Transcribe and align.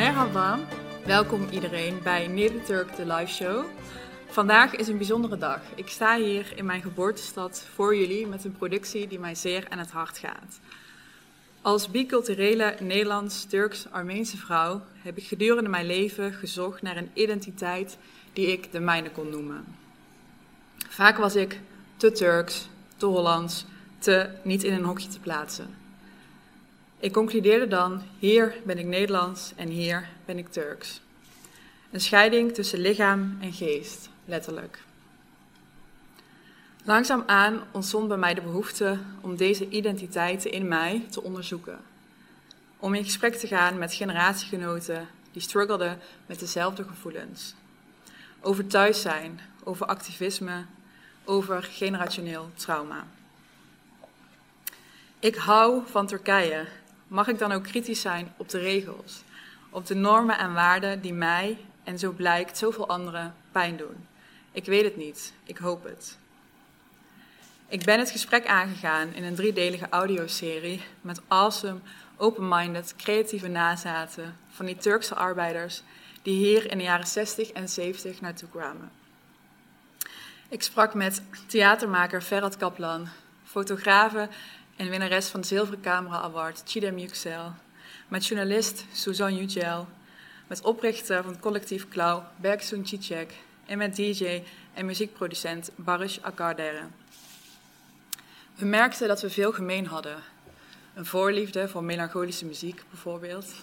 Merhaba, 0.00 0.58
welkom 1.04 1.48
iedereen 1.50 2.00
bij 2.02 2.26
Neder 2.26 2.62
Turk 2.62 2.96
de 2.96 3.06
live 3.06 3.32
show. 3.32 3.64
Vandaag 4.28 4.76
is 4.76 4.88
een 4.88 4.96
bijzondere 4.96 5.38
dag. 5.38 5.60
Ik 5.74 5.88
sta 5.88 6.16
hier 6.16 6.52
in 6.56 6.64
mijn 6.64 6.82
geboortestad 6.82 7.66
voor 7.74 7.96
jullie 7.96 8.26
met 8.26 8.44
een 8.44 8.52
productie 8.52 9.08
die 9.08 9.18
mij 9.18 9.34
zeer 9.34 9.66
aan 9.68 9.78
het 9.78 9.90
hart 9.90 10.18
gaat. 10.18 10.60
Als 11.62 11.90
biculturele 11.90 12.76
Nederlands, 12.78 13.44
Turks, 13.44 13.86
Armeense 13.90 14.36
vrouw 14.36 14.82
heb 15.02 15.16
ik 15.16 15.26
gedurende 15.26 15.70
mijn 15.70 15.86
leven 15.86 16.32
gezocht 16.32 16.82
naar 16.82 16.96
een 16.96 17.10
identiteit 17.14 17.98
die 18.32 18.46
ik 18.46 18.72
de 18.72 18.80
mijne 18.80 19.10
kon 19.10 19.30
noemen. 19.30 19.64
Vaak 20.88 21.16
was 21.16 21.36
ik 21.36 21.60
te 21.96 22.12
Turks, 22.12 22.68
te 22.96 23.06
Hollands, 23.06 23.64
te 23.98 24.30
niet 24.42 24.64
in 24.64 24.72
een 24.72 24.84
hokje 24.84 25.08
te 25.08 25.20
plaatsen. 25.20 25.79
Ik 27.00 27.12
concludeerde 27.12 27.68
dan: 27.68 28.02
hier 28.18 28.56
ben 28.64 28.78
ik 28.78 28.86
Nederlands 28.86 29.52
en 29.56 29.68
hier 29.68 30.08
ben 30.24 30.38
ik 30.38 30.48
Turks. 30.48 31.00
Een 31.90 32.00
scheiding 32.00 32.54
tussen 32.54 32.78
lichaam 32.78 33.36
en 33.40 33.52
geest, 33.52 34.08
letterlijk. 34.24 34.82
Langzaamaan 36.84 37.62
ontstond 37.70 38.08
bij 38.08 38.16
mij 38.16 38.34
de 38.34 38.40
behoefte 38.40 38.98
om 39.20 39.36
deze 39.36 39.68
identiteiten 39.68 40.52
in 40.52 40.68
mij 40.68 41.06
te 41.10 41.22
onderzoeken. 41.22 41.78
Om 42.78 42.94
in 42.94 43.04
gesprek 43.04 43.34
te 43.34 43.46
gaan 43.46 43.78
met 43.78 43.94
generatiegenoten 43.94 45.08
die 45.32 45.42
struggelden 45.42 45.98
met 46.26 46.38
dezelfde 46.38 46.84
gevoelens. 46.84 47.54
Over 48.40 48.66
thuis 48.66 49.00
zijn, 49.00 49.40
over 49.64 49.86
activisme, 49.86 50.64
over 51.24 51.62
generationeel 51.62 52.50
trauma. 52.54 53.06
Ik 55.18 55.34
hou 55.34 55.82
van 55.86 56.06
Turkije. 56.06 56.66
Mag 57.10 57.28
ik 57.28 57.38
dan 57.38 57.52
ook 57.52 57.62
kritisch 57.62 58.00
zijn 58.00 58.32
op 58.36 58.48
de 58.48 58.58
regels, 58.58 59.22
op 59.70 59.86
de 59.86 59.94
normen 59.94 60.38
en 60.38 60.52
waarden 60.52 61.00
die 61.00 61.12
mij 61.12 61.58
en 61.84 61.98
zo 61.98 62.12
blijkt 62.12 62.58
zoveel 62.58 62.88
anderen 62.88 63.34
pijn 63.52 63.76
doen? 63.76 64.06
Ik 64.52 64.64
weet 64.64 64.84
het 64.84 64.96
niet, 64.96 65.32
ik 65.44 65.58
hoop 65.58 65.84
het. 65.84 66.18
Ik 67.68 67.84
ben 67.84 67.98
het 67.98 68.10
gesprek 68.10 68.46
aangegaan 68.46 69.12
in 69.14 69.24
een 69.24 69.34
driedelige 69.34 69.86
audioserie 69.88 70.82
met 71.00 71.20
awesome, 71.28 71.78
open-minded, 72.16 72.94
creatieve 72.96 73.48
nazaten 73.48 74.36
van 74.50 74.66
die 74.66 74.76
Turkse 74.76 75.14
arbeiders 75.14 75.82
die 76.22 76.36
hier 76.36 76.70
in 76.70 76.78
de 76.78 76.84
jaren 76.84 77.06
60 77.06 77.50
en 77.50 77.68
70 77.68 78.20
naartoe 78.20 78.48
kwamen. 78.48 78.90
Ik 80.48 80.62
sprak 80.62 80.94
met 80.94 81.22
theatermaker 81.46 82.22
Ferhat 82.22 82.56
Kaplan, 82.56 83.08
fotografe 83.44 84.28
en 84.80 84.88
winnares 84.88 85.26
van 85.26 85.40
de 85.40 85.46
Zilveren 85.46 85.80
Camera 85.80 86.20
Award 86.20 86.62
Chidem 86.64 86.98
Yüksel, 86.98 87.52
met 88.08 88.26
journalist 88.26 88.84
Suzanne 88.92 89.38
Yücel, 89.38 89.86
met 90.46 90.62
oprichter 90.62 91.22
van 91.22 91.32
het 91.32 91.40
collectief 91.40 91.88
Klauw 91.88 92.22
Bergsun 92.36 92.86
Cicek 92.86 93.34
en 93.66 93.78
met 93.78 93.96
DJ 93.96 94.42
en 94.74 94.86
muziekproducent 94.86 95.70
Barish 95.74 96.18
Akardere. 96.20 96.82
We 98.54 98.64
merkten 98.64 99.08
dat 99.08 99.20
we 99.20 99.30
veel 99.30 99.52
gemeen 99.52 99.86
hadden. 99.86 100.16
Een 100.94 101.06
voorliefde 101.06 101.68
voor 101.68 101.84
melancholische 101.84 102.44
muziek 102.44 102.82
bijvoorbeeld. 102.90 103.54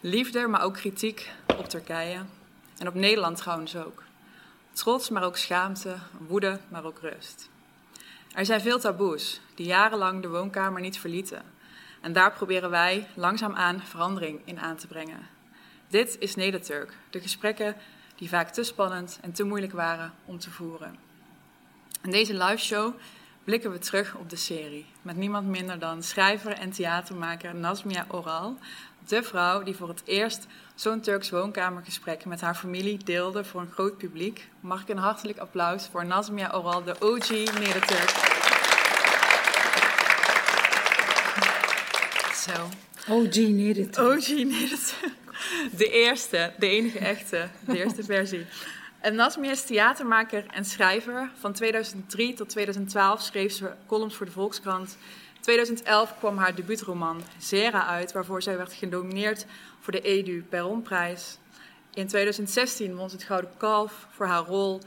Liefde, 0.00 0.46
maar 0.46 0.62
ook 0.62 0.74
kritiek 0.74 1.30
op 1.46 1.68
Turkije. 1.68 2.20
En 2.78 2.88
op 2.88 2.94
Nederland 2.94 3.36
trouwens 3.36 3.76
ook. 3.76 4.02
Trots, 4.72 5.08
maar 5.08 5.24
ook 5.24 5.36
schaamte, 5.36 5.96
woede, 6.18 6.60
maar 6.68 6.84
ook 6.84 6.98
rust. 7.00 7.50
Er 8.34 8.44
zijn 8.44 8.60
veel 8.60 8.78
taboes 8.78 9.40
die 9.54 9.66
jarenlang 9.66 10.22
de 10.22 10.28
woonkamer 10.28 10.80
niet 10.80 10.98
verlieten. 10.98 11.42
En 12.00 12.12
daar 12.12 12.32
proberen 12.32 12.70
wij 12.70 13.06
langzaamaan 13.14 13.80
verandering 13.80 14.40
in 14.44 14.60
aan 14.60 14.76
te 14.76 14.86
brengen. 14.86 15.28
Dit 15.88 16.16
is 16.18 16.34
Nederturk, 16.34 16.92
de 17.10 17.20
gesprekken 17.20 17.76
die 18.16 18.28
vaak 18.28 18.50
te 18.50 18.62
spannend 18.62 19.18
en 19.22 19.32
te 19.32 19.44
moeilijk 19.44 19.72
waren 19.72 20.12
om 20.24 20.38
te 20.38 20.50
voeren. 20.50 20.96
In 22.02 22.10
deze 22.10 22.44
live 22.44 22.64
show 22.64 22.94
blikken 23.44 23.70
we 23.70 23.78
terug 23.78 24.14
op 24.14 24.30
de 24.30 24.36
serie. 24.36 24.86
Met 25.02 25.16
niemand 25.16 25.46
minder 25.46 25.78
dan 25.78 26.02
schrijver 26.02 26.52
en 26.52 26.70
theatermaker 26.70 27.54
Nazmia 27.54 28.06
Oral. 28.08 28.58
De 29.06 29.22
vrouw 29.22 29.62
die 29.62 29.76
voor 29.76 29.88
het 29.88 30.02
eerst 30.04 30.46
zo'n 30.74 31.00
Turks 31.00 31.30
woonkamergesprek 31.30 32.24
met 32.24 32.40
haar 32.40 32.54
familie 32.54 33.04
deelde 33.04 33.44
voor 33.44 33.60
een 33.60 33.70
groot 33.70 33.96
publiek. 33.96 34.48
Mag 34.60 34.82
ik 34.82 34.88
een 34.88 34.98
hartelijk 34.98 35.38
applaus 35.38 35.88
voor 35.90 36.06
Nazmia 36.06 36.50
Oral, 36.54 36.84
de 36.84 36.94
OG 37.00 37.28
Nederturk. 37.30 38.10
Zo. 42.34 42.68
OG 43.12 43.34
Nederturk. 43.34 44.18
OG 44.18 44.28
Nederturk. 44.28 45.20
De 45.76 45.88
eerste, 45.88 46.52
de 46.58 46.68
enige 46.68 46.98
echte, 46.98 47.48
de 47.66 47.78
eerste 47.78 48.04
versie. 48.04 48.46
En 49.00 49.14
Nazmia 49.14 49.50
is 49.50 49.64
theatermaker 49.64 50.44
en 50.46 50.64
schrijver. 50.64 51.30
Van 51.38 51.52
2003 51.52 52.34
tot 52.34 52.48
2012 52.48 53.22
schreef 53.22 53.52
ze 53.52 53.70
columns 53.86 54.14
voor 54.14 54.26
de 54.26 54.32
Volkskrant. 54.32 54.96
2011 55.42 56.18
kwam 56.18 56.36
haar 56.38 56.54
debuutroman 56.54 57.22
Zera 57.38 57.86
uit, 57.86 58.12
waarvoor 58.12 58.42
zij 58.42 58.56
werd 58.56 58.72
genomineerd 58.72 59.46
voor 59.80 59.92
de 59.92 60.00
Edu 60.00 60.42
Perronprijs. 60.48 61.38
In 61.94 62.06
2016 62.06 62.96
won 62.96 63.10
ze 63.10 63.16
het 63.16 63.24
Gouden 63.24 63.50
Kalf 63.56 64.06
voor 64.10 64.26
haar 64.26 64.44
rol 64.44 64.80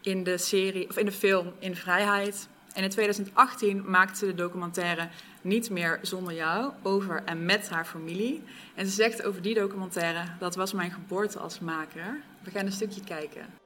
in 0.00 0.24
de, 0.24 0.38
serie, 0.38 0.88
of 0.88 0.96
in 0.96 1.04
de 1.04 1.12
film 1.12 1.52
In 1.58 1.76
Vrijheid. 1.76 2.48
En 2.72 2.82
in 2.82 2.90
2018 2.90 3.90
maakte 3.90 4.18
ze 4.18 4.26
de 4.26 4.34
documentaire 4.34 5.08
Niet 5.40 5.70
meer 5.70 5.98
zonder 6.02 6.34
jou 6.34 6.72
over 6.82 7.22
en 7.24 7.44
met 7.44 7.68
haar 7.68 7.84
familie. 7.84 8.42
En 8.74 8.86
ze 8.86 8.92
zegt 8.92 9.22
over 9.22 9.42
die 9.42 9.54
documentaire: 9.54 10.24
dat 10.38 10.54
was 10.54 10.72
mijn 10.72 10.90
geboorte 10.90 11.38
als 11.38 11.60
maker. 11.60 12.20
We 12.42 12.50
gaan 12.50 12.66
een 12.66 12.72
stukje 12.72 13.04
kijken. 13.04 13.63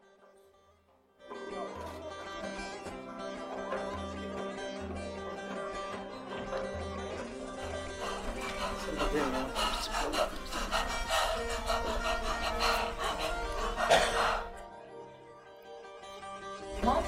Man, 16.84 17.02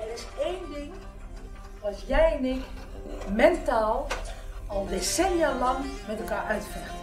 er 0.00 0.12
is 0.12 0.26
één 0.42 0.72
ding 0.72 0.92
wat 1.80 2.00
jij 2.06 2.36
en 2.36 2.44
ik 2.44 2.62
mentaal 3.32 4.06
al 4.66 4.86
decennia 4.86 5.54
lang 5.58 5.84
met 6.06 6.20
elkaar 6.20 6.44
uitvechten. 6.44 6.98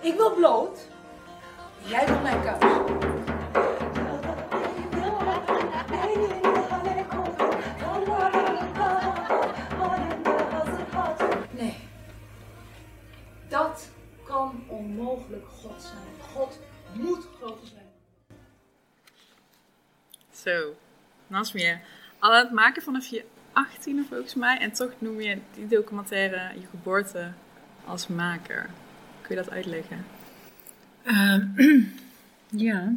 Ik 0.00 0.16
wil 0.16 0.34
bloot, 0.34 0.88
jij 1.78 2.06
wil 2.06 2.20
mijn 2.20 2.42
kous. 2.42 3.15
Zo, 20.46 20.74
Nasmia, 21.26 21.80
al 22.18 22.32
aan 22.32 22.44
het 22.44 22.52
maken 22.54 22.82
vanaf 22.82 23.06
je 23.06 23.24
18e 23.54 24.08
volgens 24.08 24.34
mij. 24.34 24.58
En 24.58 24.72
toch 24.72 24.92
noem 24.98 25.20
je 25.20 25.38
die 25.54 25.66
documentaire 25.66 26.60
je 26.60 26.66
geboorte 26.70 27.32
als 27.84 28.06
maker. 28.06 28.70
Kun 29.22 29.36
je 29.36 29.42
dat 29.42 29.50
uitleggen? 29.50 30.04
Ehm, 31.02 31.46
ja. 32.66 32.92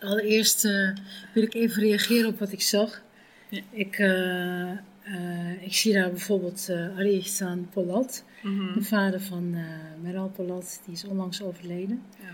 Allereerst 0.00 0.64
eh, 0.64 0.90
wil 1.34 1.42
ik 1.42 1.54
even 1.54 1.82
reageren 1.82 2.28
op 2.28 2.38
wat 2.38 2.52
ik 2.52 2.62
zag. 2.62 3.00
Ja. 3.48 3.60
Ik, 3.70 3.98
eh, 3.98 4.70
eh, 4.70 5.62
ik 5.62 5.74
zie 5.74 5.92
daar 5.92 6.10
bijvoorbeeld 6.10 6.66
uh, 6.70 6.96
Ali 6.98 7.16
Ihsan 7.16 7.68
Polat, 7.72 8.24
Mhm. 8.42 8.72
de 8.72 8.82
vader 8.82 9.20
van 9.20 9.56
Meral 10.02 10.28
Polat, 10.28 10.80
die 10.84 10.94
is 10.94 11.04
onlangs 11.04 11.42
overleden. 11.42 12.02
Ja. 12.20 12.28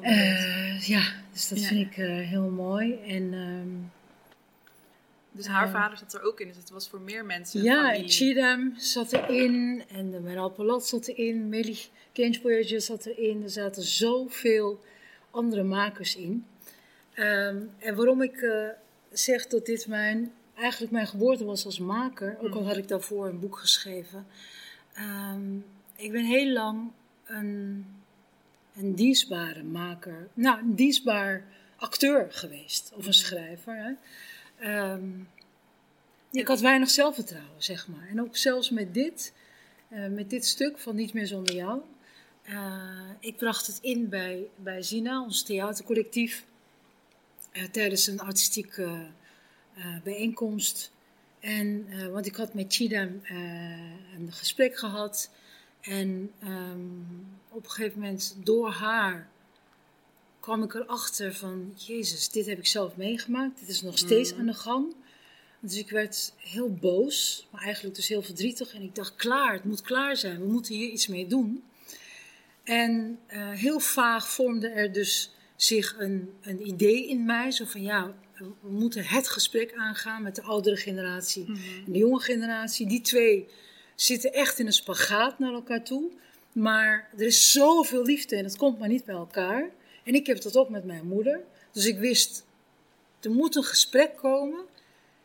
Eh, 0.00 0.80
ja, 0.80 1.02
dus 1.32 1.48
dat 1.48 1.60
Ja. 1.60 1.66
vind 1.66 1.86
ik 1.86 1.96
eh, 1.96 2.06
heel 2.28 2.48
mooi. 2.50 2.94
En 3.06 3.32
ehm, 3.34 3.68
dus 5.32 5.46
haar 5.46 5.66
eh, 5.66 5.72
vader 5.72 5.98
zat 5.98 6.14
er 6.14 6.22
ook 6.22 6.40
in, 6.40 6.46
dus 6.48 6.56
het 6.56 6.70
was 6.70 6.88
voor 6.88 7.00
meer 7.00 7.24
mensen. 7.24 7.62
ja, 7.62 7.86
familie. 7.90 8.08
Chidam 8.10 8.74
zat 8.76 9.12
erin 9.12 9.82
en 9.90 10.10
de 10.10 10.20
Meral 10.20 10.50
Polat 10.50 10.86
zat 10.86 11.06
erin, 11.08 11.48
Melih 11.48 11.80
Gençboyacı 12.12 12.80
zat 12.80 13.06
erin. 13.06 13.42
Er 13.42 13.50
zaten 13.50 13.82
zoveel 13.82 14.80
andere 15.30 15.62
makers 15.62 16.16
in. 16.16 16.44
Ehm, 17.14 17.56
en 17.78 17.94
waarom 17.96 18.22
ik 18.22 18.50
zeg 19.10 19.46
dat 19.46 19.66
dit 19.66 19.86
mijn, 19.86 20.32
eigenlijk 20.54 20.92
mijn 20.92 21.06
geboorte 21.06 21.44
was 21.44 21.64
als 21.64 21.78
maker, 21.78 22.36
ook 22.40 22.54
al 22.54 22.66
had 22.66 22.76
ik 22.76 22.88
daarvoor 22.88 23.28
een 23.28 23.40
boek 23.40 23.58
geschreven. 23.58 24.26
Ehm, 24.94 25.56
ik 25.96 26.12
ben 26.12 26.24
heel 26.24 26.52
lang 26.52 26.90
een, 27.24 27.86
een 28.78 28.94
dienstbare 28.94 29.62
maker, 29.62 30.28
nou, 30.34 30.58
een 30.58 30.74
dienstbaar 30.74 31.44
acteur 31.76 32.26
geweest, 32.30 32.92
of 32.94 33.06
een 33.06 33.14
schrijver. 33.14 33.76
Hè. 33.76 33.92
Ehm, 34.66 35.10
ik 36.30 36.48
had 36.48 36.60
weinig 36.60 36.90
zelfvertrouwen, 36.90 37.62
zeg 37.62 37.88
maar. 37.88 38.08
En 38.08 38.20
ook 38.20 38.36
zelfs 38.36 38.70
met 38.70 38.94
dit 38.94 39.32
eh, 39.88 40.06
met 40.06 40.30
dit 40.30 40.46
stuk 40.46 40.78
van 40.78 40.96
Niet 40.96 41.12
meer 41.12 41.26
zonder 41.26 41.54
jou. 41.54 41.80
Uh, 42.48 43.10
ik 43.20 43.36
bracht 43.36 43.66
het 43.66 43.78
in 43.80 44.08
bij, 44.08 44.46
bij 44.56 44.82
Zina, 44.82 45.22
ons 45.22 45.42
theatercollectief, 45.42 46.44
uh, 47.52 47.64
tijdens 47.64 48.06
een 48.06 48.20
artistieke 48.20 49.06
bijeenkomst. 50.04 50.92
En, 51.40 51.86
want 52.12 52.26
ik 52.26 52.34
had 52.36 52.54
met 52.54 52.74
Chida 52.74 53.08
een 54.16 54.32
gesprek 54.32 54.78
gehad. 54.78 55.30
En 55.80 56.32
um, 56.44 57.06
op 57.48 57.64
een 57.64 57.70
gegeven 57.70 58.00
moment, 58.00 58.36
door 58.44 58.70
haar, 58.70 59.28
kwam 60.40 60.62
ik 60.62 60.74
erachter 60.74 61.34
van... 61.34 61.72
Jezus, 61.76 62.28
dit 62.28 62.46
heb 62.46 62.58
ik 62.58 62.66
zelf 62.66 62.96
meegemaakt. 62.96 63.60
Dit 63.60 63.68
is 63.68 63.82
nog 63.82 63.98
steeds 63.98 64.32
mm. 64.32 64.38
aan 64.38 64.46
de 64.46 64.54
gang. 64.54 64.94
Dus 65.60 65.76
ik 65.76 65.90
werd 65.90 66.32
heel 66.36 66.74
boos, 66.74 67.46
maar 67.50 67.62
eigenlijk 67.62 67.96
dus 67.96 68.08
heel 68.08 68.22
verdrietig. 68.22 68.74
En 68.74 68.82
ik 68.82 68.94
dacht, 68.94 69.16
klaar, 69.16 69.52
het 69.52 69.64
moet 69.64 69.82
klaar 69.82 70.16
zijn. 70.16 70.40
We 70.40 70.46
moeten 70.46 70.74
hier 70.74 70.88
iets 70.88 71.06
mee 71.06 71.26
doen. 71.26 71.64
En 72.62 73.18
uh, 73.32 73.50
heel 73.50 73.78
vaag 73.78 74.28
vormde 74.28 74.68
er 74.68 74.92
dus 74.92 75.34
zich 75.56 75.94
een, 75.98 76.30
een 76.40 76.66
idee 76.66 77.08
in 77.08 77.24
mij. 77.24 77.50
Zo 77.50 77.64
van, 77.64 77.82
ja, 77.82 78.14
we 78.38 78.70
moeten 78.70 79.04
het 79.04 79.28
gesprek 79.28 79.74
aangaan 79.74 80.22
met 80.22 80.34
de 80.34 80.42
oudere 80.42 80.76
generatie 80.76 81.44
mm 81.48 81.56
en 81.86 81.92
de 81.92 81.98
jonge 81.98 82.20
generatie. 82.20 82.86
Die 82.86 83.00
twee 83.00 83.48
zitten 84.00 84.32
echt 84.32 84.58
in 84.58 84.66
een 84.66 84.72
spagaat 84.72 85.38
naar 85.38 85.52
elkaar 85.52 85.82
toe. 85.82 86.10
Maar 86.52 87.08
er 87.16 87.26
is 87.26 87.52
zoveel 87.52 88.04
liefde 88.04 88.36
en 88.36 88.44
het 88.44 88.56
komt 88.56 88.78
maar 88.78 88.88
niet 88.88 89.04
bij 89.04 89.14
elkaar. 89.14 89.70
En 90.04 90.14
ik 90.14 90.26
heb 90.26 90.42
dat 90.42 90.56
ook 90.56 90.68
met 90.68 90.84
mijn 90.84 91.06
moeder. 91.06 91.40
Dus 91.72 91.86
ik 91.86 91.98
wist, 91.98 92.44
er 93.20 93.30
moet 93.30 93.56
een 93.56 93.64
gesprek 93.64 94.16
komen 94.16 94.66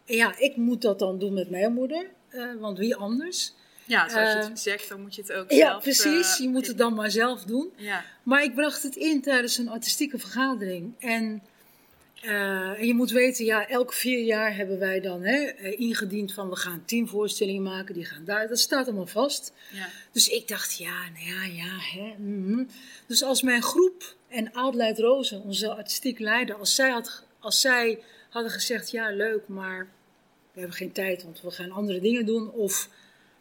ja, 0.05 0.37
ik 0.37 0.55
moet 0.55 0.81
dat 0.81 0.99
dan 0.99 1.19
doen 1.19 1.33
met 1.33 1.49
mijn 1.49 1.73
moeder, 1.73 2.09
uh, 2.31 2.53
want 2.59 2.77
wie 2.77 2.95
anders? 2.95 3.53
Ja, 3.85 4.09
zoals 4.09 4.31
je 4.31 4.37
het 4.37 4.49
uh, 4.49 4.55
zegt, 4.55 4.89
dan 4.89 5.01
moet 5.01 5.15
je 5.15 5.21
het 5.21 5.31
ook 5.31 5.51
ja, 5.51 5.57
zelf... 5.57 5.71
Ja, 5.71 5.77
precies. 5.77 6.37
je 6.37 6.49
moet 6.49 6.67
het 6.67 6.77
dan 6.77 6.93
maar 6.93 7.11
zelf 7.11 7.43
doen. 7.43 7.71
Ja. 7.75 8.03
Maar 8.23 8.43
ik 8.43 8.55
bracht 8.55 8.83
het 8.83 8.95
in 8.95 9.21
tijdens 9.21 9.57
een 9.57 9.69
artistieke 9.69 10.19
vergadering. 10.19 10.93
En, 10.99 11.43
uh, 12.23 12.79
en 12.79 12.87
je 12.87 12.93
moet 12.93 13.11
weten, 13.11 13.45
ja, 13.45 13.67
elke 13.67 13.93
vier 13.93 14.23
jaar 14.23 14.55
hebben 14.55 14.79
wij 14.79 14.99
dan 14.99 15.23
hè, 15.23 15.51
ingediend 15.71 16.33
van... 16.33 16.49
we 16.49 16.55
gaan 16.55 16.85
tien 16.85 17.07
voorstellingen 17.07 17.63
maken, 17.63 17.93
die 17.93 18.05
gaan 18.05 18.25
daar. 18.25 18.47
Dat 18.47 18.59
staat 18.59 18.85
allemaal 18.85 19.07
vast. 19.07 19.53
Ja. 19.71 19.87
Dus 20.11 20.29
ik 20.29 20.47
dacht, 20.47 20.77
ja, 20.77 21.09
nou 21.13 21.25
ja, 21.25 21.43
ja. 21.43 21.77
Hè, 21.79 22.13
mm 22.17 22.45
-hmm. 22.45 22.67
Dus 23.07 23.23
als 23.23 23.41
mijn 23.41 23.61
groep 23.61 24.15
en 24.27 24.53
Adelheid 24.53 24.99
Rozen, 24.99 25.41
onze 25.41 25.75
artistiek 25.75 26.19
leider... 26.19 26.55
als 26.55 26.75
zij, 26.75 26.89
had, 26.89 27.23
als 27.39 27.61
zij 27.61 27.99
hadden 28.29 28.51
gezegd, 28.51 28.91
ja, 28.91 29.09
leuk, 29.09 29.47
maar 29.47 29.87
we 30.53 30.59
hebben 30.59 30.77
geen 30.77 30.91
tijd, 30.91 31.23
want 31.23 31.41
we 31.41 31.51
gaan 31.51 31.71
andere 31.71 31.99
dingen 31.99 32.25
doen. 32.25 32.51
Of 32.51 32.89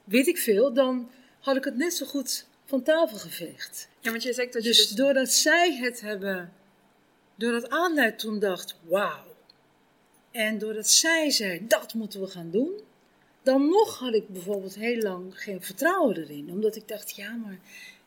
weet 0.05 0.26
ik 0.26 0.38
veel, 0.38 0.73
dan 0.73 1.11
had 1.40 1.56
ik 1.56 1.64
het 1.64 1.76
net 1.76 1.94
zo 1.94 2.06
goed 2.06 2.46
van 2.64 2.82
tafel 2.82 3.19
geveegd. 3.19 3.88
Ja, 4.00 4.11
want 4.11 4.23
je 4.23 4.32
zegt 4.32 4.52
dat 4.52 4.62
je 4.62 4.69
dus, 4.69 4.88
dus... 4.88 4.96
doordat 4.96 5.31
zij 5.31 5.76
het 5.76 6.00
hebben, 6.00 6.52
doordat 7.34 7.70
aanleid 7.70 8.19
toen 8.19 8.38
dacht, 8.38 8.76
wauw. 8.88 9.25
En 10.31 10.58
doordat 10.58 10.88
zij 10.88 11.31
zei, 11.31 11.67
dat 11.67 11.94
moeten 11.94 12.20
we 12.20 12.26
gaan 12.26 12.50
doen. 12.50 12.81
Dan 13.43 13.69
nog 13.69 13.99
had 13.99 14.14
ik 14.14 14.29
bijvoorbeeld 14.29 14.75
heel 14.75 15.02
lang 15.02 15.40
geen 15.40 15.62
vertrouwen 15.62 16.17
erin. 16.17 16.50
Omdat 16.50 16.76
ik 16.76 16.88
dacht, 16.88 17.17
ja, 17.17 17.31
maar 17.32 17.58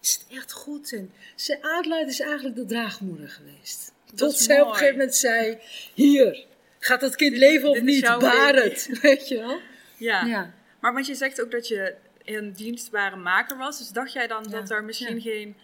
is 0.02 0.14
het 0.14 0.38
echt 0.38 0.52
goed? 0.52 0.94
En 0.94 1.12
ze, 1.36 1.62
Adelheid 1.62 2.08
is 2.08 2.20
eigenlijk 2.20 2.56
de 2.56 2.66
draagmoeder 2.66 3.30
geweest. 3.30 3.92
Tot 4.16 4.38
zij 4.38 4.62
op 4.62 4.68
een 4.68 4.74
gegeven 4.74 4.98
moment 4.98 5.16
zei, 5.16 5.58
hier, 5.94 6.46
Gaat 6.86 7.00
dat 7.00 7.16
kind 7.16 7.38
leven 7.38 7.70
of 7.70 7.82
niet? 7.82 8.02
Baar 8.20 8.56
het, 8.56 8.90
weet 9.02 9.28
je 9.28 9.38
wel? 9.38 9.60
Ja. 9.98 10.26
ja. 10.26 10.54
Maar 10.80 10.94
want 10.94 11.08
je 11.08 11.16
zegt 11.16 11.42
ook 11.42 11.52
dat 11.52 11.68
je 11.68 11.96
een 12.24 12.52
dienstbare 12.52 13.16
maker 13.16 13.58
was. 13.58 13.78
Dus 13.78 13.90
dacht 13.90 14.14
jij 14.14 14.28
dan 14.28 14.44
dat 14.50 14.70
er 14.70 14.84
misschien 14.84 15.22
geen 15.22 15.56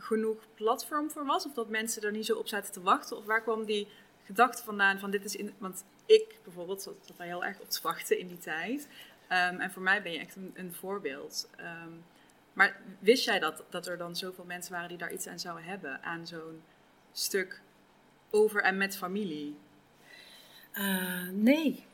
genoeg 0.00 0.46
platform 0.54 1.10
voor 1.10 1.26
was? 1.26 1.46
Of 1.46 1.52
dat 1.52 1.68
mensen 1.68 2.02
er 2.02 2.12
niet 2.12 2.26
zo 2.26 2.38
op 2.38 2.48
zaten 2.48 2.72
te 2.72 2.80
wachten? 2.80 3.16
Of 3.16 3.24
waar 3.24 3.42
kwam 3.42 3.64
die 3.64 3.88
gedachte 4.24 4.62
vandaan 4.62 4.98
van 4.98 5.10
dit 5.10 5.24
is... 5.24 5.36
In, 5.36 5.52
want 5.58 5.84
ik 6.06 6.38
bijvoorbeeld 6.44 6.82
zat, 6.82 6.94
zat 7.06 7.18
heel 7.18 7.44
erg 7.44 7.60
op 7.60 7.70
te 7.70 7.80
wachten 7.82 8.18
in 8.18 8.26
die 8.26 8.38
tijd. 8.38 8.88
Um, 9.32 9.60
en 9.60 9.70
voor 9.70 9.82
mij 9.82 10.02
ben 10.02 10.12
je 10.12 10.18
echt 10.18 10.36
een, 10.54 10.74
voorbeeld. 10.74 11.48
Um, 11.60 12.04
maar 12.52 12.80
wist 12.98 13.24
jij 13.24 13.38
dat, 13.38 13.62
dat 13.68 13.86
er 13.86 13.98
dan 13.98 14.16
zoveel 14.16 14.44
mensen 14.44 14.72
waren 14.72 14.88
die 14.88 14.98
daar 14.98 15.12
iets 15.12 15.26
aan 15.26 15.38
zouden 15.38 15.64
hebben? 15.64 16.02
Aan 16.02 16.26
zo'n 16.26 16.62
stuk 17.12 17.60
over 18.30 18.62
en 18.62 18.76
met 18.76 18.96
familie? 18.96 19.56
Uh, 20.74 21.28
nee. 21.28 21.84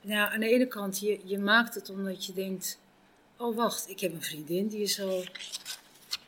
Ja, 0.00 0.30
aan 0.30 0.40
de 0.40 0.48
ene 0.48 0.66
kant, 0.66 0.98
je, 0.98 1.20
je 1.24 1.38
maakt 1.38 1.74
het 1.74 1.90
omdat 1.90 2.26
je 2.26 2.32
denkt: 2.32 2.78
oh 3.36 3.56
wacht, 3.56 3.88
ik 3.88 4.00
heb 4.00 4.12
een 4.12 4.22
vriendin 4.22 4.68
die 4.68 4.82
is 4.82 5.00
al. 5.00 5.24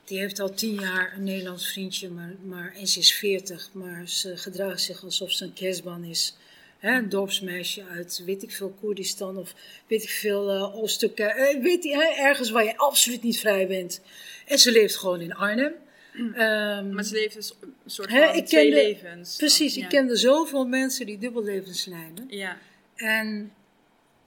Die 0.09 0.19
heeft 0.19 0.41
al 0.41 0.55
tien 0.55 0.75
jaar 0.75 1.13
een 1.17 1.25
Nederlands 1.25 1.73
vriendje, 1.73 2.09
maar, 2.09 2.35
maar, 2.45 2.75
en 2.75 2.87
ze 2.87 2.99
is 2.99 3.13
veertig, 3.13 3.71
maar 3.73 4.09
ze 4.09 4.37
gedraagt 4.37 4.81
zich 4.81 5.05
alsof 5.05 5.33
ze 5.33 5.45
een 5.45 5.53
kerstban 5.53 6.05
is. 6.05 6.37
Hè, 6.79 6.97
een 6.97 7.09
dorpsmeisje 7.09 7.85
uit, 7.85 8.23
weet 8.25 8.43
ik 8.43 8.53
veel, 8.53 8.77
Koerdistan 8.81 9.37
of 9.37 9.55
weet 9.87 10.03
ik 10.03 10.09
veel, 10.09 10.55
uh, 10.55 11.11
uh, 11.17 11.63
weet 11.63 11.85
je, 11.85 12.15
ergens 12.19 12.51
waar 12.51 12.65
je 12.65 12.77
absoluut 12.77 13.23
niet 13.23 13.39
vrij 13.39 13.67
bent. 13.67 14.01
En 14.47 14.59
ze 14.59 14.73
leeft 14.73 14.97
gewoon 14.97 15.21
in 15.21 15.35
Arnhem. 15.35 15.73
Um, 16.15 16.95
maar 16.95 17.05
ze 17.05 17.15
leeft 17.15 17.35
dus 17.35 17.55
een 17.63 17.91
soort 17.91 18.11
van 18.11 18.35
ik 18.35 18.47
twee 18.47 18.71
kende, 18.71 18.87
levens. 18.87 19.37
Precies, 19.37 19.77
ik 19.77 19.89
kende 19.89 20.17
zoveel 20.17 20.67
mensen 20.67 21.07
die 21.07 21.19
dubbellevens 21.19 21.85
leiden. 21.85 22.27
Ja. 22.29 22.59
En, 22.95 23.53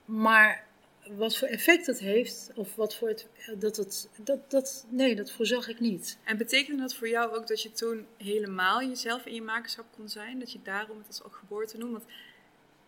maar 0.04 0.66
wat 1.10 1.38
voor 1.38 1.48
effect 1.48 1.86
dat 1.86 1.98
heeft, 1.98 2.50
of 2.54 2.74
wat 2.74 2.96
voor 2.96 3.08
het, 3.08 3.26
dat 3.58 3.76
het, 3.76 4.08
dat, 4.16 4.50
dat, 4.50 4.86
nee, 4.88 5.16
dat 5.16 5.32
voorzag 5.32 5.68
ik 5.68 5.80
niet. 5.80 6.18
En 6.24 6.36
betekende 6.36 6.82
dat 6.82 6.94
voor 6.94 7.08
jou 7.08 7.36
ook 7.36 7.46
dat 7.46 7.62
je 7.62 7.72
toen 7.72 8.06
helemaal 8.16 8.82
jezelf 8.82 9.26
in 9.26 9.34
je 9.34 9.42
makerschap 9.42 9.86
kon 9.96 10.08
zijn? 10.08 10.38
Dat 10.38 10.52
je 10.52 10.62
daarom 10.62 10.98
het 10.98 11.06
als 11.06 11.22
ook 11.22 11.34
geboorte 11.34 11.78
noemt? 11.78 11.92
Want 11.92 12.04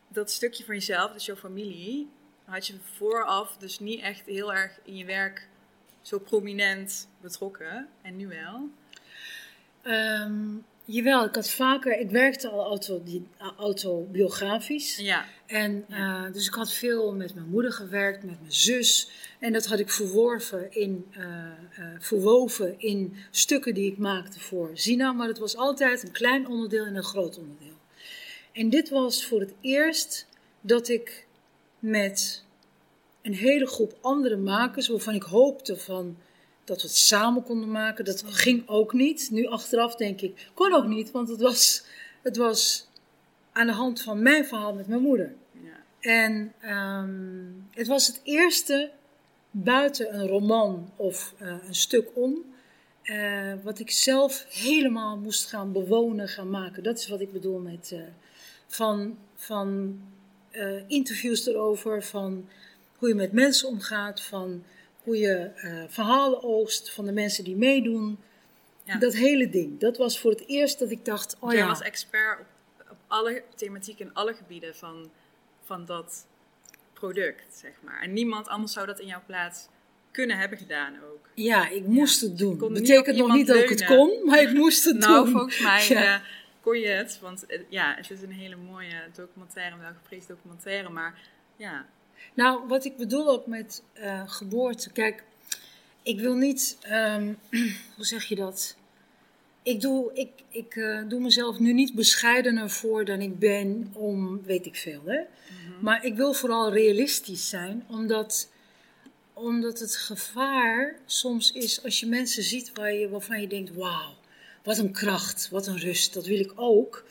dat 0.08 0.30
stukje 0.30 0.64
van 0.64 0.74
jezelf, 0.74 1.12
dus 1.12 1.26
jouw 1.26 1.36
familie, 1.36 2.08
had 2.44 2.66
je 2.66 2.74
vooraf 2.80 3.56
dus 3.56 3.78
niet 3.78 4.00
echt 4.00 4.26
heel 4.26 4.54
erg 4.54 4.80
in 4.82 4.96
je 4.96 5.04
werk 5.04 5.48
zo 6.02 6.18
prominent 6.18 7.08
betrokken. 7.20 7.88
En 8.02 8.16
nu 8.16 8.26
wel? 8.26 8.68
Um, 9.84 10.64
jawel, 10.84 11.24
ik 11.24 11.34
had 11.34 11.50
vaker, 11.50 11.98
ik 11.98 12.10
werkte 12.10 12.48
al 12.48 12.64
auto, 12.64 13.02
autobiografisch. 13.58 14.96
Ja. 14.96 15.24
En 15.46 15.84
uh, 15.90 16.32
dus 16.32 16.46
ik 16.46 16.54
had 16.54 16.72
veel 16.72 17.14
met 17.14 17.34
mijn 17.34 17.48
moeder 17.48 17.72
gewerkt, 17.72 18.24
met 18.24 18.40
mijn 18.40 18.52
zus. 18.52 19.10
En 19.38 19.52
dat 19.52 19.66
had 19.66 19.78
ik 19.78 19.90
verworven 19.90 20.72
in, 20.72 21.06
uh, 21.18 21.26
uh, 21.78 21.86
verwoven 21.98 22.74
in 22.78 23.14
stukken 23.30 23.74
die 23.74 23.90
ik 23.90 23.98
maakte 23.98 24.40
voor 24.40 24.70
Zina. 24.74 25.12
Maar 25.12 25.28
het 25.28 25.38
was 25.38 25.56
altijd 25.56 26.02
een 26.02 26.12
klein 26.12 26.48
onderdeel 26.48 26.84
en 26.84 26.96
een 26.96 27.02
groot 27.02 27.38
onderdeel. 27.38 27.78
En 28.52 28.70
dit 28.70 28.88
was 28.88 29.26
voor 29.26 29.40
het 29.40 29.54
eerst 29.60 30.26
dat 30.60 30.88
ik 30.88 31.26
met 31.78 32.44
een 33.22 33.34
hele 33.34 33.66
groep 33.66 33.96
andere 34.00 34.36
makers, 34.36 34.88
waarvan 34.88 35.14
ik 35.14 35.22
hoopte 35.22 35.76
van 35.76 36.16
dat 36.64 36.82
we 36.82 36.88
het 36.88 36.96
samen 36.96 37.42
konden 37.42 37.70
maken. 37.70 38.04
Dat 38.04 38.24
ging 38.26 38.68
ook 38.68 38.92
niet. 38.92 39.28
Nu 39.30 39.46
achteraf 39.46 39.94
denk 39.94 40.20
ik, 40.20 40.48
kon 40.54 40.72
ook 40.72 40.86
niet, 40.86 41.10
want 41.10 41.28
het 41.28 41.40
was, 41.40 41.84
het 42.22 42.36
was 42.36 42.88
aan 43.52 43.66
de 43.66 43.72
hand 43.72 44.02
van 44.02 44.22
mijn 44.22 44.44
verhaal 44.44 44.74
met 44.74 44.86
mijn 44.86 45.02
moeder. 45.02 45.34
Ja. 45.52 45.82
En 46.00 46.52
um, 46.70 47.68
het 47.70 47.86
was 47.86 48.06
het 48.06 48.20
eerste 48.22 48.90
buiten 49.50 50.14
een 50.14 50.26
roman 50.26 50.90
of 50.96 51.34
uh, 51.42 51.54
een 51.66 51.74
stuk 51.74 52.08
om, 52.14 52.38
uh, 53.02 53.52
wat 53.62 53.78
ik 53.78 53.90
zelf 53.90 54.46
helemaal 54.48 55.16
moest 55.16 55.48
gaan 55.48 55.72
bewonen, 55.72 56.28
gaan 56.28 56.50
maken. 56.50 56.82
Dat 56.82 56.98
is 56.98 57.08
wat 57.08 57.20
ik 57.20 57.32
bedoel 57.32 57.58
met 57.58 57.90
uh, 57.94 58.00
van, 58.66 59.18
van 59.34 59.98
interviews 60.86 61.46
erover, 61.46 62.02
van 62.02 62.48
hoe 62.98 63.08
je 63.08 63.14
met 63.14 63.32
mensen 63.32 63.68
omgaat, 63.68 64.20
van 64.20 64.64
hoe 65.04 65.16
je 65.18 65.50
uh, 65.56 65.84
verhalen 65.88 66.42
oogst 66.42 66.92
van 66.92 67.04
de 67.04 67.12
mensen 67.12 67.44
die 67.44 67.56
meedoen. 67.56 68.18
Ja. 68.84 68.98
Dat 68.98 69.14
hele 69.14 69.50
ding. 69.50 69.80
Dat 69.80 69.96
was 69.96 70.20
voor 70.20 70.30
het 70.30 70.46
eerst 70.46 70.78
dat 70.78 70.90
ik 70.90 71.04
dacht, 71.04 71.36
oh 71.40 71.50
Jij 71.50 71.60
ja. 71.60 71.66
was 71.66 71.80
expert 71.80 72.40
op, 72.40 72.46
op 72.90 72.96
alle 73.06 73.42
thematiek 73.54 73.98
in 73.98 74.14
alle 74.14 74.34
gebieden 74.34 74.74
van, 74.74 75.10
van 75.64 75.84
dat 75.84 76.26
product, 76.92 77.56
zeg 77.56 77.72
maar. 77.80 78.00
En 78.00 78.12
niemand 78.12 78.48
anders 78.48 78.72
zou 78.72 78.86
dat 78.86 79.00
in 79.00 79.06
jouw 79.06 79.22
plaats 79.26 79.68
kunnen 80.10 80.38
hebben 80.38 80.58
gedaan 80.58 80.94
ook. 81.12 81.28
Ja, 81.34 81.68
ik 81.68 81.86
moest 81.86 82.20
het 82.20 82.38
doen. 82.38 82.58
Dat 82.58 82.72
betekent 82.72 83.16
nog 83.16 83.32
niet 83.32 83.46
dat 83.46 83.56
ik 83.56 83.68
het 83.68 83.84
kon, 83.84 84.20
maar 84.24 84.40
ik 84.40 84.52
moest 84.62 84.84
het 84.84 84.98
nou, 84.98 85.14
doen. 85.14 85.22
Nou, 85.22 85.30
volgens 85.30 85.60
mij 85.60 85.88
ja. 85.88 86.14
uh, 86.14 86.24
kon 86.60 86.78
je 86.78 86.86
het. 86.86 87.18
Want 87.20 87.44
uh, 87.48 87.60
ja, 87.68 87.94
het 87.96 88.10
is 88.10 88.22
een 88.22 88.32
hele 88.32 88.56
mooie 88.56 89.02
documentaire, 89.14 89.76
wel 89.78 89.92
geprezen 90.02 90.28
documentaire. 90.28 90.88
Maar 90.88 91.20
ja, 91.56 91.86
nou, 92.34 92.66
wat 92.68 92.84
ik 92.84 92.96
bedoel 92.96 93.28
ook 93.28 93.46
met 93.46 93.82
uh, 93.98 94.22
geboorte. 94.26 94.90
Kijk, 94.90 95.24
ik 96.02 96.20
wil 96.20 96.34
niet, 96.34 96.78
um, 96.92 97.38
hoe 97.96 98.06
zeg 98.06 98.24
je 98.24 98.34
dat? 98.34 98.76
Ik 99.62 99.80
doe, 99.80 100.10
ik, 100.14 100.30
ik 100.48 100.74
uh, 100.74 101.08
doe 101.08 101.20
mezelf 101.20 101.58
nu 101.58 101.72
niet 101.72 101.94
bescheidener 101.94 102.70
voor 102.70 103.04
dan 103.04 103.20
ik 103.20 103.38
ben 103.38 103.90
om 103.92 104.42
weet 104.42 104.66
ik 104.66 104.76
veel. 104.76 105.02
Hè? 105.04 105.18
Mm 105.18 105.26
-hmm. 105.48 105.74
Maar 105.80 106.04
ik 106.04 106.14
wil 106.14 106.32
vooral 106.32 106.72
realistisch 106.72 107.48
zijn, 107.48 107.84
omdat 107.88 108.48
omdat 109.34 109.78
het 109.78 109.96
gevaar 109.96 110.96
soms 111.06 111.52
is 111.52 111.82
als 111.84 112.00
je 112.00 112.06
mensen 112.06 112.42
ziet 112.42 112.72
waar 112.74 112.92
je, 112.92 113.08
waarvan 113.08 113.40
je 113.40 113.46
denkt: 113.46 113.74
wauw, 113.74 114.14
wat 114.62 114.78
een 114.78 114.92
kracht, 114.92 115.48
wat 115.50 115.66
een 115.66 115.78
rust, 115.78 116.14
dat 116.14 116.26
wil 116.26 116.40
ik 116.40 116.52
ook. 116.54 117.04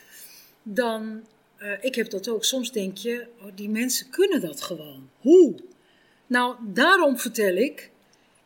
Dan, 0.63 1.23
uh, 1.63 1.71
ik 1.81 1.95
heb 1.95 2.09
dat 2.09 2.29
ook. 2.29 2.43
Soms 2.43 2.71
denk 2.71 2.97
je: 2.97 3.27
oh, 3.41 3.47
die 3.55 3.69
mensen 3.69 4.09
kunnen 4.09 4.41
dat 4.41 4.61
gewoon. 4.61 5.09
Hoe? 5.19 5.55
Nou, 6.27 6.55
daarom 6.61 7.17
vertel 7.17 7.55
ik: 7.55 7.91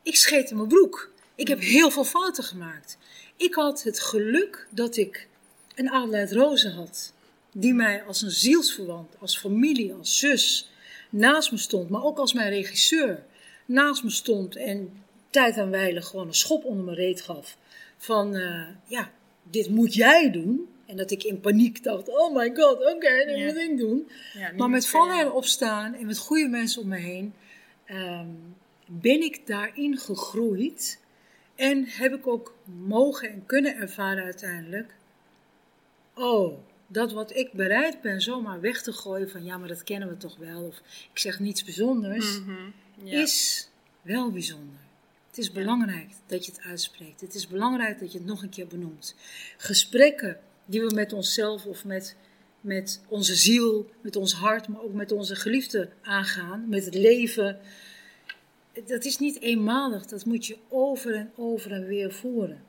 ik 0.03 0.15
scheet 0.15 0.49
in 0.49 0.55
mijn 0.55 0.67
broek. 0.67 1.11
Ik 1.35 1.47
heb 1.47 1.59
heel 1.59 1.91
veel 1.91 2.03
fouten 2.03 2.43
gemaakt. 2.43 2.97
Ik 3.35 3.53
had 3.53 3.83
het 3.83 3.99
geluk 3.99 4.67
dat 4.69 4.97
ik 4.97 5.27
een 5.75 5.89
Adelheid 5.89 6.31
Rozen 6.31 6.71
had, 6.71 7.13
die 7.51 7.73
mij 7.73 8.03
als 8.03 8.21
een 8.21 8.31
zielsverwant, 8.31 9.15
als 9.19 9.39
familie, 9.39 9.93
als 9.93 10.19
zus 10.19 10.69
naast 11.09 11.51
me 11.51 11.57
stond, 11.57 11.89
maar 11.89 12.03
ook 12.03 12.17
als 12.17 12.33
mijn 12.33 12.49
regisseur 12.49 13.23
naast 13.65 14.03
me 14.03 14.09
stond 14.09 14.55
en 14.55 15.03
tijd 15.29 15.57
aan 15.57 16.03
gewoon 16.03 16.27
een 16.27 16.33
schop 16.33 16.65
onder 16.65 16.85
mijn 16.85 16.97
reet 16.97 17.21
gaf. 17.21 17.57
Van, 17.97 18.35
uh, 18.35 18.67
ja, 18.87 19.11
dit 19.43 19.69
moet 19.69 19.93
jij 19.93 20.31
doen. 20.31 20.67
En 20.87 20.97
dat 20.97 21.11
ik 21.11 21.23
in 21.23 21.39
paniek 21.39 21.83
dacht, 21.83 22.09
oh 22.09 22.35
my 22.35 22.55
god, 22.55 22.75
oké, 22.79 22.89
okay, 22.89 23.25
dat 23.25 23.37
moet 23.37 23.55
ik 23.55 23.77
doen. 23.77 24.09
Maar 24.57 24.69
met 24.69 24.87
vallen 24.87 25.19
en 25.19 25.31
opstaan 25.31 25.93
en 25.93 26.05
met 26.05 26.17
goede 26.17 26.47
mensen 26.47 26.81
om 26.81 26.87
me 26.87 26.97
heen, 26.97 27.33
um, 27.91 28.55
ben 28.85 29.21
ik 29.21 29.47
daarin 29.47 29.97
gegroeid. 29.97 30.99
En 31.55 31.85
heb 31.85 32.13
ik 32.13 32.27
ook 32.27 32.55
mogen 32.63 33.29
en 33.29 33.45
kunnen 33.45 33.75
ervaren 33.75 34.23
uiteindelijk, 34.23 34.95
oh, 36.13 36.57
dat 36.87 37.11
wat 37.11 37.35
ik 37.35 37.51
bereid 37.53 38.01
ben 38.01 38.21
zomaar 38.21 38.61
weg 38.61 38.81
te 38.81 38.91
gooien 38.91 39.29
van 39.29 39.43
ja, 39.43 39.57
maar 39.57 39.67
dat 39.67 39.83
kennen 39.83 40.09
we 40.09 40.17
toch 40.17 40.37
wel, 40.37 40.63
of 40.63 40.81
ik 41.11 41.19
zeg 41.19 41.39
niets 41.39 41.63
bijzonders, 41.63 42.39
mm 42.39 42.45
-hmm. 42.45 42.73
ja. 43.03 43.21
is 43.21 43.69
wel 44.01 44.31
bijzonder. 44.31 44.79
Het 45.27 45.37
is 45.37 45.51
belangrijk 45.51 46.09
dat 46.25 46.45
je 46.45 46.51
het 46.51 46.61
uitspreekt. 46.61 47.21
Het 47.21 47.33
is 47.33 47.47
belangrijk 47.47 47.99
dat 47.99 48.11
je 48.11 48.17
het 48.17 48.27
nog 48.27 48.43
een 48.43 48.49
keer 48.49 48.67
benoemt. 48.67 49.15
Gesprekken 49.57 50.39
die 50.67 50.81
we 50.81 50.95
met 50.95 51.13
onszelf 51.13 51.65
of 51.65 51.85
met, 51.85 52.15
met 52.61 53.01
onze 53.07 53.35
ziel, 53.35 53.89
met 54.01 54.15
ons 54.15 54.33
hart, 54.33 54.67
maar 54.67 54.81
ook 54.81 54.93
met 54.93 55.11
onze 55.11 55.35
geliefden 55.35 55.93
aangaan, 56.01 56.69
met 56.69 56.85
het 56.85 56.95
leven. 56.95 57.59
Dat 58.85 59.05
is 59.05 59.17
niet 59.17 59.41
eenmalig, 59.41 60.05
dat 60.05 60.25
moet 60.25 60.45
je 60.45 60.57
over 60.69 61.15
en 61.15 61.31
over 61.35 61.71
en 61.71 61.85
weer 61.85 62.11
voeren. 62.11 62.63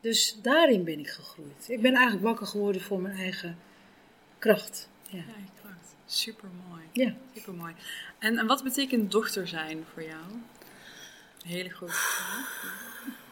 Dus 0.00 0.38
daarin 0.42 0.84
ben 0.84 0.98
ik 0.98 1.08
gegroeid. 1.08 1.68
Ik 1.68 1.80
ben 1.82 1.94
eigenlijk 1.94 2.24
wakker 2.24 2.46
geworden 2.46 2.80
voor 2.80 3.00
mijn 3.00 3.16
eigen 3.16 3.58
kracht. 4.38 4.88
Ja, 5.10 5.18
ja 5.18 5.34
kracht. 5.62 5.94
Super 6.06 6.48
mooi. 6.68 6.82
Ja. 6.92 7.14
Super 7.34 7.54
mooi. 7.54 7.74
En, 8.18 8.38
en 8.38 8.46
wat 8.46 8.62
betekent 8.62 9.10
dochter 9.10 9.48
zijn 9.48 9.84
voor 9.92 10.02
jou? 10.02 10.22
hele 11.48 11.70
grote 11.70 11.92
vraag. 11.92 13.26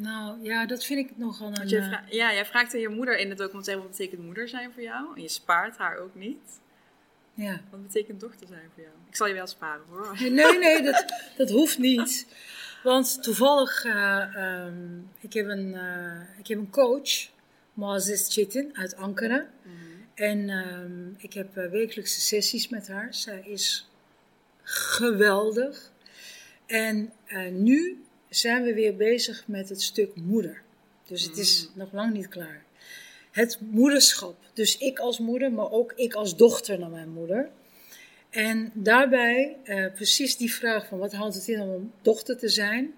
Nou 0.00 0.42
ja, 0.42 0.66
dat 0.66 0.84
vind 0.84 1.10
ik 1.10 1.16
nogal 1.16 1.46
een. 1.46 1.68
Je 1.68 1.78
eh, 1.78 1.92
ja, 2.08 2.32
jij 2.32 2.46
vraagt 2.46 2.74
aan 2.74 2.80
je 2.80 2.88
moeder 2.88 3.18
in 3.18 3.28
het 3.28 3.38
documentaire 3.38 3.82
wat 3.82 3.90
betekent 3.90 4.22
moeder 4.22 4.48
zijn 4.48 4.72
voor 4.72 4.82
jou. 4.82 5.16
En 5.16 5.22
je 5.22 5.28
spaart 5.28 5.76
haar 5.76 5.96
ook 5.98 6.14
niet. 6.14 6.60
Ja. 7.34 7.60
Wat 7.70 7.82
betekent 7.82 8.20
dochter 8.20 8.46
zijn 8.46 8.70
voor 8.74 8.82
jou? 8.82 8.94
Ik 9.08 9.16
zal 9.16 9.26
je 9.26 9.34
wel 9.34 9.46
sparen 9.46 9.84
hoor. 9.88 10.16
Nee, 10.20 10.58
nee, 10.58 10.82
dat, 10.82 11.04
dat 11.36 11.50
hoeft 11.50 11.78
niet. 11.78 12.26
Want 12.82 13.22
toevallig, 13.22 13.84
uh, 13.84 14.64
um, 14.66 15.10
ik, 15.20 15.32
heb 15.32 15.46
een, 15.46 15.68
uh, 15.74 16.38
ik 16.38 16.46
heb 16.46 16.58
een 16.58 16.70
coach, 16.70 17.28
Moazes 17.74 18.34
Chitin 18.34 18.70
uit 18.76 18.96
Ankara. 18.96 19.46
Mm 19.62 19.72
-hmm. 19.72 20.06
En 20.14 20.48
um, 20.50 21.14
ik 21.18 21.32
heb 21.32 21.54
wekelijkse 21.54 22.20
sessies 22.20 22.68
met 22.68 22.88
haar. 22.88 23.14
Zij 23.14 23.42
is 23.44 23.88
geweldig. 24.62 25.92
En 26.66 27.12
nu 27.50 28.02
zijn 28.28 28.62
we 28.62 28.74
weer 28.74 28.96
bezig 28.96 29.44
met 29.46 29.68
het 29.68 29.82
stuk 29.82 30.14
moeder. 30.14 30.62
Dus 31.06 31.22
het 31.24 31.38
is 31.38 31.68
mm. 31.68 31.78
nog 31.78 31.92
lang 31.92 32.12
niet 32.12 32.28
klaar. 32.28 32.62
Het 33.30 33.58
moederschap. 33.60 34.36
Dus 34.52 34.78
ik 34.78 34.98
als 34.98 35.18
moeder, 35.18 35.52
maar 35.52 35.70
ook 35.70 35.92
ik 35.96 36.14
als 36.14 36.36
dochter 36.36 36.78
naar 36.78 36.90
mijn 36.90 37.08
moeder. 37.08 37.48
En 38.30 38.70
daarbij 38.74 39.56
uh, 39.64 39.92
precies 39.94 40.36
die 40.36 40.52
vraag 40.52 40.86
van 40.86 40.98
wat 40.98 41.12
houdt 41.12 41.34
het 41.34 41.48
in 41.48 41.60
om 41.60 41.92
dochter 42.02 42.38
te 42.38 42.48
zijn. 42.48 42.94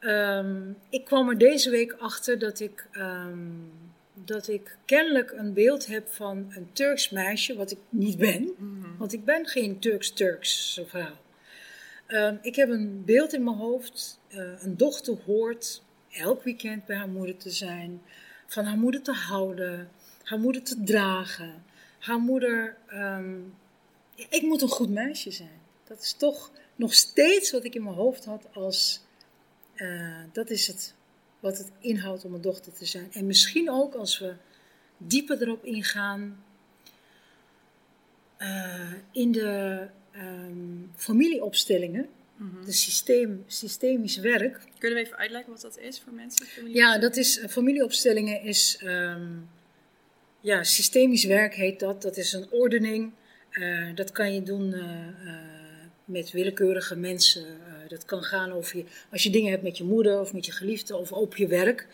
Um, 0.00 0.76
ik 0.88 1.04
kwam 1.04 1.28
er 1.28 1.38
deze 1.38 1.70
week 1.70 1.92
achter 1.92 2.38
dat 2.38 2.60
ik, 2.60 2.86
um, 2.92 3.70
dat 4.14 4.48
ik 4.48 4.76
kennelijk 4.84 5.30
een 5.30 5.52
beeld 5.52 5.86
heb 5.86 6.08
van 6.08 6.52
een 6.56 6.68
Turks 6.72 7.10
meisje, 7.10 7.54
wat 7.54 7.70
ik 7.70 7.78
niet 7.88 8.18
ben. 8.18 8.54
Mm. 8.56 8.96
Want 8.98 9.12
ik 9.12 9.24
ben 9.24 9.46
geen 9.46 9.78
Turks-Turks 9.78 10.80
vrouw. 10.86 11.16
Um, 12.08 12.38
ik 12.42 12.56
heb 12.56 12.68
een 12.68 13.02
beeld 13.04 13.32
in 13.32 13.44
mijn 13.44 13.56
hoofd. 13.56 14.18
Uh, 14.34 14.62
een 14.62 14.76
dochter 14.76 15.18
hoort 15.26 15.82
elk 16.10 16.42
weekend 16.42 16.86
bij 16.86 16.96
haar 16.96 17.08
moeder 17.08 17.36
te 17.36 17.50
zijn, 17.50 18.02
van 18.46 18.64
haar 18.64 18.76
moeder 18.76 19.02
te 19.02 19.12
houden, 19.12 19.90
haar 20.22 20.38
moeder 20.38 20.62
te 20.62 20.82
dragen. 20.82 21.64
Haar 21.98 22.18
moeder. 22.18 22.76
Um, 22.92 23.54
ik 24.28 24.42
moet 24.42 24.62
een 24.62 24.68
goed 24.68 24.90
meisje 24.90 25.30
zijn. 25.30 25.60
Dat 25.84 26.00
is 26.00 26.12
toch 26.12 26.50
nog 26.76 26.94
steeds 26.94 27.50
wat 27.50 27.64
ik 27.64 27.74
in 27.74 27.82
mijn 27.82 27.94
hoofd 27.94 28.24
had 28.24 28.46
als. 28.52 29.02
Uh, 29.74 30.22
dat 30.32 30.50
is 30.50 30.66
het 30.66 30.94
wat 31.40 31.58
het 31.58 31.70
inhoudt 31.80 32.24
om 32.24 32.34
een 32.34 32.40
dochter 32.40 32.72
te 32.72 32.84
zijn. 32.84 33.12
En 33.12 33.26
misschien 33.26 33.70
ook 33.70 33.94
als 33.94 34.18
we 34.18 34.34
dieper 34.96 35.42
erop 35.42 35.64
ingaan. 35.64 36.44
Uh, 38.38 38.92
in 39.10 39.32
de 39.32 39.86
um, 40.16 40.92
familieopstellingen, 40.96 42.08
mm 42.36 42.64
de 42.64 42.72
systeem, 42.72 43.44
systemisch 43.46 44.16
werk. 44.16 44.60
Kunnen 44.78 44.98
we 44.98 45.04
even 45.04 45.18
uitleggen 45.18 45.52
wat 45.52 45.60
dat 45.60 45.78
is 45.78 46.00
voor 46.00 46.12
mensen? 46.12 46.46
Ja, 46.66 46.98
dat 46.98 47.16
is, 47.16 47.38
eh, 47.38 47.48
familieopstellingen 47.48 48.42
is, 48.42 48.80
um, 48.84 49.48
ja, 50.40 50.62
systemisch 50.62 51.24
werk 51.24 51.54
heet 51.54 51.80
dat. 51.80 52.02
Dat 52.02 52.16
is 52.16 52.32
een 52.32 52.50
ordening. 52.50 53.12
Uh, 53.50 53.94
dat 53.94 54.12
kan 54.12 54.34
je 54.34 54.42
doen 54.42 54.70
uh, 54.70 54.82
uh, 55.24 55.36
met 56.04 56.30
willekeurige 56.30 56.96
mensen. 56.96 57.44
dat 57.88 58.04
kan 58.04 58.22
gaan 58.22 58.52
over 58.52 58.76
je, 58.76 58.84
als 59.10 59.22
je 59.22 59.30
dingen 59.30 59.50
hebt 59.50 59.62
met 59.62 59.78
je 59.78 59.84
moeder 59.84 60.20
of 60.20 60.32
met 60.32 60.46
je 60.46 60.52
geliefde 60.52 60.96
of 60.96 61.12
op 61.12 61.36
je 61.36 61.46
werk. 61.46 61.86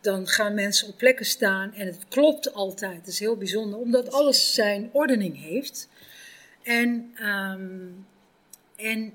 Dan 0.00 0.26
gaan 0.26 0.54
mensen 0.54 0.88
op 0.88 0.96
plekken 0.96 1.26
staan 1.26 1.74
en 1.74 1.86
het 1.86 1.98
klopt 2.08 2.52
altijd. 2.52 2.98
Dat 2.98 3.06
is 3.06 3.18
heel 3.18 3.36
bijzonder, 3.36 3.78
omdat 3.78 4.12
alles 4.12 4.54
zijn 4.54 4.90
ordening 4.92 5.40
heeft. 5.42 5.88
En, 6.62 7.14
um, 7.22 8.06
en 8.76 9.12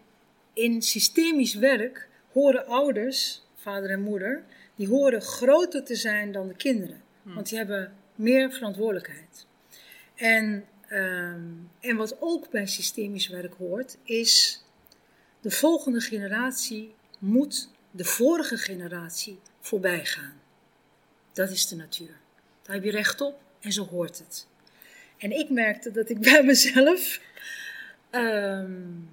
in 0.53 0.81
systemisch 0.81 1.53
werk 1.53 2.07
horen 2.31 2.65
ouders, 2.65 3.43
vader 3.55 3.89
en 3.89 4.01
moeder, 4.01 4.43
die 4.75 4.87
horen 4.87 5.21
groter 5.21 5.83
te 5.83 5.95
zijn 5.95 6.31
dan 6.31 6.47
de 6.47 6.55
kinderen. 6.55 7.01
Hmm. 7.23 7.33
Want 7.33 7.49
die 7.49 7.57
hebben 7.57 7.93
meer 8.15 8.51
verantwoordelijkheid. 8.51 9.45
En, 10.15 10.65
um, 10.91 11.69
en 11.79 11.95
wat 11.95 12.17
ook 12.19 12.49
bij 12.49 12.67
systemisch 12.67 13.27
werk 13.27 13.53
hoort, 13.53 13.97
is 14.03 14.63
de 15.41 15.51
volgende 15.51 15.99
generatie 15.99 16.93
moet 17.19 17.69
de 17.91 18.05
vorige 18.05 18.57
generatie 18.57 19.39
voorbij 19.59 20.05
gaan. 20.05 20.41
Dat 21.33 21.49
is 21.49 21.67
de 21.67 21.75
natuur. 21.75 22.19
Daar 22.61 22.75
heb 22.75 22.83
je 22.83 22.91
recht 22.91 23.21
op 23.21 23.41
en 23.59 23.71
zo 23.71 23.85
hoort 23.85 24.17
het. 24.17 24.47
En 25.17 25.31
ik 25.31 25.49
merkte 25.49 25.91
dat 25.91 26.09
ik 26.09 26.19
bij 26.19 26.43
mezelf 26.43 27.21
um, 28.11 29.09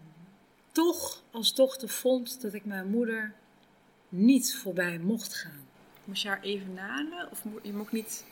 toch 0.78 1.22
als 1.30 1.54
dochter 1.54 1.88
vond 1.88 2.40
dat 2.40 2.54
ik 2.54 2.64
mijn 2.64 2.90
moeder 2.90 3.34
niet 4.08 4.54
voorbij 4.54 4.98
mocht 4.98 5.34
gaan. 5.34 5.68
Moest 6.04 6.22
je 6.22 6.28
haar 6.28 6.42
even 6.42 6.74
naden 6.74 7.30
of 7.30 7.42
je 7.62 7.72
mocht 7.72 7.92
niet? 7.92 8.24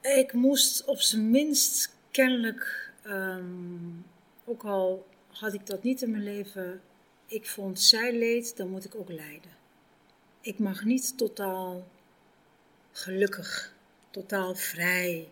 Ik 0.00 0.32
moest 0.32 0.84
op 0.84 1.00
zijn 1.00 1.30
minst 1.30 1.96
kennelijk, 2.10 2.92
um, 3.06 4.04
ook 4.44 4.64
al 4.64 5.06
had 5.28 5.54
ik 5.54 5.66
dat 5.66 5.82
niet 5.82 6.02
in 6.02 6.10
mijn 6.10 6.22
leven, 6.22 6.80
ik 7.26 7.46
vond 7.46 7.80
zij 7.80 8.18
leed, 8.18 8.56
dan 8.56 8.68
moet 8.68 8.84
ik 8.84 8.94
ook 8.94 9.08
lijden. 9.08 9.50
Ik 10.40 10.58
mag 10.58 10.84
niet 10.84 11.18
totaal 11.18 11.86
gelukkig, 12.92 13.74
totaal 14.10 14.54
vrij 14.54 15.28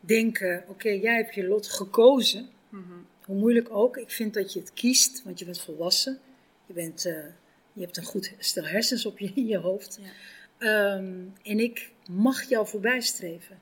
denken: 0.00 0.64
oké, 0.68 0.88
jij 0.88 1.16
hebt 1.16 1.34
je 1.34 1.46
lot 1.46 1.68
gekozen. 1.68 2.48
Mm 2.68 3.06
hoe 3.26 3.36
moeilijk 3.36 3.70
ook. 3.70 3.96
Ik 3.96 4.10
vind 4.10 4.34
dat 4.34 4.52
je 4.52 4.60
het 4.60 4.72
kiest, 4.72 5.22
want 5.22 5.38
je 5.38 5.44
bent 5.44 5.60
volwassen. 5.60 6.18
Je, 6.66 6.72
bent, 6.72 7.06
uh, 7.06 7.24
je 7.72 7.80
hebt 7.80 7.96
een 7.96 8.04
goed 8.04 8.32
stel 8.38 8.64
hersens 8.64 9.06
op 9.06 9.18
je, 9.18 9.32
in 9.34 9.46
je 9.46 9.58
hoofd. 9.58 9.98
Ja. 10.00 10.94
Um, 10.94 11.32
en 11.42 11.60
ik 11.60 11.92
mag 12.10 12.42
jou 12.42 12.66
voorbij 12.66 13.00
streven. 13.00 13.58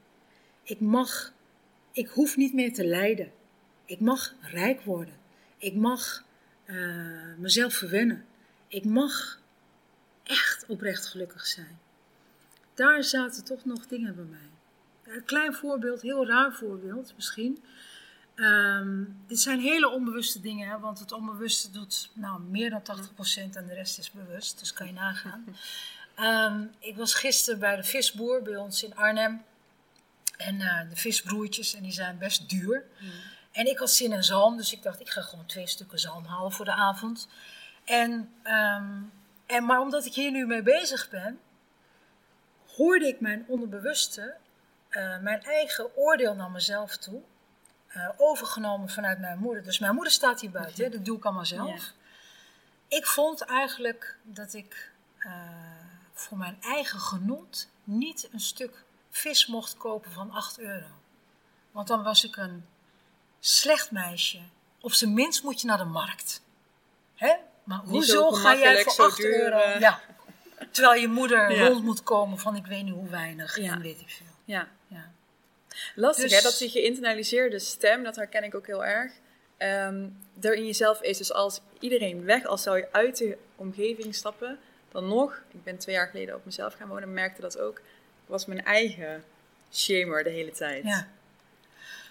Ik 0.62 0.80
mag, 0.80 1.32
ik 1.92 2.08
hoef 2.08 2.36
niet 2.36 2.54
meer 2.54 2.72
te 2.72 2.84
lijden. 2.84 3.32
Ik 3.84 4.00
mag 4.00 4.34
rijk 4.40 4.80
worden. 4.80 5.14
Ik 5.58 5.74
mag 5.74 6.24
uh, 6.66 7.34
mezelf 7.38 7.74
verwennen. 7.74 8.24
Ik 8.68 8.84
mag 8.84 9.42
echt 10.22 10.64
oprecht 10.68 11.06
gelukkig 11.06 11.46
zijn. 11.46 11.78
Daar 12.74 13.04
zaten 13.04 13.44
toch 13.44 13.64
nog 13.64 13.86
dingen 13.86 14.14
bij 14.14 14.24
mij. 14.24 14.48
Een 15.14 15.24
klein 15.24 15.54
voorbeeld, 15.54 16.02
heel 16.02 16.26
raar 16.26 16.52
voorbeeld 16.52 17.12
misschien. 17.16 17.62
Ehm, 18.34 19.04
dit 19.26 19.40
zijn 19.40 19.60
hele 19.60 19.88
onbewuste 19.90 20.40
dingen, 20.40 20.68
hè, 20.68 20.78
want 20.78 20.98
het 20.98 21.12
onbewuste 21.12 21.70
doet 21.70 22.10
nou, 22.12 22.40
meer 22.40 22.70
dan 22.70 22.82
80% 22.82 23.56
en 23.56 23.66
de 23.66 23.74
rest 23.74 23.98
is 23.98 24.10
bewust, 24.10 24.58
dus 24.58 24.72
kan 24.72 24.86
je 24.86 24.92
nagaan. 24.92 25.44
Ehm, 26.14 26.64
ik 26.78 26.96
was 26.96 27.14
gisteren 27.14 27.60
bij 27.60 27.76
de 27.76 27.84
visboer 27.84 28.42
bij 28.42 28.56
ons 28.56 28.82
in 28.82 28.96
Arnhem. 28.96 29.42
En 30.36 30.54
uh, 30.60 30.90
de 30.90 30.96
visbroertjes, 30.96 31.74
en 31.74 31.82
die 31.82 31.92
zijn 31.92 32.18
best 32.18 32.48
duur. 32.48 32.84
En 33.52 33.66
ik 33.66 33.78
had 33.78 33.90
zin 33.90 34.12
in 34.12 34.22
zalm, 34.22 34.56
dus 34.56 34.72
ik 34.72 34.82
dacht, 34.82 35.00
ik 35.00 35.10
ga 35.10 35.20
gewoon 35.20 35.46
twee 35.46 35.66
stukken 35.66 35.98
zalm 35.98 36.24
halen 36.24 36.52
voor 36.52 36.64
de 36.64 36.72
avond. 36.72 37.28
En, 37.84 38.32
ehm, 38.42 39.02
en, 39.46 39.64
maar 39.64 39.80
omdat 39.80 40.06
ik 40.06 40.14
hier 40.14 40.30
nu 40.30 40.46
mee 40.46 40.62
bezig 40.62 41.10
ben, 41.10 41.40
hoorde 42.76 43.06
ik 43.06 43.20
mijn 43.20 43.44
onderbewuste, 43.48 44.34
uh, 44.90 45.18
mijn 45.18 45.42
eigen 45.42 45.96
oordeel 45.96 46.34
naar 46.34 46.50
mezelf 46.50 46.96
toe, 46.96 47.22
uh, 47.96 48.08
overgenomen 48.16 48.88
vanuit 48.88 49.18
mijn 49.18 49.38
moeder. 49.38 49.62
Dus 49.62 49.78
mijn 49.78 49.94
moeder 49.94 50.12
staat 50.12 50.40
hier 50.40 50.50
buiten, 50.50 50.90
dat 50.90 51.04
doe 51.04 51.16
ik 51.16 51.24
allemaal 51.24 51.46
zelf. 51.46 51.92
Ik 52.88 53.06
vond 53.06 53.40
eigenlijk 53.40 54.16
dat 54.22 54.54
ik 54.54 54.92
voor 56.12 56.38
mijn 56.38 56.56
eigen 56.60 57.00
genot 57.00 57.68
niet 57.84 58.28
een 58.32 58.40
stuk 58.40 58.84
vis 59.10 59.46
mocht 59.46 59.76
kopen 59.76 60.12
van 60.12 60.30
8 60.30 60.58
euro. 60.58 60.86
Want 61.70 61.88
dan 61.88 62.02
was 62.02 62.24
ik 62.24 62.36
een 62.36 62.66
slecht 63.40 63.90
meisje. 63.90 64.40
Op 64.80 64.92
zijn 64.92 65.14
minst 65.14 65.42
moet 65.42 65.60
je 65.60 65.66
naar 65.66 65.78
de 65.78 65.84
markt. 65.84 66.42
Hè? 67.14 67.34
Maar 67.64 67.78
hoezo 67.78 68.30
ga 68.30 68.56
jij 68.56 68.82
voor 68.82 69.04
8 69.04 69.24
euro? 69.24 69.56
Eh. 69.56 69.80
Ja. 69.80 70.00
Terwijl 70.70 71.00
je 71.00 71.08
moeder 71.08 71.68
rond 71.68 71.84
moet 71.84 72.02
komen 72.02 72.38
van 72.38 72.56
ik 72.56 72.66
weet 72.66 72.84
niet 72.84 72.94
hoe 72.94 73.08
weinig 73.08 73.56
ja. 73.58 73.72
en 73.72 73.80
weet 73.80 74.00
ik 74.00 74.10
veel. 74.10 74.26
Ja. 74.44 74.68
Lastig 75.94 76.24
dus, 76.24 76.36
hè, 76.36 76.42
dat 76.42 76.58
die 76.58 76.68
geïnternaliseerde 76.68 77.58
stem, 77.58 78.02
dat 78.02 78.16
herken 78.16 78.44
ik 78.44 78.54
ook 78.54 78.66
heel 78.66 78.84
erg. 78.84 79.12
Um, 79.58 80.18
er 80.40 80.54
in 80.54 80.66
jezelf 80.66 81.02
is. 81.02 81.18
Dus 81.18 81.32
als 81.32 81.60
iedereen 81.80 82.24
weg, 82.24 82.44
als 82.44 82.62
zou 82.62 82.76
je 82.76 82.92
uit 82.92 83.16
de 83.16 83.38
omgeving 83.56 84.14
stappen, 84.14 84.58
dan 84.90 85.08
nog, 85.08 85.42
ik 85.50 85.64
ben 85.64 85.78
twee 85.78 85.94
jaar 85.94 86.08
geleden 86.08 86.34
op 86.34 86.44
mezelf 86.44 86.74
gaan 86.74 86.88
wonen, 86.88 87.12
merkte 87.12 87.40
dat 87.40 87.58
ook, 87.58 87.80
was 88.26 88.46
mijn 88.46 88.64
eigen 88.64 89.24
shamer 89.72 90.24
de 90.24 90.30
hele 90.30 90.50
tijd. 90.50 90.84
Ja. 90.84 91.08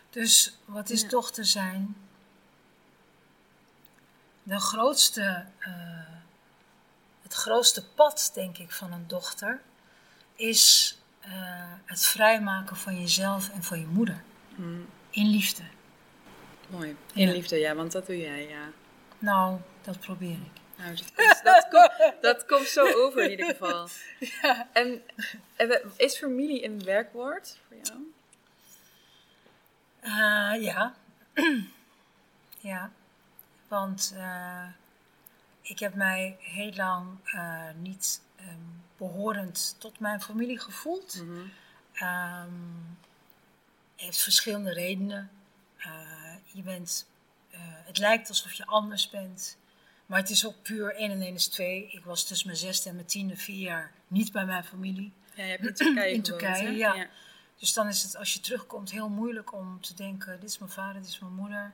Dus 0.09 0.57
wat 0.65 0.89
is 0.89 1.01
ja. 1.01 1.07
dochter 1.07 1.45
zijn? 1.45 1.95
De 4.43 4.59
grootste, 4.59 5.45
uh, 5.59 5.67
het 7.21 7.33
grootste 7.33 7.85
pad, 7.85 8.31
denk 8.33 8.57
ik, 8.57 8.71
van 8.71 8.91
een 8.91 9.07
dochter 9.07 9.61
is 10.35 10.97
uh, 11.27 11.33
het 11.85 12.05
vrijmaken 12.05 12.75
van 12.75 12.99
jezelf 12.99 13.49
en 13.49 13.63
van 13.63 13.79
je 13.79 13.87
moeder. 13.87 14.23
Hmm. 14.55 14.85
In 15.09 15.27
liefde. 15.27 15.63
Mooi. 16.69 16.95
In 17.13 17.27
ja. 17.27 17.33
liefde, 17.33 17.59
ja, 17.59 17.75
want 17.75 17.91
dat 17.91 18.05
doe 18.05 18.17
jij, 18.17 18.47
ja. 18.47 18.69
Nou, 19.19 19.59
dat 19.81 19.99
probeer 19.99 20.31
ik. 20.31 20.61
Nou, 20.77 20.95
dat, 21.43 21.67
komt, 21.69 22.21
dat 22.21 22.45
komt 22.45 22.67
zo 22.67 22.85
over 22.93 23.23
in 23.23 23.29
ieder 23.29 23.45
geval. 23.45 23.87
Ja. 24.41 24.67
En, 24.73 25.01
en, 25.55 25.81
is 25.97 26.17
familie 26.17 26.65
een 26.65 26.83
werkwoord 26.83 27.59
voor 27.67 27.77
jou? 27.83 27.99
Uh, 30.01 30.63
ja. 30.63 30.93
ja. 32.71 32.91
Want 33.67 34.13
uh, 34.15 34.65
ik 35.61 35.79
heb 35.79 35.93
mij 35.93 36.37
heel 36.39 36.73
lang 36.75 37.07
uh, 37.25 37.69
niet 37.75 38.21
um, 38.39 38.82
behorend 39.07 39.75
tot 39.79 39.99
mijn 39.99 40.21
familie 40.21 40.59
gevoeld. 40.59 41.21
Mm 41.21 41.29
-hmm. 41.29 41.51
um, 42.07 42.97
heeft 43.95 44.21
verschillende 44.21 44.73
redenen. 44.73 45.29
je 46.45 46.61
bent, 46.61 47.07
het 47.85 47.97
lijkt 47.97 48.29
alsof 48.29 48.53
je 48.53 48.65
anders 48.65 49.09
bent. 49.09 49.57
Maar 50.05 50.19
het 50.19 50.29
is 50.29 50.45
ook 50.45 50.61
puur 50.61 50.95
1 50.95 51.11
en 51.11 51.21
1 51.21 51.33
is 51.33 51.47
2. 51.47 51.87
Ik 51.91 52.05
was 52.05 52.23
tussen 52.23 52.47
mijn 52.47 52.59
zesde 52.59 52.89
en 52.89 52.95
mijn 52.95 53.07
tiende 53.07 53.37
vier 53.37 53.59
jaar 53.59 53.91
niet 54.07 54.31
bij 54.31 54.45
mijn 54.45 54.63
familie. 54.63 55.11
Ja, 55.35 55.43
je 55.43 55.49
hebt 55.49 55.63
in 55.63 55.73
Turkije 55.73 56.13
In 56.13 56.21
Turkije, 56.21 56.71
ja. 56.71 56.93
ja. 56.93 57.07
Dus 57.59 57.73
dan 57.73 57.87
is 57.87 58.03
het 58.03 58.17
als 58.17 58.33
je 58.33 58.39
terugkomt 58.39 58.91
heel 58.91 59.09
moeilijk 59.09 59.53
om 59.53 59.81
te 59.81 59.93
denken: 59.93 60.39
dit 60.39 60.49
is 60.49 60.57
mijn 60.57 60.71
vader, 60.71 61.01
dit 61.01 61.09
is 61.09 61.19
mijn 61.19 61.33
moeder. 61.33 61.73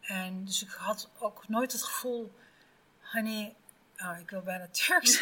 En 0.00 0.44
dus 0.44 0.62
ik 0.62 0.70
had 0.70 1.10
ook 1.18 1.48
nooit 1.48 1.72
het 1.72 1.82
gevoel, 1.82 2.34
honey, 3.00 3.54
oh, 4.02 4.18
ik 4.20 4.30
wil 4.30 4.42
bijna 4.42 4.68
Turks. 4.68 5.20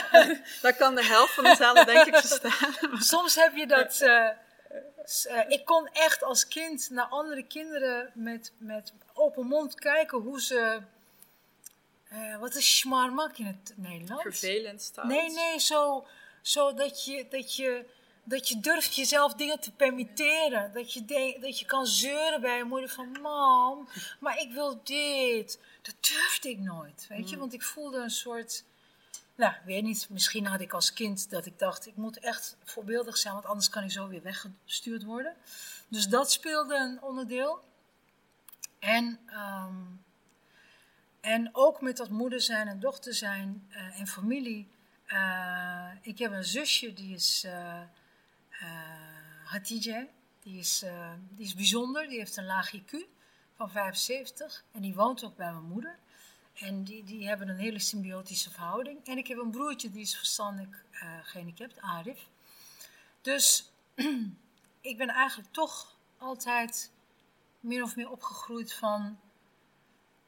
Daar 0.62 0.76
kan 0.76 0.94
de 0.94 1.04
helft 1.04 1.32
van 1.32 1.44
de 1.44 1.54
zalen 1.54 1.86
denk 1.86 2.06
ik 2.06 2.16
verstaan. 2.16 2.74
Soms 3.14 3.34
heb 3.34 3.56
je 3.56 3.66
dat. 3.66 4.00
Uh, 4.00 4.28
uh, 5.30 5.44
ik 5.48 5.64
kon 5.64 5.88
echt 5.92 6.22
als 6.22 6.48
kind 6.48 6.90
naar 6.90 7.06
andere 7.06 7.46
kinderen 7.46 8.10
met, 8.14 8.52
met 8.58 8.92
open 9.14 9.46
mond 9.46 9.74
kijken 9.74 10.18
hoe 10.18 10.40
ze 10.40 10.80
uh, 12.12 12.38
wat 12.38 12.54
is 12.54 12.78
schmarmak 12.78 13.38
in 13.38 13.46
het 13.46 13.72
Nederlands? 13.76 14.22
Vervelend 14.22 14.82
stout. 14.82 15.06
Nee, 15.06 15.30
nee, 15.30 15.58
zo, 15.58 16.06
zo 16.42 16.74
dat, 16.74 17.04
je, 17.04 17.26
dat, 17.28 17.56
je, 17.56 17.84
dat 18.24 18.48
je 18.48 18.60
durft 18.60 18.94
jezelf 18.94 19.34
dingen 19.34 19.60
te 19.60 19.72
permitteren. 19.72 20.72
Dat 20.72 20.92
je, 20.92 21.04
de, 21.04 21.38
dat 21.40 21.58
je 21.58 21.66
kan 21.66 21.86
zeuren 21.86 22.40
bij 22.40 22.56
je 22.56 22.64
moeder 22.64 22.88
van, 22.88 23.20
mam, 23.22 23.88
maar 24.20 24.38
ik 24.38 24.52
wil 24.52 24.80
dit. 24.84 25.60
Dat 25.82 25.94
durfde 26.00 26.48
ik 26.48 26.58
nooit, 26.58 27.06
weet 27.08 27.28
je. 27.28 27.34
Mm. 27.34 27.40
Want 27.40 27.52
ik 27.52 27.62
voelde 27.62 27.98
een 27.98 28.10
soort, 28.10 28.64
nou, 29.34 29.54
weet 29.64 29.82
niet, 29.82 30.06
misschien 30.10 30.46
had 30.46 30.60
ik 30.60 30.72
als 30.72 30.92
kind 30.92 31.30
dat 31.30 31.46
ik 31.46 31.58
dacht, 31.58 31.86
ik 31.86 31.96
moet 31.96 32.18
echt 32.18 32.56
voorbeeldig 32.64 33.16
zijn, 33.16 33.34
want 33.34 33.46
anders 33.46 33.68
kan 33.68 33.84
ik 33.84 33.90
zo 33.90 34.08
weer 34.08 34.22
weggestuurd 34.22 35.04
worden. 35.04 35.36
Dus 35.88 36.08
dat 36.08 36.32
speelde 36.32 36.74
een 36.74 37.02
onderdeel. 37.02 37.60
En... 38.78 39.20
Um, 39.32 40.04
en 41.20 41.48
ook 41.52 41.80
met 41.80 41.96
dat 41.96 42.08
moeder 42.08 42.40
zijn 42.40 42.68
en 42.68 42.80
dochter 42.80 43.14
zijn 43.14 43.66
uh, 43.70 44.00
en 44.00 44.06
familie. 44.06 44.68
Uh, 45.06 45.86
ik 46.00 46.18
heb 46.18 46.32
een 46.32 46.44
zusje, 46.44 46.92
die 46.92 47.14
is 47.14 47.44
uh, 47.46 47.80
Hatice. 49.44 50.08
Die 50.42 50.58
is, 50.58 50.84
die 51.30 51.46
is 51.46 51.54
bijzonder, 51.54 52.08
die 52.08 52.18
heeft 52.18 52.36
een 52.36 52.46
laag 52.46 52.76
IQ 52.76 52.96
van 53.56 53.70
75. 53.70 54.64
En 54.72 54.82
die 54.82 54.94
woont 54.94 55.24
ook 55.24 55.36
bij 55.36 55.52
mijn 55.52 55.64
moeder. 55.64 55.98
En 56.54 56.84
die, 56.84 57.04
die 57.04 57.28
hebben 57.28 57.48
een 57.48 57.58
hele 57.58 57.78
symbiotische 57.78 58.50
verhouding. 58.50 59.06
En 59.06 59.18
ik 59.18 59.26
heb 59.26 59.38
een 59.38 59.50
broertje, 59.50 59.90
die 59.90 60.02
is 60.02 60.16
verstandelijk 60.16 60.84
gehandicapt, 61.22 61.80
Arif. 61.80 62.28
Dus 63.20 63.70
ik 64.90 64.96
ben 64.96 65.08
eigenlijk 65.08 65.52
toch 65.52 65.96
altijd 66.18 66.92
min 67.60 67.82
of 67.82 67.96
meer 67.96 68.10
opgegroeid 68.10 68.72
van... 68.72 69.18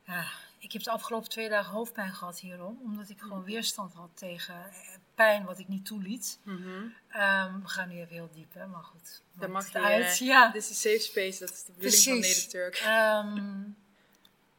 Ja, 0.04 0.30
ik 0.58 0.72
heb 0.72 0.82
de 0.82 0.90
afgelopen 0.90 1.28
twee 1.28 1.48
dagen 1.48 1.72
hoofdpijn 1.72 2.14
gehad 2.14 2.40
hierom, 2.40 2.78
omdat 2.82 3.08
ik 3.08 3.20
gewoon 3.20 3.44
weerstand 3.44 3.94
had 3.94 4.10
tegen 4.14 4.72
eh, 4.72 4.91
pijn 5.14 5.44
wat 5.44 5.58
ik 5.58 5.68
niet 5.68 5.86
toeliet. 5.86 6.38
Mm 6.42 6.56
-hmm. 6.56 6.94
um, 7.22 7.62
we 7.62 7.68
gaan 7.68 7.88
nu 7.88 8.00
even 8.00 8.14
heel 8.14 8.30
diep, 8.32 8.54
hè, 8.54 8.66
maar 8.66 8.82
goed. 8.82 9.22
Dan 9.32 9.50
mag 9.50 9.72
je 9.72 9.80
uit. 9.80 10.20
Uh, 10.20 10.28
ja. 10.28 10.50
Dit 10.50 10.62
is 10.62 10.68
een 10.68 10.74
safe 10.74 10.98
space, 10.98 11.38
dat 11.38 11.50
is 11.50 11.64
de 11.64 11.72
bedoeling 11.72 12.02
van 12.02 12.18
Neder 12.18 12.48
Turk. 12.48 12.80
Um, 12.80 13.76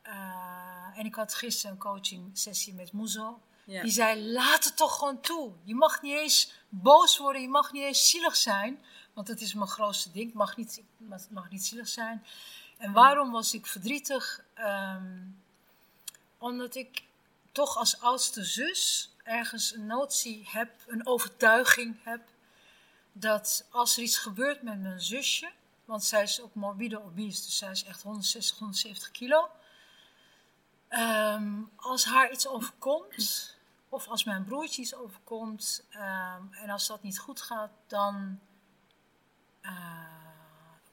uh, 0.05 0.97
en 0.99 1.05
ik 1.05 1.15
had 1.15 1.33
gisteren 1.33 1.71
een 1.71 1.81
coaching 1.81 2.29
sessie 2.33 2.73
met 2.73 2.91
Moezo. 2.91 3.41
Ja. 3.65 3.81
Die 3.81 3.91
zei, 3.91 4.31
laat 4.31 4.63
het 4.63 4.77
toch 4.77 4.97
gewoon 4.97 5.21
toe. 5.21 5.51
Je 5.63 5.75
mag 5.75 6.01
niet 6.01 6.17
eens 6.17 6.53
boos 6.69 7.17
worden, 7.17 7.41
je 7.41 7.47
mag 7.47 7.71
niet 7.71 7.83
eens 7.83 8.09
zielig 8.09 8.35
zijn. 8.35 8.83
Want 9.13 9.27
dat 9.27 9.39
is 9.39 9.53
mijn 9.53 9.67
grootste 9.67 10.11
ding, 10.11 10.25
het 10.25 10.35
mag 10.35 10.57
niet, 10.57 10.81
mag 11.29 11.49
niet 11.49 11.65
zielig 11.65 11.87
zijn. 11.87 12.25
En 12.77 12.91
waarom 12.91 13.31
was 13.31 13.53
ik 13.53 13.65
verdrietig? 13.65 14.43
Um, 14.59 15.41
omdat 16.37 16.75
ik 16.75 17.03
toch 17.51 17.77
als 17.77 17.99
oudste 17.99 18.43
zus 18.43 19.12
ergens 19.23 19.73
een 19.73 19.85
notie 19.85 20.47
heb, 20.49 20.71
een 20.87 21.07
overtuiging 21.07 22.03
heb, 22.03 22.21
dat 23.11 23.67
als 23.69 23.97
er 23.97 24.03
iets 24.03 24.17
gebeurt 24.17 24.61
met 24.61 24.81
mijn 24.81 25.01
zusje, 25.01 25.51
want 25.85 26.03
zij 26.03 26.23
is 26.23 26.41
ook 26.41 26.55
morbide 26.55 27.03
obese, 27.03 27.41
dus 27.43 27.57
zij 27.57 27.71
is 27.71 27.83
echt 27.83 28.01
160, 28.01 28.57
170 28.57 29.11
kilo. 29.11 29.49
Um, 30.89 31.71
als 31.75 32.05
haar 32.05 32.31
iets 32.31 32.47
overkomt, 32.47 33.57
of 33.89 34.07
als 34.07 34.23
mijn 34.23 34.43
broertje 34.43 34.81
iets 34.81 34.95
overkomt, 34.95 35.85
um, 35.95 36.53
en 36.53 36.69
als 36.69 36.87
dat 36.87 37.03
niet 37.03 37.19
goed 37.19 37.41
gaat, 37.41 37.71
dan. 37.87 38.39
Uh, 39.61 40.11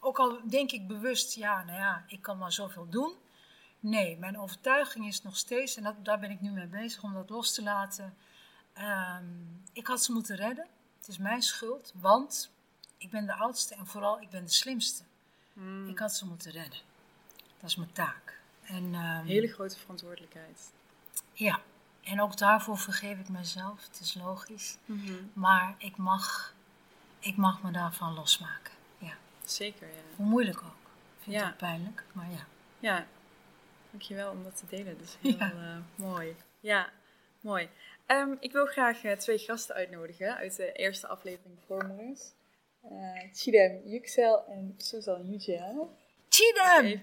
ook 0.01 0.19
al 0.19 0.41
denk 0.49 0.73
ik 0.73 0.89
bewust, 0.89 1.35
ja, 1.35 1.65
nou 1.65 1.79
ja, 1.79 2.05
ik 2.07 2.23
kan 2.23 2.39
maar 2.39 2.53
zoveel 2.53 2.89
doen. 2.89 3.15
Nee, 3.81 4.17
mijn 4.19 4.39
overtuiging 4.39 5.07
is 5.07 5.23
nog 5.23 5.37
steeds, 5.37 5.77
en 5.77 5.83
dat, 5.83 6.05
daar 6.05 6.19
ben 6.19 6.31
ik 6.31 6.41
nu 6.41 6.51
mee 6.51 6.67
bezig 6.67 7.03
om 7.03 7.13
dat 7.13 7.31
los 7.31 7.55
te 7.55 7.63
laten. 7.63 8.15
Um, 8.79 9.63
ik 9.73 9.87
had 9.87 10.05
ze 10.05 10.13
moeten 10.13 10.37
redden. 10.37 10.67
Het 10.99 11.09
is 11.09 11.19
mijn 11.19 11.43
schuld, 11.43 11.93
want 11.95 12.51
ik 12.99 13.11
ben 13.11 13.27
de 13.27 13.35
oudste 13.35 13.75
en 13.75 13.87
vooral 13.87 14.21
ik 14.21 14.31
ben 14.31 14.45
de 14.45 14.51
slimste. 14.51 15.03
Hmm. 15.53 15.89
Ik 15.89 15.99
had 15.99 16.15
ze 16.15 16.27
moeten 16.27 16.51
redden. 16.51 16.79
Dat 17.61 17.71
is 17.71 17.77
mijn 17.77 17.93
taak. 17.93 18.41
En, 18.63 18.95
um, 18.95 19.27
Hele 19.27 19.49
grote 19.49 19.79
verantwoordelijkheid. 19.79 20.73
Ja, 21.33 21.61
en 22.03 22.21
ook 22.21 22.39
daarvoor 22.39 22.79
vergeef 22.79 23.19
ik 23.19 23.29
mezelf. 23.29 23.87
Het 23.87 24.01
is 24.01 24.15
logisch. 24.15 24.77
Mm 24.85 25.07
-hmm. 25.07 25.31
Maar 25.33 25.75
ik 25.79 25.97
mag, 25.97 26.55
ik 27.19 27.37
mag 27.37 27.63
me 27.63 27.71
daarvan 27.71 28.15
losmaken. 28.15 28.73
Ja. 28.99 29.13
Zeker, 29.45 29.89
ja. 29.89 30.01
Hoe 30.17 30.27
moeilijk 30.27 30.63
ook. 30.63 30.91
vind 31.23 31.37
Ja. 31.37 31.47
het 31.47 31.57
pijnlijk, 31.57 32.05
maar 32.13 32.31
ja. 32.31 32.47
Ja, 32.79 33.07
dankjewel 33.91 34.31
om 34.31 34.43
dat 34.45 34.57
te 34.57 34.67
delen. 34.77 34.99
Dat 34.99 35.07
is 35.07 35.17
heel 35.21 35.37
Ja. 35.39 35.51
eh, 35.51 35.77
mooi. 36.07 36.37
Ja, 36.61 36.91
mooi. 37.41 37.69
Ehm, 38.07 38.35
ik 38.41 38.53
wil 38.53 38.67
graag 38.67 39.03
eh, 39.05 39.13
twee 39.17 39.39
gasten 39.39 39.75
uitnodigen 39.75 40.37
uit 40.37 40.57
de 40.57 40.73
eerste 40.73 41.07
aflevering 41.07 41.59
Vormers. 41.67 42.21
Eh 42.83 43.23
Chidem 43.33 43.81
Yüksel 43.85 44.45
en 44.47 44.75
Suzan 44.79 45.31
Yücel. 45.31 45.97
Chidem! 46.29 47.03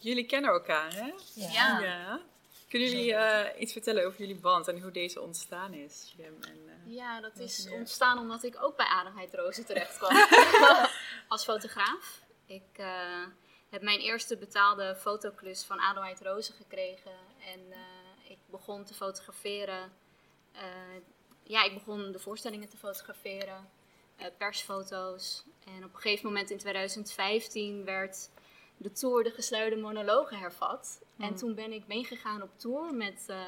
Jullie 0.00 0.26
kennen 0.26 0.50
elkaar, 0.50 0.94
hè? 0.94 1.12
Ja. 1.34 1.80
Ja. 1.80 2.20
Kunnen 2.68 2.88
jullie 2.88 3.14
eh, 3.14 3.60
iets 3.60 3.72
vertellen 3.72 4.06
over 4.06 4.18
jullie 4.20 4.40
band 4.40 4.68
en 4.68 4.80
hoe 4.80 4.90
deze 4.90 5.20
ontstaan 5.20 5.72
is? 5.74 6.14
En, 6.18 6.36
eh, 6.42 6.92
Ja, 6.94 7.20
dat 7.20 7.38
is 7.38 7.64
meer? 7.64 7.74
ontstaan 7.78 8.18
omdat 8.18 8.42
ik 8.44 8.62
ook 8.62 8.76
bij 8.76 8.86
Adelheid 8.86 9.34
Rozen 9.34 9.66
terecht 9.66 9.96
kwam. 9.98 10.16
Als 11.28 11.44
fotograaf. 11.44 12.20
Ik 12.46 12.68
eh, 12.72 13.24
heb 13.70 13.82
mijn 13.82 14.00
eerste 14.00 14.36
betaalde 14.36 14.96
fotoklus 14.96 15.64
van 15.64 15.78
Adelheid 15.80 16.20
Rozen 16.22 16.54
gekregen. 16.54 17.12
En 17.52 17.60
eh, 17.72 18.30
ik 18.30 18.38
begon 18.46 18.84
te 18.84 18.94
fotograferen. 18.94 19.92
Eh, 20.52 20.62
ja, 21.42 21.64
ik 21.64 21.74
begon 21.74 22.12
de 22.12 22.18
voorstellingen 22.18 22.68
te 22.68 22.76
fotograferen. 22.76 23.70
eh, 24.16 24.26
persfoto's. 24.38 25.44
En 25.64 25.84
op 25.84 25.94
een 25.94 26.00
gegeven 26.00 26.26
moment 26.26 26.50
in 26.50 26.58
2015 26.58 27.84
werd 27.84 28.30
de 28.76 28.92
tour 28.92 29.24
De 29.24 29.30
Gesluide 29.30 29.76
Monologen 29.76 30.38
hervat. 30.38 31.00
En 31.18 31.34
toen 31.34 31.54
ben 31.54 31.72
ik 31.72 31.86
meegegaan 31.86 32.42
op 32.42 32.50
tour 32.56 32.94
met, 32.94 33.24
eh, 33.28 33.38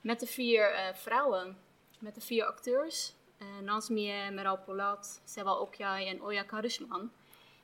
met 0.00 0.20
de 0.20 0.26
vier 0.26 0.72
eh, 0.74 0.94
vrouwen. 0.94 1.58
Met 1.98 2.14
de 2.14 2.20
vier 2.20 2.44
acteurs. 2.44 3.16
eh 3.38 3.46
Nazmiye, 3.62 4.30
Meral 4.30 4.58
Polat, 4.58 5.20
Seval 5.24 5.60
Okyay 5.60 6.06
en 6.06 6.22
Oya 6.22 6.42
Karusman. 6.42 7.10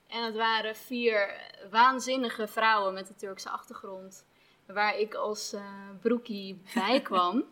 En 0.06 0.24
het 0.24 0.36
waren 0.36 0.76
vier 0.76 1.40
waanzinnige 1.70 2.46
vrouwen 2.46 2.94
met 2.94 3.08
een 3.08 3.16
Turkse 3.16 3.50
achtergrond. 3.50 4.26
Waar 4.66 4.98
ik 4.98 5.14
als 5.14 5.52
eh 5.52 5.90
broekie 6.00 6.62
bij 6.74 7.00
kwam. 7.10 7.44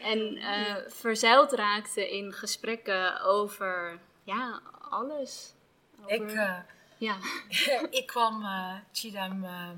En 0.00 0.36
eh, 0.36 0.76
verzeild 0.86 1.52
raakte 1.52 2.10
in 2.16 2.32
gesprekken 2.32 3.20
over 3.20 3.98
ja, 4.24 4.60
alles. 4.88 5.54
Over, 6.02 6.14
Ik, 6.14 6.30
eh, 6.30 6.58
ja. 6.98 7.16
ik 8.00 8.06
kwam 8.06 8.42
eh 8.44 8.74
Chidem 8.92 9.44
eh, 9.44 9.70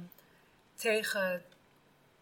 tegen, 0.77 1.45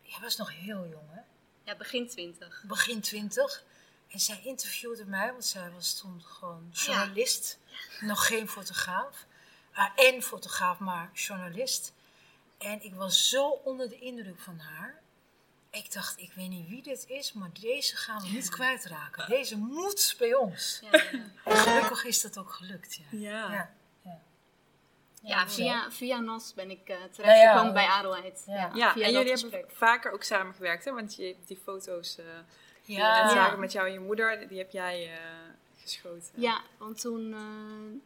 jij 0.02 0.20
was 0.20 0.36
nog 0.36 0.52
heel 0.52 0.86
jong 0.88 1.10
hè, 1.10 1.20
ja, 1.64 1.76
begin 1.76 2.08
twintig. 2.08 2.64
begin 2.66 3.00
twintig. 3.00 3.64
En 4.08 4.20
zij 4.20 4.40
interviewde 4.44 5.04
mij, 5.04 5.30
want 5.30 5.44
zij 5.44 5.70
was 5.70 5.94
toen 5.94 6.22
gewoon 6.22 6.68
journalist. 6.72 7.58
Nog 8.00 8.26
geen 8.26 8.48
fotograaf. 8.48 9.26
Ah, 9.72 9.90
en 9.96 10.22
fotograaf, 10.22 10.78
maar 10.78 11.10
journalist. 11.12 11.92
En 12.58 12.84
ik 12.84 12.94
was 12.94 13.28
zo 13.28 13.48
onder 13.48 13.88
de 13.88 13.98
indruk 13.98 14.40
van 14.40 14.58
haar. 14.58 15.02
Ik 15.70 15.92
dacht, 15.92 16.18
ik 16.18 16.32
weet 16.32 16.48
niet 16.48 16.68
wie 16.68 16.82
dit 16.82 17.04
is, 17.08 17.32
maar 17.32 17.50
deze 17.60 17.96
gaan 17.96 18.22
we 18.22 18.28
niet 18.28 18.48
kwijtraken. 18.48 19.28
Deze 19.28 19.56
moet 19.56 20.14
bij 20.18 20.34
ons. 20.34 20.80
Ja, 20.82 20.90
ja. 21.12 21.30
En 21.44 21.56
gelukkig 21.56 22.04
is 22.04 22.20
dat 22.20 22.38
ook 22.38 22.52
gelukt, 22.52 23.00
ja. 23.10 23.70
Ja. 25.24 25.48
Via, 25.48 25.90
via 25.90 26.20
NAS 26.20 26.54
ben 26.54 26.70
ik 26.70 26.88
eh 26.88 26.96
Ja, 27.00 27.08
terechtgekomen 27.08 27.66
ja. 27.66 27.72
bij 27.72 27.86
Adelheid. 27.86 28.42
Ja. 28.46 28.70
Ja, 28.74 28.92
via 28.92 29.04
en 29.04 29.12
jullie 29.12 29.30
gesprek. 29.30 29.52
hebben 29.52 29.70
vaker 29.76 30.12
ook 30.12 30.22
samengewerkt, 30.22 30.84
hè? 30.84 30.92
Want 30.92 31.16
je 31.16 31.24
hebt 31.24 31.48
die 31.48 31.58
foto's 31.64 32.18
eh 32.18 32.24
die 32.84 32.96
we 32.96 33.02
net 33.02 33.10
ja. 33.10 33.28
zagen 33.28 33.60
met 33.60 33.72
jou 33.72 33.86
en 33.86 33.92
je 33.92 34.00
moeder, 34.00 34.48
die 34.48 34.58
heb 34.58 34.70
jij 34.70 35.04
eh, 35.12 35.18
geschoten. 35.82 36.30
Ja, 36.34 36.60
want 36.78 37.00
toen, 37.00 37.32
eh, 37.32 38.00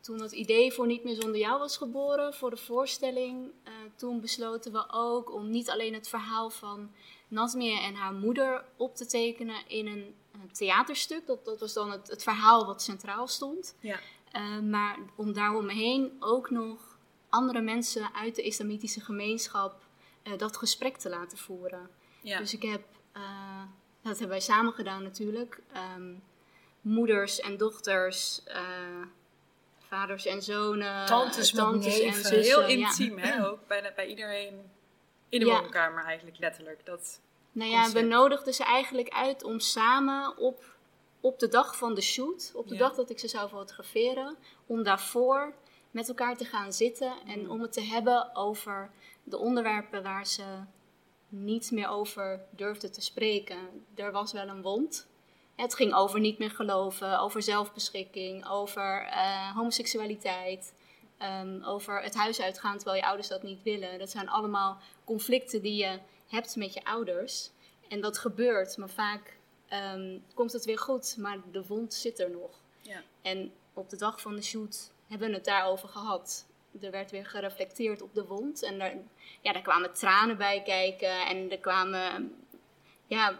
toen 0.00 0.20
het 0.20 0.32
idee 0.32 0.72
voor 0.72 0.86
Niet 0.86 1.04
meer 1.04 1.14
zonder 1.14 1.40
jou 1.40 1.58
was 1.58 1.76
geboren, 1.76 2.34
voor 2.34 2.50
de 2.50 2.56
voorstelling, 2.56 3.50
eh, 3.64 3.72
toen 3.96 4.20
besloten 4.20 4.72
we 4.72 4.84
ook 4.90 5.32
om 5.32 5.50
niet 5.50 5.70
alleen 5.70 5.94
het 5.94 6.08
verhaal 6.08 6.50
van 6.50 6.90
Nazmia 7.28 7.82
en 7.82 7.94
haar 7.94 8.12
moeder 8.12 8.64
op 8.76 8.96
te 8.96 9.06
tekenen 9.06 9.68
in 9.68 9.86
een, 9.86 10.14
eh, 10.32 10.40
theaterstuk. 10.52 11.26
Dat, 11.26 11.44
dat 11.44 11.60
was 11.60 11.72
dan 11.72 11.90
het, 11.90 12.08
het 12.08 12.22
verhaal 12.22 12.66
wat 12.66 12.82
centraal 12.82 13.26
stond. 13.26 13.74
Ja. 13.80 13.98
Eh, 14.32 14.58
maar 14.58 14.98
om 15.16 15.32
daaromheen 15.32 16.16
ook 16.20 16.50
nog 16.50 16.98
andere 17.28 17.60
mensen 17.60 18.14
uit 18.14 18.34
de 18.34 18.42
islamitische 18.42 19.00
gemeenschap 19.00 19.80
eh, 20.22 20.38
dat 20.38 20.56
gesprek 20.56 20.96
te 20.96 21.08
laten 21.08 21.38
voeren. 21.38 21.90
Ja. 22.20 22.38
Dus 22.38 22.54
ik 22.54 22.62
heb, 22.62 22.82
eh, 23.12 23.62
dat 24.02 24.12
hebben 24.12 24.28
wij 24.28 24.40
samen 24.40 24.72
gedaan 24.72 25.02
natuurlijk, 25.02 25.60
ehm, 25.72 26.14
moeders 26.80 27.40
en 27.40 27.56
dochters, 27.56 28.42
vaders 29.78 30.26
en 30.26 30.42
zonen, 30.42 31.06
Tantes 31.06 31.50
tantes 31.50 32.00
en 32.00 32.14
zussen. 32.14 32.40
Heel 32.40 32.60
ja. 32.60 32.66
intiem, 32.66 33.18
hè? 33.18 33.46
Ook 33.48 33.66
bij, 33.66 33.92
bij 33.96 34.06
iedereen 34.06 34.70
in 35.28 35.40
de 35.40 35.46
Ja. 35.46 35.60
woonkamer 35.60 36.04
eigenlijk, 36.04 36.38
letterlijk. 36.38 36.86
Dat, 36.86 37.20
Nou 37.52 37.70
ja, 37.70 37.90
we 37.90 38.00
nodigden 38.00 38.54
ze 38.54 38.64
eigenlijk 38.64 39.08
uit 39.08 39.44
om 39.44 39.60
samen 39.60 40.36
op, 40.36 40.71
op 41.22 41.38
de 41.38 41.48
dag 41.48 41.76
van 41.76 41.94
de 41.94 42.00
shoot, 42.00 42.52
op 42.54 42.68
de 42.68 42.74
Ja. 42.74 42.80
dag 42.80 42.94
dat 42.94 43.10
ik 43.10 43.18
ze 43.18 43.28
zou 43.28 43.48
fotograferen, 43.48 44.36
om 44.66 44.82
daarvoor 44.82 45.54
met 45.90 46.08
elkaar 46.08 46.36
te 46.36 46.44
gaan 46.44 46.72
zitten 46.72 47.12
en 47.26 47.40
Mm. 47.40 47.50
om 47.50 47.60
het 47.60 47.72
te 47.72 47.80
hebben 47.82 48.34
over 48.36 48.90
de 49.24 49.38
onderwerpen 49.38 50.02
waar 50.02 50.26
ze 50.26 50.44
niet 51.28 51.70
meer 51.70 51.88
over 51.88 52.40
durfden 52.50 52.92
te 52.92 53.00
spreken. 53.00 53.58
Er 53.94 54.12
was 54.12 54.32
wel 54.32 54.48
een 54.48 54.62
wond. 54.62 55.06
Het 55.56 55.74
ging 55.74 55.94
over 55.94 56.20
niet 56.20 56.38
meer 56.38 56.50
geloven, 56.50 57.18
over 57.20 57.42
zelfbeschikking, 57.42 58.48
over 58.48 59.02
eh, 59.06 59.56
homoseksualiteit, 59.56 60.74
ehm, 61.18 61.62
over 61.64 62.02
het 62.02 62.14
huis 62.14 62.40
uitgaan 62.40 62.76
terwijl 62.76 62.96
je 63.00 63.06
ouders 63.06 63.28
dat 63.28 63.42
niet 63.42 63.62
willen. 63.62 63.98
Dat 63.98 64.10
zijn 64.10 64.28
allemaal 64.28 64.78
conflicten 65.04 65.62
die 65.62 65.76
je 65.76 65.98
hebt 66.28 66.56
met 66.56 66.74
je 66.74 66.84
ouders. 66.84 67.50
En 67.88 68.00
dat 68.00 68.18
gebeurt, 68.18 68.76
maar 68.76 68.90
vaak 68.90 69.36
ehm, 69.72 70.18
komt 70.34 70.52
het 70.52 70.64
weer 70.64 70.78
goed, 70.78 71.16
maar 71.18 71.36
de 71.52 71.66
wond 71.66 71.94
zit 71.94 72.20
er 72.20 72.30
nog. 72.30 72.50
ja. 72.80 73.02
En 73.22 73.52
op 73.74 73.90
de 73.90 73.96
dag 73.96 74.20
van 74.20 74.34
de 74.34 74.42
shoot 74.42 74.92
hebben 75.08 75.28
we 75.28 75.34
het 75.34 75.44
daarover 75.44 75.88
gehad. 75.88 76.46
Er 76.80 76.90
werd 76.90 77.10
weer 77.10 77.26
gereflecteerd 77.26 78.02
op 78.02 78.14
de 78.14 78.24
wond. 78.24 78.62
En 78.62 78.78
daar, 78.78 78.94
ja, 79.40 79.52
daar 79.52 79.62
kwamen 79.62 79.92
tranen 79.94 80.36
bij 80.36 80.62
kijken. 80.62 81.26
En 81.26 81.50
er 81.50 81.58
kwamen... 81.58 82.34
Ja, 83.06 83.38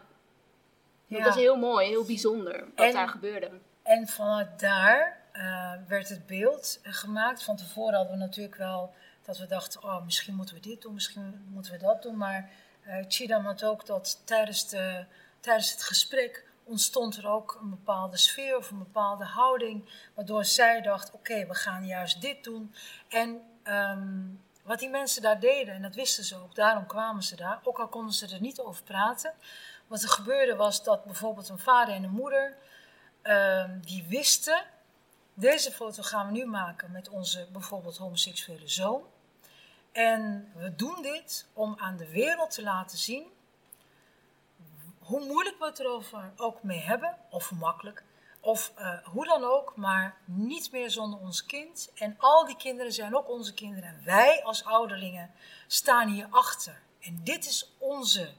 dat 1.07 1.23
was 1.23 1.35
heel 1.35 1.57
mooi, 1.57 1.89
heel 1.89 2.05
bijzonder 2.05 2.61
wat 2.77 2.87
En- 2.87 2.93
daar 2.93 3.09
gebeurde. 3.09 3.51
En 3.83 4.07
vanuit 4.09 4.61
daar 4.61 5.21
eh, 5.33 5.73
werd 5.89 6.09
het 6.09 6.27
beeld 6.27 6.81
gemaakt. 6.83 7.43
Van 7.43 7.57
tevoren 7.57 7.95
hadden 7.95 8.13
we 8.13 8.25
natuurlijk 8.25 8.57
wel 8.57 8.95
dat 9.25 9.39
we 9.39 9.47
dachten, 9.47 9.83
oh, 9.83 10.05
misschien 10.05 10.35
moeten 10.35 10.55
we 10.55 10.61
dit 10.61 10.83
doen, 10.83 10.95
misschien 10.95 11.45
moeten 11.49 11.73
we 11.73 11.79
dat 11.79 12.03
doen. 12.03 12.17
Maar 12.17 12.51
eh 12.83 13.05
Chidam 13.09 13.45
had 13.45 13.65
ook 13.65 13.87
dat 13.87 14.23
tijdens, 14.25 14.69
de, 14.69 15.05
tijdens 15.43 15.71
het 15.71 15.83
gesprek 15.83 16.45
ontstond 16.65 17.17
er 17.17 17.29
ook 17.29 17.59
een 17.61 17.71
bepaalde 17.71 18.17
sfeer 18.17 18.57
of 18.57 18.71
een 18.71 18.79
bepaalde 18.79 19.25
houding. 19.25 19.91
Waardoor 20.15 20.45
zij 20.45 20.81
dacht, 20.81 21.13
oké, 21.13 21.47
we 21.47 21.55
gaan 21.55 21.87
juist 21.87 22.21
dit 22.21 22.45
doen. 22.45 22.75
En 23.09 23.43
ehm, 23.63 24.21
wat 24.63 24.79
die 24.79 24.89
mensen 24.89 25.23
daar 25.23 25.41
deden, 25.41 25.75
en 25.75 25.83
dat 25.83 25.95
wisten 25.95 26.25
ze 26.25 26.37
ook, 26.37 26.55
daarom 26.55 26.87
kwamen 26.87 27.23
ze 27.23 27.37
daar. 27.37 27.61
Ook 27.65 27.79
al 27.79 27.89
konden 27.89 28.15
ze 28.15 28.35
er 28.35 28.41
niet 28.41 28.61
over 28.61 28.83
praten. 28.85 29.35
Wat 29.87 30.03
er 30.03 30.09
gebeurde 30.09 30.57
was 30.57 30.83
dat 30.83 31.05
bijvoorbeeld 31.05 31.49
een 31.49 31.59
vader 31.59 31.95
en 31.95 32.05
een 32.05 32.11
moeder 32.11 32.57
ehm, 33.23 33.81
die 33.81 34.05
wisten, 34.09 34.65
deze 35.35 35.73
foto 35.73 36.03
gaan 36.03 36.27
we 36.27 36.33
nu 36.33 36.47
maken 36.47 36.91
met 36.91 37.09
onze 37.09 37.49
bijvoorbeeld 37.53 37.97
homoseksuele 37.97 38.69
zoon. 38.69 39.03
En 39.93 40.53
we 40.55 40.75
doen 40.75 41.03
dit 41.03 41.47
om 41.53 41.75
aan 41.79 41.97
de 41.97 42.09
wereld 42.09 42.51
te 42.51 42.63
laten 42.63 42.99
zien 42.99 43.27
hoe 45.03 45.25
moeilijk 45.25 45.59
we 45.59 45.65
het 45.65 45.79
erover 45.79 46.33
ook 46.37 46.63
mee 46.63 46.81
hebben, 46.81 47.17
of 47.31 47.49
hoe 47.49 47.59
makkelijk, 47.59 48.05
of 48.41 48.73
eh, 48.77 49.07
hoe 49.07 49.25
dan 49.25 49.45
ook, 49.45 49.77
maar 49.77 50.17
niet 50.25 50.73
meer 50.73 50.91
zonder 50.91 51.21
ons 51.21 51.47
kind. 51.47 51.91
En 51.95 52.15
al 52.19 52.47
die 52.47 52.57
kinderen 52.57 52.93
zijn 52.93 53.17
ook 53.17 53.29
onze 53.29 53.55
kinderen. 53.55 53.89
En 53.89 54.05
wij 54.05 54.43
als 54.43 54.65
ouderlingen 54.65 55.31
staan 55.67 56.09
hier 56.09 56.27
achter. 56.31 56.83
En 57.01 57.21
dit 57.25 57.47
is 57.47 57.75
onze 57.79 58.35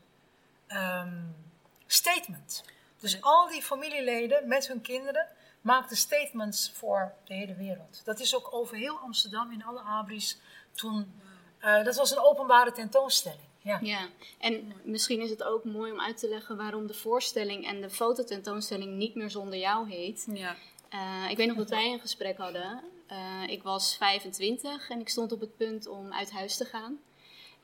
ehm, 0.68 1.24
statement. 1.88 2.64
Dus 3.00 3.22
al 3.22 3.48
die 3.48 3.62
familieleden 3.62 4.48
met 4.48 4.68
hun 4.68 4.82
kinderen 4.82 5.28
maakten 5.62 5.98
statements 5.98 6.72
voor 6.76 7.14
de 7.24 7.34
hele 7.34 7.56
wereld. 7.56 8.02
Dat 8.06 8.20
is 8.20 8.36
ook 8.36 8.54
over 8.54 8.78
heel 8.78 8.98
Amsterdam 8.98 9.52
in 9.52 9.64
alle 9.64 9.82
abris 9.82 10.40
toen. 10.72 11.22
eh, 11.60 11.84
dat 11.84 11.96
was 11.96 12.12
een 12.12 12.24
openbare 12.24 12.72
tentoonstelling. 12.72 13.53
Ja. 13.64 13.80
Ja, 13.82 14.10
en 14.40 14.74
misschien 14.84 15.22
is 15.22 15.30
het 15.30 15.44
ook 15.44 15.64
mooi 15.64 15.92
om 15.92 16.02
uit 16.02 16.18
te 16.18 16.28
leggen 16.28 16.58
waarom 16.58 16.88
de 16.88 16.94
voorstelling 16.94 17.68
en 17.68 17.82
de 17.82 17.90
fototentoonstelling 17.90 18.96
niet 18.96 19.16
meer 19.16 19.30
zonder 19.30 19.60
jou 19.60 19.90
heet. 19.90 20.28
Ja. 20.34 20.56
Eh, 20.90 21.30
ik 21.30 21.38
weet 21.38 21.48
nog 21.48 21.58
dat 21.58 21.70
wij 21.70 21.94
een 21.94 22.00
gesprek 22.00 22.38
hadden. 22.38 22.84
Eh, 23.08 23.44
ik 23.48 23.64
was 23.64 23.98
25 23.98 24.90
en 24.90 25.00
ik 25.00 25.10
stond 25.10 25.32
op 25.32 25.40
het 25.40 25.58
punt 25.58 25.88
om 25.88 26.14
uit 26.14 26.32
huis 26.32 26.58
te 26.58 26.66
gaan. 26.66 27.00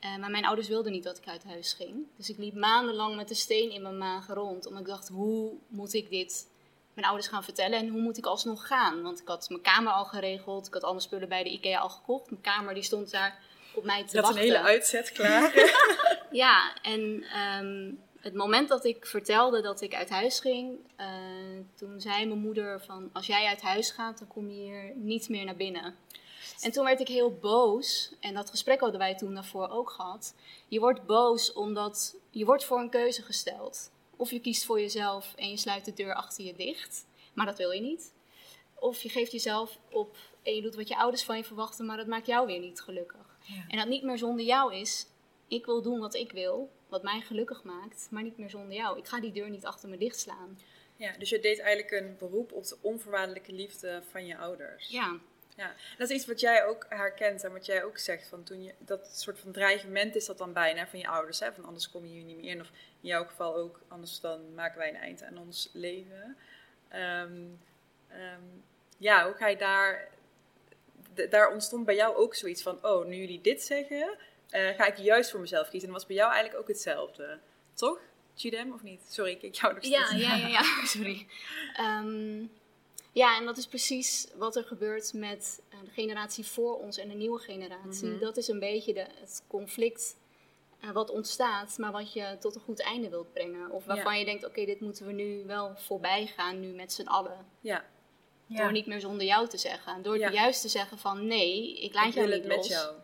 Eh, 0.00 0.16
maar 0.16 0.30
mijn 0.30 0.46
ouders 0.46 0.68
wilden 0.68 0.92
niet 0.92 1.04
dat 1.04 1.18
ik 1.18 1.26
uit 1.26 1.44
huis 1.44 1.72
ging. 1.72 2.06
Dus 2.16 2.30
ik 2.30 2.38
liep 2.38 2.54
maandenlang 2.54 3.16
met 3.16 3.30
een 3.30 3.36
steen 3.36 3.70
in 3.70 3.82
mijn 3.82 3.98
maag 3.98 4.26
rond. 4.26 4.66
Omdat 4.66 4.82
ik 4.82 4.88
dacht, 4.88 5.08
hoe 5.08 5.52
moet 5.68 5.94
ik 5.94 6.10
dit 6.10 6.48
mijn 6.94 7.06
ouders 7.06 7.28
gaan 7.28 7.44
vertellen 7.44 7.78
en 7.78 7.88
hoe 7.88 8.00
moet 8.00 8.18
ik 8.18 8.26
alsnog 8.26 8.66
gaan? 8.66 9.02
Want 9.02 9.20
ik 9.20 9.28
had 9.28 9.48
mijn 9.48 9.62
kamer 9.62 9.92
al 9.92 10.04
geregeld, 10.04 10.66
ik 10.66 10.72
had 10.72 10.84
alle 10.84 11.00
spullen 11.00 11.28
bij 11.28 11.42
de 11.42 11.50
IKEA 11.50 11.78
al 11.78 11.88
gekocht. 11.88 12.30
Mijn 12.30 12.42
kamer 12.42 12.74
die 12.74 12.82
stond 12.82 13.10
daar 13.10 13.38
op 13.80 13.86
mij 13.86 14.04
te 14.06 14.16
had 14.16 14.24
wachten. 14.24 14.42
een 14.42 14.46
hele 14.46 14.62
uitzet 14.62 15.12
klaar. 15.12 15.52
Ja, 16.30 16.74
en 16.82 17.24
ehm, 17.34 17.92
het 18.20 18.34
moment 18.34 18.68
dat 18.68 18.84
ik 18.84 19.06
vertelde 19.06 19.60
dat 19.62 19.80
ik 19.80 19.94
uit 19.94 20.10
huis 20.10 20.40
ging, 20.40 20.78
eh, 20.96 21.06
toen 21.74 22.00
zei 22.00 22.26
mijn 22.26 22.38
moeder 22.38 22.80
van 22.80 23.10
als 23.12 23.26
jij 23.26 23.46
uit 23.46 23.60
huis 23.60 23.90
gaat, 23.90 24.18
dan 24.18 24.28
kom 24.28 24.50
je 24.50 24.60
hier 24.60 24.92
niet 24.94 25.28
meer 25.28 25.44
naar 25.44 25.56
binnen. 25.56 25.94
En 26.60 26.70
toen 26.70 26.84
werd 26.84 27.00
ik 27.00 27.08
heel 27.08 27.32
boos, 27.34 28.14
en 28.20 28.34
dat 28.34 28.50
gesprek 28.50 28.80
hadden 28.80 28.98
wij 28.98 29.16
toen 29.16 29.34
daarvoor 29.34 29.68
ook 29.68 29.90
gehad. 29.90 30.34
Je 30.68 30.80
wordt 30.80 31.06
boos 31.06 31.52
omdat 31.52 32.16
je 32.30 32.44
wordt 32.44 32.64
voor 32.64 32.78
een 32.78 32.90
keuze 32.90 33.22
gesteld. 33.22 33.90
Of 34.16 34.30
je 34.30 34.40
kiest 34.40 34.64
voor 34.64 34.80
jezelf 34.80 35.34
en 35.36 35.50
je 35.50 35.56
sluit 35.56 35.84
de 35.84 35.92
deur 35.92 36.14
achter 36.14 36.44
je 36.44 36.54
dicht, 36.54 37.06
maar 37.32 37.46
dat 37.46 37.58
wil 37.58 37.70
je 37.70 37.80
niet. 37.80 38.12
Of 38.74 39.02
je 39.02 39.08
geeft 39.08 39.32
jezelf 39.32 39.78
op 39.90 40.16
en 40.42 40.54
je 40.54 40.62
doet 40.62 40.74
wat 40.74 40.88
je 40.88 40.96
ouders 40.96 41.24
van 41.24 41.36
je 41.36 41.44
verwachten, 41.44 41.86
maar 41.86 41.96
dat 41.96 42.06
maakt 42.06 42.26
jou 42.26 42.46
weer 42.46 42.60
niet 42.60 42.80
gelukkig. 42.80 43.29
Ja. 43.40 43.64
En 43.68 43.78
dat 43.78 43.88
niet 43.88 44.02
meer 44.02 44.18
zonder 44.18 44.44
jou 44.44 44.74
is, 44.74 45.06
ik 45.48 45.66
wil 45.66 45.82
doen 45.82 45.98
wat 45.98 46.14
ik 46.14 46.32
wil, 46.32 46.70
wat 46.88 47.02
mij 47.02 47.20
gelukkig 47.20 47.62
maakt, 47.62 48.08
maar 48.10 48.22
niet 48.22 48.38
meer 48.38 48.50
zonder 48.50 48.76
jou. 48.76 48.98
Ik 48.98 49.06
ga 49.06 49.20
die 49.20 49.32
deur 49.32 49.50
niet 49.50 49.64
achter 49.64 49.88
me 49.88 49.96
dicht 49.98 50.20
slaan. 50.20 50.58
ja, 50.96 51.12
dus 51.18 51.28
je 51.28 51.40
deed 51.40 51.58
eigenlijk 51.58 51.90
een 51.90 52.16
beroep 52.18 52.52
op 52.52 52.66
de 52.66 52.76
onvoorwaardelijke 52.80 53.52
liefde 53.52 54.02
van 54.10 54.26
je 54.26 54.36
ouders. 54.36 54.88
Ja, 54.88 55.18
Ja, 55.56 55.74
dat 55.98 56.10
is 56.10 56.16
iets 56.16 56.26
wat 56.26 56.40
jij 56.40 56.64
ook 56.64 56.86
herkent 56.88 57.44
en 57.44 57.52
wat 57.52 57.66
jij 57.66 57.84
ook 57.84 57.98
zegt. 57.98 58.28
Van 58.28 58.42
toen 58.42 58.62
je, 58.62 58.74
dat 58.78 59.16
soort 59.16 59.38
van 59.38 59.52
dreigement 59.52 60.14
is 60.14 60.26
dat 60.26 60.38
dan 60.38 60.52
bijna 60.52 60.86
van 60.86 60.98
je 60.98 61.08
ouders. 61.08 61.40
Hè? 61.40 61.52
Van 61.52 61.64
anders 61.64 61.90
kom 61.90 62.04
je 62.04 62.10
hier 62.10 62.24
niet 62.24 62.36
meer 62.36 62.50
in. 62.50 62.60
Of 62.60 62.70
in 63.00 63.08
jouw 63.08 63.24
geval 63.24 63.56
ook, 63.56 63.80
anders 63.88 64.20
dan 64.20 64.54
maken 64.54 64.78
wij 64.78 64.88
een 64.88 64.96
eind 64.96 65.22
aan 65.22 65.38
ons 65.38 65.70
leven. 65.72 66.36
Ehm, 66.88 67.46
ehm, 68.08 68.42
ja, 68.96 69.24
hoe 69.24 69.34
ga 69.34 69.48
je 69.48 69.56
daar... 69.56 70.08
daar 71.28 71.52
ontstond 71.52 71.84
bij 71.84 71.94
jou 71.94 72.16
ook 72.16 72.34
zoiets 72.34 72.62
van... 72.62 72.78
Oh, 72.84 73.06
nu 73.06 73.16
jullie 73.16 73.40
dit 73.40 73.62
zeggen, 73.62 74.18
eh, 74.50 74.68
ga 74.68 74.86
ik 74.86 74.96
juist 74.96 75.30
voor 75.30 75.40
mezelf 75.40 75.68
kiezen. 75.68 75.88
En 75.88 75.94
dat 75.94 76.02
was 76.02 76.06
bij 76.06 76.16
jou 76.16 76.32
eigenlijk 76.32 76.62
ook 76.62 76.68
hetzelfde. 76.68 77.38
Toch? 77.74 78.00
Chidem, 78.34 78.72
of 78.72 78.82
niet? 78.82 79.00
Sorry, 79.08 79.30
ik 79.30 79.38
kijk 79.38 79.54
jou 79.54 79.74
nog 79.74 79.84
ja, 79.84 80.04
steeds. 80.04 80.22
ja, 80.22 80.36
ja, 80.36 80.46
ja. 80.58 80.84
sorry. 80.96 81.26
Ehm, 81.76 82.46
ja, 83.12 83.36
en 83.36 83.44
dat 83.44 83.56
is 83.56 83.66
precies 83.66 84.28
wat 84.36 84.56
er 84.56 84.64
gebeurt 84.64 85.12
met 85.12 85.62
eh, 85.68 85.78
de 85.84 85.90
generatie 85.90 86.46
voor 86.46 86.78
ons 86.78 86.98
en 86.98 87.08
de 87.08 87.14
nieuwe 87.14 87.38
generatie. 87.38 88.08
Mhm. 88.08 88.20
Dat 88.20 88.36
is 88.36 88.48
een 88.48 88.58
beetje 88.58 88.94
de, 88.94 89.06
het 89.20 89.44
conflict 89.46 90.16
eh, 90.80 90.90
wat 90.90 91.10
ontstaat, 91.10 91.78
maar 91.78 91.92
wat 91.92 92.12
je 92.12 92.36
tot 92.40 92.54
een 92.54 92.60
goed 92.60 92.80
einde 92.82 93.08
wilt 93.08 93.32
brengen. 93.32 93.70
Of 93.70 93.84
waarvan 93.84 94.18
je 94.18 94.24
denkt, 94.24 94.44
oké, 94.44 94.64
dit 94.64 94.80
moeten 94.80 95.06
we 95.06 95.12
nu 95.12 95.44
wel 95.46 95.76
voorbij 95.76 96.26
gaan, 96.26 96.60
nu 96.60 96.72
met 96.72 96.92
z'n 96.92 97.06
allen. 97.06 97.46
Ja, 97.60 97.84
Door 98.58 98.72
niet 98.72 98.86
meer 98.86 99.00
zonder 99.00 99.26
jou 99.26 99.48
te 99.48 99.58
zeggen. 99.58 100.02
Door 100.02 100.18
Ja. 100.18 100.30
juist 100.30 100.60
te 100.60 100.68
zeggen 100.68 100.98
van, 100.98 101.26
nee, 101.26 101.80
ik 101.82 101.94
laat 101.94 102.06
ik 102.06 102.14
jou 102.14 102.26
wil 102.26 102.36
niet 102.36 102.46
het 102.46 102.56
los. 102.56 102.68
met 102.68 102.76
jou. 102.78 102.94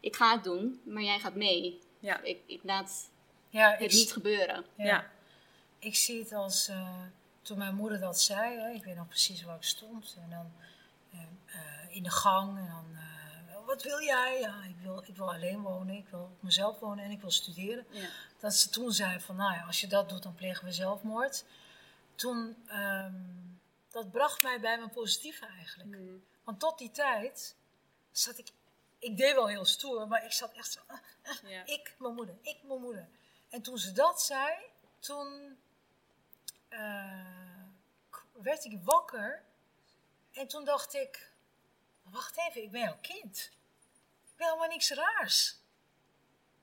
Ik 0.00 0.16
ga 0.16 0.32
het 0.34 0.44
doen, 0.44 0.80
maar 0.84 1.02
jij 1.02 1.18
gaat 1.18 1.34
mee. 1.34 1.80
Ja, 2.00 2.20
Ik, 2.22 2.38
ik 2.46 2.60
laat 2.62 3.10
Ja, 3.48 3.70
het 3.70 3.80
ik, 3.80 3.92
niet 3.92 4.12
gebeuren. 4.12 4.64
ja. 4.76 4.84
ja. 4.84 5.10
ik 5.78 5.94
zie 5.96 6.18
het 6.20 6.32
als 6.32 6.68
eh, 6.68 6.90
toen 7.42 7.58
mijn 7.58 7.74
moeder 7.74 8.00
dat 8.00 8.20
zei. 8.20 8.58
Hè, 8.58 8.70
ik 8.70 8.84
weet 8.84 8.96
nog 8.96 9.08
precies 9.08 9.42
waar 9.42 9.56
ik 9.56 9.62
stond. 9.62 10.16
En 10.22 10.30
dan 10.30 10.52
eh, 11.12 11.18
eh, 11.54 11.96
in 11.96 12.02
de 12.02 12.10
gang. 12.10 12.58
En 12.58 12.66
dan, 12.66 12.84
eh, 12.94 13.66
wat 13.66 13.82
wil 13.82 14.00
jij? 14.02 14.38
Ja, 14.40 14.54
ik 14.68 14.76
wil, 14.82 15.02
ik 15.06 15.16
wil 15.16 15.32
alleen 15.32 15.60
wonen. 15.62 15.94
Ik 15.96 16.06
wil 16.10 16.20
op 16.20 16.42
mezelf 16.42 16.78
wonen 16.78 17.04
en 17.04 17.10
ik 17.10 17.20
wil 17.20 17.30
studeren. 17.30 17.86
ja. 17.90 18.08
Dat 18.40 18.54
ze 18.54 18.68
toen 18.70 18.92
zei 18.92 19.20
van, 19.20 19.36
nou 19.36 19.52
ja, 19.54 19.62
als 19.66 19.80
je 19.80 19.86
dat 19.86 20.08
doet, 20.08 20.22
dan 20.22 20.34
plegen 20.34 20.64
we 20.64 20.72
zelfmoord. 20.72 21.44
Toen, 22.14 22.56
ehm, 22.66 23.12
dat 23.90 24.10
bracht 24.10 24.42
mij 24.42 24.60
bij 24.60 24.78
mijn 24.78 24.90
positieve 24.90 25.46
eigenlijk. 25.46 25.88
Mhm. 25.88 26.16
Want 26.44 26.60
tot 26.60 26.78
die 26.78 26.90
tijd 26.90 27.56
zat 28.10 28.38
ik, 28.38 28.48
ik 28.98 29.16
deed 29.16 29.34
wel 29.34 29.46
heel 29.48 29.64
stoer, 29.64 30.08
maar 30.08 30.24
ik 30.24 30.32
zat 30.32 30.52
echt 30.52 30.72
zo, 30.72 30.80
ah, 30.86 30.98
ah, 31.22 31.50
Ja. 31.50 31.66
ik, 31.66 31.94
mijn 31.98 32.14
moeder, 32.14 32.36
ik, 32.42 32.62
mijn 32.62 32.80
moeder. 32.80 33.08
En 33.48 33.62
toen 33.62 33.78
ze 33.78 33.92
dat 33.92 34.22
zei, 34.22 34.54
toen 34.98 35.58
eh, 36.68 37.62
werd 38.32 38.64
ik 38.64 38.78
wakker. 38.82 39.44
En 40.32 40.48
toen 40.48 40.64
dacht 40.64 40.94
ik, 40.94 41.30
wacht 42.02 42.38
even, 42.38 42.62
ik 42.62 42.70
ben 42.70 42.80
jouw 42.80 42.98
kind. 43.00 43.50
Ik 44.24 44.36
ben 44.36 44.46
helemaal 44.46 44.68
niks 44.68 44.90
raars. 44.90 45.56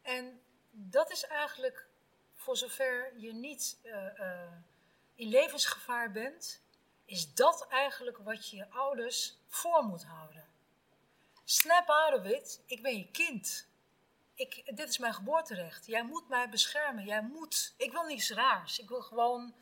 En 0.02 0.42
dat 0.72 1.12
is 1.12 1.26
eigenlijk, 1.26 1.88
voor 2.36 2.58
zover 2.58 3.20
je 3.20 3.34
niet 3.34 3.78
eh, 3.84 4.20
eh, 4.20 4.52
in 5.16 5.28
levensgevaar 5.28 6.12
bent, 6.12 6.62
is 7.06 7.34
dat 7.34 7.68
eigenlijk 7.68 8.18
wat 8.18 8.50
je 8.50 8.56
je 8.56 8.70
ouders 8.70 9.38
voor 9.48 9.84
moet 9.84 10.04
houden. 10.04 10.48
Snap 11.44 11.88
out 11.88 12.20
of 12.20 12.26
it, 12.26 12.62
ik 12.66 12.82
ben 12.82 12.98
je 12.98 13.12
kind. 13.12 13.68
Ik, 14.36 14.76
dit 14.76 14.90
is 14.90 14.98
mijn 14.98 15.14
geboorterecht. 15.14 15.86
Jij 15.86 16.04
moet 16.04 16.30
mij 16.30 16.50
beschermen. 16.50 17.06
Jij 17.06 17.22
moet. 17.22 17.74
Ik 17.78 17.92
wil 17.92 18.04
niets 18.04 18.30
raars. 18.30 18.80
Ik 18.80 18.90
wil 18.90 19.02
gewoon 19.02 19.54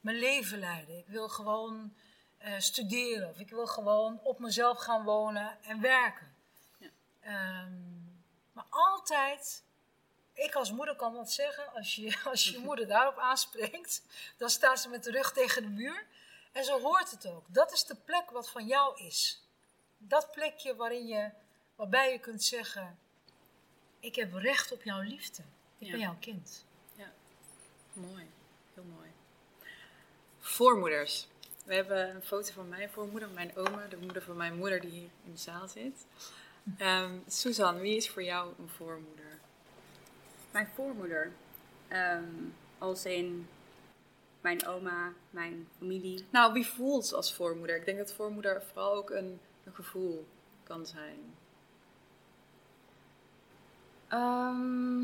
mijn 0.00 0.18
leven 0.18 0.58
leiden. 0.58 0.98
Ik 0.98 1.06
wil 1.06 1.28
gewoon 1.28 1.94
eh, 2.38 2.58
studeren. 2.58 3.28
Of 3.28 3.38
ik 3.38 3.50
wil 3.50 3.66
gewoon 3.66 4.20
op 4.22 4.38
mezelf 4.38 4.78
gaan 4.78 5.04
wonen 5.04 5.62
en 5.62 5.80
werken. 5.80 6.34
Ja. 6.78 6.88
Ehm, 7.20 7.72
maar 8.52 8.66
altijd, 8.70 9.64
ik 10.32 10.54
als 10.54 10.72
moeder 10.72 10.96
kan 10.96 11.14
dat 11.14 11.32
zeggen, 11.32 11.72
als 11.72 11.94
je, 11.94 12.18
als 12.30 12.44
je 12.44 12.52
je 12.52 12.58
moeder 12.68 12.86
daarop 12.86 13.18
aanspreekt, 13.18 14.02
dan 14.36 14.50
staat 14.50 14.80
ze 14.80 14.88
met 14.88 15.04
de 15.04 15.10
rug 15.10 15.32
tegen 15.32 15.62
de 15.62 15.68
muur. 15.68 16.06
En 16.52 16.64
zo 16.64 16.80
hoort 16.80 17.10
het 17.10 17.26
ook. 17.26 17.44
Dat 17.46 17.72
is 17.72 17.84
de 17.84 17.96
plek 18.04 18.30
wat 18.30 18.50
van 18.50 18.66
jou 18.66 19.04
is. 19.04 19.42
Dat 19.98 20.30
plekje 20.32 20.76
waarin 20.76 21.06
je, 21.06 21.30
waarbij 21.74 22.12
je 22.12 22.18
kunt 22.18 22.42
zeggen, 22.44 22.98
ik 24.00 24.14
heb 24.14 24.32
recht 24.34 24.72
op 24.72 24.82
jouw 24.82 25.00
liefde. 25.00 25.42
Ik 25.78 25.86
Ja. 25.86 25.90
ben 25.90 26.00
jouw 26.00 26.16
kind. 26.20 26.64
Mooi, 27.92 28.26
heel 28.74 28.84
mooi. 28.96 29.08
Voormoeders. 30.40 31.26
We 31.64 31.74
hebben 31.74 32.14
een 32.14 32.22
foto 32.22 32.52
van 32.52 32.68
mijn 32.68 32.90
voormoeder, 32.90 33.28
mijn 33.28 33.56
oma, 33.56 33.86
de 33.86 33.96
moeder 33.96 34.22
van 34.22 34.36
mijn 34.36 34.56
moeder 34.56 34.80
die 34.80 34.90
hier 34.90 35.08
in 35.24 35.32
de 35.32 35.38
zaal 35.38 35.68
zit. 35.68 36.06
Ehm 36.78 37.18
Suzanne, 37.26 37.80
wie 37.80 37.96
is 37.96 38.10
voor 38.10 38.22
jou 38.22 38.52
een 38.58 38.68
voormoeder? 38.68 39.38
Mijn 40.50 40.68
voormoeder. 40.74 41.32
Ehm, 41.88 42.24
als 42.78 43.04
in 43.04 43.48
mijn 44.40 44.66
oma, 44.66 45.12
mijn 45.30 45.68
familie. 45.78 46.24
Nou, 46.30 46.52
wie 46.52 46.66
voelt 46.66 47.12
als 47.12 47.34
voormoeder? 47.34 47.76
Ik 47.76 47.84
denk 47.84 47.98
dat 47.98 48.12
voormoeder 48.12 48.62
vooral 48.62 48.94
ook 48.94 49.10
een, 49.10 49.40
een 49.64 49.74
gevoel 49.74 50.26
kan 50.62 50.86
zijn. 50.86 51.34
Ehm 54.08 55.02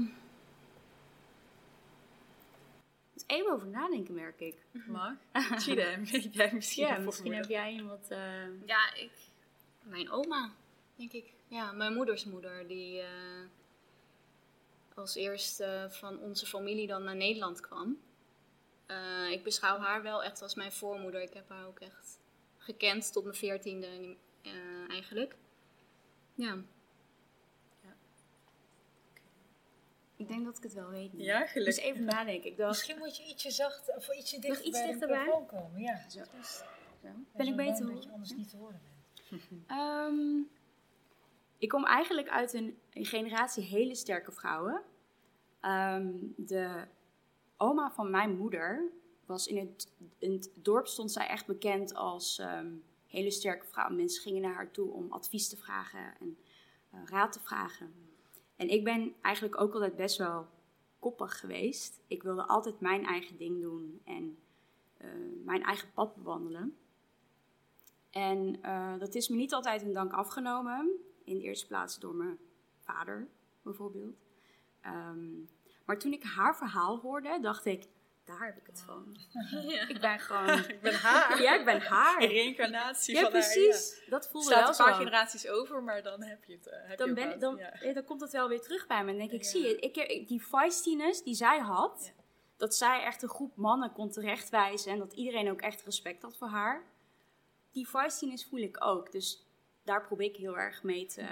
moet 3.12 3.24
even 3.26 3.52
over 3.52 3.68
nadenken, 3.68 4.14
merk 4.14 4.40
ik. 4.40 4.56
Mag? 4.86 5.12
Chidem, 5.32 6.04
jij 6.32 6.50
misschien 6.52 6.86
Ja, 6.86 6.98
misschien 6.98 7.34
heb 7.34 7.48
jij 7.48 7.78
een 7.78 7.88
wat... 7.88 8.06
eh, 8.08 8.66
Ja, 8.66 8.94
ik. 8.94 9.10
Mijn 9.82 10.10
oma, 10.10 10.50
denk 10.96 11.12
ik. 11.12 11.32
Ja, 11.48 11.72
mijn 11.72 11.94
moeders 11.94 12.24
moeder, 12.24 12.68
die 12.68 13.00
eh, 13.00 13.08
als 14.94 15.14
eerste 15.14 15.86
van 15.90 16.18
onze 16.18 16.46
familie 16.46 16.86
dan 16.86 17.04
naar 17.04 17.16
Nederland 17.16 17.60
kwam. 17.60 17.98
Eh, 18.86 19.30
ik 19.30 19.42
beschouw 19.44 19.78
haar 19.78 20.02
wel 20.02 20.22
echt 20.24 20.42
als 20.42 20.54
mijn 20.54 20.72
voormoeder. 20.72 21.22
Ik 21.22 21.34
heb 21.34 21.48
haar 21.48 21.66
ook 21.66 21.80
echt 21.80 22.18
gekend 22.58 23.12
tot 23.12 23.24
mijn 23.24 23.36
veertiende 23.36 24.16
eh, 24.42 24.88
eigenlijk. 24.90 25.36
Ja. 26.34 26.56
Ik 30.16 30.28
denk 30.28 30.44
dat 30.44 30.56
ik 30.56 30.62
het 30.62 30.72
wel 30.74 30.88
weet 30.88 31.12
nu. 31.12 31.22
Ja, 31.24 31.40
Dus 31.40 31.50
gelukkig. 31.50 31.84
even 31.84 32.04
nadenken. 32.04 32.50
Ik 32.50 32.56
dacht, 32.56 32.70
Misschien 32.70 32.98
moet 32.98 33.16
je 33.16 33.24
ietsje 33.24 33.50
zachter, 33.50 33.94
of 33.96 34.08
ietsje 34.08 34.38
dichter 34.38 34.64
iets 34.64 34.78
bij 34.78 34.86
dichterbij? 34.86 35.42
komen. 35.46 35.80
Ja. 35.80 36.08
zo. 36.08 36.22
Zo. 36.42 37.08
ben 37.36 37.46
ik 37.46 37.56
beter 37.56 37.84
dat 37.86 37.92
hoor? 37.92 38.02
je 38.02 38.10
anders 38.10 38.34
niet 38.34 38.48
te 38.50 38.56
horen 38.56 38.80
bent. 38.82 39.42
Ehm, 39.66 40.38
ik 41.58 41.68
kom 41.68 41.84
eigenlijk 41.84 42.28
uit 42.28 42.52
een, 42.52 42.78
een 42.92 43.04
generatie 43.04 43.62
hele 43.64 43.94
sterke 43.94 44.32
vrouwen. 44.32 44.82
Ehm, 45.60 46.12
de 46.36 46.84
oma 47.56 47.90
van 47.90 48.10
mijn 48.10 48.36
moeder 48.36 48.92
was 49.26 49.46
in 49.46 49.56
het, 49.56 49.92
in 50.18 50.32
het 50.32 50.50
dorp 50.54 50.86
stond 50.86 51.12
zij 51.12 51.26
echt 51.26 51.46
bekend 51.46 51.94
als 51.94 52.38
ehm, 52.38 52.72
hele 53.06 53.30
sterke 53.30 53.66
vrouw. 53.66 53.88
Mensen 53.90 54.22
gingen 54.22 54.42
naar 54.42 54.54
haar 54.54 54.70
toe 54.70 54.90
om 54.90 55.12
advies 55.12 55.48
te 55.48 55.56
vragen 55.56 56.14
en 56.20 56.38
eh, 56.90 57.00
raad 57.04 57.32
te 57.32 57.40
vragen. 57.40 57.94
En 58.56 58.68
ik 58.68 58.84
ben 58.84 59.14
eigenlijk 59.22 59.60
ook 59.60 59.72
altijd 59.72 59.96
best 59.96 60.16
wel 60.16 60.46
koppig 60.98 61.40
geweest. 61.40 62.00
Ik 62.06 62.22
wilde 62.22 62.46
altijd 62.46 62.80
mijn 62.80 63.04
eigen 63.04 63.36
ding 63.36 63.60
doen 63.60 64.00
en 64.04 64.38
eh, 64.96 65.08
mijn 65.44 65.62
eigen 65.62 65.92
pad 65.92 66.16
bewandelen. 66.16 66.76
En 68.10 68.62
eh, 68.62 68.98
dat 68.98 69.14
is 69.14 69.28
me 69.28 69.36
niet 69.36 69.54
altijd 69.54 69.82
in 69.82 69.92
dank 69.92 70.12
afgenomen. 70.12 70.90
In 71.24 71.38
de 71.38 71.44
eerste 71.44 71.66
plaats 71.66 71.98
door 71.98 72.14
mijn 72.14 72.38
vader, 72.80 73.28
bijvoorbeeld. 73.62 74.16
Ehm, 74.80 75.34
maar 75.86 75.98
toen 75.98 76.12
ik 76.12 76.22
haar 76.22 76.56
verhaal 76.56 76.98
hoorde, 76.98 77.38
dacht 77.40 77.64
ik, 77.64 77.84
daar 78.24 78.44
heb 78.46 78.56
ik 78.56 78.66
het 78.66 78.80
van. 78.86 79.16
Ik 79.88 80.00
ben 80.00 80.18
gewoon... 80.20 80.58
Ik 80.74 80.80
ben 80.80 80.94
haar. 80.94 81.42
Ja, 81.42 81.54
ik 81.58 81.64
ben 81.64 81.80
haar. 81.80 82.22
Een 82.22 82.28
reïncarnatie 82.28 83.14
Ja, 83.14 83.22
van 83.22 83.32
haar. 83.32 83.40
precies. 83.40 84.02
Dat 84.08 84.28
voelde 84.28 84.46
Staat 84.46 84.60
wel 84.60 84.68
een 84.70 84.76
paar 84.76 84.92
zo. 84.92 84.98
generaties 84.98 85.48
over, 85.48 85.82
maar 85.82 86.02
dan 86.02 86.22
heb 86.22 86.44
je 86.44 86.52
het. 86.52 86.66
eh, 86.68 86.78
heb 86.88 86.98
Dan, 86.98 87.08
je 87.08 87.14
ben, 87.14 87.38
dan, 87.38 87.56
Ja. 87.56 87.72
eh, 87.72 87.94
dan 87.94 88.04
komt 88.04 88.20
het 88.20 88.32
wel 88.32 88.48
weer 88.48 88.60
terug 88.60 88.86
bij 88.86 89.04
me. 89.04 89.10
En 89.10 89.16
denk 89.18 89.30
ik, 89.30 89.42
Ja. 89.42 89.48
zie 89.48 89.62
je, 89.62 89.76
ik, 89.78 90.28
die 90.28 90.40
feistiness 90.40 91.22
die 91.22 91.34
zij 91.34 91.58
had, 91.58 92.12
Ja. 92.16 92.22
dat 92.56 92.74
zij 92.74 93.02
echt 93.02 93.22
een 93.22 93.28
groep 93.28 93.56
mannen 93.56 93.92
kon 93.92 94.10
terechtwijzen 94.10 94.92
en 94.92 94.98
dat 94.98 95.12
iedereen 95.12 95.50
ook 95.50 95.60
echt 95.60 95.82
respect 95.82 96.22
had 96.22 96.36
voor 96.36 96.48
haar. 96.48 96.84
Die 97.72 97.86
feistiness 97.86 98.44
voel 98.46 98.60
ik 98.60 98.84
ook. 98.84 99.12
Dus 99.12 99.46
daar 99.84 100.06
probeer 100.06 100.26
ik 100.28 100.36
heel 100.36 100.58
erg 100.58 100.82
mee 100.82 101.06
te... 101.06 101.24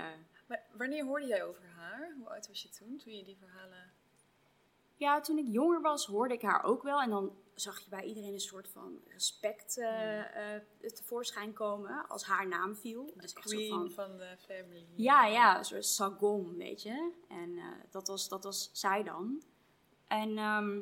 Maar 0.47 0.63
wanneer 0.73 1.05
hoorde 1.05 1.27
jij 1.27 1.45
over 1.45 1.65
haar? 1.77 2.15
Hoe 2.19 2.29
oud 2.31 2.49
was 2.49 2.63
je 2.63 2.69
toen, 2.69 2.99
toen 2.99 3.13
je 3.17 3.25
die 3.25 3.37
verhalen... 3.41 3.93
Ja, 4.97 5.21
toen 5.21 5.39
ik 5.39 5.47
jonger 5.49 5.81
was, 5.81 6.07
hoorde 6.07 6.35
ik 6.35 6.43
haar 6.43 6.65
ook 6.65 6.83
wel. 6.83 7.01
En 7.01 7.11
dan 7.11 7.33
zag 7.55 7.81
je 7.81 7.91
bij 7.91 8.05
iedereen 8.05 8.33
een 8.33 8.41
soort 8.41 8.69
van 8.69 9.01
respect 9.09 9.79
eh, 9.79 10.55
eh, 10.55 10.63
tevoorschijn 10.95 11.53
komen 11.53 12.09
als 12.09 12.25
haar 12.25 12.49
naam 12.49 12.77
viel. 12.77 13.13
Dus 13.17 13.33
echt 13.33 13.51
zo 13.51 13.57
Queen 13.57 13.71
van, 13.71 13.91
van 13.91 14.17
de 14.17 14.37
family. 14.39 14.87
Ja, 14.97 15.27
ja, 15.27 15.59
een 15.59 15.65
soort 15.65 15.87
Sagom, 15.87 16.57
weet 16.57 16.83
je. 16.83 17.13
En 17.29 17.59
eh, 17.59 17.65
dat, 17.91 18.09
was, 18.09 18.29
dat 18.29 18.45
was 18.45 18.71
zij 18.73 19.03
dan. 19.03 19.43
En, 20.07 20.39
ehm, 20.39 20.81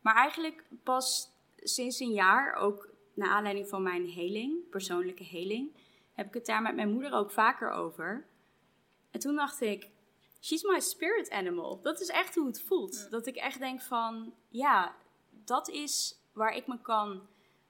maar 0.00 0.14
eigenlijk 0.14 0.64
pas 0.82 1.32
sinds 1.56 2.00
een 2.00 2.12
jaar, 2.12 2.54
ook 2.54 2.92
naar 3.14 3.28
aanleiding 3.28 3.68
van 3.68 3.82
mijn 3.82 4.06
heling, 4.06 4.68
persoonlijke 4.70 5.24
heling, 5.24 5.76
heb 6.12 6.26
ik 6.26 6.34
het 6.34 6.46
daar 6.46 6.62
met 6.62 6.74
mijn 6.74 6.92
moeder 6.92 7.12
ook 7.12 7.30
vaker 7.30 7.70
over. 7.70 8.26
En 9.10 9.20
toen 9.20 9.36
dacht 9.36 9.60
ik, 9.60 9.90
she's 10.44 10.62
my 10.62 10.80
spirit 10.80 11.30
animal. 11.30 11.80
Dat 11.80 12.00
is 12.00 12.08
echt 12.08 12.34
hoe 12.34 12.46
het 12.46 12.60
voelt. 12.62 13.10
Dat 13.10 13.26
ik 13.26 13.36
echt 13.36 13.58
denk 13.58 13.80
van, 13.80 14.34
ja, 14.48 14.94
dat 15.30 15.68
is 15.68 16.18
waar 16.32 16.56
ik 16.56 16.66
me 16.66 16.80
kan, 16.80 17.26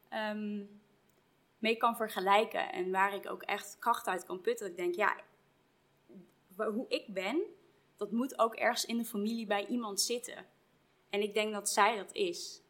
ehm, 0.08 0.62
mee 1.58 1.76
kan 1.76 1.96
vergelijken. 1.96 2.72
En 2.72 2.90
waar 2.90 3.14
ik 3.14 3.30
ook 3.30 3.42
echt 3.42 3.76
kracht 3.78 4.06
uit 4.06 4.24
kan 4.24 4.40
putten. 4.40 4.66
Dat 4.66 4.78
ik 4.78 4.82
denk, 4.82 4.94
ja, 4.94 5.16
hoe 6.56 6.88
ik 6.88 7.14
ben, 7.14 7.42
dat 7.96 8.10
moet 8.10 8.38
ook 8.38 8.54
ergens 8.54 8.84
in 8.84 8.98
de 8.98 9.04
familie 9.04 9.46
bij 9.46 9.66
iemand 9.66 10.00
zitten. 10.00 10.46
En 11.10 11.22
ik 11.22 11.34
denk 11.34 11.52
dat 11.52 11.68
zij 11.68 11.96
dat 11.96 12.12
is. 12.12 12.62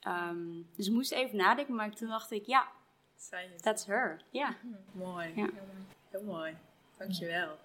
Ehm, 0.00 0.62
dus 0.76 0.86
ik 0.86 0.92
moest 0.92 1.12
even 1.12 1.36
nadenken, 1.36 1.74
maar 1.74 1.94
toen 1.94 2.08
dacht 2.08 2.30
ik, 2.30 2.46
ja, 2.46 2.72
Zij 3.16 3.48
het. 3.52 3.62
that's 3.62 3.86
her. 3.86 4.22
Ja. 4.30 4.56
Mooi. 4.92 5.32
Ja. 5.36 5.50
Heel 6.10 6.22
mooi. 6.22 6.56
Dankjewel. 6.96 7.58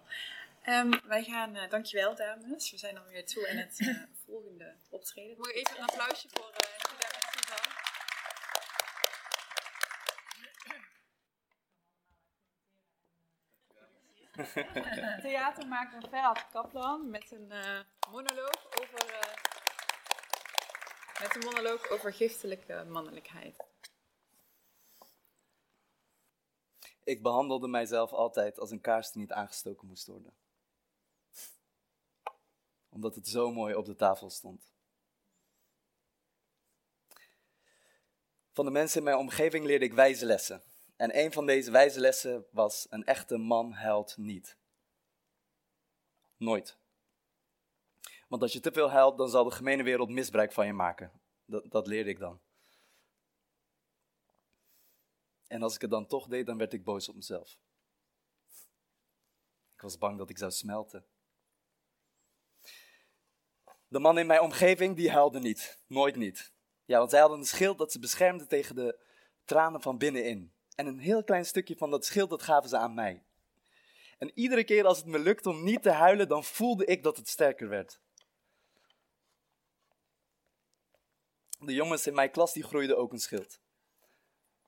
Ehm 0.61 0.91
wij 1.07 1.23
gaan, 1.23 1.55
eh, 1.55 1.69
dankjewel 1.69 2.15
dames. 2.15 2.71
We 2.71 2.77
zijn 2.77 2.97
alweer 2.97 3.25
toe 3.25 3.49
aan 3.49 3.57
het 3.57 3.79
eh, 3.79 4.03
volgende 4.25 4.75
optreden. 4.89 5.37
Moet 5.37 5.51
even 5.51 5.77
een 5.77 5.83
applausje 5.83 6.27
voor 6.31 6.49
uh, 6.49 6.67
Gida 6.77 7.07
en 7.07 7.21
Suzanne. 7.31 7.81
Theatermaker 15.21 16.07
Ferhat 16.09 16.49
Kaplan 16.51 17.09
met 17.09 17.31
een 17.31 17.51
eh, 17.51 17.79
monoloog 18.11 18.79
over 18.81 19.13
eh, 19.13 19.33
met 21.21 21.35
een 21.35 21.43
monoloog 21.43 21.89
over 21.89 22.13
giftelijke 22.13 22.85
mannelijkheid. 22.89 23.69
Ik 27.03 27.21
behandelde 27.21 27.67
mijzelf 27.67 28.11
altijd 28.11 28.59
als 28.59 28.71
een 28.71 28.81
kaars 28.81 29.11
die 29.11 29.21
niet 29.21 29.31
aangestoken 29.31 29.87
moest 29.87 30.07
worden. 30.07 30.33
Omdat 32.91 33.15
het 33.15 33.27
zo 33.27 33.51
mooi 33.51 33.75
op 33.75 33.85
de 33.85 33.95
tafel 33.95 34.29
stond. 34.29 34.71
Van 38.51 38.65
de 38.65 38.71
mensen 38.71 38.97
in 38.97 39.03
mijn 39.03 39.17
omgeving 39.17 39.65
leerde 39.65 39.85
ik 39.85 39.93
wijze 39.93 40.25
lessen. 40.25 40.63
En 40.95 41.17
een 41.17 41.31
van 41.31 41.45
deze 41.45 41.71
wijze 41.71 41.99
lessen 41.99 42.45
was: 42.51 42.87
een 42.89 43.03
echte 43.03 43.37
man 43.37 43.71
huilt 43.71 44.17
niet. 44.17 44.57
Nooit. 46.37 46.77
Want 48.27 48.41
als 48.41 48.53
je 48.53 48.59
te 48.59 48.71
veel 48.71 48.89
huilt, 48.89 49.17
dan 49.17 49.29
zal 49.29 49.43
de 49.43 49.51
gemene 49.51 49.83
wereld 49.83 50.09
misbruik 50.09 50.51
van 50.51 50.65
je 50.65 50.73
maken. 50.73 51.11
Dat, 51.45 51.71
dat 51.71 51.87
leerde 51.87 52.09
ik 52.09 52.19
dan. 52.19 52.41
En 55.47 55.61
als 55.61 55.75
ik 55.75 55.81
het 55.81 55.89
dan 55.89 56.07
toch 56.07 56.27
deed, 56.27 56.45
dan 56.45 56.57
werd 56.57 56.73
ik 56.73 56.83
boos 56.83 57.09
op 57.09 57.15
mezelf. 57.15 57.57
Ik 59.73 59.81
was 59.81 59.97
bang 59.97 60.17
dat 60.17 60.29
ik 60.29 60.37
zou 60.37 60.51
smelten. 60.51 61.05
De 63.91 63.99
man 63.99 64.17
in 64.17 64.27
mijn 64.27 64.41
omgeving, 64.41 64.95
die 64.95 65.11
huilde 65.11 65.39
niet. 65.39 65.79
Nooit 65.87 66.15
niet. 66.15 66.51
Ja, 66.85 66.97
want 66.97 67.09
zij 67.09 67.19
hadden 67.19 67.39
een 67.39 67.45
schild 67.45 67.77
dat 67.77 67.91
ze 67.91 67.99
beschermde 67.99 68.47
tegen 68.47 68.75
de 68.75 68.99
tranen 69.45 69.81
van 69.81 69.97
binnenin. 69.97 70.53
En 70.75 70.85
een 70.85 70.99
heel 70.99 71.23
klein 71.23 71.45
stukje 71.45 71.75
van 71.77 71.91
dat 71.91 72.05
schild, 72.05 72.29
dat 72.29 72.41
gaven 72.41 72.69
ze 72.69 72.77
aan 72.77 72.93
mij. 72.93 73.23
En 74.17 74.31
iedere 74.33 74.63
keer 74.63 74.85
als 74.85 74.97
het 74.97 75.05
me 75.05 75.19
lukte 75.19 75.49
om 75.49 75.63
niet 75.63 75.83
te 75.83 75.89
huilen, 75.89 76.27
dan 76.27 76.43
voelde 76.43 76.85
ik 76.85 77.03
dat 77.03 77.17
het 77.17 77.29
sterker 77.29 77.69
werd. 77.69 77.99
De 81.59 81.73
jongens 81.73 82.07
in 82.07 82.13
mijn 82.13 82.31
klas, 82.31 82.53
die 82.53 82.63
groeiden 82.63 82.97
ook 82.97 83.11
een 83.11 83.19
schild. 83.19 83.59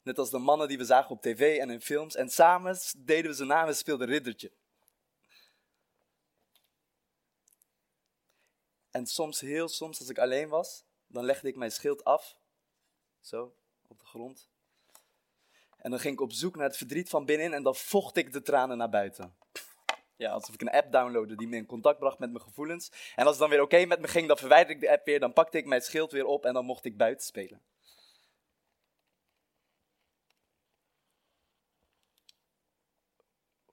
Net 0.01 0.17
als 0.17 0.29
de 0.29 0.37
mannen 0.37 0.67
die 0.67 0.77
we 0.77 0.85
zagen 0.85 1.09
op 1.09 1.21
tv 1.21 1.57
en 1.59 1.69
in 1.69 1.81
films. 1.81 2.15
En 2.15 2.29
samen 2.29 2.77
deden 2.97 3.31
we 3.31 3.37
ze 3.37 3.45
na 3.45 3.67
en 3.67 3.75
speelden 3.75 4.07
riddertje. 4.07 4.51
En 8.93 9.05
soms, 9.05 9.39
heel 9.39 9.67
soms, 9.67 9.99
als 9.99 10.09
ik 10.09 10.19
alleen 10.19 10.49
was, 10.49 10.85
dan 11.07 11.25
legde 11.25 11.47
ik 11.47 11.55
mijn 11.55 11.71
schild 11.71 12.03
af. 12.03 12.37
Zo, 13.19 13.55
op 13.87 13.99
de 13.99 14.05
grond. 14.05 14.49
En 15.77 15.89
dan 15.89 15.99
ging 15.99 16.13
ik 16.13 16.21
op 16.21 16.31
zoek 16.31 16.55
naar 16.55 16.67
het 16.67 16.77
verdriet 16.77 17.09
van 17.09 17.25
binnenin 17.25 17.53
en 17.53 17.63
dan 17.63 17.75
vocht 17.75 18.17
ik 18.17 18.31
de 18.31 18.41
tranen 18.41 18.77
naar 18.77 18.89
buiten. 18.89 19.35
Ja, 20.15 20.31
alsof 20.31 20.53
ik 20.53 20.61
een 20.61 20.69
app 20.69 20.91
downloadde 20.91 21.35
die 21.35 21.47
me 21.47 21.55
in 21.55 21.65
contact 21.65 21.99
bracht 21.99 22.19
met 22.19 22.31
mijn 22.31 22.43
gevoelens. 22.43 22.91
En 23.15 23.25
als 23.25 23.29
het 23.29 23.39
dan 23.39 23.49
weer 23.49 23.61
oké 23.61 23.85
met 23.85 23.99
me 23.99 24.07
ging, 24.07 24.27
dan 24.27 24.37
verwijderde 24.37 24.73
ik 24.73 24.79
de 24.79 24.91
app 24.91 25.05
weer. 25.05 25.19
Dan 25.19 25.33
pakte 25.33 25.57
ik 25.57 25.65
mijn 25.65 25.81
schild 25.81 26.11
weer 26.11 26.25
op 26.25 26.45
en 26.45 26.53
dan 26.53 26.65
mocht 26.65 26.85
ik 26.85 26.97
buiten 26.97 27.25
spelen. 27.25 27.61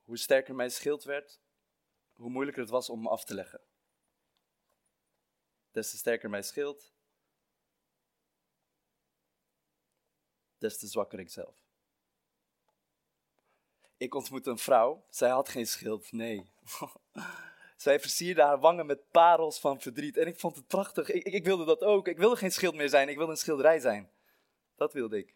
Hoe 0.05 0.19
sterker 0.19 0.55
mijn 0.55 0.71
schild 0.71 1.05
werd, 1.05 1.41
hoe 2.13 2.31
moeilijker 2.31 2.63
het 2.63 2.71
was 2.71 2.91
om 2.91 3.03
me 3.03 3.09
af 3.09 3.25
te 3.25 3.35
leggen. 3.35 3.61
Des 5.71 5.91
te 5.91 5.97
sterker 5.97 6.31
mijn 6.31 6.45
schild, 6.45 6.93
des 10.59 10.79
te 10.79 10.87
zwakker 10.87 11.19
ik 11.19 11.31
zelf. 11.31 11.57
Ik 13.97 14.15
ontmoette 14.15 14.51
een 14.51 14.59
vrouw, 14.59 15.07
zij 15.11 15.31
had 15.31 15.49
geen 15.49 15.67
schild, 15.67 16.13
nee. 16.13 16.53
zij 17.77 18.01
versierde 18.01 18.43
haar 18.43 18.61
wangen 18.61 18.87
met 18.87 19.11
parels 19.11 19.61
van 19.61 19.81
verdriet 19.81 20.17
en 20.17 20.27
ik 20.27 20.39
vond 20.39 20.57
het 20.57 20.67
prachtig. 20.67 21.11
Ik, 21.11 21.25
ik, 21.25 21.33
ik 21.33 21.45
wilde 21.45 21.65
dat 21.65 21.83
ook. 21.83 22.09
Ik 22.09 22.19
wilde 22.19 22.37
geen 22.37 22.53
schild 22.53 22.75
meer 22.75 22.89
zijn, 22.89 23.09
ik 23.09 23.17
wilde 23.17 23.33
een 23.33 23.39
schilderij 23.39 23.79
zijn. 23.79 24.11
Dat 24.75 24.93
wilde 24.93 25.19
ik. 25.19 25.35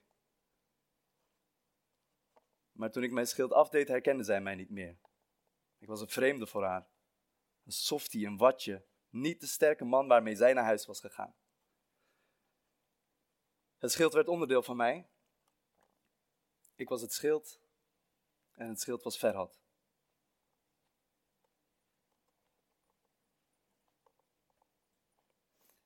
Maar 2.73 2.91
toen 2.91 3.03
ik 3.03 3.13
mijn 3.13 3.27
schild 3.27 3.53
afdeed, 3.53 3.89
herkende 3.89 4.25
zij 4.25 4.41
mij 4.41 4.55
niet 4.55 4.71
meer. 4.71 4.97
Ik 5.79 5.89
was 5.89 6.01
een 6.01 6.09
vreemde 6.09 6.47
voor 6.47 6.65
haar. 6.65 6.87
Een 7.65 7.73
softie, 7.73 8.27
een 8.27 8.37
watje. 8.37 8.85
Niet 9.15 9.41
de 9.41 9.47
sterke 9.47 9.85
man 9.85 10.09
waarmee 10.09 10.37
zij 10.37 10.53
naar 10.53 10.65
huis 10.65 10.87
was 10.87 11.01
gegaan. 11.01 11.35
Het 13.79 13.93
schild 13.93 14.13
werd 14.13 14.29
onderdeel 14.29 14.63
van 14.63 14.77
mij. 14.77 15.07
Ik 16.75 16.89
was 16.89 17.01
het 17.01 17.13
schild 17.13 17.61
en 18.53 18.69
het 18.69 18.81
schild 18.81 19.03
was 19.03 19.17
Ferhat. 19.17 19.61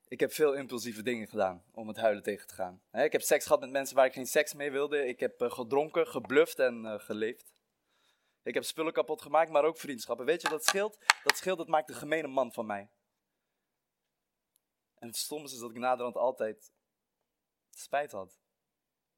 Ik 0.07 0.19
heb 0.19 0.31
veel 0.31 0.53
impulsieve 0.53 1.03
dingen 1.03 1.27
gedaan 1.27 1.63
om 1.71 1.87
het 1.87 1.97
huilen 1.97 2.23
tegen 2.23 2.47
te 2.47 2.53
gaan. 2.53 2.81
Ik 2.91 3.11
heb 3.11 3.21
seks 3.21 3.43
gehad 3.43 3.59
met 3.59 3.71
mensen 3.71 3.95
waar 3.95 4.05
ik 4.05 4.13
geen 4.13 4.27
seks 4.27 4.53
mee 4.53 4.71
wilde. 4.71 5.07
Ik 5.07 5.19
heb 5.19 5.41
eh, 5.41 5.51
gedronken, 5.51 6.07
gebluft 6.07 6.59
en 6.59 6.85
eh, 6.85 6.99
geleefd. 6.99 7.53
Ik 8.43 8.53
heb 8.53 8.63
spullen 8.63 8.93
kapot 8.93 9.21
gemaakt, 9.21 9.51
maar 9.51 9.63
ook 9.63 9.77
vriendschappen. 9.77 10.25
Weet 10.25 10.41
je, 10.41 10.49
dat 10.49 10.65
schild, 10.65 10.97
dat 11.23 11.37
schild 11.37 11.57
dat 11.57 11.67
maakt 11.67 11.89
een 11.89 11.95
gemene 11.95 12.27
man 12.27 12.53
van 12.53 12.65
mij. 12.65 12.89
En 14.99 15.13
stomme 15.13 15.45
is 15.45 15.59
dat 15.59 15.69
ik 15.69 15.77
naderhand 15.77 16.15
altijd 16.15 16.73
spijt 17.69 18.11
had. 18.11 18.41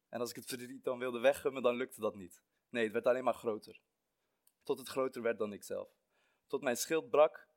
En 0.09 0.19
als 0.19 0.29
ik 0.29 0.35
het 0.35 0.45
verdriet 0.45 0.83
dan 0.83 0.99
wilde 0.99 1.19
weggummen, 1.19 1.63
dan 1.63 1.75
lukte 1.75 2.01
dat 2.01 2.15
niet. 2.15 2.43
Nee, 2.69 2.83
het 2.83 2.93
werd 2.93 3.05
alleen 3.05 3.23
maar 3.23 3.33
groter. 3.33 3.81
Tot 4.63 4.77
het 4.77 4.87
groter 4.87 5.21
werd 5.21 5.37
dan 5.37 5.53
ikzelf. 5.53 5.89
Tot 6.47 6.61
mijn 6.61 6.77
schild 6.77 7.09
brak 7.09 7.49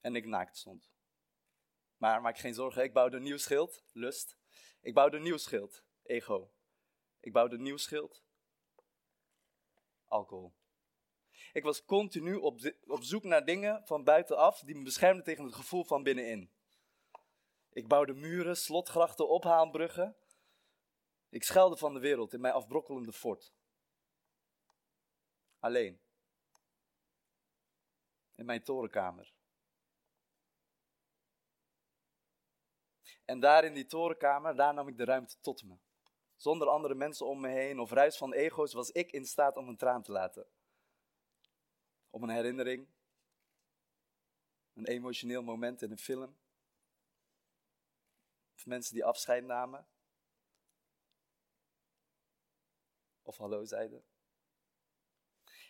en 0.00 0.16
ik 0.16 0.26
naakt 0.26 0.56
stond. 0.56 0.90
Maar 1.96 2.20
maak 2.20 2.38
geen 2.38 2.54
zorgen, 2.54 2.82
ik 2.82 2.92
bouwde 2.92 3.16
een 3.16 3.22
nieuw 3.22 3.36
schild, 3.36 3.84
lust. 3.92 4.36
Ik 4.80 4.94
bouwde 4.94 5.16
een 5.16 5.22
nieuw 5.22 5.36
schild, 5.36 5.84
ego. 6.02 6.52
Ik 7.20 7.32
bouwde 7.32 7.56
een 7.56 7.62
nieuw 7.62 7.76
schild, 7.76 8.24
alcohol. 10.06 10.54
Ik 11.52 11.62
was 11.62 11.84
continu 11.84 12.34
op, 12.34 12.74
op 12.86 13.02
zoek 13.02 13.24
naar 13.24 13.44
dingen 13.44 13.86
van 13.86 14.04
buitenaf 14.04 14.60
die 14.60 14.74
me 14.74 14.82
beschermden 14.82 15.24
tegen 15.24 15.44
het 15.44 15.54
gevoel 15.54 15.84
van 15.84 16.02
binnenin. 16.02 16.50
Ik 17.72 17.88
bouwde 17.88 18.14
muren, 18.14 18.56
slotgrachten, 18.56 19.28
ophaalbruggen. 19.28 20.16
Ik 21.28 21.42
schuilde 21.42 21.76
van 21.76 21.94
de 21.94 22.00
wereld 22.00 22.32
in 22.32 22.40
mijn 22.40 22.54
afbrokkelende 22.54 23.12
fort. 23.12 23.52
Alleen. 25.58 26.00
In 28.34 28.44
mijn 28.44 28.62
torenkamer. 28.62 29.32
En 33.24 33.40
daar 33.40 33.64
in 33.64 33.74
die 33.74 33.86
torenkamer, 33.86 34.56
daar 34.56 34.74
nam 34.74 34.88
ik 34.88 34.96
de 34.96 35.04
ruimte 35.04 35.40
tot 35.40 35.62
me. 35.62 35.78
Zonder 36.36 36.68
andere 36.68 36.94
mensen 36.94 37.26
om 37.26 37.40
me 37.40 37.48
heen 37.48 37.78
of 37.78 37.90
ruis 37.90 38.16
van 38.16 38.32
ego's 38.32 38.72
was 38.72 38.90
ik 38.90 39.12
in 39.12 39.24
staat 39.24 39.56
om 39.56 39.68
een 39.68 39.76
traan 39.76 40.02
te 40.02 40.12
laten. 40.12 40.46
Om 42.14 42.22
een 42.22 42.28
herinnering. 42.28 42.88
Een 44.74 44.86
emotioneel 44.86 45.42
moment 45.42 45.82
in 45.82 45.90
een 45.90 45.98
film. 45.98 46.36
Of 48.54 48.66
mensen 48.66 48.94
die 48.94 49.04
afscheid 49.04 49.44
namen. 49.44 49.86
Of 53.22 53.36
hallo 53.36 53.64
zeiden. 53.64 54.04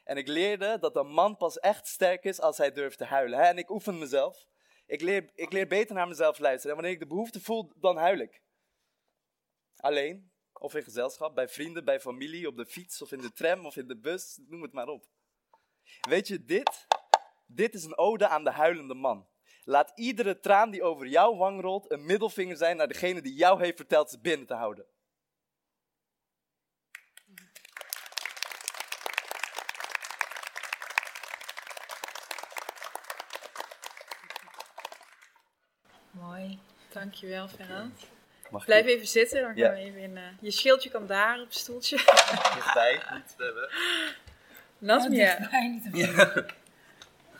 En 0.04 0.16
ik 0.16 0.28
leerde 0.28 0.78
dat 0.78 0.96
een 0.96 1.12
man 1.12 1.36
pas 1.36 1.58
echt 1.58 1.86
sterk 1.86 2.24
is 2.24 2.40
als 2.40 2.58
hij 2.58 2.72
durft 2.72 2.98
te 2.98 3.04
huilen. 3.04 3.40
En 3.40 3.58
ik 3.58 3.70
oefen 3.70 3.98
mezelf. 3.98 4.46
Ik 4.86 5.00
leer, 5.00 5.30
ik 5.34 5.52
leer 5.52 5.66
beter 5.66 5.94
naar 5.94 6.08
mezelf 6.08 6.38
luisteren. 6.38 6.76
En 6.76 6.82
wanneer 6.82 7.00
ik 7.00 7.08
de 7.08 7.14
behoefte 7.14 7.40
voel, 7.40 7.72
dan 7.76 7.96
huil 7.96 8.18
ik. 8.18 8.42
Alleen, 9.76 10.32
of 10.52 10.74
in 10.74 10.82
gezelschap, 10.82 11.34
bij 11.34 11.48
vrienden, 11.48 11.84
bij 11.84 12.00
familie, 12.00 12.46
op 12.46 12.56
de 12.56 12.66
fiets, 12.66 13.02
of 13.02 13.12
in 13.12 13.20
de 13.20 13.32
tram, 13.32 13.66
of 13.66 13.76
in 13.76 13.88
de 13.88 13.98
bus, 13.98 14.38
noem 14.46 14.62
het 14.62 14.72
maar 14.72 14.88
op. 14.88 15.06
Weet 16.00 16.28
je, 16.28 16.44
dit, 16.44 16.86
dit 17.46 17.74
is 17.74 17.84
een 17.84 17.98
ode 17.98 18.28
aan 18.28 18.44
de 18.44 18.50
huilende 18.50 18.94
man. 18.94 19.26
Laat 19.64 19.92
iedere 19.94 20.40
traan 20.40 20.70
die 20.70 20.82
over 20.82 21.06
jouw 21.06 21.36
wang 21.36 21.60
rolt 21.60 21.90
een 21.92 22.06
middelvinger 22.06 22.56
zijn 22.56 22.76
naar 22.76 22.88
degene 22.88 23.22
die 23.22 23.34
jou 23.34 23.62
heeft 23.62 23.76
verteld 23.76 24.10
ze 24.10 24.20
binnen 24.20 24.46
te 24.46 24.54
houden. 24.54 24.86
Mooi. 36.10 36.58
Dankjewel, 36.92 37.48
Ferran. 37.48 37.92
Ik 38.50 38.64
Blijf 38.64 38.86
even 38.86 39.06
zitten, 39.06 39.40
dan 39.42 39.46
gaan 39.48 39.56
Ja. 39.56 39.70
we 39.70 39.76
even 39.76 40.00
in. 40.00 40.16
eh, 40.16 40.22
je 40.40 40.50
schildje 40.50 40.90
kan 40.90 41.06
daar 41.06 41.38
op 41.40 41.44
het 41.44 41.54
stoeltje. 41.54 41.96
dichtbij 42.54 42.92
niet 43.14 43.34
hebben? 43.36 43.70
Nasmia, 44.82 45.36
dichtbij, 45.38 45.68
niet 45.68 45.82
te 45.82 45.90
veel. 45.90 46.42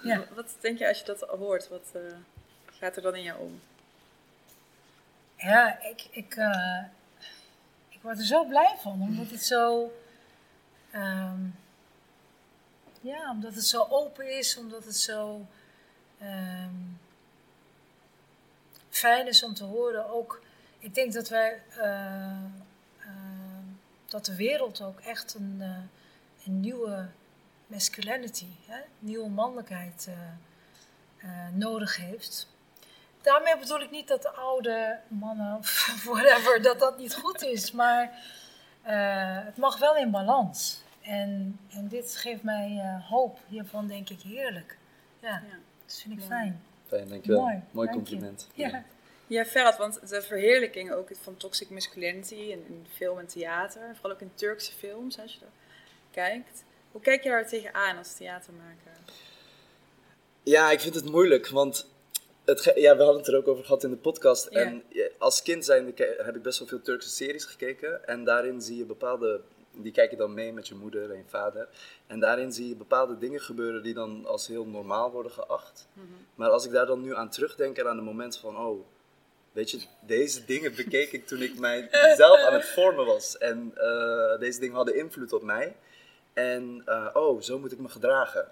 Ja. 0.03 0.25
wat 0.35 0.57
denk 0.61 0.79
je 0.79 0.89
als 0.89 0.99
je 0.99 1.05
dat 1.05 1.21
hoort? 1.21 1.69
Wat 1.69 1.91
eh, 1.95 2.01
gaat 2.79 2.97
er 2.97 3.03
dan 3.03 3.15
in 3.15 3.23
jou 3.23 3.41
om? 3.41 3.61
Ja, 5.37 5.81
ik, 5.83 6.07
ik, 6.11 6.35
eh, 6.37 6.83
ik 7.89 7.99
word 8.03 8.19
er 8.19 8.25
zo 8.25 8.45
blij 8.45 8.75
van, 8.81 8.93
omdat 9.03 9.31
het 9.31 9.45
zo. 9.45 9.93
ehm, 10.91 11.41
ja, 13.01 13.31
omdat 13.31 13.55
het 13.55 13.65
zo 13.67 13.87
open 13.91 14.39
is, 14.39 14.57
omdat 14.57 14.85
het 14.85 14.97
zo 14.97 15.47
ehm, 16.21 16.75
fijn 18.91 19.27
is 19.27 19.43
om 19.43 19.55
te 19.55 19.65
horen. 19.65 20.11
Ook, 20.11 20.43
ik 20.79 20.95
denk 20.95 21.13
dat 21.13 21.29
wij. 21.29 21.63
eh, 21.77 22.31
ehm, 23.01 23.65
dat 24.07 24.25
de 24.25 24.37
wereld 24.37 24.81
ook 24.83 25.01
echt 25.01 25.35
een, 25.35 25.57
eh, 25.61 26.47
een 26.47 26.61
nieuwe 26.61 27.07
masculinity, 27.77 28.47
hè, 28.67 28.81
nieuwe 28.99 29.29
mannelijkheid 29.29 30.07
eh, 30.09 30.15
eh, 31.29 31.53
nodig 31.53 31.97
heeft. 31.97 32.51
Daarmee 33.23 33.59
bedoel 33.59 33.81
ik 33.81 33.91
niet 33.91 34.09
dat 34.09 34.23
de 34.23 34.31
oude 34.31 35.01
mannen 35.09 35.57
of 35.57 35.87
whatever, 36.13 36.63
dat 36.63 36.79
dat 36.81 36.99
niet 36.99 37.15
goed 37.15 37.43
is. 37.43 37.73
Maar 37.73 38.03
eh, 38.83 39.45
het 39.45 39.57
mag 39.57 39.79
wel 39.79 39.97
in 39.97 40.11
balans. 40.11 40.83
En, 41.01 41.59
en 41.71 41.89
dit 41.89 42.17
geeft 42.17 42.43
mij 42.43 42.79
eh, 42.83 43.09
hoop. 43.09 43.39
Hiervan 43.49 43.87
denk 43.87 44.09
ik 44.11 44.21
heerlijk. 44.21 44.79
Ja, 45.21 45.29
Ja. 45.29 45.57
dat 45.87 46.01
vind 46.03 46.19
ik 46.19 46.25
fijn. 46.25 46.63
Fijn, 46.87 47.09
dankjewel. 47.09 47.41
Mooi, 47.43 47.63
Mooi 47.71 47.87
dank 47.89 48.01
je. 48.07 48.11
compliment. 48.11 48.49
Ja. 48.55 48.83
Ja, 49.27 49.45
Ferhat, 49.45 49.77
want 49.77 50.09
de 50.09 50.23
verheerlijking 50.23 50.93
ook 50.93 51.09
van 51.23 51.37
toxic 51.37 51.71
masculinity 51.71 52.35
in, 52.35 52.65
in 52.67 52.87
film 52.93 53.19
en 53.19 53.27
theater, 53.27 53.81
vooral 53.95 54.13
ook 54.13 54.21
in 54.21 54.31
Turkse 54.35 54.73
films, 54.73 55.19
als 55.21 55.33
je 55.35 55.41
er 55.41 55.51
kijkt. 56.11 56.65
Hoe 56.93 57.01
kijk 57.01 57.23
je 57.23 57.29
daar 57.29 57.49
tegenaan 57.49 57.97
als 57.99 58.15
theatermaker? 58.15 58.93
Ja, 60.43 60.71
ik 60.71 60.81
vind 60.81 60.95
het 60.95 61.05
moeilijk, 61.11 61.49
want 61.49 61.91
het 62.45 62.73
ja, 62.75 62.97
we 62.97 63.03
hadden 63.03 63.21
het 63.23 63.29
er 63.33 63.37
ook 63.37 63.49
over 63.49 63.65
gehad 63.65 63.85
in 63.85 63.91
de 63.91 63.97
podcast. 63.97 64.47
En 64.47 64.83
als 65.19 65.43
kind 65.43 65.65
zijnde 65.65 65.93
ke- 65.93 66.23
heb 66.23 66.37
ik 66.37 66.43
best 66.43 66.59
wel 66.59 66.69
veel 66.69 66.83
Turkse 66.83 67.09
series 67.09 67.45
gekeken. 67.45 68.07
En 68.07 68.25
daarin 68.25 68.61
zie 68.63 68.77
je 68.77 68.85
bepaalde, 68.85 69.41
die 69.73 69.93
kijk 69.93 70.11
je 70.11 70.17
dan 70.17 70.35
mee 70.35 70.53
met 70.53 70.69
je 70.69 70.75
moeder 70.75 71.11
en 71.11 71.17
je 71.17 71.23
vader. 71.29 71.69
En 72.07 72.21
daarin 72.21 72.53
zie 72.53 72.69
je 72.69 72.77
bepaalde 72.77 73.19
dingen 73.19 73.41
gebeuren 73.41 73.83
die 73.83 73.95
dan 73.95 74.27
als 74.27 74.47
heel 74.47 74.65
normaal 74.67 75.11
worden 75.11 75.33
geacht. 75.33 75.89
Maar 76.35 76.51
als 76.51 76.65
ik 76.65 76.73
daar 76.73 76.87
dan 76.87 77.01
nu 77.03 77.15
aan 77.15 77.31
terugdenk 77.31 77.77
en 77.79 77.89
aan 77.89 77.97
de 77.97 78.03
moment 78.03 78.37
van, 78.39 78.57
oh, 78.59 78.87
weet 79.53 79.71
je, 79.71 79.81
deze 80.01 80.45
dingen 80.45 80.75
bekeek 80.75 81.13
ik 81.13 81.27
toen 81.27 81.43
ik 81.43 81.59
mijzelf 81.59 82.41
aan 82.47 82.55
het 82.55 82.69
vormen 82.69 83.07
was. 83.07 83.39
En 83.39 83.73
eh, 83.75 84.39
deze 84.39 84.61
dingen 84.61 84.77
hadden 84.77 84.97
invloed 84.97 85.33
op 85.33 85.43
mij. 85.43 85.77
En, 86.33 86.83
eh, 86.85 87.09
oh, 87.13 87.41
zo 87.41 87.59
moet 87.59 87.73
ik 87.73 87.79
me 87.79 87.89
gedragen. 87.89 88.49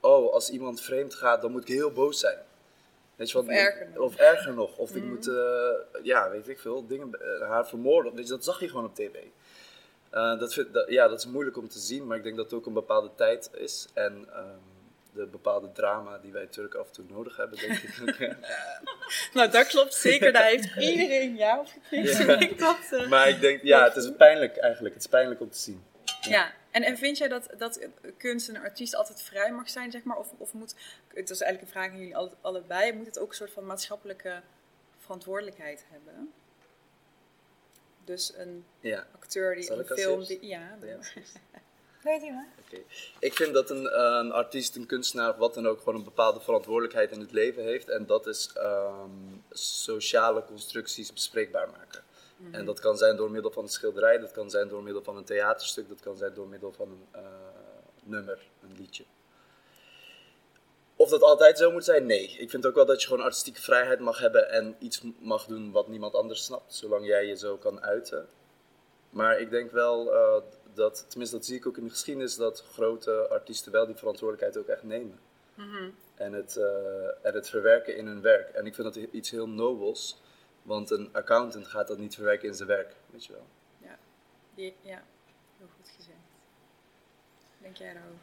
Oh, 0.00 0.32
als 0.32 0.50
iemand 0.50 0.80
vreemd 0.80 1.14
gaat, 1.14 1.42
dan 1.42 1.52
moet 1.52 1.62
ik 1.62 1.74
heel 1.74 1.92
boos 1.92 2.20
zijn. 2.20 2.38
Weet 3.16 3.30
je 3.30 3.34
wat? 3.34 3.44
Of 3.44 3.50
erger 3.50 3.88
nog. 3.94 4.04
Of 4.04 4.16
erger 4.16 4.54
nog. 4.54 4.76
Of 4.76 4.94
ik 4.94 5.04
moet, 5.04 5.28
eh, 5.28 6.02
ja, 6.02 6.30
weet 6.30 6.48
ik 6.48 6.58
veel, 6.58 6.86
dingen, 6.86 7.20
eh, 7.20 7.48
haar 7.48 7.68
vermoorden. 7.68 8.14
Weet 8.14 8.24
je, 8.24 8.30
dat 8.30 8.44
zag 8.44 8.60
je 8.60 8.68
gewoon 8.68 8.84
op 8.84 8.94
tv. 8.94 9.14
Dat, 10.10 10.54
vind, 10.54 10.72
dat, 10.72 10.88
ja, 10.88 11.08
dat 11.08 11.18
is 11.18 11.26
moeilijk 11.26 11.56
om 11.56 11.68
te 11.68 11.78
zien, 11.78 12.06
maar 12.06 12.16
ik 12.16 12.22
denk 12.22 12.36
dat 12.36 12.44
het 12.44 12.54
ook 12.54 12.66
een 12.66 12.72
bepaalde 12.72 13.10
tijd 13.14 13.50
is. 13.54 13.88
En 13.94 14.26
ehm, 14.32 14.58
de 15.16 15.26
bepaalde 15.26 15.72
drama 15.72 16.18
die 16.18 16.32
wij 16.32 16.46
Turken 16.46 16.80
af 16.80 16.86
en 16.86 16.92
toe 16.92 17.04
nodig 17.08 17.36
hebben, 17.36 17.58
denk 17.58 17.78
ik. 17.78 18.18
Nou, 19.34 19.50
dat 19.50 19.66
klopt 19.66 19.94
zeker. 19.94 20.32
Daar 20.32 20.44
heeft 20.44 20.76
iedereen 20.76 21.36
ja 21.36 21.58
op 21.58 21.66
gekregen. 21.66 22.26
Ja. 22.26 22.40
Ik 22.40 22.58
dat, 22.90 23.08
maar 23.08 23.28
ik 23.28 23.40
denk, 23.40 23.62
ja, 23.62 23.84
het 23.84 23.96
is 23.96 24.10
pijnlijk 24.16 24.56
eigenlijk. 24.56 24.94
Het 24.94 25.02
is 25.02 25.10
pijnlijk 25.10 25.40
om 25.40 25.50
te 25.50 25.58
zien. 25.58 25.84
Ja, 26.20 26.52
en, 26.76 26.82
en 26.82 26.96
vind 26.98 27.18
jij 27.18 27.28
dat, 27.28 27.48
dat 27.58 27.88
kunst 28.16 28.48
en 28.48 28.56
artiest 28.56 28.94
altijd 28.94 29.22
vrij 29.22 29.52
mag 29.52 29.70
zijn, 29.70 29.90
zeg 29.90 30.02
maar? 30.04 30.16
Of, 30.16 30.32
of 30.38 30.52
moet, 30.52 30.74
het 31.14 31.30
is 31.30 31.40
eigenlijk 31.40 31.62
een 31.62 31.80
vraag 31.80 31.90
aan 31.90 31.98
jullie 31.98 32.16
alle, 32.16 32.30
allebei, 32.40 32.92
moet 32.92 33.06
het 33.06 33.18
ook 33.18 33.28
een 33.28 33.34
soort 33.34 33.50
van 33.50 33.66
maatschappelijke 33.66 34.42
verantwoordelijkheid 34.98 35.84
hebben? 35.90 36.32
Dus 38.04 38.32
een 38.36 38.64
Ja. 38.80 39.06
acteur 39.14 39.54
die 39.54 39.72
een 39.72 39.84
film... 39.86 40.24
Die, 40.24 40.46
ja, 40.46 40.78
Ja. 40.82 40.98
Weet 42.02 42.22
je 42.26 42.32
maar. 42.32 42.48
Ik 43.18 43.34
vind 43.34 43.54
dat 43.54 43.70
een, 43.70 43.86
eh, 43.88 44.18
een 44.20 44.32
artiest, 44.32 44.76
een 44.76 44.86
kunstenaar, 44.86 45.30
of 45.30 45.36
wat 45.36 45.54
dan 45.54 45.66
ook, 45.66 45.78
gewoon 45.78 45.94
een 45.94 46.04
bepaalde 46.04 46.40
verantwoordelijkheid 46.40 47.10
in 47.10 47.20
het 47.20 47.32
leven 47.32 47.62
heeft. 47.62 47.88
En 47.88 48.06
dat 48.06 48.26
is 48.26 48.50
ehm, 48.54 49.10
sociale 49.50 50.44
constructies 50.44 51.12
bespreekbaar 51.12 51.68
maken. 51.70 52.02
En 52.50 52.64
dat 52.64 52.80
kan 52.80 52.96
zijn 52.96 53.16
door 53.16 53.30
middel 53.30 53.50
van 53.50 53.62
een 53.62 53.68
schilderij, 53.68 54.18
dat 54.18 54.32
kan 54.32 54.50
zijn 54.50 54.68
door 54.68 54.82
middel 54.82 55.02
van 55.02 55.16
een 55.16 55.24
theaterstuk, 55.24 55.88
dat 55.88 56.00
kan 56.00 56.16
zijn 56.16 56.34
door 56.34 56.48
middel 56.48 56.72
van 56.72 56.90
een 56.90 57.06
eh, 57.10 57.22
nummer, 58.02 58.38
een 58.62 58.76
liedje. 58.76 59.04
Of 60.96 61.10
dat 61.10 61.22
altijd 61.22 61.58
zo 61.58 61.70
moet 61.70 61.84
zijn? 61.84 62.06
Nee. 62.06 62.36
Ik 62.38 62.50
vind 62.50 62.66
ook 62.66 62.74
wel 62.74 62.86
dat 62.86 63.00
je 63.00 63.08
gewoon 63.08 63.24
artistieke 63.24 63.60
vrijheid 63.60 64.00
mag 64.00 64.18
hebben 64.18 64.50
en 64.50 64.76
iets 64.78 65.02
mag 65.18 65.46
doen 65.46 65.70
wat 65.70 65.88
niemand 65.88 66.14
anders 66.14 66.44
snapt, 66.44 66.74
zolang 66.74 67.06
jij 67.06 67.26
je 67.26 67.36
zo 67.36 67.56
kan 67.56 67.82
uiten. 67.82 68.28
Maar 69.10 69.40
ik 69.40 69.50
denk 69.50 69.70
wel 69.70 70.14
eh, 70.14 70.42
dat, 70.74 71.04
tenminste 71.08 71.36
dat 71.36 71.46
zie 71.46 71.56
ik 71.56 71.66
ook 71.66 71.76
in 71.76 71.84
de 71.84 71.90
geschiedenis, 71.90 72.36
dat 72.36 72.64
grote 72.72 73.28
artiesten 73.28 73.72
wel 73.72 73.86
die 73.86 73.96
verantwoordelijkheid 73.96 74.58
ook 74.64 74.68
echt 74.68 74.82
nemen. 74.82 75.18
En, 76.14 76.32
het, 76.32 76.56
eh, 76.56 77.26
en 77.26 77.34
het 77.34 77.48
verwerken 77.48 77.96
in 77.96 78.06
hun 78.06 78.20
werk. 78.20 78.48
En 78.48 78.66
ik 78.66 78.74
vind 78.74 78.94
dat 78.94 79.04
iets 79.10 79.30
heel 79.30 79.48
nobels, 79.48 80.20
want 80.66 80.90
een 80.90 81.08
accountant 81.12 81.66
gaat 81.66 81.88
dat 81.88 81.98
niet 81.98 82.14
verwerken 82.14 82.48
in 82.48 82.54
zijn 82.54 82.68
werk, 82.68 82.94
weet 83.10 83.24
je 83.24 83.32
wel. 83.32 83.46
ja. 83.78 83.98
Die, 84.54 84.74
ja, 84.80 85.02
heel 85.58 85.68
goed 85.76 85.88
gezegd. 85.96 86.18
Denk 87.58 87.76
jij 87.76 87.92
daarover? 87.92 88.18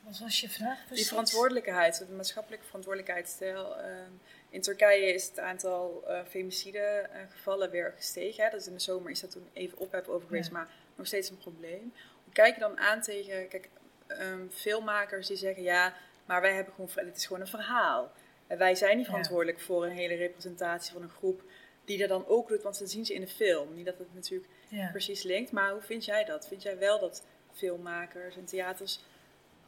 Wat 0.00 0.18
was 0.18 0.40
je 0.40 0.48
vraag 0.48 0.78
Die 0.90 1.06
verantwoordelijkheid, 1.06 1.98
de 1.98 2.14
maatschappelijke 2.14 2.64
verantwoordelijkheid. 2.66 3.28
Stel, 3.28 3.76
ehm, 3.78 4.10
in 4.50 4.60
Turkije 4.60 5.12
is 5.14 5.26
het 5.28 5.38
aantal 5.38 6.02
eh 6.06 6.20
femicide 6.28 6.78
eh, 6.78 7.20
gevallen 7.30 7.70
weer 7.70 7.92
gestegen. 7.96 8.44
Hè? 8.44 8.50
Dus 8.50 8.66
in 8.66 8.72
de 8.72 8.78
zomer 8.80 9.10
is 9.10 9.20
dat 9.20 9.30
toen 9.30 9.48
even 9.52 9.78
ophef 9.78 10.08
over 10.08 10.26
geweest, 10.26 10.46
Ja. 10.50 10.52
maar 10.52 10.68
nog 10.94 11.06
steeds 11.06 11.30
een 11.30 11.38
probleem. 11.38 11.92
Hoe 12.24 12.32
kijk 12.32 12.54
je 12.54 12.60
dan 12.60 12.78
aan 12.78 13.00
tegen 13.02 13.48
kijk, 13.48 13.68
ehm, 14.06 14.48
filmmakers 14.50 15.26
die 15.26 15.36
zeggen: 15.36 15.62
ja, 15.62 15.94
maar 16.24 16.40
wij 16.40 16.54
hebben 16.54 16.74
gewoon, 16.74 16.90
dit 17.06 17.16
is 17.16 17.26
gewoon 17.26 17.40
een 17.42 17.48
verhaal. 17.48 18.12
En 18.46 18.58
wij 18.58 18.74
zijn 18.74 18.96
niet 18.96 19.04
Ja. 19.06 19.10
verantwoordelijk 19.10 19.60
voor 19.60 19.84
een 19.84 19.90
hele 19.96 20.14
representatie 20.14 20.92
van 20.92 21.02
een 21.02 21.08
groep 21.10 21.42
die 21.88 21.98
dat 21.98 22.08
dan 22.08 22.26
ook 22.26 22.48
doet, 22.48 22.62
want 22.62 22.78
dat 22.78 22.90
zien 22.90 23.04
ze 23.06 23.14
in 23.14 23.20
de 23.20 23.28
film. 23.28 23.74
Niet 23.74 23.84
dat 23.86 23.98
het 23.98 24.14
natuurlijk 24.14 24.50
Ja. 24.68 24.88
precies 24.90 25.22
linkt, 25.22 25.52
maar 25.52 25.70
hoe 25.72 25.80
vind 25.82 26.04
jij 26.04 26.24
dat? 26.24 26.46
Vind 26.48 26.62
jij 26.62 26.78
wel 26.78 26.98
dat 27.00 27.22
filmmakers 27.54 28.36
en 28.36 28.44
theaters 28.44 29.00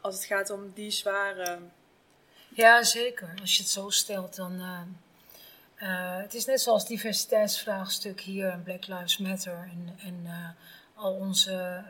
als 0.00 0.14
het 0.14 0.24
gaat 0.24 0.50
om 0.50 0.72
die 0.74 0.90
zware. 0.90 1.58
Ja, 2.54 2.82
zeker. 2.82 3.34
Als 3.40 3.56
je 3.56 3.62
het 3.62 3.72
zo 3.72 3.90
stelt, 3.90 4.36
dan. 4.36 4.60
eh, 4.60 4.80
eh, 5.74 6.22
het 6.22 6.34
is 6.34 6.44
net 6.44 6.60
zoals 6.60 6.86
diversiteitsvraagstuk 6.86 8.20
hier 8.20 8.52
in 8.52 8.62
Black 8.62 8.86
Lives 8.86 9.18
Matter 9.18 9.68
en, 9.72 9.94
en 9.98 10.20
eh, 10.26 10.48
al 10.94 11.14
onze 11.14 11.84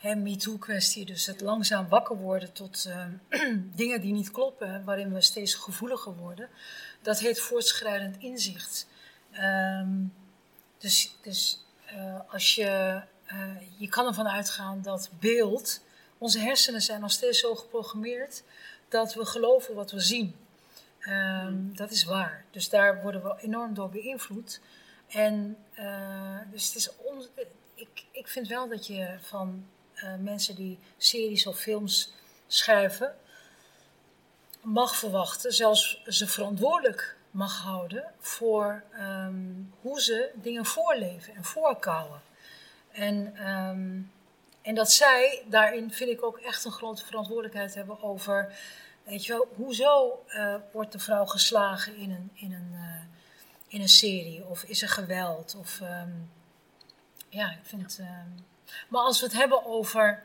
MeToo-kwestie. 0.00 1.04
Dus 1.04 1.26
het 1.26 1.40
langzaam 1.40 1.88
wakker 1.88 2.16
worden 2.16 2.52
tot 2.52 2.88
dingen 3.82 4.00
die 4.00 4.12
niet 4.12 4.30
kloppen, 4.30 4.84
waarin 4.84 5.12
we 5.12 5.20
steeds 5.20 5.54
gevoeliger 5.54 6.14
worden. 6.16 6.48
Dat 7.02 7.18
heet 7.18 7.40
voortschrijdend 7.40 8.16
inzicht. 8.18 8.86
Ehm, 9.32 9.90
dus 10.78 11.14
dus 11.22 11.64
eh, 11.86 12.20
als 12.28 12.54
je, 12.54 13.02
eh, 13.24 13.56
je 13.76 13.88
kan 13.88 14.06
ervan 14.06 14.28
uitgaan 14.28 14.82
dat 14.82 15.10
beeld, 15.18 15.80
onze 16.18 16.38
hersenen 16.38 16.80
zijn 16.82 17.00
nog 17.00 17.10
steeds 17.10 17.38
zo 17.40 17.54
geprogrammeerd 17.54 18.42
dat 18.88 19.14
we 19.14 19.24
geloven 19.26 19.74
wat 19.74 19.90
we 19.90 20.00
zien. 20.00 20.36
Ehm, 20.98 21.54
Dat 21.74 21.90
is 21.90 22.04
waar. 22.04 22.44
Dus 22.50 22.68
daar 22.68 23.02
worden 23.02 23.22
we 23.22 23.34
enorm 23.40 23.74
door 23.74 23.90
beïnvloed. 23.90 24.60
En 25.08 25.56
eh, 25.74 26.38
dus 26.50 26.66
het 26.66 26.74
is 26.74 26.96
on- 26.96 27.26
ik, 27.74 28.04
ik 28.10 28.28
vind 28.28 28.48
wel 28.48 28.68
dat 28.68 28.86
je 28.86 29.16
van 29.20 29.66
mensen 30.20 30.54
die 30.54 30.78
series 30.96 31.46
of 31.46 31.58
films 31.58 32.12
schrijven, 32.46 33.14
mag 34.62 34.96
verwachten, 34.96 35.52
zelfs 35.52 36.02
ze 36.06 36.26
verantwoordelijk 36.26 37.16
mag 37.32 37.62
houden 37.62 38.04
voor 38.18 38.82
ehm, 38.92 39.52
hoe 39.80 40.00
ze 40.00 40.30
dingen 40.34 40.64
voorleven 40.64 41.34
en 41.34 41.44
voorkouwen. 41.44 42.20
En, 42.90 43.36
ehm, 43.36 44.00
en 44.62 44.74
dat 44.74 44.92
zij 44.92 45.44
daarin, 45.48 45.92
vind 45.92 46.10
ik 46.10 46.24
ook 46.24 46.38
echt 46.38 46.64
een 46.64 46.72
grote 46.72 47.04
verantwoordelijkheid 47.04 47.74
hebben 47.74 48.02
over, 48.02 48.58
weet 49.04 49.26
je 49.26 49.32
wel, 49.32 49.48
hoezo 49.54 50.24
eh, 50.26 50.54
wordt 50.72 50.92
de 50.92 50.98
vrouw 50.98 51.24
geslagen 51.24 51.96
in 51.96 52.10
een, 52.10 52.30
in 52.34 52.52
een, 52.52 52.70
eh, 52.72 53.04
in 53.68 53.80
een 53.80 53.88
serie? 53.88 54.44
Of 54.44 54.62
is 54.62 54.82
er 54.82 54.88
geweld? 54.88 55.54
Of, 55.58 55.80
ehm, 55.80 56.10
ja, 57.28 57.50
ik 57.50 57.60
vind. 57.62 58.00
maar 58.88 59.02
als 59.02 59.20
we 59.20 59.26
het 59.26 59.34
hebben 59.34 59.64
over, 59.64 60.22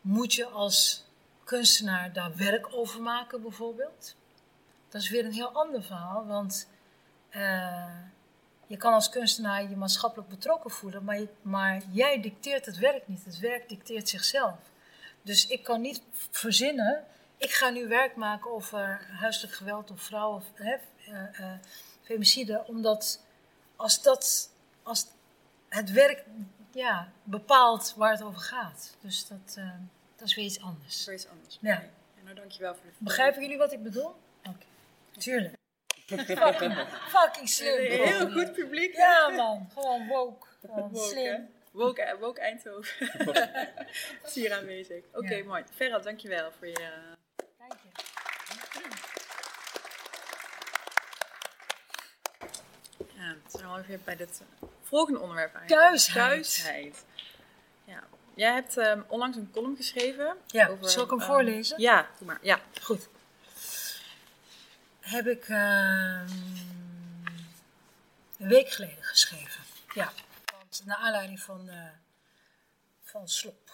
moet 0.00 0.34
je 0.34 0.46
als 0.46 1.04
kunstenaar 1.44 2.12
daar 2.12 2.36
werk 2.36 2.68
over 2.72 3.02
maken, 3.02 3.42
bijvoorbeeld? 3.42 4.16
Dat 4.88 5.00
is 5.02 5.10
weer 5.10 5.24
een 5.24 5.32
heel 5.32 5.52
ander 5.52 5.82
verhaal, 5.82 6.26
want 6.26 6.68
eh, 7.28 7.94
je 8.66 8.76
kan 8.76 8.92
als 8.92 9.08
kunstenaar 9.08 9.62
je 9.62 9.76
maatschappelijk 9.76 10.28
betrokken 10.28 10.70
voelen, 10.70 11.04
maar, 11.04 11.18
je- 11.20 11.28
maar 11.42 11.82
jij 11.90 12.20
dicteert 12.20 12.66
het 12.66 12.76
werk 12.78 13.08
niet. 13.08 13.24
Het 13.24 13.38
werk 13.38 13.68
dicteert 13.68 14.08
zichzelf. 14.08 14.54
Dus 15.22 15.46
ik 15.46 15.62
kan 15.62 15.80
niet 15.80 16.02
verzinnen, 16.30 17.04
ik 17.36 17.50
ga 17.50 17.70
nu 17.70 17.88
werk 17.88 18.16
maken 18.16 18.50
over 18.50 19.06
huiselijk 19.10 19.54
geweld 19.54 19.90
of 19.90 20.02
vrouwen 20.02 20.36
of 20.36 20.44
hè, 20.54 20.76
eh, 21.06 21.40
eh, 21.40 21.58
femicide, 22.02 22.64
omdat 22.66 23.20
als 23.76 24.02
dat, 24.02 24.50
als 24.82 25.06
het 25.68 25.90
werk 25.92 26.24
ja, 26.72 27.12
bepaalt 27.22 27.94
waar 27.96 28.10
het 28.12 28.22
over 28.22 28.40
gaat. 28.40 28.96
Dus 29.00 29.26
dat, 29.28 29.58
dat 30.16 30.28
is 30.28 30.34
weer 30.34 30.44
iets 30.44 30.60
anders. 30.60 31.04
Voor 31.04 31.12
iets 31.12 31.28
anders. 31.28 31.58
Ja. 31.60 31.82
Nou, 32.24 32.34
dankjewel 32.36 32.74
voor 32.74 32.84
de 32.86 32.92
Begrijpen 32.98 33.42
jullie 33.42 33.58
wat 33.58 33.72
ik 33.72 33.82
bedoel? 33.82 34.14
Tuurlijk. 35.18 35.54
fucking, 36.06 36.74
fucking 37.14 37.48
slim. 37.48 37.74
Een 37.78 38.06
heel 38.06 38.30
goed 38.30 38.52
publiek. 38.52 38.94
Ja 38.96 39.28
man, 39.28 39.70
gewoon 39.74 40.06
woke. 40.06 40.46
Gewoon 40.60 40.88
Woke, 40.90 40.98
hè? 41.04 41.10
slim. 41.10 41.50
Woke, 41.72 42.02
eh, 42.02 42.18
woke 42.20 42.40
Eindhoven. 42.40 43.10
aanwezig. 44.58 45.04
Oké, 45.12 45.34
Ja. 45.34 45.44
mooi. 45.44 45.64
Ferhat, 45.74 46.02
dankjewel 46.02 46.52
voor 46.58 46.66
je... 46.66 46.74
eh, 46.74 47.46
Dank 47.58 47.72
je. 47.72 47.88
Ja, 53.14 53.34
het 53.44 53.54
is 53.54 53.62
al 53.64 53.80
weer 53.86 53.98
bij 54.04 54.16
dit 54.16 54.42
eh, 54.60 54.68
volgende 54.82 55.18
onderwerp 55.20 55.54
eigenlijk. 55.54 55.82
Thuisheid. 55.88 56.28
Thuisheid. 56.32 57.04
Ja. 57.84 58.02
Jij 58.34 58.52
hebt 58.52 58.76
ehm, 58.76 59.00
onlangs 59.06 59.36
een 59.36 59.50
column 59.52 59.76
geschreven. 59.76 60.36
Ja, 60.46 60.68
over, 60.68 60.88
zal 60.90 61.04
ik 61.04 61.10
hem 61.10 61.18
ehm, 61.20 61.28
voorlezen? 61.28 61.80
Ja, 61.80 62.08
doe 62.18 62.26
maar. 62.26 62.38
Ja. 62.42 62.60
Goed. 62.82 63.08
Heb 65.08 65.26
ik 65.26 65.48
ehm, 65.48 66.28
een 68.38 68.48
week 68.48 68.70
geleden 68.70 69.02
geschreven. 69.04 69.64
Ja, 69.94 70.12
want 70.52 70.82
naar 70.84 70.96
aanleiding 70.96 71.40
van, 71.40 71.68
eh, 71.68 71.90
van 73.02 73.28
Slop. 73.28 73.70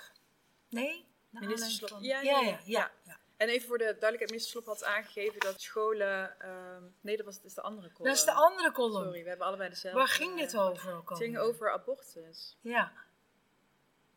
Nee? 0.69 1.07
Naar 1.31 1.43
Minister 1.43 1.71
Slop. 1.71 1.89
Van, 1.89 2.03
Ja, 2.03 2.21
ja, 2.21 2.41
ja, 2.41 2.91
ja. 3.05 3.19
En 3.37 3.49
even 3.49 3.69
voor 3.69 3.79
de 3.79 3.85
duidelijkheid, 3.85 4.31
minister 4.31 4.51
Slop 4.53 4.67
had 4.67 4.85
aangegeven 4.85 5.41
dat 5.41 5.61
scholen... 5.61 6.41
ehm, 6.41 6.83
nee, 7.01 7.17
dat 7.17 7.27
was, 7.27 7.41
is 7.43 7.55
de 7.55 7.63
andere 7.63 7.93
column. 7.93 8.11
Dat 8.11 8.19
is 8.19 8.25
de 8.25 8.33
andere 8.33 8.73
column. 8.73 9.05
Sorry, 9.05 9.23
we 9.23 9.29
hebben 9.29 9.47
allebei 9.47 9.69
dezelfde. 9.69 9.99
Waar 9.99 10.09
ging 10.09 10.39
dit 10.39 10.57
over 10.57 10.93
ook 10.93 11.09
Het 11.09 11.19
ging 11.19 11.39
over 11.39 11.73
abortus. 11.73 12.57
Ja. 12.61 12.93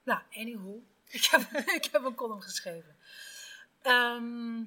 Nou, 0.04 0.22
anywho. 0.32 0.82
Ik 1.08 1.26
heb, 1.26 1.42
ik 1.52 1.88
heb 1.92 2.04
een 2.04 2.16
column 2.16 2.42
geschreven. 2.42 2.98
Ehm, 3.82 4.64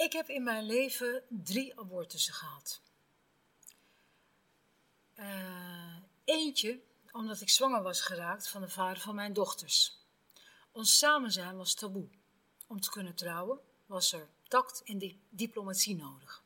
ik 0.00 0.12
heb 0.12 0.28
in 0.28 0.42
mijn 0.42 0.64
leven 0.66 1.22
drie 1.28 1.78
abortussen 1.78 2.34
gehad. 2.34 2.80
Eh, 5.14 5.96
eentje 6.24 6.80
omdat 7.12 7.40
ik 7.40 7.48
zwanger 7.48 7.82
was 7.82 8.00
geraakt 8.00 8.48
van 8.48 8.60
de 8.60 8.68
vader 8.68 9.02
van 9.02 9.14
mijn 9.14 9.32
dochters. 9.32 9.98
Ons 10.72 10.98
samen 10.98 11.32
zijn 11.32 11.56
was 11.56 11.74
taboe. 11.74 12.08
Om 12.66 12.80
te 12.80 12.90
kunnen 12.90 13.14
trouwen 13.14 13.60
was 13.86 14.12
er 14.12 14.28
tact 14.48 14.82
en 14.84 14.98
di- 14.98 15.20
diplomatie 15.28 15.96
nodig. 15.96 16.42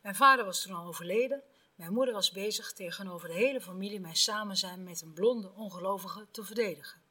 Mijn 0.00 0.14
vader 0.14 0.44
was 0.44 0.62
toen 0.62 0.74
al 0.74 0.86
overleden. 0.86 1.42
Mijn 1.74 1.92
moeder 1.92 2.14
was 2.14 2.30
bezig 2.30 2.72
tegenover 2.72 3.28
de 3.28 3.34
hele 3.34 3.60
familie 3.60 4.00
mijn 4.00 4.16
samen 4.16 4.56
zijn 4.56 4.84
met 4.84 5.00
een 5.00 5.12
blonde 5.12 5.52
ongelovige 5.52 6.26
te 6.30 6.44
verdedigen. 6.44 7.02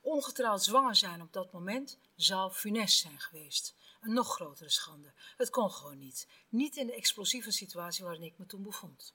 Ongetrouwd 0.00 0.64
zwanger 0.64 0.96
zijn 0.96 1.22
op 1.22 1.32
dat 1.32 1.52
moment 1.52 1.98
zou 2.16 2.52
funest 2.52 2.98
zijn 2.98 3.20
geweest. 3.20 3.74
Een 4.00 4.12
nog 4.12 4.34
grotere 4.34 4.70
schande. 4.70 5.12
Het 5.36 5.50
kon 5.50 5.70
gewoon 5.70 5.98
niet. 5.98 6.28
Niet 6.48 6.76
in 6.76 6.86
de 6.86 6.94
explosieve 6.94 7.50
situatie 7.50 8.04
waarin 8.04 8.22
ik 8.22 8.38
me 8.38 8.46
toen 8.46 8.62
bevond. 8.62 9.14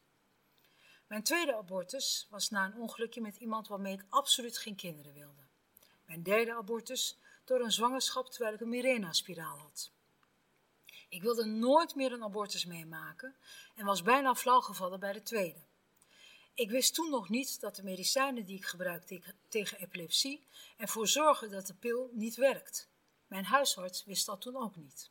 Mijn 1.08 1.24
tweede 1.24 1.56
abortus 1.56 2.28
was 2.30 2.50
na 2.50 2.66
een 2.66 2.82
ongelukje 2.82 3.22
met 3.22 3.36
iemand 3.36 3.68
waarmee 3.68 3.94
ik 3.94 4.06
absoluut 4.10 4.58
geen 4.58 4.76
kinderen 4.76 5.14
wilde. 5.14 5.42
Mijn 6.06 6.24
derde 6.24 6.54
abortus 6.54 7.18
door 7.46 7.60
een 7.60 7.72
zwangerschap 7.72 8.30
terwijl 8.30 8.54
ik 8.54 8.62
een 8.62 8.70
Mirena-spiraal 8.70 9.58
had. 9.58 9.92
Ik 11.10 11.22
wilde 11.22 11.46
nooit 11.46 11.96
meer 11.96 12.12
een 12.12 12.24
abortus 12.24 12.66
meemaken 12.66 13.36
en 13.76 13.86
was 13.86 14.02
bijna 14.02 14.36
flauwgevallen 14.36 15.00
bij 15.00 15.14
de 15.14 15.24
tweede. 15.24 15.60
Ik 16.54 16.70
wist 16.70 16.94
toen 16.94 17.10
nog 17.10 17.30
niet 17.30 17.60
dat 17.60 17.76
de 17.76 17.84
medicijnen 17.84 18.46
die 18.46 18.58
ik 18.58 18.66
gebruik 18.66 19.04
tegen, 19.04 19.36
tegen 19.48 19.78
epilepsie 19.78 20.48
ervoor 20.78 21.08
zorgen 21.08 21.52
dat 21.52 21.68
de 21.68 21.74
pil 21.74 22.10
niet 22.14 22.36
werkt. 22.36 22.90
Mijn 23.32 23.46
huisarts 23.46 24.04
wist 24.04 24.26
dat 24.26 24.42
toen 24.42 24.56
ook 24.56 24.76
niet. 24.76 25.10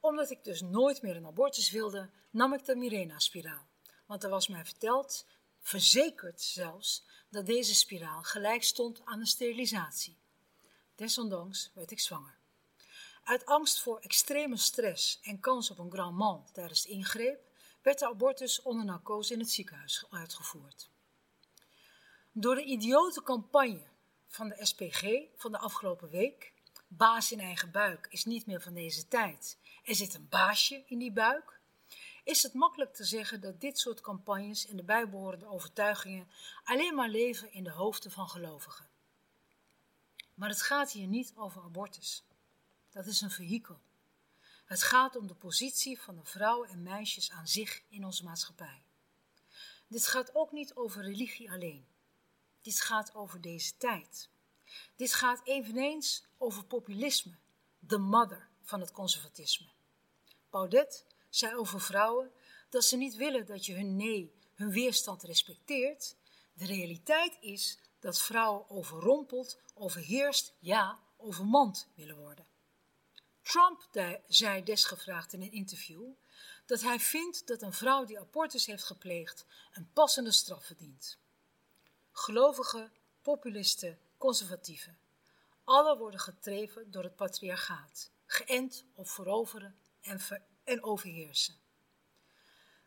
Omdat 0.00 0.30
ik 0.30 0.44
dus 0.44 0.60
nooit 0.60 1.02
meer 1.02 1.16
een 1.16 1.26
abortus 1.26 1.70
wilde, 1.70 2.10
nam 2.30 2.54
ik 2.54 2.64
de 2.64 2.76
Mirena-spiraal. 2.76 3.66
Want 4.06 4.24
er 4.24 4.30
was 4.30 4.48
mij 4.48 4.64
verteld, 4.64 5.26
verzekerd 5.60 6.40
zelfs, 6.40 7.04
dat 7.28 7.46
deze 7.46 7.74
spiraal 7.74 8.22
gelijk 8.22 8.62
stond 8.62 9.00
aan 9.04 9.20
een 9.20 9.26
sterilisatie. 9.26 10.16
Desondanks 10.94 11.70
werd 11.74 11.90
ik 11.90 12.00
zwanger. 12.00 12.38
Uit 13.22 13.46
angst 13.46 13.80
voor 13.80 13.98
extreme 13.98 14.56
stress 14.56 15.20
en 15.22 15.40
kans 15.40 15.70
op 15.70 15.78
een 15.78 15.92
grand 15.92 16.16
mal 16.16 16.44
tijdens 16.52 16.82
de 16.82 16.88
ingreep 16.88 17.40
werd 17.82 17.98
de 17.98 18.06
abortus 18.06 18.62
onder 18.62 18.84
narcose 18.84 19.32
in 19.32 19.38
het 19.38 19.50
ziekenhuis 19.50 20.04
uitgevoerd. 20.10 20.90
Door 22.32 22.54
de 22.54 22.64
idiote 22.64 23.22
campagne 23.22 23.86
van 24.28 24.48
de 24.48 24.66
SPG 24.66 25.02
van 25.36 25.52
de 25.52 25.58
afgelopen 25.58 26.10
week, 26.10 26.53
baas 26.96 27.32
in 27.32 27.40
eigen 27.40 27.70
buik 27.70 28.06
is 28.10 28.24
niet 28.24 28.46
meer 28.46 28.60
van 28.60 28.74
deze 28.74 29.08
tijd, 29.08 29.58
er 29.84 29.94
zit 29.94 30.14
een 30.14 30.28
baasje 30.28 30.82
in 30.86 30.98
die 30.98 31.12
buik, 31.12 31.60
is 32.24 32.42
het 32.42 32.54
makkelijk 32.54 32.94
te 32.94 33.04
zeggen 33.04 33.40
dat 33.40 33.60
dit 33.60 33.78
soort 33.78 34.00
campagnes 34.00 34.66
en 34.66 34.76
de 34.76 34.82
bijbehorende 34.82 35.46
overtuigingen 35.46 36.28
alleen 36.64 36.94
maar 36.94 37.08
leven 37.08 37.52
in 37.52 37.64
de 37.64 37.70
hoofden 37.70 38.10
van 38.10 38.28
gelovigen. 38.28 38.88
Maar 40.34 40.48
het 40.48 40.62
gaat 40.62 40.92
hier 40.92 41.06
niet 41.06 41.32
over 41.36 41.62
abortus. 41.62 42.24
Dat 42.90 43.06
is 43.06 43.20
een 43.20 43.30
vehikel. 43.30 43.80
Het 44.64 44.82
gaat 44.82 45.16
om 45.16 45.26
de 45.26 45.34
positie 45.34 46.00
van 46.00 46.16
de 46.16 46.24
vrouwen 46.24 46.68
en 46.68 46.82
meisjes 46.82 47.30
aan 47.30 47.48
zich 47.48 47.82
in 47.88 48.04
onze 48.04 48.24
maatschappij. 48.24 48.82
Dit 49.86 50.06
gaat 50.06 50.34
ook 50.34 50.52
niet 50.52 50.74
over 50.74 51.02
religie 51.02 51.50
alleen. 51.50 51.86
Dit 52.62 52.80
gaat 52.80 53.14
over 53.14 53.40
deze 53.40 53.76
tijd. 53.76 54.28
Dit 54.96 55.14
gaat 55.14 55.40
eveneens 55.44 56.24
over 56.38 56.64
populisme, 56.64 57.36
de 57.78 57.98
mother 57.98 58.48
van 58.62 58.80
het 58.80 58.92
conservatisme. 58.92 59.68
Baudet 60.50 61.06
zei 61.28 61.56
over 61.56 61.80
vrouwen 61.80 62.32
dat 62.70 62.84
ze 62.84 62.96
niet 62.96 63.16
willen 63.16 63.46
dat 63.46 63.66
je 63.66 63.74
hun 63.74 63.96
nee, 63.96 64.34
hun 64.54 64.70
weerstand 64.70 65.22
respecteert. 65.22 66.16
De 66.52 66.66
realiteit 66.66 67.36
is 67.40 67.78
dat 67.98 68.20
vrouwen 68.20 68.70
overrompeld, 68.70 69.58
overheerst, 69.74 70.52
ja, 70.58 70.98
overmand 71.16 71.88
willen 71.94 72.16
worden. 72.16 72.46
Trump 73.42 73.88
zei 74.26 74.62
desgevraagd 74.62 75.32
in 75.32 75.42
een 75.42 75.52
interview 75.52 76.06
dat 76.66 76.80
hij 76.80 77.00
vindt 77.00 77.46
dat 77.46 77.62
een 77.62 77.72
vrouw 77.72 78.04
die 78.04 78.20
abortus 78.20 78.66
heeft 78.66 78.84
gepleegd 78.84 79.46
een 79.72 79.90
passende 79.92 80.32
straf 80.32 80.64
verdient. 80.64 81.18
Gelovigen, 82.12 82.92
populisten, 83.22 83.98
conservatieven, 84.24 84.98
alle 85.64 85.96
worden 85.98 86.20
getreven 86.20 86.90
door 86.90 87.02
het 87.02 87.16
patriarchaat, 87.16 88.10
geënt 88.26 88.84
op 88.94 89.08
veroveren 89.08 89.76
en, 90.00 90.20
en 90.64 90.82
overheersen. 90.82 91.54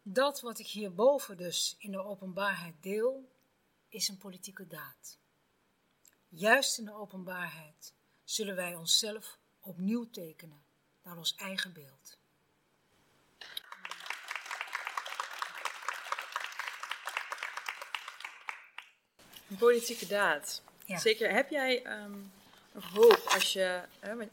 Dat 0.02 0.42
wat 0.42 0.60
ik 0.60 0.68
hierboven 0.68 1.38
dus 1.38 1.76
in 1.78 1.92
de 1.92 2.04
openbaarheid 2.04 2.84
deel, 2.84 3.32
is 3.90 4.08
een 4.08 4.18
politieke 4.18 4.68
daad. 4.68 5.20
Juist 6.28 6.78
in 6.78 6.86
de 6.86 6.94
openbaarheid 6.94 7.94
zullen 8.24 8.56
wij 8.56 8.76
onszelf 8.76 9.40
opnieuw 9.60 10.10
tekenen 10.10 10.64
naar 11.04 11.18
ons 11.18 11.36
eigen 11.36 11.74
beeld. 11.74 12.18
Een 19.50 19.58
politieke 19.58 20.08
daad. 20.08 20.66
Zeker. 20.96 21.32
Heb 21.32 21.50
jij 21.50 22.02
um, 22.04 22.32
nog 22.72 22.94
hoop 22.94 23.22
als 23.34 23.54
je. 23.54 23.82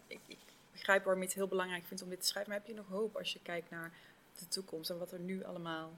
ik, 0.06 0.20
ik, 0.26 0.38
begrijp 0.72 1.04
waarom 1.04 1.22
je 1.22 1.28
het 1.28 1.36
heel 1.36 1.48
belangrijk 1.48 1.84
vindt 1.84 2.02
om 2.02 2.08
dit 2.08 2.20
te 2.20 2.26
schrijven, 2.26 2.52
maar 2.52 2.60
heb 2.60 2.70
je 2.70 2.74
nog 2.82 2.88
hoop 2.88 3.16
als 3.16 3.32
je 3.32 3.38
kijkt 3.42 3.70
naar 3.70 3.92
de 4.38 4.48
toekomst 4.48 4.90
en 4.90 4.98
wat 4.98 5.12
er 5.12 5.18
nu 5.18 5.44
allemaal 5.44 5.92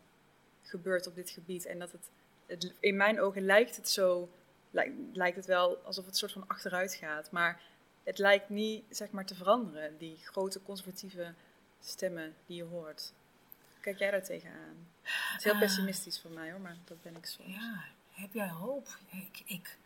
gebeurt 0.63 1.07
op 1.07 1.15
dit 1.15 1.31
gebied? 1.31 1.67
En 1.67 1.79
dat 1.79 1.93
het, 1.93 2.09
het 2.47 2.73
in 2.81 2.97
mijn 2.97 3.21
ogen 3.21 3.43
lijkt 3.43 3.77
het 3.77 3.89
zo, 3.89 4.29
lijkt 5.13 5.37
het 5.37 5.47
wel 5.47 5.77
alsof 5.77 6.07
het 6.07 6.17
soort 6.17 6.33
van 6.33 6.45
achteruit 6.47 6.95
gaat, 6.95 7.31
maar 7.31 7.61
het 8.05 8.19
lijkt 8.19 8.49
niet 8.49 8.85
zeg 8.91 9.11
maar 9.11 9.27
te 9.27 9.35
veranderen, 9.35 9.99
die 9.99 10.17
grote 10.17 10.63
conservatieve 10.63 11.35
stemmen 11.81 12.35
die 12.47 12.57
je 12.57 12.65
hoort. 12.65 13.13
Kijk 13.81 13.99
jij 13.99 14.11
daar 14.11 14.25
tegenaan? 14.25 14.89
Het 15.03 15.39
is 15.39 15.45
heel 15.45 15.53
ah. 15.53 15.61
pessimistisch 15.61 16.19
van 16.19 16.33
mij 16.33 16.51
hoor, 16.51 16.61
maar 16.61 16.77
dat 16.85 17.03
ben 17.03 17.17
ik 17.17 17.27
soms. 17.27 17.55
Ja, 17.55 17.85
heb 18.11 18.33
jij 18.33 18.49
hoop? 18.49 18.99
Ik, 19.11 19.43
ik 19.47 19.79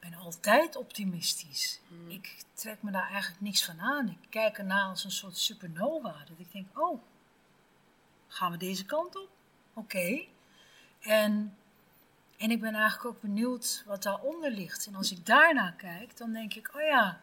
ben 0.00 0.14
altijd 0.14 0.76
optimistisch. 0.76 1.80
Hmm. 1.88 2.10
Ik 2.10 2.44
trek 2.54 2.82
me 2.82 2.90
daar 2.90 3.08
eigenlijk 3.10 3.40
niks 3.40 3.64
van 3.64 3.80
aan. 3.80 4.08
Ik 4.08 4.30
kijk 4.30 4.58
ernaar 4.58 4.88
als 4.88 5.04
een 5.04 5.10
soort 5.10 5.36
supernova. 5.36 6.24
Dat 6.28 6.38
ik 6.38 6.52
denk, 6.52 6.80
oh, 6.80 7.02
gaan 8.28 8.50
we 8.50 8.56
deze 8.56 8.84
kant 8.84 9.16
op? 9.16 9.30
Oké. 9.74 10.24
En, 11.00 11.56
en 12.36 12.50
ik 12.50 12.60
ben 12.60 12.74
eigenlijk 12.74 13.04
ook 13.04 13.20
benieuwd 13.20 13.82
wat 13.86 14.02
daaronder 14.02 14.50
ligt. 14.50 14.86
En 14.86 14.94
als 14.94 15.12
ik 15.12 15.26
daarnaar 15.26 15.72
kijk, 15.72 16.16
dan 16.16 16.32
denk 16.32 16.54
ik, 16.54 16.74
oh 16.74 16.82
ja, 16.82 17.18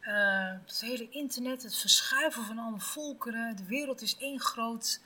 uh, 0.00 0.60
het 0.66 0.80
hele 0.80 1.10
internet, 1.10 1.62
het 1.62 1.76
verschuiven 1.76 2.44
van 2.44 2.58
alle 2.58 2.80
volkeren, 2.80 3.56
de 3.56 3.64
wereld 3.64 4.00
is 4.00 4.16
één 4.16 4.40
groot, 4.40 5.00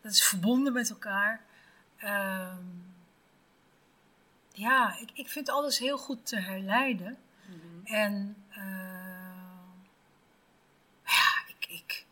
dat 0.00 0.12
is 0.12 0.24
verbonden 0.24 0.72
met 0.72 0.90
elkaar. 0.90 1.44
Uh, 2.04 2.56
ja, 4.52 4.96
ik, 5.00 5.10
ik 5.12 5.28
vind 5.28 5.48
alles 5.48 5.78
heel 5.78 5.98
goed 5.98 6.26
te 6.26 6.36
herleiden. 6.36 7.18
Mhm. 7.46 7.94
En 7.94 8.44
uh, 8.50 8.56
ja, 11.04 11.42
ik, 11.46 11.66
ik, 11.68 12.04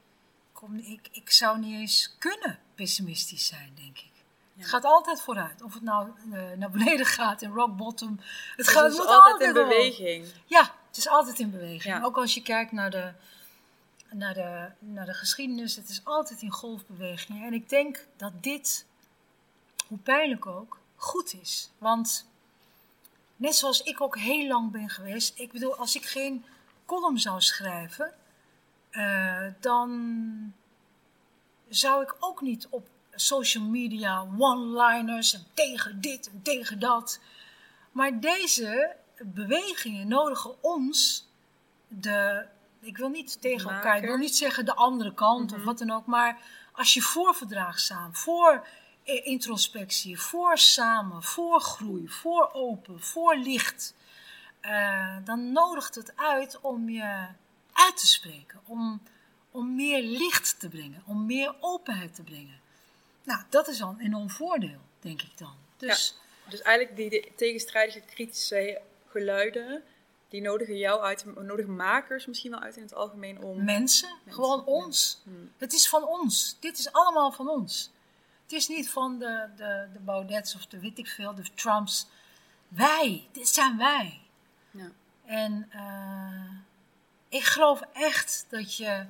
kom, 0.53 0.77
ik, 0.77 1.09
ik 1.11 1.31
zou 1.31 1.59
niet 1.59 1.75
eens 1.75 2.17
kunnen 2.19 2.59
pessimistisch 2.75 3.47
zijn, 3.47 3.73
denk 3.75 3.99
ik. 3.99 4.09
Het 4.57 4.69
gaat 4.69 4.85
altijd 4.85 5.21
vooruit. 5.21 5.63
Of 5.63 5.75
het 5.75 5.83
nou 5.83 6.09
uh, 6.33 6.51
naar 6.57 6.71
beneden 6.71 7.07
gaat 7.07 7.43
in 7.43 7.53
rock 7.53 7.77
bottom. 7.77 8.17
Het, 8.19 8.57
dus 8.57 8.69
gaat, 8.69 8.83
het 8.85 8.93
moet 8.93 9.07
altijd, 9.07 9.33
altijd 9.33 9.57
in 9.57 9.63
beweging. 9.63 10.27
Ja, 10.47 10.75
het 10.89 10.97
is 10.97 11.09
altijd 11.09 11.39
in 11.39 11.51
beweging. 11.51 12.05
Ook 12.05 12.17
als 12.17 12.35
je 12.35 12.43
kijkt 12.43 12.73
naar 12.73 12.91
de, 12.91 13.13
naar, 14.11 14.35
de, 14.35 14.69
naar 14.79 15.07
de 15.07 15.15
geschiedenis, 15.15 15.77
het 15.77 15.89
is 15.89 16.01
altijd 16.05 16.43
in 16.43 16.51
golfbeweging. 16.51 17.45
En 17.45 17.53
ik 17.53 17.69
denk 17.69 18.07
dat 18.17 18.43
dit, 18.43 18.87
hoe 19.89 19.99
pijnlijk 19.99 20.47
ook, 20.47 20.79
goed 20.97 21.35
is. 21.41 21.71
Want 21.79 22.30
Net 23.41 23.57
zoals 23.57 23.83
ik 23.83 24.01
ook 24.01 24.19
heel 24.19 24.47
lang 24.47 24.71
ben 24.71 24.89
geweest. 24.89 25.39
Ik 25.39 25.53
bedoel, 25.53 25.77
als 25.77 25.97
ik 25.97 26.05
geen 26.05 26.45
column 26.87 27.19
zou 27.19 27.41
schrijven, 27.41 28.15
uh, 28.91 29.47
dan 29.61 30.53
zou 31.69 32.03
ik 32.03 32.17
ook 32.19 32.41
niet 32.41 32.67
op 32.71 32.89
social 33.15 33.65
media 33.65 34.27
one-liners 34.39 35.35
en 35.35 35.45
tegen 35.55 36.01
dit 36.01 36.31
en 36.31 36.43
tegen 36.43 36.79
dat. 36.79 37.21
Maar 37.93 38.21
deze 38.21 38.97
bewegingen 39.19 40.09
nodigen 40.09 40.63
ons, 40.63 41.29
de, 41.89 42.47
ik 42.81 42.97
wil 42.97 43.09
niet 43.09 43.41
tegen 43.41 43.71
elkaar, 43.71 43.97
ik 43.97 44.05
wil 44.05 44.17
niet 44.17 44.37
zeggen 44.37 44.65
de 44.65 44.75
andere 44.75 45.15
kant 45.15 45.53
of 45.53 45.57
mhm. 45.57 45.67
wat 45.67 45.79
dan 45.79 45.91
ook, 45.91 46.07
maar 46.07 46.39
als 46.73 46.95
je 46.95 47.03
voorverdraagzaam, 47.03 48.15
voor 48.15 48.67
introspectie, 49.23 50.21
voor 50.21 50.59
samen, 50.59 51.23
voor 51.23 51.61
groei, 51.61 52.09
voor 52.09 52.51
open, 52.53 53.01
voor 53.01 53.37
licht, 53.37 53.95
uh, 54.63 55.17
dan 55.25 55.53
nodigt 55.53 55.95
het 55.95 56.13
uit 56.17 56.61
om 56.61 56.89
je 56.89 57.27
uit 57.73 57.97
te 57.97 58.07
spreken, 58.07 58.61
om, 58.67 59.03
om 59.51 59.75
meer 59.75 60.03
licht 60.03 60.61
te 60.61 60.69
brengen, 60.69 61.03
om 61.07 61.27
meer 61.27 61.55
openheid 61.61 62.15
te 62.15 62.23
brengen. 62.23 62.61
Nou, 63.23 63.43
dat 63.49 63.69
is 63.69 63.83
al 63.83 63.91
een 63.91 64.01
enorm 64.01 64.31
voordeel, 64.31 64.81
denk 65.01 65.23
ik 65.23 65.39
dan. 65.39 65.55
Dus, 65.77 66.19
dus 66.49 66.63
eigenlijk 66.63 66.97
die 66.97 67.33
tegenstrijdige 67.37 68.01
kritische 68.01 68.81
geluiden, 69.07 69.83
die 70.29 70.41
nodigen 70.41 70.77
jou 70.77 71.01
uit, 71.01 71.25
nodigen 71.25 71.77
makers 71.77 72.27
misschien 72.27 72.51
wel 72.51 72.61
uit 72.61 72.77
in 72.77 72.83
het 72.83 72.95
algemeen 72.95 73.43
om... 73.43 73.65
Mensen, 73.65 74.19
gewoon 74.27 74.65
ons. 74.65 75.21
Hmm. 75.25 75.53
Het 75.57 75.73
is 75.73 75.89
van 75.89 76.05
ons. 76.05 76.57
Dit 76.61 76.79
is 76.79 76.93
allemaal 76.93 77.33
van 77.33 77.49
ons. 77.49 77.91
Het 78.51 78.59
is 78.59 78.69
niet 78.69 78.91
van 78.91 79.19
de, 79.19 79.49
de, 79.57 79.89
de 79.93 79.99
Baudets 79.99 80.55
of 80.55 80.67
de 80.67 80.81
weet 80.81 80.99
ik 80.99 81.07
veel, 81.07 81.35
de 81.35 81.45
Trumps. 81.55 82.07
Wij, 82.69 83.29
dit 83.33 83.49
zijn 83.49 83.77
wij. 83.77 84.21
Ja. 84.71 84.91
En 85.25 85.71
uh, 85.75 86.51
ik 87.29 87.45
geloof 87.45 87.81
echt 87.93 88.47
dat 88.49 88.77
je. 88.77 89.07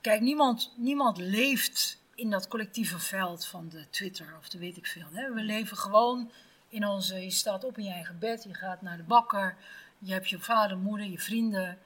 Kijk, 0.00 0.20
niemand, 0.20 0.72
niemand 0.76 1.18
leeft 1.18 1.98
in 2.14 2.30
dat 2.30 2.48
collectieve 2.48 2.98
veld 2.98 3.46
van 3.46 3.68
de 3.68 3.90
Twitter 3.90 4.36
of 4.38 4.48
de 4.48 4.58
weet 4.58 4.76
ik 4.76 4.86
veel. 4.86 5.08
Hè? 5.12 5.32
We 5.32 5.42
leven 5.42 5.76
gewoon 5.76 6.30
in 6.68 6.86
onze. 6.86 7.14
Je 7.14 7.30
staat 7.30 7.64
op 7.64 7.78
in 7.78 7.84
je 7.84 7.92
eigen 7.92 8.18
bed, 8.18 8.42
je 8.42 8.54
gaat 8.54 8.82
naar 8.82 8.96
de 8.96 9.02
bakker, 9.02 9.56
je 9.98 10.12
hebt 10.12 10.28
je 10.28 10.38
vader, 10.38 10.78
moeder, 10.78 11.06
je 11.06 11.18
vrienden. 11.18 11.78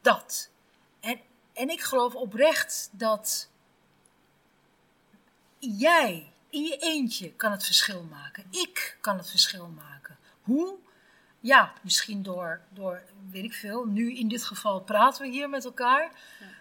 Dat. 0.00 0.50
En, 1.00 1.20
en 1.52 1.68
ik 1.68 1.80
geloof 1.80 2.14
oprecht 2.14 2.90
dat 2.92 3.48
jij 5.64 6.32
in 6.50 6.62
je 6.62 6.76
eentje 6.76 7.32
kan 7.32 7.50
het 7.50 7.64
verschil 7.64 8.02
maken. 8.10 8.44
Ik 8.50 8.96
kan 9.00 9.16
het 9.16 9.30
verschil 9.30 9.68
maken. 9.68 10.18
Hoe? 10.42 10.76
Ja, 11.40 11.72
misschien 11.82 12.22
door, 12.22 12.60
door, 12.70 13.02
weet 13.30 13.44
ik 13.44 13.54
veel. 13.54 13.84
Nu 13.84 14.16
in 14.16 14.28
dit 14.28 14.44
geval 14.44 14.80
praten 14.80 15.22
we 15.22 15.28
hier 15.28 15.48
met 15.48 15.64
elkaar. 15.64 16.10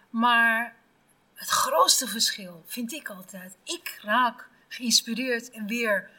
Maar 0.09 0.75
het 1.33 1.49
grootste 1.49 2.07
verschil 2.07 2.63
vind 2.65 2.93
ik 2.93 3.09
altijd. 3.09 3.57
Ik 3.63 3.99
raak 4.01 4.47
geïnspireerd 4.67 5.51
en 5.51 5.67
weer 5.67 6.09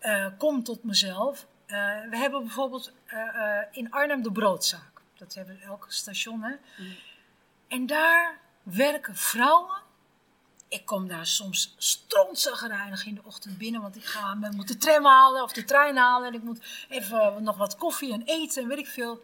uh, 0.00 0.26
kom 0.38 0.64
tot 0.64 0.84
mezelf. 0.84 1.46
Uh, 1.66 1.76
we 2.10 2.16
hebben 2.16 2.40
bijvoorbeeld 2.42 2.92
uh, 3.06 3.58
in 3.70 3.90
Arnhem 3.90 4.22
de 4.22 4.32
broodzaak. 4.32 5.00
Dat 5.16 5.34
hebben 5.34 5.56
we 5.56 5.62
elke 5.62 5.92
station. 5.92 6.42
Hè? 6.42 6.54
Mm. 6.78 6.96
En 7.68 7.86
daar 7.86 8.38
werken 8.62 9.16
vrouwen 9.16 9.80
ik 10.72 10.86
kom 10.86 11.08
daar 11.08 11.26
soms 11.26 11.74
strontzagrijnig 11.76 13.06
in 13.06 13.14
de 13.14 13.20
ochtend 13.24 13.58
binnen, 13.58 13.80
want 13.80 13.96
ik 13.96 14.04
ga 14.04 14.34
me, 14.34 14.50
moet 14.50 14.68
de 14.68 14.76
tram 14.76 15.04
halen 15.04 15.42
of 15.42 15.52
de 15.52 15.64
trein 15.64 15.96
halen 15.96 16.28
en 16.28 16.34
ik 16.34 16.42
moet 16.42 16.60
even 16.88 17.42
nog 17.42 17.56
wat 17.56 17.76
koffie 17.76 18.12
en 18.12 18.22
eten 18.24 18.62
en 18.62 18.68
weet 18.68 18.78
ik 18.78 18.86
veel. 18.86 19.22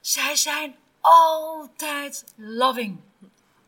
Zij 0.00 0.36
zijn 0.36 0.76
altijd 1.00 2.24
loving. 2.36 3.00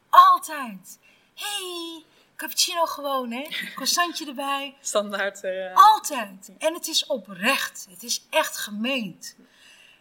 Altijd. 0.09 0.99
hey, 1.35 2.05
cappuccino 2.37 2.87
gewoon, 2.87 3.31
hè? 3.31 3.47
Croissantje 3.75 4.27
erbij. 4.27 4.77
Standaard. 4.81 5.45
Uh... 5.45 5.75
Altijd. 5.75 6.53
En 6.59 6.75
het 6.75 6.89
is 6.89 7.07
oprecht. 7.07 7.87
Het 7.91 8.03
is 8.03 8.27
echt 8.31 8.57
gemeend. 8.57 9.37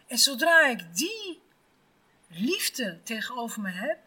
En 0.06 0.18
zodra 0.18 0.66
ik 0.66 0.96
die 0.96 1.40
liefde 2.28 3.00
tegenover 3.02 3.60
me 3.60 3.70
heb, 3.70 3.98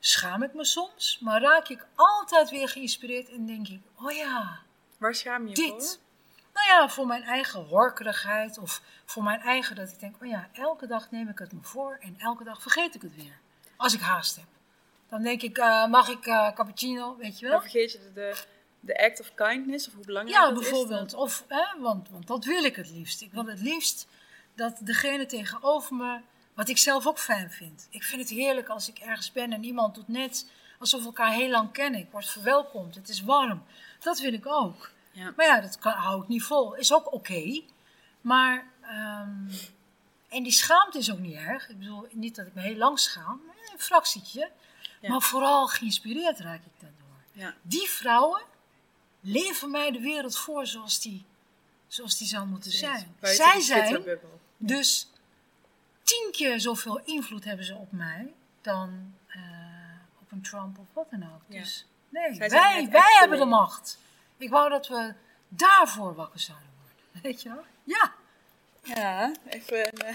schaam 0.00 0.42
ik 0.42 0.54
me 0.54 0.64
soms, 0.64 1.18
maar 1.20 1.40
raak 1.40 1.68
ik 1.68 1.86
altijd 1.94 2.50
weer 2.50 2.68
geïnspireerd 2.68 3.28
en 3.28 3.46
denk 3.46 3.68
ik, 3.68 3.80
oh 3.94 4.10
ja. 4.10 4.60
Waar 4.98 5.14
schaam 5.14 5.46
je 5.48 5.54
dit. 5.54 5.68
voor? 5.68 6.08
Nou 6.54 6.66
ja, 6.66 6.88
voor 6.88 7.06
mijn 7.06 7.22
eigen 7.22 7.64
horkerigheid 7.64 8.58
of 8.58 8.82
voor 9.04 9.22
mijn 9.22 9.40
eigen 9.40 9.76
dat 9.76 9.90
ik 9.90 10.00
denk, 10.00 10.16
oh 10.22 10.28
ja, 10.28 10.48
elke 10.52 10.86
dag 10.86 11.10
neem 11.10 11.28
ik 11.28 11.38
het 11.38 11.52
me 11.52 11.58
voor 11.62 11.98
en 12.00 12.14
elke 12.18 12.44
dag 12.44 12.62
vergeet 12.62 12.94
ik 12.94 13.02
het 13.02 13.16
weer. 13.16 13.38
Als 13.76 13.94
ik 13.94 14.00
haast 14.00 14.36
heb. 14.36 14.44
Dan 15.08 15.22
denk 15.22 15.42
ik, 15.42 15.58
uh, 15.58 15.86
mag 15.86 16.08
ik 16.08 16.26
uh, 16.26 16.52
cappuccino, 16.52 17.16
weet 17.16 17.38
je 17.38 17.44
wel? 17.44 17.54
Dan 17.54 17.62
vergeet 17.62 17.92
je 17.92 18.12
de, 18.14 18.44
de 18.80 19.04
act 19.04 19.20
of 19.20 19.34
kindness 19.34 19.88
of 19.88 19.94
hoe 19.94 20.04
belangrijk 20.04 20.38
ja, 20.38 20.52
bijvoorbeeld. 20.52 21.14
Of, 21.14 21.44
hè, 21.48 21.80
want, 21.80 22.08
want 22.10 22.26
dat 22.26 22.44
wil 22.44 22.64
ik 22.64 22.76
het 22.76 22.90
liefst. 22.90 23.20
Ik 23.20 23.32
wil 23.32 23.46
het 23.46 23.60
liefst 23.60 24.06
dat 24.54 24.78
degene 24.80 25.26
tegenover 25.26 25.96
me 25.96 26.20
Wat 26.54 26.68
ik 26.68 26.78
zelf 26.78 27.06
ook 27.06 27.18
fijn 27.18 27.50
vind. 27.50 27.86
Ik 27.90 28.02
vind 28.02 28.20
het 28.20 28.30
heerlijk 28.30 28.68
als 28.68 28.88
ik 28.88 28.98
ergens 28.98 29.32
ben 29.32 29.52
en 29.52 29.64
iemand 29.64 29.94
doet 29.94 30.08
net 30.08 30.46
alsof 30.78 31.00
we 31.00 31.06
elkaar 31.06 31.32
heel 31.32 31.50
lang 31.50 31.72
kennen. 31.72 32.00
Ik 32.00 32.10
word 32.10 32.26
verwelkomd, 32.26 32.94
het 32.94 33.08
is 33.08 33.22
warm. 33.22 33.64
Dat 33.98 34.20
vind 34.20 34.34
ik 34.34 34.46
ook. 34.46 34.90
Ja. 35.12 35.32
Maar 35.36 35.46
ja, 35.46 35.60
dat 35.60 35.78
kan, 35.78 35.92
hou 35.92 36.22
ik 36.22 36.28
niet 36.28 36.42
vol. 36.42 36.74
Is 36.74 36.92
ook 36.92 37.12
oké. 37.12 37.62
Maar, 38.20 38.66
ehm, 38.80 39.48
en 40.28 40.42
die 40.42 40.52
schaamte 40.52 40.98
is 40.98 41.12
ook 41.12 41.18
niet 41.18 41.34
erg. 41.34 41.68
Ik 41.68 41.78
bedoel, 41.78 42.06
niet 42.10 42.36
dat 42.36 42.46
ik 42.46 42.54
me 42.54 42.60
heel 42.60 42.76
lang 42.76 42.98
schaam, 42.98 43.40
een 43.72 43.80
fractietje. 43.80 44.50
Ja. 45.00 45.08
Maar 45.08 45.20
vooral 45.20 45.66
geïnspireerd 45.66 46.38
raak 46.38 46.60
ik 46.60 46.80
daardoor. 46.80 47.22
Ja. 47.32 47.54
Die 47.62 47.88
vrouwen 47.88 48.42
leven 49.20 49.70
mij 49.70 49.90
de 49.90 50.00
wereld 50.00 50.38
voor 50.38 50.66
zoals 50.66 51.00
die, 51.00 51.24
zoals 51.86 52.18
die 52.18 52.28
zou 52.28 52.46
moeten 52.46 52.70
zijn. 52.70 53.16
Zij 53.20 53.60
zijn 53.60 54.04
dus 54.56 55.10
tien 56.10 56.28
keer 56.32 56.60
zoveel 56.60 57.00
invloed 57.04 57.44
hebben 57.44 57.64
ze 57.66 57.74
op 57.74 57.92
mij 57.92 58.34
dan 58.60 59.14
eh, 59.26 59.40
op 60.20 60.32
een 60.32 60.42
Trump 60.42 60.78
of 60.78 60.86
wat 60.92 61.10
dan 61.10 61.22
ook. 61.22 61.42
Ja. 61.46 61.58
Dus 61.58 61.86
nee, 62.08 62.34
Zij 62.34 62.48
wij, 62.48 62.88
wij 62.90 63.16
hebben 63.18 63.38
de 63.38 63.44
macht. 63.44 63.98
Ik 64.36 64.50
wou 64.50 64.68
dat 64.70 64.88
we 64.88 65.14
daarvoor 65.48 66.14
wakker 66.14 66.40
zouden 66.40 66.68
worden. 66.80 67.04
Weet 67.22 67.42
je 67.42 67.48
wel? 67.48 67.64
Ja. 67.84 68.12
Ja, 68.82 69.32
even. 69.48 69.92
eh, 69.92 70.14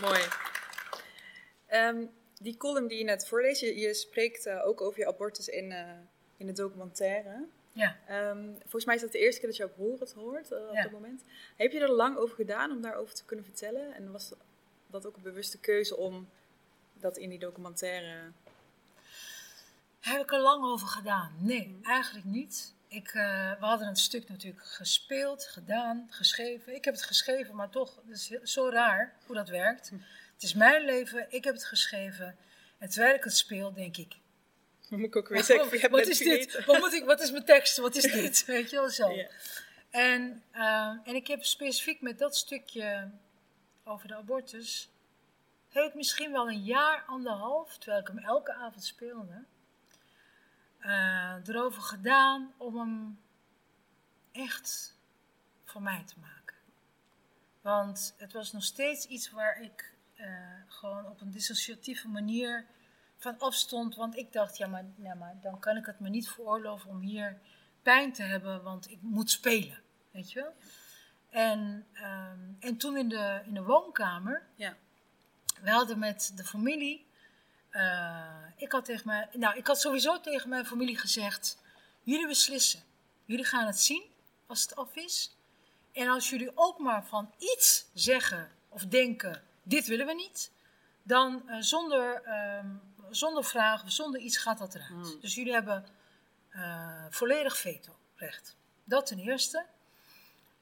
Mooi. 0.00 0.22
Ehm, 1.66 2.06
die 2.38 2.56
column 2.56 2.88
die 2.88 2.98
je 2.98 3.04
net 3.04 3.28
voorleest, 3.28 3.60
je, 3.60 3.78
je 3.78 3.94
spreekt 3.94 4.46
eh, 4.46 4.66
ook 4.66 4.80
over 4.80 4.98
je 4.98 5.06
abortus 5.06 5.48
in, 5.48 5.74
in 6.36 6.46
de 6.46 6.52
documentaire. 6.52 7.46
Ja. 7.78 7.96
Ehm, 8.06 8.44
volgens 8.60 8.84
mij 8.84 8.94
is 8.94 9.00
dat 9.00 9.12
de 9.12 9.18
eerste 9.18 9.40
keer 9.40 9.48
dat 9.48 9.58
jouw 9.58 9.68
broer 9.68 10.00
het 10.00 10.12
hoort 10.12 10.50
eh, 10.52 10.68
op 10.68 10.74
Ja. 10.74 10.82
dat 10.82 10.90
moment. 10.92 11.24
Heb 11.56 11.72
je 11.72 11.80
er 11.80 11.90
lang 11.92 12.16
over 12.16 12.34
gedaan 12.34 12.70
om 12.70 12.80
daarover 12.82 13.14
te 13.14 13.24
kunnen 13.24 13.44
vertellen? 13.44 13.94
En 13.94 14.12
was 14.12 14.32
dat 14.86 15.06
ook 15.06 15.16
een 15.16 15.22
bewuste 15.22 15.58
keuze 15.58 15.96
om 15.96 16.28
dat 16.94 17.16
in 17.16 17.28
die 17.30 17.38
documentaire. 17.38 18.30
Heb 20.00 20.20
ik 20.22 20.32
er 20.32 20.40
lang 20.40 20.64
over 20.64 20.88
gedaan? 20.88 21.32
Nee, 21.38 21.78
eigenlijk 21.82 22.24
niet. 22.24 22.74
Ik, 22.88 23.06
eh, 23.08 23.50
we 23.58 23.64
hadden 23.66 23.86
het 23.88 23.98
stuk 23.98 24.28
natuurlijk 24.28 24.64
gespeeld, 24.66 25.44
gedaan, 25.44 26.06
geschreven. 26.10 26.74
Ik 26.74 26.84
heb 26.84 26.94
het 26.94 27.02
geschreven, 27.02 27.54
maar 27.54 27.70
toch, 27.70 27.96
het 28.06 28.16
is 28.16 28.28
heel- 28.28 28.40
zo 28.46 28.68
raar 28.68 29.14
hoe 29.26 29.34
dat 29.36 29.48
werkt. 29.48 29.90
Het 30.34 30.42
is 30.42 30.54
mijn 30.54 30.84
leven, 30.84 31.26
ik 31.30 31.44
heb 31.44 31.54
het 31.54 31.64
geschreven. 31.64 32.36
En 32.78 32.88
terwijl 32.90 33.14
ik 33.14 33.24
het 33.24 33.36
speel, 33.36 33.72
denk 33.72 33.96
ik, 33.96 34.14
Moet 34.96 35.06
ik 35.06 35.16
ook 35.16 35.28
weer 35.28 35.44
zeggen, 35.44 35.90
wat 35.90 36.06
is 36.06 36.16
vergeten. 36.16 36.56
dit? 36.56 36.64
Wat, 36.64 36.78
moet 36.78 36.92
ik, 36.92 37.04
wat 37.04 37.20
is 37.20 37.30
mijn 37.30 37.44
tekst? 37.44 37.76
Wat 37.76 37.96
is 37.96 38.12
dit? 38.12 38.44
Weet 38.46 38.70
je 38.70 38.76
wel 38.76 38.90
zo. 38.90 39.16
En, 39.90 40.42
eh, 40.50 40.96
en 41.04 41.14
ik 41.14 41.26
heb 41.26 41.44
specifiek 41.44 42.00
met 42.00 42.18
dat 42.18 42.36
stukje 42.36 43.10
over 43.84 44.08
de 44.08 44.14
abortus, 44.14 44.90
heb 45.68 45.84
ik 45.84 45.94
misschien 45.94 46.32
wel 46.32 46.48
een 46.48 46.64
jaar, 46.64 47.04
anderhalf, 47.06 47.78
terwijl 47.78 48.00
ik 48.00 48.06
hem 48.06 48.18
elke 48.18 48.52
avond 48.52 48.84
speelde, 48.84 49.44
eh, 50.78 51.34
erover 51.46 51.82
gedaan 51.82 52.52
om 52.56 52.78
hem 52.78 53.18
echt 54.32 54.96
voor 55.64 55.82
mij 55.82 56.04
te 56.06 56.14
maken. 56.20 56.56
Want 57.60 58.14
het 58.16 58.32
was 58.32 58.52
nog 58.52 58.64
steeds 58.64 59.06
iets 59.06 59.30
waar 59.30 59.62
ik 59.62 59.94
eh, 60.14 60.26
gewoon 60.66 61.06
op 61.06 61.20
een 61.20 61.30
dissociatieve 61.30 62.08
manier 62.08 62.66
van 63.18 63.38
afstond. 63.38 63.94
Want 63.94 64.16
ik 64.16 64.32
dacht, 64.32 64.56
ja 64.56 64.66
maar, 64.66 64.84
ja, 64.96 65.14
maar 65.14 65.38
dan 65.42 65.58
kan 65.58 65.76
ik 65.76 65.86
het 65.86 66.00
me 66.00 66.08
niet 66.08 66.28
veroorloven 66.28 66.90
om 66.90 67.00
hier 67.00 67.38
pijn 67.82 68.12
te 68.12 68.22
hebben, 68.22 68.62
want 68.62 68.90
ik 68.90 68.98
moet 69.00 69.30
spelen. 69.30 69.78
Weet 70.10 70.32
je 70.32 70.40
wel? 70.40 70.54
En, 71.30 71.86
ehm, 71.92 72.38
en 72.60 72.76
toen 72.76 72.96
in 72.96 73.08
de, 73.08 73.40
in 73.44 73.54
de 73.54 73.62
woonkamer, 73.62 74.46
Ja. 74.54 74.76
we 75.60 75.70
hadden 75.70 75.98
met 75.98 76.32
de 76.36 76.44
familie, 76.44 77.06
eh, 77.70 78.26
ik 78.56 78.72
had 78.72 78.84
tegen 78.84 79.06
mij, 79.06 79.28
nou 79.32 79.56
ik 79.56 79.66
had 79.66 79.80
sowieso 79.80 80.20
tegen 80.20 80.48
mijn 80.48 80.66
familie 80.66 80.98
gezegd, 80.98 81.58
jullie 82.02 82.26
beslissen. 82.26 82.80
Jullie 83.24 83.44
gaan 83.44 83.66
het 83.66 83.80
zien 83.80 84.02
als 84.46 84.62
het 84.62 84.76
af 84.76 84.96
is. 84.96 85.36
En 85.92 86.08
als 86.08 86.30
jullie 86.30 86.50
ook 86.54 86.78
maar 86.78 87.06
van 87.06 87.32
iets 87.38 87.86
zeggen 87.94 88.50
of 88.68 88.86
denken, 88.86 89.42
dit 89.62 89.86
willen 89.86 90.06
we 90.06 90.14
niet, 90.14 90.50
dan 91.02 91.48
eh, 91.48 91.56
zonder, 91.60 92.22
ehm, 92.22 92.66
zonder 93.10 93.44
vraag 93.44 93.82
of 93.82 93.90
zonder 93.90 94.20
iets 94.20 94.36
gaat 94.36 94.58
dat 94.58 94.74
eruit. 94.74 94.90
Hmm. 94.90 95.20
Dus 95.20 95.34
jullie 95.34 95.52
hebben 95.52 95.86
eh, 96.48 97.04
volledig 97.10 97.56
veto-recht. 97.56 98.56
Dat 98.84 99.06
ten 99.06 99.18
eerste. 99.18 99.66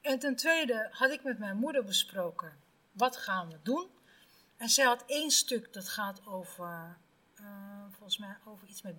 En 0.01 0.18
ten 0.18 0.36
tweede 0.36 0.88
had 0.90 1.11
ik 1.11 1.22
met 1.22 1.38
mijn 1.38 1.57
moeder 1.57 1.84
besproken, 1.84 2.53
wat 2.92 3.16
gaan 3.16 3.49
we 3.49 3.59
doen? 3.62 3.88
En 4.57 4.68
zij 4.68 4.84
had 4.84 5.05
één 5.07 5.30
stuk 5.30 5.72
dat 5.72 5.88
gaat 5.88 6.26
over, 6.26 6.97
eh, 7.34 7.44
volgens 7.90 8.18
mij 8.18 8.36
over 8.44 8.68
iets 8.68 8.82
met, 8.82 8.94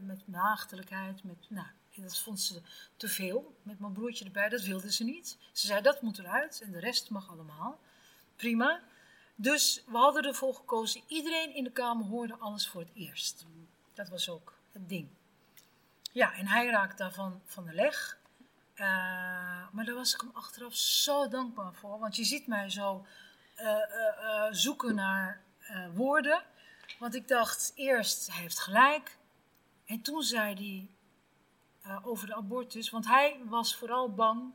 met 0.00 0.26
maagdelijkheid. 0.26 1.24
Met, 1.24 1.46
nou, 1.48 1.66
dat 1.96 2.18
vond 2.18 2.40
ze 2.40 2.62
te 2.96 3.08
veel, 3.08 3.56
met 3.62 3.78
mijn 3.78 3.92
broertje 3.92 4.24
erbij, 4.24 4.48
dat 4.48 4.62
wilde 4.62 4.92
ze 4.92 5.04
niet. 5.04 5.36
Ze 5.52 5.66
zei, 5.66 5.82
dat 5.82 6.02
moet 6.02 6.18
eruit 6.18 6.60
en 6.60 6.72
de 6.72 6.80
rest 6.80 7.10
mag 7.10 7.30
allemaal. 7.30 7.80
Prima. 8.36 8.80
Dus 9.42 9.82
we 9.86 9.96
hadden 9.96 10.24
ervoor 10.24 10.54
gekozen, 10.54 11.02
iedereen 11.06 11.54
in 11.54 11.64
de 11.64 11.70
kamer 11.70 12.06
hoorde 12.06 12.36
alles 12.38 12.68
voor 12.68 12.80
het 12.80 12.90
eerst. 12.94 13.46
Dat 13.94 14.08
was 14.08 14.28
ook 14.28 14.54
het 14.72 14.88
ding. 14.88 15.08
Ja, 16.12 16.34
en 16.34 16.46
hij 16.46 16.66
raakte 16.66 16.96
daarvan 16.96 17.40
van 17.44 17.64
de 17.64 17.72
leg. 17.72 18.18
Eh, 18.74 18.86
maar 19.72 19.84
daar 19.84 19.94
was 19.94 20.14
ik 20.14 20.20
hem 20.20 20.30
achteraf 20.32 20.74
zo 20.74 21.28
dankbaar 21.28 21.74
voor. 21.74 21.98
Want 21.98 22.16
je 22.16 22.24
ziet 22.24 22.46
mij 22.46 22.70
zo 22.70 23.06
eh, 23.54 23.68
eh, 23.68 24.46
zoeken 24.50 24.94
naar 24.94 25.42
woorden. 25.94 26.42
Want 26.98 27.14
ik 27.14 27.28
dacht 27.28 27.72
eerst, 27.74 28.32
hij 28.32 28.40
heeft 28.40 28.60
gelijk. 28.60 29.18
En 29.86 30.02
toen 30.02 30.22
zei 30.22 30.54
hij 30.54 32.00
over 32.02 32.26
de 32.26 32.34
abortus. 32.34 32.90
Want 32.90 33.06
hij 33.06 33.40
was 33.44 33.76
vooral 33.76 34.14
bang, 34.14 34.52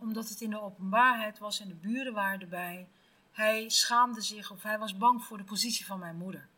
omdat 0.00 0.28
het 0.28 0.40
in 0.40 0.50
de 0.50 0.60
openbaarheid 0.60 1.38
was 1.38 1.60
en 1.60 1.68
de 1.68 1.74
buren 1.74 2.12
waren 2.12 2.40
erbij. 2.40 2.88
Hij 3.34 3.68
schaamde 3.68 4.20
zich 4.20 4.50
of 4.50 4.62
hij 4.62 4.78
was 4.78 4.96
bang 4.96 5.24
voor 5.24 5.36
de 5.36 5.44
positie 5.44 5.86
van 5.86 5.98
mijn 5.98 6.16
moeder. 6.16 6.48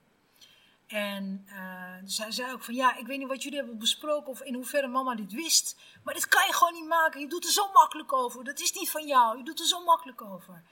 En 0.86 1.46
eh, 1.48 2.02
dus 2.02 2.14
zei 2.28 2.52
ook 2.52 2.62
van 2.62 2.74
ja, 2.74 2.96
ik 2.96 3.06
weet 3.06 3.18
niet 3.18 3.28
wat 3.28 3.42
jullie 3.42 3.58
hebben 3.58 3.78
besproken 3.78 4.30
of 4.30 4.40
in 4.40 4.54
hoeverre 4.54 4.86
mama 4.86 5.14
dit 5.14 5.32
wist. 5.32 5.76
Maar 6.02 6.14
dit 6.14 6.28
kan 6.28 6.46
je 6.46 6.52
gewoon 6.52 6.72
niet 6.72 6.86
maken. 6.88 7.20
Je 7.20 7.28
doet 7.28 7.44
er 7.44 7.50
zo 7.50 7.72
makkelijk 7.72 8.12
over. 8.12 8.44
Dat 8.44 8.60
is 8.60 8.72
niet 8.72 8.90
van 8.90 9.06
jou. 9.06 9.38
Je 9.38 9.44
doet 9.44 9.60
er 9.60 9.66
zo 9.66 9.84
makkelijk 9.84 10.22
over. 10.22 10.62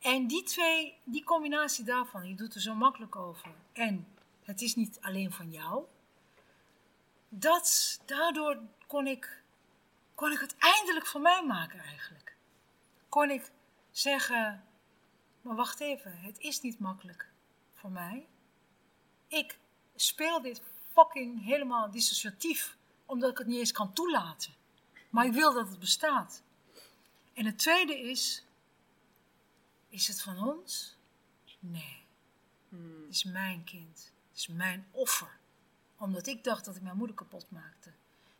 En 0.00 0.26
die 0.26 0.42
twee, 0.42 0.98
die 1.04 1.24
combinatie 1.24 1.84
daarvan, 1.84 2.28
je 2.28 2.34
doet 2.34 2.54
er 2.54 2.60
zo 2.60 2.74
makkelijk 2.74 3.16
over. 3.16 3.50
En 3.72 4.06
het 4.42 4.60
is 4.60 4.74
niet 4.74 4.98
alleen 5.00 5.32
van 5.32 5.50
jou. 5.50 5.84
Dat, 7.28 7.98
daardoor 8.04 8.58
kon 8.86 9.06
ik, 9.06 9.42
kon 10.14 10.32
ik 10.32 10.40
het 10.40 10.56
eindelijk 10.58 11.06
van 11.06 11.22
mij 11.22 11.44
maken 11.44 11.78
eigenlijk. 11.80 12.36
Kon 13.08 13.30
ik 13.30 13.50
zeggen, 13.90 14.64
maar 15.46 15.56
wacht 15.56 15.80
even, 15.80 16.18
het 16.18 16.38
is 16.38 16.60
niet 16.60 16.78
makkelijk 16.78 17.28
voor 17.74 17.90
mij. 17.90 18.26
Ik 19.26 19.58
speel 19.94 20.42
dit 20.42 20.62
fucking 20.92 21.44
helemaal 21.44 21.90
dissociatief, 21.90 22.76
omdat 23.04 23.30
ik 23.30 23.38
het 23.38 23.46
niet 23.46 23.58
eens 23.58 23.72
kan 23.72 23.92
toelaten. 23.92 24.52
Maar 25.10 25.26
ik 25.26 25.32
wil 25.32 25.52
dat 25.52 25.68
het 25.68 25.78
bestaat. 25.78 26.42
En 27.32 27.44
het 27.44 27.58
tweede 27.58 28.00
is, 28.00 28.44
is 29.88 30.08
het 30.08 30.22
van 30.22 30.38
ons? 30.38 30.96
Nee. 31.58 32.04
Het 32.68 33.14
is 33.14 33.24
mijn 33.24 33.64
kind. 33.64 34.12
Het 34.28 34.38
is 34.38 34.46
mijn 34.46 34.86
offer. 34.90 35.38
Omdat 35.96 36.26
ik 36.26 36.44
dacht 36.44 36.64
dat 36.64 36.76
ik 36.76 36.82
mijn 36.82 36.96
moeder 36.96 37.16
kapot 37.16 37.50
maakte. 37.50 37.92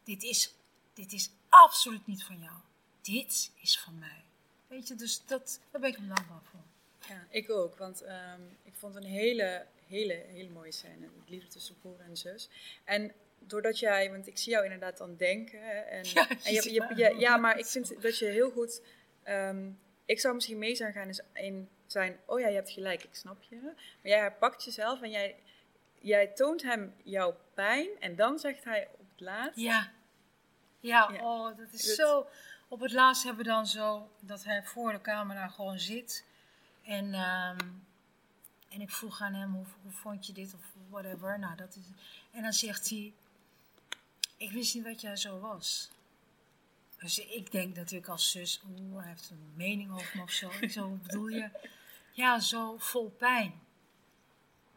Dit 0.04 0.22
is, 0.22 0.54
dit 0.94 1.12
is 1.12 1.30
absoluut 1.48 2.06
niet 2.06 2.24
van 2.24 2.40
jou. 2.40 2.56
Dit 3.00 3.52
is 3.60 3.80
van 3.80 3.98
mij. 3.98 4.24
Weet 4.66 4.88
je, 4.88 4.94
dus 4.94 5.26
dat, 5.26 5.60
daar 5.70 5.80
ben 5.80 5.90
ik 5.90 5.96
hem 5.96 6.08
dankbaar 6.08 6.42
voor. 6.42 6.64
Ja, 7.08 7.26
ik 7.30 7.50
ook. 7.50 7.76
Want 7.76 8.02
ehm, 8.02 8.40
ik 8.62 8.74
vond 8.74 8.94
een 8.94 9.04
hele, 9.04 9.66
hele, 9.88 10.12
hele 10.28 10.48
mooie 10.50 10.72
scène. 10.72 11.08
Het 11.20 11.28
liefde 11.30 11.48
tussen 11.48 11.78
broer 11.80 12.00
en 12.00 12.16
zus. 12.16 12.48
En 12.84 13.12
doordat 13.38 13.78
jij, 13.78 14.10
want 14.10 14.26
ik 14.26 14.38
zie 14.38 14.52
jou 14.52 14.64
inderdaad 14.64 14.96
dan 14.96 15.16
denken. 15.16 15.62
hè, 15.62 15.74
En, 15.80 16.04
Ja, 16.04 16.28
en 16.28 16.52
je 16.52 16.72
je, 16.96 17.14
ja, 17.18 17.36
maar 17.36 17.58
ik 17.58 17.66
vind 17.66 18.02
dat 18.02 18.18
je 18.18 18.26
heel 18.26 18.50
goed. 18.50 18.82
ehm, 19.22 19.70
ik 20.04 20.20
zou 20.20 20.34
misschien 20.34 20.58
mee 20.58 20.74
zijn 20.74 20.92
gaan 20.92 21.08
in- 21.08 21.24
in 21.32 21.68
zijn. 21.86 22.18
Oh 22.24 22.40
ja, 22.40 22.48
je 22.48 22.54
hebt 22.54 22.70
gelijk, 22.70 23.02
ik 23.04 23.14
snap 23.14 23.42
je. 23.42 23.56
Maar 23.62 23.74
jij 24.02 24.18
herpakt 24.18 24.64
jezelf 24.64 25.02
en 25.02 25.10
jij, 25.10 25.36
jij 26.00 26.26
toont 26.26 26.62
hem 26.62 26.94
jouw 27.04 27.36
pijn. 27.54 27.88
En 28.00 28.16
dan 28.16 28.38
zegt 28.38 28.64
hij 28.64 28.88
op 28.92 29.06
het 29.10 29.20
laatst. 29.20 29.60
Ja. 29.60 29.92
Ja, 30.80 31.10
Ja. 31.12 31.20
oh, 31.24 31.56
dat 31.56 31.72
is 31.72 31.86
Dat- 31.86 31.96
zo. 31.96 32.26
Op 32.68 32.80
het 32.80 32.92
laatst 32.92 33.24
hebben 33.24 33.44
we 33.44 33.50
dan 33.50 33.66
zo 33.66 34.10
dat 34.20 34.44
hij 34.44 34.62
voor 34.62 34.92
de 34.92 35.00
camera 35.00 35.48
gewoon 35.48 35.78
zit. 35.78 36.24
En, 36.86 37.14
ehm, 37.14 37.68
en 38.68 38.80
ik 38.80 38.90
vroeg 38.90 39.20
aan 39.20 39.34
hem, 39.34 39.52
hoe, 39.52 39.66
hoe 39.82 39.92
vond 39.92 40.26
je 40.26 40.32
dit 40.32 40.54
of 40.54 40.60
whatever. 40.88 41.38
Nou, 41.38 41.56
dat 41.56 41.76
is, 41.76 41.84
en 42.32 42.42
dan 42.42 42.52
zegt 42.52 42.90
hij, 42.90 43.12
ik 44.36 44.50
wist 44.50 44.74
niet 44.74 44.84
dat 44.84 45.00
jij 45.00 45.16
zo 45.16 45.38
was. 45.40 45.90
Dus 46.98 47.18
ik 47.18 47.52
denk 47.52 47.76
natuurlijk 47.76 48.08
als 48.08 48.30
zus, 48.30 48.62
oeh, 48.68 49.00
hij 49.00 49.08
heeft 49.08 49.30
een 49.30 49.52
mening 49.54 49.92
over 49.92 50.16
me 50.16 50.22
of 50.22 50.30
zo. 50.30 50.50
Ik 50.60 50.70
zo, 50.70 50.98
bedoel 51.02 51.28
je? 51.28 51.50
ja, 52.12 52.40
zo 52.40 52.78
vol 52.78 53.10
pijn. 53.10 53.60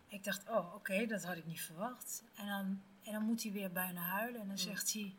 Ik 0.08 0.24
dacht, 0.24 0.50
oh, 0.50 0.76
oké, 0.76 1.06
dat 1.06 1.24
had 1.24 1.38
ik 1.38 1.46
niet 1.46 1.62
verwacht. 1.62 2.24
En 2.36 2.48
dan, 2.48 2.82
en 3.04 3.14
dan 3.14 3.24
moet 3.24 3.44
hij 3.44 3.52
weer 3.52 3.72
bijna 3.72 4.02
huilen. 4.02 4.42
En 4.42 4.48
dan 4.48 4.58
zegt 4.58 4.94
hij, 4.94 5.16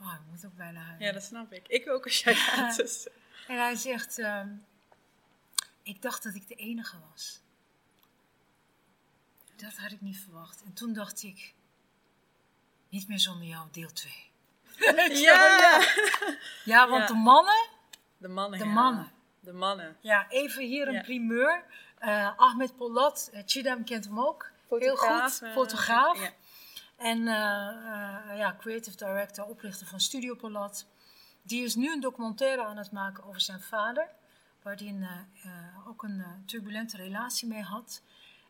oh, 0.00 0.14
ik 0.14 0.30
moet 0.30 0.46
ook 0.46 0.56
bijna 0.56 0.80
huilen. 0.80 1.06
Ja, 1.06 1.12
dat 1.12 1.22
snap 1.22 1.52
ik. 1.52 1.68
Ik 1.68 1.88
ook 1.88 2.04
als 2.04 2.20
jij 2.20 2.34
gaat. 2.46 2.76
Dus. 2.76 3.08
En 3.48 3.56
hij 3.56 3.74
zegt, 3.74 4.18
ehm, 4.18 4.48
ik 5.82 6.02
dacht 6.02 6.22
dat 6.22 6.34
ik 6.34 6.48
de 6.48 6.54
enige 6.54 6.96
was. 7.10 7.40
Dat 9.56 9.76
had 9.76 9.90
ik 9.90 10.00
niet 10.00 10.18
verwacht. 10.18 10.62
En 10.62 10.72
toen 10.72 10.92
dacht 10.92 11.22
ik, 11.22 11.54
niet 12.88 13.08
meer 13.08 13.18
zonder 13.18 13.46
jou, 13.48 13.68
deel 13.72 13.92
2. 13.92 14.12
Ja, 15.22 15.80
Ja, 16.64 16.88
want 16.88 17.00
Ja. 17.02 17.06
de 17.06 17.14
mannen, 17.14 17.68
de 18.18 18.28
mannen. 18.28 18.58
de 18.58 18.64
ja. 18.64 18.72
mannen. 18.72 19.12
De 19.40 19.52
mannen. 19.52 19.96
Ja, 20.00 20.28
even 20.28 20.64
hier 20.64 20.88
een 20.88 21.02
primeur. 21.02 21.64
Eh, 21.98 22.38
Ahmed 22.38 22.76
Polat, 22.76 23.30
uh, 23.34 23.42
Chidam 23.46 23.84
kent 23.84 24.04
hem 24.04 24.20
ook. 24.20 24.50
Heel 24.68 24.96
goed, 24.96 25.42
fotograaf. 25.52 26.20
ja. 26.20 26.30
En 26.96 27.28
eh, 27.28 27.68
eh, 28.30 28.38
ja, 28.38 28.56
creative 28.60 28.96
director, 28.96 29.44
oprichter 29.44 29.86
van 29.86 30.00
Studio 30.00 30.34
Polat. 30.34 30.86
Die 31.42 31.64
is 31.64 31.74
nu 31.74 31.92
een 31.92 32.00
documentaire 32.00 32.64
aan 32.64 32.76
het 32.76 32.92
maken 32.92 33.24
over 33.24 33.40
zijn 33.40 33.60
vader. 33.60 34.08
Waar 34.62 34.76
hij 34.76 34.86
eh, 34.86 35.50
eh, 35.50 35.88
ook 35.88 36.02
een 36.02 36.20
eh, 36.20 36.30
turbulente 36.46 36.96
relatie 36.96 37.48
mee 37.48 37.62
had. 37.62 38.02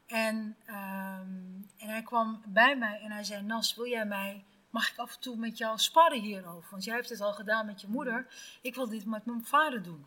En, 0.06 0.56
ehm, 0.64 1.60
en 1.76 1.88
hij 1.88 2.02
kwam 2.02 2.42
bij 2.46 2.76
mij 2.76 3.00
en 3.00 3.10
hij 3.10 3.24
zei: 3.24 3.42
Nas, 3.42 3.74
wil 3.74 3.86
jij 3.86 4.04
mij. 4.04 4.44
Mag 4.70 4.90
ik 4.90 4.98
af 4.98 5.14
en 5.14 5.20
toe 5.20 5.36
met 5.36 5.58
jou 5.58 5.78
sparren 5.78 6.20
hierover? 6.20 6.70
Want 6.70 6.84
jij 6.84 6.94
hebt 6.94 7.08
het 7.08 7.20
al 7.20 7.32
gedaan 7.32 7.66
met 7.66 7.80
je 7.80 7.88
moeder. 7.88 8.26
Ik 8.60 8.74
wil 8.74 8.88
dit 8.88 9.04
met 9.04 9.24
mijn 9.24 9.44
vader 9.44 9.82
doen. 9.82 10.06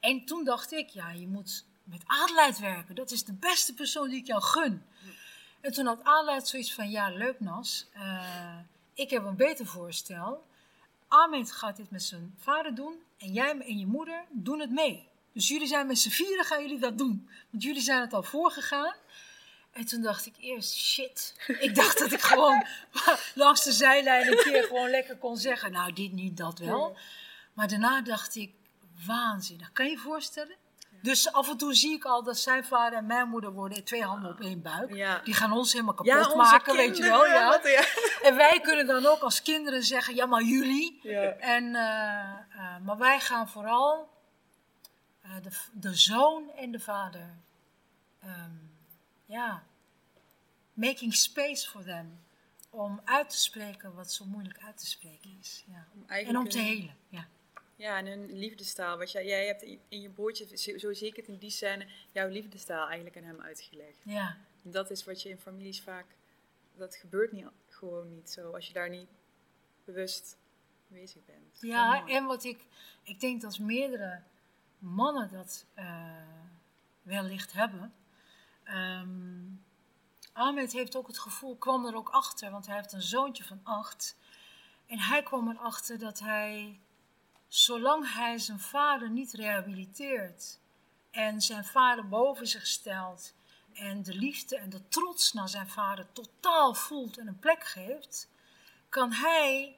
En 0.00 0.24
toen 0.24 0.44
dacht 0.44 0.72
ik: 0.72 0.88
ja, 0.88 1.10
je 1.10 1.26
moet 1.26 1.64
met 1.84 2.02
Adelheid 2.06 2.58
werken. 2.58 2.94
Dat 2.94 3.10
is 3.10 3.24
de 3.24 3.32
beste 3.32 3.74
persoon 3.74 4.08
die 4.08 4.18
ik 4.18 4.26
jou 4.26 4.42
gun. 4.42 4.82
En 5.60 5.72
toen 5.72 5.86
had 5.86 6.04
Adelheid 6.04 6.48
zoiets 6.48 6.74
van: 6.74 6.90
ja, 6.90 7.10
leuk 7.10 7.40
Nas. 7.40 7.88
ik 8.94 9.10
heb 9.10 9.24
een 9.24 9.36
beter 9.36 9.66
voorstel. 9.66 10.46
Ahmed 11.08 11.52
gaat 11.52 11.76
dit 11.76 11.90
met 11.90 12.02
zijn 12.02 12.34
vader 12.38 12.74
doen. 12.74 13.06
En 13.18 13.32
jij 13.32 13.58
en 13.58 13.78
je 13.78 13.86
moeder 13.86 14.24
doen 14.30 14.60
het 14.60 14.70
mee. 14.70 15.08
Dus 15.32 15.48
jullie 15.48 15.66
zijn 15.66 15.86
met 15.86 15.98
z'n 15.98 16.10
vieren, 16.10 16.44
gaan 16.44 16.62
jullie 16.62 16.78
dat 16.78 16.98
doen. 16.98 17.28
Want 17.50 17.62
jullie 17.62 17.82
zijn 17.82 18.00
het 18.00 18.12
al 18.12 18.22
voorgegaan. 18.22 18.94
En 19.72 19.84
toen 19.84 20.02
dacht 20.02 20.26
ik 20.26 20.34
eerst, 20.38 20.74
shit. 20.76 21.34
Ik 21.60 21.74
dacht 21.74 21.98
dat 21.98 22.12
ik 22.12 22.20
gewoon 22.20 22.66
langs 23.34 23.64
de 23.64 23.72
zijlijn 23.72 24.26
een 24.26 24.38
keer 24.38 24.64
gewoon 24.64 24.90
lekker 24.90 25.16
kon 25.16 25.36
zeggen. 25.36 25.72
Nou, 25.72 25.92
dit 25.92 26.12
niet, 26.12 26.36
dat 26.36 26.58
wel. 26.58 26.96
Maar 27.52 27.68
daarna 27.68 28.02
dacht 28.02 28.36
ik, 28.36 28.52
waanzinnig. 29.06 29.72
Kan 29.72 29.84
je 29.84 29.90
je 29.90 29.98
voorstellen? 29.98 30.56
Dus 31.02 31.32
af 31.32 31.50
en 31.50 31.56
toe 31.56 31.74
zie 31.74 31.92
ik 31.92 32.04
al 32.04 32.22
dat 32.22 32.38
zijn 32.38 32.64
vader 32.64 32.98
en 32.98 33.06
mijn 33.06 33.28
moeder 33.28 33.52
worden 33.52 33.84
twee 33.84 34.02
handen 34.02 34.30
op 34.30 34.40
één 34.40 34.62
buik. 34.62 34.94
Ja. 34.94 35.20
Die 35.24 35.34
gaan 35.34 35.52
ons 35.52 35.72
helemaal 35.72 35.94
kapot 35.94 36.34
maken, 36.34 36.76
weet 36.76 36.96
je 36.96 37.02
wel. 37.02 37.26
Ja. 37.26 37.48
wat-. 37.48 37.66
En 38.22 38.36
wij 38.36 38.60
kunnen 38.60 38.86
dan 38.86 39.06
ook 39.06 39.20
als 39.20 39.42
kinderen 39.42 39.82
zeggen, 39.82 40.14
ja 40.14 40.26
maar 40.26 40.42
jullie. 40.42 41.00
En, 41.40 41.74
eh, 41.74 42.20
eh, 42.20 42.80
maar 42.82 42.98
wij 42.98 43.20
gaan 43.20 43.48
vooral 43.48 44.08
eh, 45.22 45.30
de, 45.42 45.50
de 45.72 45.94
zoon 45.94 46.50
en 46.56 46.70
de 46.70 46.80
vader, 46.80 47.38
ehm, 48.20 48.52
ja, 49.26 49.62
making 50.72 51.14
space 51.14 51.68
for 51.68 51.84
them. 51.84 52.20
Om 52.70 53.00
uit 53.04 53.30
te 53.30 53.38
spreken 53.38 53.94
wat 53.94 54.12
zo 54.12 54.24
moeilijk 54.24 54.58
uit 54.66 54.78
te 54.78 54.86
spreken 54.86 55.38
is. 55.40 55.64
Ja. 55.66 55.86
Om 55.94 56.04
En 56.06 56.38
om 56.38 56.48
te 56.48 56.58
helen. 56.58 56.96
Ja. 57.08 57.26
Ja, 57.78 57.98
en 57.98 58.06
hun 58.06 58.38
liefdestaal. 58.38 58.98
Wat 58.98 59.12
jij, 59.12 59.26
jij 59.26 59.46
hebt 59.46 59.62
in 59.62 59.80
in 59.88 60.00
je 60.00 60.10
broertje, 60.10 60.56
zo 60.56 60.78
zo 60.78 60.92
zie 60.92 61.06
ik 61.06 61.16
het 61.16 61.28
in 61.28 61.36
die 61.36 61.50
scène, 61.50 61.86
jouw 62.12 62.28
liefdestaal 62.28 62.86
eigenlijk 62.86 63.16
aan 63.16 63.22
hem 63.22 63.40
uitgelegd. 63.40 63.98
Ja. 64.04 64.36
En 64.64 64.70
dat 64.70 64.90
is 64.90 65.04
wat 65.04 65.22
je 65.22 65.28
in 65.28 65.38
families 65.38 65.80
vaak, 65.80 66.06
dat 66.76 66.96
gebeurt 66.96 67.32
niet, 67.32 67.46
gewoon 67.68 68.14
niet 68.14 68.30
zo, 68.30 68.54
als 68.54 68.66
je 68.66 68.72
daar 68.72 68.90
niet 68.90 69.08
bewust 69.84 70.36
bezig 70.86 71.24
bent. 71.24 71.60
Ja, 71.60 72.06
en 72.06 72.24
wat 72.24 72.44
ik, 72.44 72.64
ik 73.02 73.20
denk 73.20 73.40
dat 73.40 73.58
meerdere 73.58 74.22
mannen 74.78 75.30
dat 75.32 75.64
eh, 75.74 76.22
wellicht 77.02 77.52
hebben. 77.52 77.92
Ehm 78.64 79.66
Ahmed 80.38 80.72
heeft 80.72 80.96
ook 80.96 81.06
het 81.06 81.18
gevoel, 81.18 81.56
kwam 81.56 81.86
er 81.86 81.96
ook 81.96 82.08
achter, 82.08 82.50
want 82.50 82.66
hij 82.66 82.76
heeft 82.76 82.92
een 82.92 83.02
zoontje 83.02 83.44
van 83.44 83.60
acht. 83.62 84.16
En 84.86 84.98
hij 84.98 85.22
kwam 85.22 85.48
erachter 85.48 85.98
dat 85.98 86.18
hij, 86.18 86.80
zolang 87.48 88.12
hij 88.12 88.38
zijn 88.38 88.60
vader 88.60 89.10
niet 89.10 89.32
rehabiliteert 89.32 90.58
en 91.10 91.40
zijn 91.40 91.64
vader 91.64 92.08
boven 92.08 92.46
zich 92.46 92.66
stelt 92.66 93.34
en 93.72 94.02
de 94.02 94.14
liefde 94.14 94.58
en 94.58 94.70
de 94.70 94.88
trots 94.88 95.32
naar 95.32 95.48
zijn 95.48 95.68
vader 95.68 96.06
totaal 96.12 96.74
voelt 96.74 97.18
en 97.18 97.26
een 97.26 97.38
plek 97.38 97.64
geeft, 97.64 98.28
kan 98.88 99.12
hij 99.12 99.76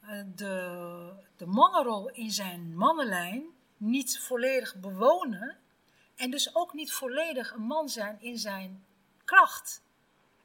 eh, 0.00 0.22
de, 0.34 1.12
de 1.36 1.46
mannenrol 1.46 2.08
in 2.10 2.30
zijn 2.30 2.76
mannenlijn 2.76 3.44
niet 3.76 4.18
volledig 4.20 4.74
bewonen 4.74 5.56
en 6.16 6.30
dus 6.30 6.54
ook 6.54 6.72
niet 6.72 6.92
volledig 6.92 7.52
een 7.52 7.62
man 7.62 7.88
zijn 7.88 8.20
in 8.20 8.38
zijn 8.38 8.84
kracht. 9.24 9.82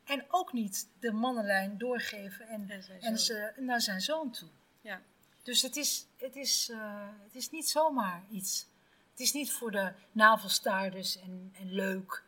En 0.03 0.25
ook 0.27 0.53
niet 0.53 0.87
de 0.99 1.11
mannenlijn 1.11 1.77
doorgeven 1.77 2.47
en, 2.47 2.69
En 2.99 3.19
ze, 3.19 3.53
naar 3.57 3.81
zijn 3.81 4.01
zoon 4.01 4.31
toe. 4.31 4.49
Ja. 4.81 5.01
Dus 5.43 5.61
het 5.61 5.75
is, 5.75 6.05
het, 6.17 6.35
is, 6.35 6.69
eh, 6.71 7.07
het 7.23 7.35
is 7.35 7.49
niet 7.49 7.69
zomaar 7.69 8.23
iets. 8.29 8.67
Het 9.11 9.19
is 9.19 9.33
niet 9.33 9.51
voor 9.51 9.71
de 9.71 9.91
navelstaarders 10.11 11.19
en, 11.19 11.53
en 11.59 11.73
leuk. 11.73 12.23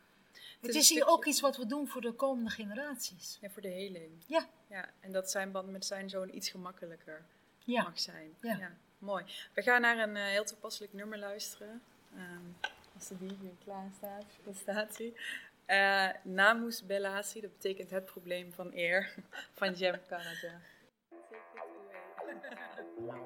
Het, 0.60 0.74
is 0.74 0.88
hier 0.88 1.06
ook 1.06 1.24
iets 1.24 1.40
wat 1.40 1.56
we 1.56 1.66
doen 1.66 1.88
voor 1.88 2.00
de 2.00 2.12
komende 2.12 2.50
generaties. 2.50 3.38
ja, 3.40 3.50
voor 3.50 3.62
de 3.62 3.68
heling. 3.68 4.10
Ja. 4.26 4.46
ja. 4.66 4.88
En 5.00 5.12
dat 5.12 5.30
zijn 5.30 5.52
band 5.52 5.70
met 5.70 5.84
zijn 5.84 6.10
zoon 6.10 6.34
iets 6.34 6.48
gemakkelijker 6.48 7.24
Ja. 7.64 7.82
mag 7.82 8.00
zijn. 8.00 8.34
Ja. 8.40 8.70
mooi. 8.98 9.24
We 9.54 9.62
gaan 9.62 9.80
naar 9.80 9.98
een 9.98 10.16
eh, 10.16 10.24
heel 10.24 10.44
toepasselijk 10.44 10.92
nummer 10.92 11.18
luisteren. 11.18 11.82
Ehm, 12.16 12.70
als 12.94 13.08
de 13.08 13.16
DJ 13.16 13.34
klaar 13.64 13.90
staat, 14.52 14.98
hij. 14.98 15.12
Eh, 15.66 16.08
Namus 16.22 16.86
Bellatie, 16.86 17.40
dat 17.40 17.52
betekent 17.52 17.90
het 17.90 18.04
probleem 18.04 18.52
van 18.52 18.70
eer, 18.74 19.14
van 19.58 19.72
Jem 19.72 20.00
Canada. 20.08 20.60
Heel 22.96 23.10
eh. 23.10 23.24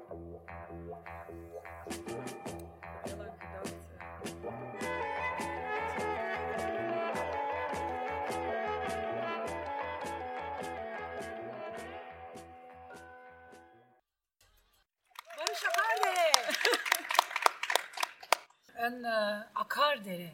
Een 18.74 18.98
uh, 18.98 19.40
akardere. 19.52 20.30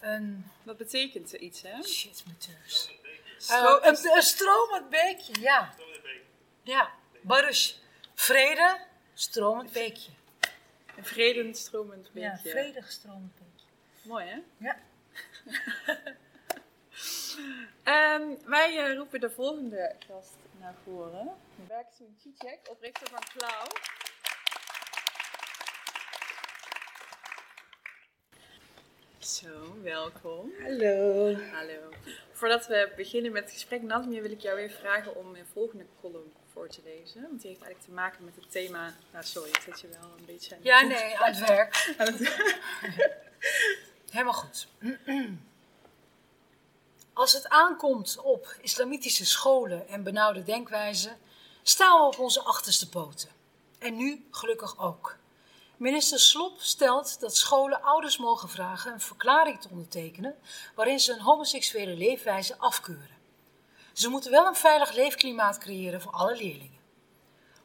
Een 0.00 0.50
Dat 0.62 0.76
betekent 0.76 1.32
iets, 1.32 1.62
hè? 1.62 1.82
shit 1.82 2.22
met 2.26 2.40
teus. 2.40 2.90
Stro- 3.38 3.78
Eh, 3.78 3.86
een, 3.88 4.16
een 4.16 4.22
stromend 4.22 4.90
beekje, 4.90 5.40
ja. 5.40 5.74
Ja, 6.62 6.90
Baruch. 7.22 7.74
Vrede, 8.18 8.78
stromend 9.14 9.72
beekje. 9.72 10.10
Een 10.96 11.04
vredend 11.04 11.56
stromend 11.56 12.10
Ja, 12.12 12.30
beetje. 12.32 12.50
vredig 12.50 12.90
stromend 12.90 13.32
beekje. 13.38 13.66
Mooi, 14.08 14.26
hè? 14.26 14.38
Ja. 14.56 14.76
Ehm, 17.82 18.22
wij 18.44 18.78
eh, 18.78 18.94
roepen 18.96 19.20
de 19.20 19.30
volgende 19.30 19.94
gast 20.08 20.34
naar 20.60 20.74
voren. 20.84 21.36
Berksoen 21.56 22.16
Cicek, 22.22 22.58
oprichter 22.70 23.08
van 23.08 23.22
Klauw. 23.36 23.66
Zo, 29.18 29.76
welkom. 29.82 30.52
Hallo. 30.62 31.34
Hallo. 31.52 31.92
Voordat 32.32 32.66
we 32.66 32.92
beginnen 32.96 33.32
met 33.32 33.42
het 33.42 33.52
gesprek, 33.52 33.82
Nadmir, 33.82 34.22
wil 34.22 34.30
ik 34.30 34.40
jou 34.40 34.56
weer 34.56 34.70
vragen 34.70 35.16
om 35.16 35.34
een 35.34 35.46
volgende 35.52 35.86
column 36.00 36.32
voor 36.56 36.68
te 36.68 36.80
lezen. 36.84 37.20
Want 37.22 37.40
die 37.40 37.50
heeft 37.50 37.62
eigenlijk 37.62 37.82
te 37.82 37.90
maken 37.90 38.24
met 38.24 38.34
het 38.36 38.50
thema... 38.50 38.94
Nou, 39.12 39.24
sorry, 39.24 39.48
ik 39.48 39.60
zet 39.64 39.80
je 39.80 39.88
wel 39.88 40.10
een 40.18 40.24
beetje 40.24 40.54
aan 40.54 40.60
Ja, 40.62 40.80
nee, 40.80 41.18
aan 41.18 41.32
het 41.34 41.48
werk. 41.48 41.74
Aan 41.98 42.06
het- 42.06 42.36
Helemaal 44.10 44.32
goed. 44.32 44.66
Als 47.12 47.32
het 47.32 47.48
aankomt 47.48 48.18
op 48.18 48.56
islamitische 48.60 49.24
scholen 49.26 49.88
en 49.88 50.02
benauwde 50.02 50.42
denkwijzen, 50.42 51.18
staan 51.62 52.00
we 52.00 52.06
op 52.06 52.18
onze 52.18 52.40
achterste 52.42 52.88
poten. 52.88 53.28
En 53.78 53.96
nu 53.96 54.26
gelukkig 54.30 54.78
ook. 54.78 55.16
Minister 55.76 56.18
Slop 56.20 56.60
stelt 56.60 57.20
dat 57.20 57.36
scholen 57.36 57.82
ouders 57.82 58.16
mogen 58.18 58.48
vragen 58.48 58.92
een 58.92 59.00
verklaring 59.00 59.60
te 59.60 59.68
ondertekenen 59.68 60.36
waarin 60.74 61.00
ze 61.00 61.12
een 61.12 61.20
homoseksuele 61.20 61.94
leefwijze 61.94 62.58
afkeuren. 62.58 63.15
Ze 63.96 64.08
moeten 64.08 64.30
wel 64.30 64.46
een 64.46 64.56
veilig 64.56 64.92
leefklimaat 64.92 65.58
creëren 65.58 66.00
voor 66.00 66.12
alle 66.12 66.36
leerlingen. 66.36 66.80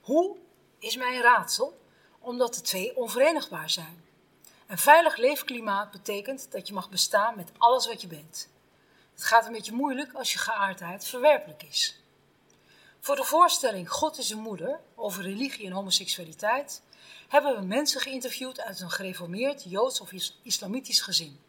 Hoe 0.01 0.37
is 0.79 0.95
mij 0.95 1.15
een 1.15 1.21
raadsel, 1.21 1.79
omdat 2.19 2.53
de 2.53 2.61
twee 2.61 2.95
onverenigbaar 2.97 3.69
zijn. 3.69 4.05
Een 4.67 4.77
veilig 4.77 5.15
leefklimaat 5.15 5.91
betekent 5.91 6.51
dat 6.51 6.67
je 6.67 6.73
mag 6.73 6.89
bestaan 6.89 7.35
met 7.35 7.51
alles 7.57 7.87
wat 7.87 8.01
je 8.01 8.07
bent. 8.07 8.49
Het 9.13 9.23
gaat 9.23 9.45
een 9.45 9.51
beetje 9.51 9.73
moeilijk 9.73 10.13
als 10.13 10.33
je 10.33 10.39
geaardheid 10.39 11.05
verwerpelijk 11.05 11.63
is. 11.63 12.01
Voor 12.99 13.15
de 13.15 13.23
voorstelling 13.23 13.89
God 13.89 14.17
is 14.17 14.29
een 14.29 14.39
moeder 14.39 14.79
over 14.95 15.23
religie 15.23 15.65
en 15.65 15.71
homoseksualiteit 15.71 16.81
hebben 17.27 17.55
we 17.55 17.65
mensen 17.65 18.01
geïnterviewd 18.01 18.61
uit 18.61 18.79
een 18.79 18.91
gereformeerd 18.91 19.63
Joods 19.63 20.01
of 20.01 20.11
Islamitisch 20.43 21.01
gezin. 21.01 21.39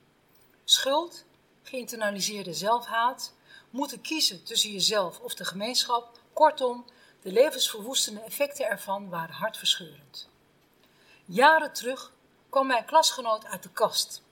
Schuld, 0.65 1.25
geïnternaliseerde 1.63 2.55
zelfhaat, 2.55 3.33
moeten 3.73 4.01
kiezen 4.01 4.45
tussen 4.45 4.73
jezelf 4.73 5.21
of 5.21 5.35
de 5.35 5.45
gemeenschap, 5.45 6.19
kortom, 6.33 6.85
de 7.23 7.33
levensverwoestende 7.33 8.21
effecten 8.21 8.67
ervan 8.67 9.09
waren 9.09 9.35
hartverscheurend. 9.35 10.29
Jaren 11.25 11.73
terug 11.73 12.13
kwam 12.49 12.67
mijn 12.67 12.85
klasgenoot 12.85 13.45
uit 13.45 13.63
de 13.63 13.71
kast. 13.71 14.23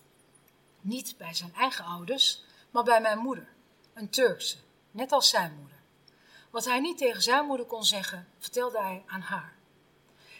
Niet 0.81 1.15
bij 1.17 1.35
zijn 1.35 1.55
eigen 1.55 1.85
ouders, 1.85 2.45
maar 2.71 2.85
bij 2.85 3.01
mijn 3.01 3.19
moeder, 3.19 3.49
een 3.95 4.11
Turkse, 4.11 4.57
net 4.91 5.13
als 5.13 5.29
zijn 5.29 5.55
moeder. 5.59 5.79
Wat 6.51 6.65
hij 6.65 6.81
niet 6.81 6.99
tegen 6.99 7.23
zijn 7.23 7.47
moeder 7.47 7.67
kon 7.67 7.85
zeggen, 7.85 8.29
vertelde 8.39 8.81
hij 8.81 9.03
aan 9.07 9.21
haar. 9.21 9.55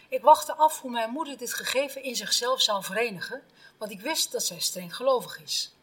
Ik 0.09 0.21
wachtte 0.21 0.55
af 0.55 0.81
hoe 0.81 0.91
mijn 0.91 1.09
moeder 1.09 1.37
dit 1.37 1.53
gegeven 1.53 2.03
in 2.03 2.15
zichzelf 2.15 2.61
zou 2.61 2.83
verenigen, 2.83 3.43
want 3.77 3.91
ik 3.91 4.01
wist 4.01 4.31
dat 4.31 4.43
zij 4.43 4.59
streng 4.59 4.95
gelovig 4.95 5.41
is. 5.41 5.73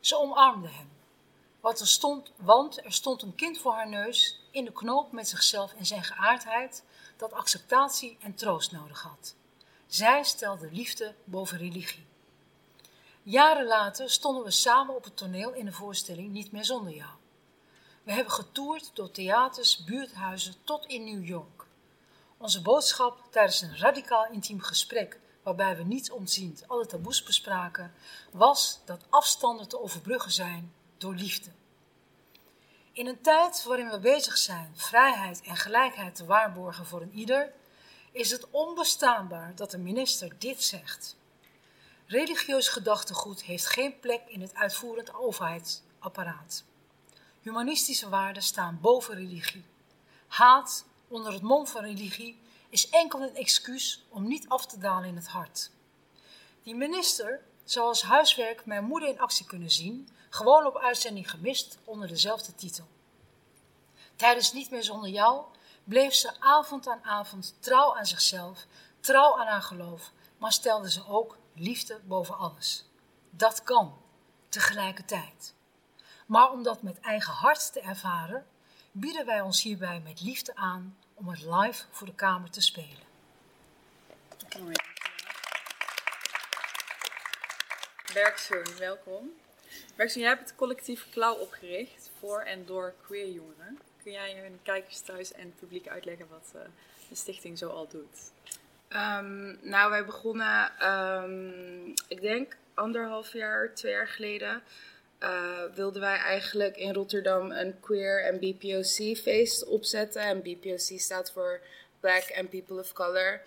Ze 0.00 0.18
omarmde 0.18 0.68
hem. 0.68 0.93
Wat 1.64 1.80
er 1.80 1.86
stond, 1.86 2.32
want 2.36 2.84
er 2.84 2.92
stond 2.92 3.22
een 3.22 3.34
kind 3.34 3.58
voor 3.58 3.72
haar 3.72 3.88
neus, 3.88 4.40
in 4.50 4.64
de 4.64 4.72
knoop 4.72 5.12
met 5.12 5.28
zichzelf 5.28 5.72
en 5.72 5.86
zijn 5.86 6.04
geaardheid, 6.04 6.84
dat 7.16 7.32
acceptatie 7.32 8.16
en 8.20 8.34
troost 8.34 8.72
nodig 8.72 9.02
had. 9.02 9.34
Zij 9.86 10.24
stelde 10.24 10.68
liefde 10.72 11.14
boven 11.24 11.58
religie. 11.58 12.06
Jaren 13.22 13.66
later 13.66 14.10
stonden 14.10 14.44
we 14.44 14.50
samen 14.50 14.94
op 14.94 15.04
het 15.04 15.16
toneel 15.16 15.52
in 15.52 15.64
de 15.64 15.72
voorstelling 15.72 16.32
Niet 16.32 16.52
meer 16.52 16.64
zonder 16.64 16.94
jou. 16.94 17.10
We 18.02 18.12
hebben 18.12 18.32
getoerd 18.32 18.90
door 18.94 19.10
theaters, 19.10 19.84
buurthuizen 19.84 20.54
tot 20.64 20.86
in 20.86 21.04
New 21.04 21.26
York. 21.26 21.66
Onze 22.36 22.62
boodschap 22.62 23.22
tijdens 23.30 23.60
een 23.60 23.78
radicaal 23.78 24.26
intiem 24.30 24.60
gesprek, 24.60 25.20
waarbij 25.42 25.76
we 25.76 25.82
niet 25.82 26.10
ontziend 26.10 26.68
alle 26.68 26.86
taboes 26.86 27.22
bespraken, 27.22 27.94
was 28.32 28.80
dat 28.84 29.04
afstanden 29.10 29.68
te 29.68 29.80
overbruggen 29.80 30.32
zijn 30.32 30.72
door 30.98 31.14
liefde. 31.14 31.50
In 32.92 33.06
een 33.06 33.20
tijd 33.20 33.64
waarin 33.64 33.90
we 33.90 33.98
bezig 33.98 34.38
zijn 34.38 34.72
vrijheid 34.74 35.40
en 35.40 35.56
gelijkheid 35.56 36.14
te 36.14 36.24
waarborgen 36.24 36.86
voor 36.86 37.02
een 37.02 37.14
ieder, 37.14 37.52
is 38.12 38.30
het 38.30 38.50
onbestaanbaar 38.50 39.52
dat 39.54 39.70
de 39.70 39.78
minister 39.78 40.38
dit 40.38 40.62
zegt. 40.62 41.16
Religieus 42.06 42.68
gedachtegoed 42.68 43.42
heeft 43.42 43.66
geen 43.66 44.00
plek 44.00 44.20
in 44.26 44.40
het 44.40 44.54
uitvoerend 44.54 45.14
overheidsapparaat. 45.14 46.64
Humanistische 47.42 48.08
waarden 48.08 48.42
staan 48.42 48.78
boven 48.80 49.14
religie. 49.14 49.64
Haat 50.26 50.84
onder 51.08 51.32
het 51.32 51.42
mom 51.42 51.66
van 51.66 51.82
religie 51.82 52.38
is 52.68 52.88
enkel 52.90 53.22
een 53.22 53.36
excuus 53.36 54.04
om 54.08 54.28
niet 54.28 54.48
af 54.48 54.66
te 54.66 54.78
dalen 54.78 55.08
in 55.08 55.16
het 55.16 55.28
hart. 55.28 55.70
Die 56.62 56.74
minister 56.74 57.40
zou 57.64 57.86
als 57.86 58.02
huiswerk 58.02 58.66
mijn 58.66 58.84
moeder 58.84 59.08
in 59.08 59.20
actie 59.20 59.46
kunnen 59.46 59.70
zien, 59.70 60.08
gewoon 60.34 60.66
op 60.66 60.78
uitzending 60.78 61.30
gemist 61.30 61.78
onder 61.84 62.08
dezelfde 62.08 62.54
titel. 62.54 62.88
Tijdens 64.16 64.52
Niet 64.52 64.70
meer 64.70 64.82
zonder 64.82 65.10
jou 65.10 65.44
bleef 65.84 66.14
ze 66.14 66.40
avond 66.40 66.88
aan 66.88 67.04
avond 67.04 67.54
trouw 67.60 67.96
aan 67.96 68.06
zichzelf, 68.06 68.66
trouw 69.00 69.38
aan 69.38 69.46
haar 69.46 69.62
geloof, 69.62 70.10
maar 70.38 70.52
stelde 70.52 70.90
ze 70.90 71.06
ook 71.06 71.38
liefde 71.52 72.00
boven 72.04 72.38
alles. 72.38 72.84
Dat 73.30 73.62
kan, 73.62 74.02
tegelijkertijd. 74.48 75.54
Maar 76.26 76.50
om 76.50 76.62
dat 76.62 76.82
met 76.82 77.00
eigen 77.00 77.32
hart 77.32 77.72
te 77.72 77.80
ervaren, 77.80 78.46
bieden 78.92 79.26
wij 79.26 79.40
ons 79.40 79.62
hierbij 79.62 80.00
met 80.00 80.20
liefde 80.20 80.56
aan 80.56 80.98
om 81.14 81.28
het 81.28 81.42
live 81.42 81.84
voor 81.90 82.06
de 82.06 82.14
Kamer 82.14 82.50
te 82.50 82.60
spelen. 82.60 83.06
Bergzoon, 88.12 88.76
welkom. 88.78 89.42
Bergzoon, 89.96 90.22
jij 90.22 90.30
hebt 90.30 90.48
het 90.48 90.58
collectief 90.58 91.06
Klauw 91.10 91.34
opgericht 91.34 92.10
voor 92.18 92.40
en 92.40 92.66
door 92.66 92.94
queer 93.02 93.28
jongeren. 93.28 93.78
Kun 94.02 94.12
jij 94.12 94.34
hun 94.42 94.58
kijkers 94.62 95.00
thuis 95.00 95.32
en 95.32 95.44
het 95.44 95.56
publiek 95.56 95.88
uitleggen 95.88 96.26
wat 96.30 96.52
uh, 96.54 96.60
de 97.08 97.14
stichting 97.14 97.58
zo 97.58 97.68
al 97.68 97.88
doet? 97.88 98.32
Um, 98.90 99.58
nou, 99.62 99.90
wij 99.90 100.04
begonnen, 100.04 100.88
um, 100.92 101.94
ik 102.08 102.20
denk 102.20 102.56
anderhalf 102.74 103.32
jaar, 103.32 103.74
twee 103.74 103.92
jaar 103.92 104.08
geleden, 104.08 104.62
uh, 105.20 105.62
wilden 105.74 106.00
wij 106.00 106.16
eigenlijk 106.16 106.76
in 106.76 106.94
Rotterdam 106.94 107.50
een 107.50 107.80
queer 107.80 108.24
en 108.24 108.38
BPOC 108.38 109.16
feest 109.16 109.64
opzetten. 109.64 110.22
En 110.22 110.42
BPOC 110.42 111.00
staat 111.00 111.32
voor 111.32 111.60
Black 112.00 112.32
and 112.38 112.50
People 112.50 112.78
of 112.78 112.92
Color. 112.92 113.40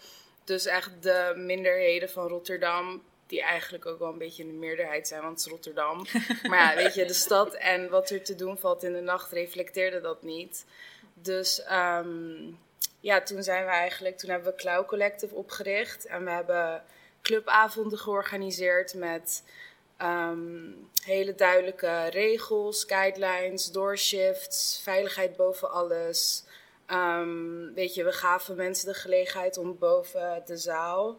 Dus 0.43 0.65
echt 0.65 1.03
de 1.03 1.33
minderheden 1.35 2.09
van 2.09 2.27
Rotterdam, 2.27 3.03
die 3.27 3.41
eigenlijk 3.41 3.85
ook 3.85 3.99
wel 3.99 4.11
een 4.11 4.17
beetje 4.17 4.43
in 4.43 4.49
de 4.49 4.55
meerderheid 4.57 5.07
zijn, 5.07 5.21
want 5.21 5.37
het 5.37 5.45
is 5.45 5.51
Rotterdam. 5.51 6.05
maar 6.49 6.59
ja, 6.59 6.75
weet 6.75 6.93
je, 6.93 7.05
de 7.05 7.13
stad 7.13 7.53
en 7.53 7.89
wat 7.89 8.09
er 8.09 8.23
te 8.23 8.35
doen 8.35 8.57
valt 8.57 8.83
in 8.83 8.93
de 8.93 9.01
nacht 9.01 9.31
reflecteerde 9.31 10.01
dat 10.01 10.23
niet. 10.23 10.65
Dus 11.13 11.63
um, 11.71 12.59
ja, 12.99 13.21
toen 13.21 13.43
zijn 13.43 13.65
we 13.65 13.71
eigenlijk, 13.71 14.17
toen 14.17 14.29
hebben 14.29 14.51
we 14.51 14.57
Cloud 14.57 14.87
Collective 14.87 15.35
opgericht. 15.35 16.05
En 16.05 16.23
we 16.23 16.29
hebben 16.29 16.83
clubavonden 17.21 17.99
georganiseerd 17.99 18.93
met 18.93 19.43
um, 20.01 20.89
hele 21.03 21.35
duidelijke 21.35 22.07
regels, 22.07 22.83
guidelines, 22.83 23.71
doorshifts, 23.71 24.79
veiligheid 24.83 25.35
boven 25.35 25.71
alles. 25.71 26.43
Um, 26.91 27.73
weet 27.73 27.93
je, 27.93 28.03
we 28.03 28.11
gaven 28.11 28.55
mensen 28.55 28.87
de 28.87 28.93
gelegenheid 28.93 29.57
om 29.57 29.77
boven 29.77 30.43
de 30.45 30.57
zaal 30.57 31.17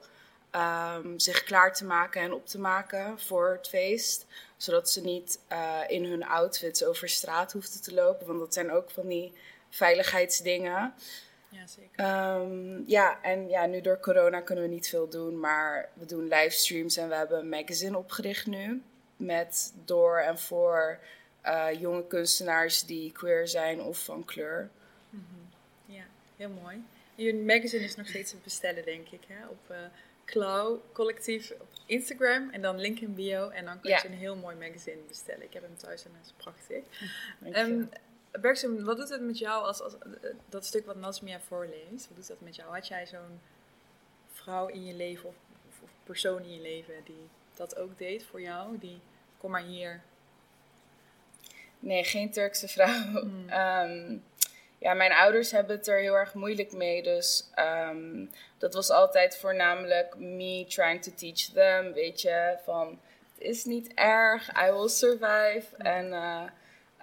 um, 0.52 1.18
zich 1.18 1.44
klaar 1.44 1.74
te 1.74 1.84
maken 1.84 2.22
en 2.22 2.32
op 2.32 2.46
te 2.46 2.58
maken 2.58 3.20
voor 3.20 3.52
het 3.52 3.68
feest. 3.68 4.26
Zodat 4.56 4.90
ze 4.90 5.00
niet 5.00 5.38
uh, 5.52 5.80
in 5.86 6.04
hun 6.04 6.24
outfits 6.24 6.84
over 6.84 7.08
straat 7.08 7.52
hoefden 7.52 7.82
te 7.82 7.94
lopen. 7.94 8.26
Want 8.26 8.38
dat 8.38 8.54
zijn 8.54 8.70
ook 8.70 8.90
van 8.90 9.08
die 9.08 9.32
veiligheidsdingen. 9.70 10.94
Ja, 11.48 11.66
zeker. 11.66 12.34
Um, 12.40 12.84
ja, 12.86 13.22
en 13.22 13.48
ja, 13.48 13.66
nu 13.66 13.80
door 13.80 14.00
corona 14.00 14.40
kunnen 14.40 14.64
we 14.64 14.70
niet 14.70 14.88
veel 14.88 15.08
doen, 15.08 15.40
maar 15.40 15.88
we 15.92 16.06
doen 16.06 16.28
livestreams 16.28 16.96
en 16.96 17.08
we 17.08 17.14
hebben 17.14 17.38
een 17.38 17.48
magazine 17.48 17.98
opgericht 17.98 18.46
nu. 18.46 18.82
Met 19.16 19.72
door 19.84 20.18
en 20.18 20.38
voor 20.38 20.98
uh, 21.46 21.80
jonge 21.80 22.06
kunstenaars 22.06 22.82
die 22.82 23.12
queer 23.12 23.48
zijn 23.48 23.82
of 23.82 24.04
van 24.04 24.24
kleur. 24.24 24.70
Mm 25.10 25.26
-hmm. 25.30 25.94
Ja, 25.94 26.04
heel 26.36 26.50
mooi. 26.62 26.84
Je 27.14 27.34
magazine 27.34 27.84
is 27.84 27.96
nog 27.96 28.08
steeds 28.08 28.30
te 28.30 28.36
bestellen, 28.42 28.84
denk 28.84 29.08
ik, 29.08 29.22
hè? 29.26 29.46
op 29.46 29.70
uh, 29.70 29.76
Klauw 30.28 30.82
Collectief 30.92 31.50
op 31.50 31.68
Instagram 31.86 32.50
en 32.50 32.62
dan 32.62 32.80
link 32.80 32.98
in 32.98 33.14
bio. 33.14 33.48
En 33.48 33.64
dan 33.64 33.80
kun 33.80 33.90
je 33.90 34.06
een 34.06 34.12
heel 34.12 34.36
mooi 34.36 34.56
magazine 34.56 35.00
bestellen. 35.08 35.42
Ik 35.42 35.52
heb 35.52 35.62
hem 35.62 35.76
thuis 35.76 36.04
en 36.04 36.10
dat 36.16 36.26
is 36.26 36.32
prachtig. 36.36 36.84
Um, 37.56 37.88
Bergsom, 38.40 38.84
wat 38.84 38.96
doet 38.96 39.08
het 39.08 39.20
met 39.20 39.38
jou 39.38 39.64
als, 39.64 39.80
als 39.80 39.96
dat 40.48 40.66
stuk 40.66 40.86
wat 40.86 40.96
Nasmia 40.96 41.40
voorleest? 41.40 42.08
Wat 42.08 42.16
doet 42.16 42.28
dat 42.28 42.40
met 42.40 42.56
jou? 42.56 42.74
Had 42.74 42.88
jij 42.88 43.06
zo'n 43.06 43.40
vrouw 44.26 44.66
in 44.66 44.84
je 44.84 44.94
leven 44.94 45.28
of, 45.28 45.36
of, 45.68 45.82
of, 45.82 45.90
persoon 46.04 46.42
in 46.42 46.54
je 46.54 46.60
leven 46.60 46.94
die 47.04 47.28
dat 47.54 47.76
ook 47.76 47.98
deed 47.98 48.24
voor 48.24 48.40
jou? 48.40 48.78
Die, 48.78 49.00
kom 49.38 49.50
maar 49.50 49.64
hier. 49.64 50.02
Nee, 51.78 52.04
geen 52.04 52.30
Turkse 52.30 52.68
vrouw. 52.68 53.04
Hmm. 53.20 53.50
Um, 53.50 54.22
ja, 54.78 54.94
mijn 54.94 55.12
ouders 55.12 55.50
hebben 55.50 55.76
het 55.76 55.88
er 55.88 55.98
heel 55.98 56.14
erg 56.14 56.34
moeilijk 56.34 56.72
mee. 56.72 57.02
Dus 57.02 57.50
um, 57.56 58.30
dat 58.58 58.74
was 58.74 58.90
altijd 58.90 59.36
voornamelijk 59.36 60.16
me 60.16 60.64
trying 60.68 61.02
to 61.02 61.12
teach 61.16 61.52
them. 61.54 61.92
Weet 61.92 62.20
je, 62.20 62.56
van 62.64 63.00
het 63.34 63.48
is 63.48 63.64
niet 63.64 63.94
erg, 63.94 64.48
I 64.68 64.70
will 64.70 64.88
survive. 64.88 65.66
Hmm. 65.76 65.86
En 65.86 66.06
uh, 66.06 66.42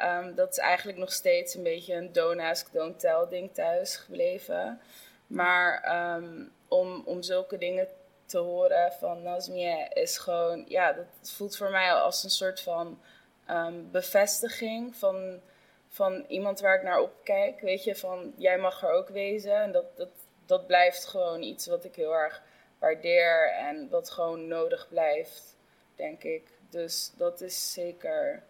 Um, 0.02 0.36
dat 0.36 0.52
is 0.52 0.58
eigenlijk 0.58 0.98
nog 0.98 1.12
steeds 1.12 1.56
een 1.56 1.64
beetje 1.64 1.94
een 1.94 2.12
don't 2.12 2.40
ask, 2.40 2.74
don't 2.74 3.00
tell 3.00 3.26
ding 3.30 3.54
thuis 3.54 3.96
gebleven. 3.96 4.82
Maar 5.28 5.96
um, 6.18 6.52
om, 6.68 7.02
om 7.06 7.24
zulke 7.24 7.58
dingen 7.58 7.88
te 8.26 8.38
horen 8.38 8.92
van 8.92 9.22
Nazmie 9.22 9.88
is 9.94 10.18
gewoon, 10.18 10.66
ja, 10.68 10.94
dat 10.94 11.06
voelt 11.22 11.58
voor 11.58 11.70
mij 11.70 11.94
als 11.94 12.24
een 12.24 12.30
soort 12.30 12.62
van 12.62 13.00
bevestiging 13.92 14.96
van, 14.96 15.42
van 15.96 16.26
iemand 16.28 16.60
waar 16.60 16.76
ik 16.76 16.84
naar 16.84 17.00
opkijk. 17.00 17.60
Weet 17.60 17.84
je, 17.84 17.96
van 17.96 18.34
jij 18.38 18.58
mag 18.58 18.84
er 18.84 18.90
ook 18.90 19.10
wezen. 19.10 19.56
En 19.56 19.72
dat, 19.72 19.98
dat, 19.98 20.10
dat 20.46 20.68
blijft 20.68 21.06
gewoon 21.06 21.42
iets 21.42 21.68
wat 21.68 21.84
ik 21.84 21.96
heel 21.96 22.16
erg 22.16 22.42
waardeer 22.80 23.52
en 23.52 23.90
wat 23.90 24.10
gewoon 24.10 24.48
nodig 24.48 24.88
blijft, 24.90 25.58
denk 25.96 26.24
ik. 26.24 26.44
Dus 26.70 27.14
dat 27.18 27.42
is 27.42 27.74
zeker. 27.74 28.44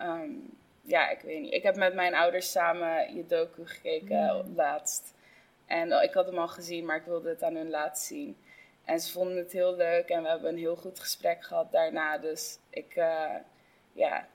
Um, 0.00 0.58
ja, 0.82 1.10
ik 1.10 1.20
weet 1.20 1.40
niet. 1.40 1.52
Ik 1.52 1.62
heb 1.62 1.76
met 1.76 1.94
mijn 1.94 2.14
ouders 2.14 2.50
samen 2.50 3.14
je 3.14 3.26
docu 3.26 3.66
gekeken 3.66 4.46
mm. 4.46 4.54
laatst. 4.56 5.14
En 5.66 5.94
oh, 5.94 6.02
ik 6.02 6.12
had 6.14 6.26
hem 6.26 6.38
al 6.38 6.48
gezien, 6.48 6.84
maar 6.84 6.96
ik 6.96 7.04
wilde 7.04 7.28
het 7.28 7.42
aan 7.42 7.54
hun 7.54 7.70
laten 7.70 8.02
zien. 8.02 8.36
En 8.84 9.00
ze 9.00 9.12
vonden 9.12 9.36
het 9.36 9.52
heel 9.52 9.76
leuk 9.76 10.08
en 10.08 10.22
we 10.22 10.28
hebben 10.28 10.50
een 10.50 10.58
heel 10.58 10.76
goed 10.76 11.00
gesprek 11.00 11.44
gehad 11.44 11.72
daarna. 11.72 12.18
Dus 12.18 12.58
ik, 12.70 12.96
uh, 12.96 13.34
ja, 13.92 14.26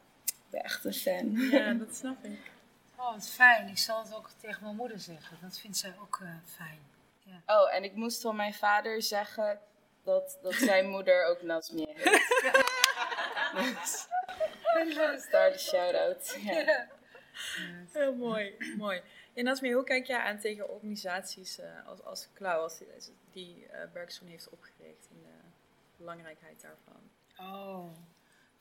ben 0.54 0.64
echt 0.64 0.86
een 0.86 0.94
fan. 0.94 1.32
Ja, 1.32 1.74
dat 1.74 1.96
snap 1.96 2.24
ik. 2.24 2.40
Oh, 2.96 3.14
wat 3.14 3.30
fijn. 3.30 3.68
Ik 3.68 3.78
zal 3.78 4.04
het 4.04 4.16
ook 4.16 4.30
tegen 4.42 4.64
mijn 4.64 4.76
moeder 4.76 5.00
zeggen. 5.00 5.38
Dat 5.42 5.60
vindt 5.60 5.78
zij 5.78 5.94
ook 6.02 6.20
uh, 6.24 6.30
fijn. 6.46 6.80
Ja. 7.24 7.42
Oh, 7.46 7.74
en 7.74 7.84
ik 7.84 7.96
moest 7.96 8.22
van 8.22 8.36
mijn 8.36 8.54
vader 8.54 9.02
zeggen 9.02 9.60
dat, 10.04 10.38
dat 10.42 10.54
zijn 10.54 10.90
moeder 10.90 11.26
ook 11.26 11.42
Nasmi 11.42 11.86
heet. 11.90 12.04
dus 14.86 15.30
daar 15.30 15.52
de 15.52 15.60
shout-out. 15.60 16.38
Ja. 16.42 16.88
Heel 17.92 18.16
mooi, 18.16 18.56
mooi. 18.78 19.02
En 19.34 19.44
Nasmi, 19.44 19.74
hoe 19.74 19.84
kijk 19.84 20.06
jij 20.06 20.20
aan 20.20 20.40
tegen 20.40 20.70
organisaties 20.70 21.60
uh, 21.60 21.88
als, 21.88 22.04
als 22.04 22.28
Klauw, 22.34 22.70
die, 22.78 22.88
die 23.32 23.66
uh, 23.66 23.80
Bergson 23.94 24.28
heeft 24.28 24.50
opgericht 24.50 25.08
en 25.10 25.22
de 25.22 25.50
belangrijkheid 25.98 26.62
daarvan? 26.62 27.10
Oh, 27.38 27.90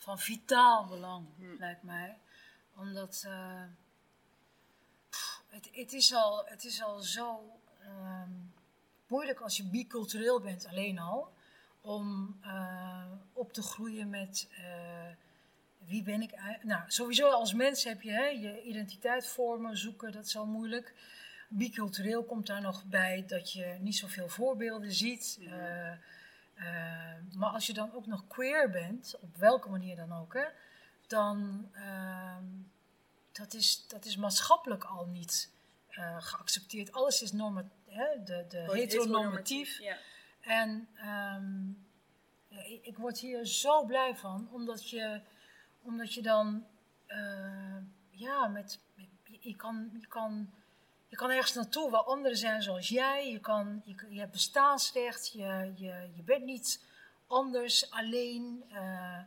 van 0.03 0.19
vitaal 0.19 0.87
belang, 0.87 1.27
hm. 1.37 1.57
lijkt 1.59 1.83
mij. 1.83 2.19
Omdat 2.77 3.25
uh, 3.27 3.63
pff, 5.11 5.45
het, 5.49 5.69
het, 5.73 5.93
is 5.93 6.15
al, 6.15 6.43
het 6.45 6.65
is 6.65 6.83
al 6.83 7.01
zo 7.01 7.59
um, 7.85 8.53
moeilijk 9.07 9.41
als 9.41 9.57
je 9.57 9.65
bicultureel 9.65 10.41
bent, 10.41 10.67
alleen 10.67 10.99
al, 10.99 11.33
om 11.81 12.37
op 13.33 13.53
te 13.53 13.63
groeien 13.63 14.11
met 14.11 14.49
wie 15.85 16.03
ben 16.03 16.23
ik 16.23 16.33
eigenlijk? 16.33 16.65
Nou, 16.65 16.83
sowieso 16.87 17.31
als 17.31 17.53
mens 17.53 17.85
heb 17.85 18.03
je 18.03 18.11
hè, 18.11 18.27
je 18.27 18.63
identiteit 18.63 19.27
vormen, 19.27 19.77
zoeken, 19.77 20.13
dat 20.13 20.25
is 20.25 20.37
al 20.37 20.47
moeilijk. 20.47 20.95
Bicultureel 21.49 22.25
komt 22.25 22.47
daar 22.47 22.61
nog 22.61 22.85
bij 22.85 23.25
dat 23.27 23.53
je 23.53 23.77
niet 23.81 23.97
zoveel 23.97 24.29
voorbeelden 24.29 24.93
ziet. 24.93 25.39
Uh, 25.41 25.93
uh, 26.55 27.35
maar 27.35 27.51
als 27.51 27.67
je 27.67 27.73
dan 27.73 27.93
ook 27.93 28.07
nog 28.07 28.27
queer 28.27 28.71
bent, 28.71 29.15
op 29.21 29.37
welke 29.37 29.69
manier 29.69 29.97
dan 29.97 30.13
ook, 30.13 30.35
hè, 30.35 30.45
dan 31.07 31.69
uh, 31.75 32.37
dat 33.33 33.55
is 33.55 33.87
dat 33.87 34.05
is 34.05 34.17
maatschappelijk 34.17 34.85
al 34.85 35.07
niet 35.07 35.53
uh, 35.91 36.17
geaccepteerd. 36.23 36.93
Alles 36.93 37.23
is 37.23 37.33
norma 37.33 37.65
hè, 37.87 38.23
de, 38.25 38.45
de 38.49 38.69
heteronormatief. 38.71 39.79
Ja. 39.79 39.97
En 40.41 40.89
um, 41.37 41.87
ik 42.83 42.97
word 42.99 43.19
hier 43.19 43.47
zo 43.47 43.85
blij 43.85 44.17
van, 44.17 44.49
omdat 44.53 44.91
je 44.91 45.21
omdat 45.83 46.15
je 46.15 46.23
dan, 46.23 46.67
uh, 47.09 47.77
ja, 48.11 48.47
met, 48.47 48.81
je, 49.41 49.57
kan, 49.57 49.91
je, 49.93 50.07
kan, 50.07 50.53
je 51.13 51.19
kan 51.19 51.31
ergens 51.31 51.55
naartoe 51.55 51.91
waar 51.91 52.03
anderen 52.03 52.37
zijn 52.37 52.63
zoals 52.63 52.89
jij. 52.89 53.31
Je, 53.31 53.41
kan, 53.41 53.83
je, 53.85 53.95
je 54.09 54.19
hebt 54.19 54.33
bestaansrecht, 54.33 55.33
je, 55.33 55.73
je, 55.75 56.11
je 56.15 56.23
bent 56.23 56.45
niet 56.45 56.85
anders, 57.27 57.91
alleen. 57.91 58.65
Uh, 58.73 59.19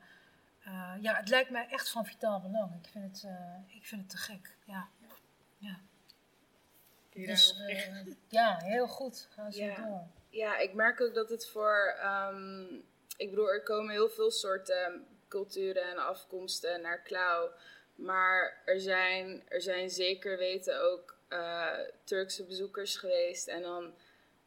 uh, 0.67 0.93
ja, 1.01 1.15
het 1.15 1.29
lijkt 1.29 1.49
mij 1.49 1.67
echt 1.69 1.89
van 1.89 2.05
vitaal 2.05 2.41
belang. 2.41 2.71
Ik 2.83 2.89
vind 2.91 3.21
het, 3.21 3.31
ik 3.67 3.85
vind 3.85 4.01
het 4.01 4.09
te 4.09 4.17
gek, 4.17 4.55
ja. 4.63 4.87
ja. 5.57 5.79
Dus, 7.13 7.55
ja, 8.27 8.57
heel 8.57 8.87
goed. 8.87 9.27
Ga 9.31 9.51
zo 9.51 9.63
ja. 9.63 9.75
door. 9.75 10.07
Ja, 10.29 10.57
ik 10.57 10.73
merk 10.73 11.01
ook 11.01 11.13
dat 11.13 11.29
het 11.29 11.47
voor... 11.47 11.99
Um, 12.03 12.83
ik 13.17 13.29
bedoel, 13.29 13.51
er 13.51 13.63
komen 13.63 13.91
heel 13.91 14.09
veel 14.09 14.31
soorten 14.31 15.07
culturen 15.27 15.83
en 15.83 15.97
afkomsten 15.97 16.81
naar 16.81 17.01
Klauw. 17.01 17.51
Maar 17.95 18.61
er 18.65 18.79
zijn, 18.79 19.43
er 19.47 19.61
zijn 19.61 19.89
zeker 19.89 20.37
weten 20.37 20.81
ook 20.81 21.14
uh, 21.35 21.79
Turkse 22.03 22.45
bezoekers 22.45 22.95
geweest. 22.95 23.47
En 23.47 23.61
dan 23.61 23.93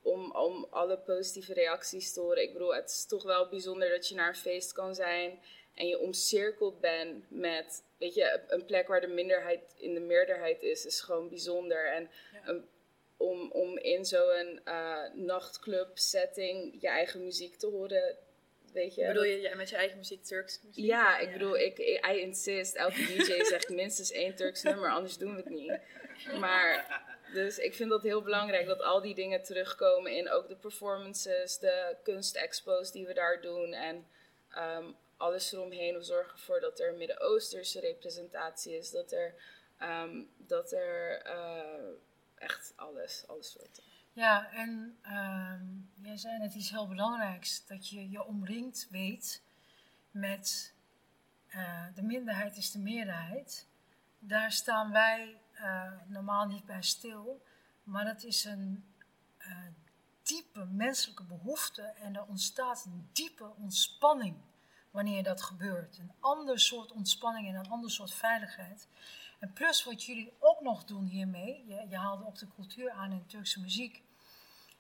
om, 0.02 0.32
om 0.32 0.66
alle 0.70 0.98
positieve 0.98 1.54
reacties 1.54 2.12
te 2.12 2.20
horen. 2.20 2.42
Ik 2.42 2.52
bedoel, 2.52 2.74
het 2.74 2.90
is 2.90 3.06
toch 3.06 3.22
wel 3.22 3.48
bijzonder 3.48 3.88
dat 3.88 4.08
je 4.08 4.14
naar 4.14 4.28
een 4.28 4.34
feest 4.34 4.72
kan 4.72 4.94
zijn 4.94 5.40
en 5.74 5.86
je 5.86 5.98
omcirkeld 5.98 6.80
bent 6.80 7.24
met, 7.28 7.82
weet 7.98 8.14
je, 8.14 8.40
een 8.48 8.64
plek 8.64 8.88
waar 8.88 9.00
de 9.00 9.06
minderheid 9.06 9.74
in 9.76 9.94
de 9.94 10.00
meerderheid 10.00 10.62
is, 10.62 10.86
is 10.86 11.00
gewoon 11.00 11.28
bijzonder. 11.28 11.92
En 11.92 12.10
om, 13.16 13.50
om 13.50 13.78
in 13.78 14.04
zo'n 14.04 14.60
uh, 14.64 15.12
nachtclub 15.14 15.98
setting 15.98 16.76
je 16.80 16.88
eigen 16.88 17.24
muziek 17.24 17.56
te 17.56 17.66
horen, 17.66 18.16
Weet 18.72 18.94
je, 18.94 19.06
bedoel 19.06 19.24
je 19.24 19.40
ja, 19.40 19.54
met 19.54 19.68
je 19.70 19.76
eigen 19.76 19.96
muziek 19.96 20.24
Turks 20.24 20.60
muziek? 20.62 20.84
Ja, 20.84 21.18
ik 21.18 21.32
bedoel, 21.32 21.58
ik, 21.58 21.78
ik, 21.78 22.06
I 22.06 22.20
insist. 22.20 22.74
Elke 22.74 23.06
DJ 23.16 23.44
zegt 23.44 23.68
minstens 23.68 24.12
één 24.12 24.34
Turks 24.34 24.62
nummer, 24.62 24.90
anders 24.90 25.16
doen 25.16 25.34
we 25.34 25.36
het 25.36 25.48
niet. 25.48 25.78
Maar, 26.38 27.02
dus 27.32 27.58
ik 27.58 27.74
vind 27.74 27.90
dat 27.90 28.02
heel 28.02 28.22
belangrijk 28.22 28.66
dat 28.66 28.82
al 28.82 29.00
die 29.00 29.14
dingen 29.14 29.42
terugkomen 29.42 30.16
in 30.16 30.30
ook 30.30 30.48
de 30.48 30.56
performances, 30.56 31.58
de 31.58 31.96
kunstexpo's 32.02 32.92
die 32.92 33.06
we 33.06 33.14
daar 33.14 33.40
doen 33.40 33.72
en 33.72 34.06
um, 34.56 34.96
alles 35.16 35.52
eromheen. 35.52 35.94
We 35.94 36.02
zorgen 36.02 36.32
ervoor 36.32 36.60
dat 36.60 36.80
er 36.80 36.94
Midden-Oosterse 36.94 37.80
representatie 37.80 38.76
is, 38.76 38.90
dat 38.90 39.12
er, 39.12 39.34
um, 39.82 40.30
dat 40.36 40.72
er 40.72 41.26
uh, 41.26 41.94
echt 42.34 42.72
alles, 42.76 43.24
alles 43.26 43.50
soorten. 43.50 43.82
Ja, 44.12 44.52
en 44.52 44.98
uh, 45.02 45.60
jij 46.02 46.16
zei 46.16 46.38
net 46.38 46.54
iets 46.54 46.70
heel 46.70 46.88
belangrijks, 46.88 47.66
dat 47.66 47.88
je 47.88 48.10
je 48.10 48.24
omringt 48.24 48.88
weet 48.90 49.42
met 50.10 50.74
uh, 51.54 51.86
de 51.94 52.02
minderheid 52.02 52.56
is 52.56 52.70
de 52.70 52.78
meerderheid. 52.78 53.66
Daar 54.18 54.52
staan 54.52 54.92
wij 54.92 55.40
uh, 55.60 55.92
normaal 56.06 56.46
niet 56.46 56.64
bij 56.64 56.82
stil, 56.82 57.42
maar 57.82 58.04
dat 58.04 58.24
is 58.24 58.44
een 58.44 58.84
uh, 59.38 59.56
diepe 60.22 60.64
menselijke 60.64 61.22
behoefte 61.22 61.82
en 61.82 62.16
er 62.16 62.24
ontstaat 62.24 62.84
een 62.84 63.08
diepe 63.12 63.52
ontspanning 63.56 64.36
wanneer 64.90 65.22
dat 65.22 65.42
gebeurt. 65.42 65.98
Een 65.98 66.12
ander 66.20 66.60
soort 66.60 66.92
ontspanning 66.92 67.48
en 67.48 67.54
een 67.54 67.70
ander 67.70 67.90
soort 67.90 68.14
veiligheid. 68.14 68.88
En 69.38 69.52
plus 69.52 69.84
wat 69.84 70.04
jullie 70.04 70.32
ook 70.38 70.60
nog 70.60 70.84
doen 70.84 71.04
hiermee, 71.04 71.64
je, 71.66 71.86
je 71.88 71.96
haalde 71.96 72.26
ook 72.26 72.38
de 72.38 72.48
cultuur 72.48 72.90
aan 72.90 73.12
in 73.12 73.26
Turkse 73.26 73.60
muziek 73.60 74.02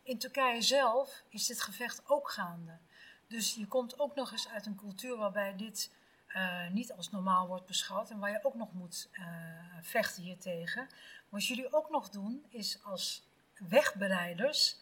in 0.08 0.18
Turkije 0.18 0.62
zelf 0.62 1.22
is 1.28 1.46
dit 1.46 1.60
gevecht 1.60 2.02
ook 2.06 2.30
gaande. 2.30 2.78
Dus 3.26 3.54
je 3.54 3.66
komt 3.66 3.98
ook 3.98 4.14
nog 4.14 4.32
eens 4.32 4.48
uit 4.48 4.66
een 4.66 4.76
cultuur 4.76 5.16
waarbij 5.16 5.56
dit 5.56 5.92
uh, 6.36 6.70
niet 6.70 6.92
als 6.92 7.10
normaal 7.10 7.46
wordt 7.46 7.66
beschouwd 7.66 8.10
en 8.10 8.18
waar 8.18 8.30
je 8.30 8.44
ook 8.44 8.54
nog 8.54 8.72
moet 8.72 9.08
uh, 9.12 9.26
vechten 9.82 10.22
hiertegen. 10.22 10.88
Wat 11.28 11.46
jullie 11.46 11.72
ook 11.72 11.90
nog 11.90 12.08
doen 12.08 12.46
is 12.48 12.78
als 12.84 13.28
wegbereiders 13.68 14.76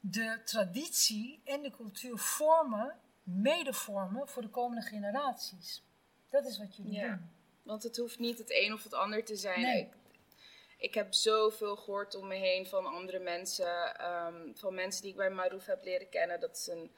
de 0.00 0.40
traditie 0.44 1.40
en 1.44 1.62
de 1.62 1.70
cultuur 1.70 2.18
vormen, 2.18 3.00
mede 3.22 3.72
vormen 3.72 4.28
voor 4.28 4.42
de 4.42 4.48
komende 4.48 4.82
generaties. 4.82 5.82
Dat 6.30 6.46
is 6.46 6.58
wat 6.58 6.76
jullie 6.76 6.92
ja, 6.92 7.08
doen. 7.08 7.30
Want 7.62 7.82
het 7.82 7.96
hoeft 7.96 8.18
niet 8.18 8.38
het 8.38 8.50
een 8.50 8.72
of 8.72 8.82
het 8.82 8.94
ander 8.94 9.24
te 9.24 9.36
zijn. 9.36 9.60
Nee 9.60 9.88
ik 10.78 10.94
heb 10.94 11.14
zoveel 11.14 11.76
gehoord 11.76 12.14
om 12.14 12.26
me 12.26 12.34
heen 12.34 12.66
van 12.66 12.86
andere 12.86 13.18
mensen. 13.18 14.04
Um, 14.26 14.56
van 14.56 14.74
mensen 14.74 15.02
die 15.02 15.10
ik 15.10 15.16
bij 15.16 15.30
Maruf 15.30 15.66
heb 15.66 15.84
leren 15.84 16.08
kennen. 16.08 16.40
Dat 16.40 16.56
is 16.56 16.66
een 16.66 16.90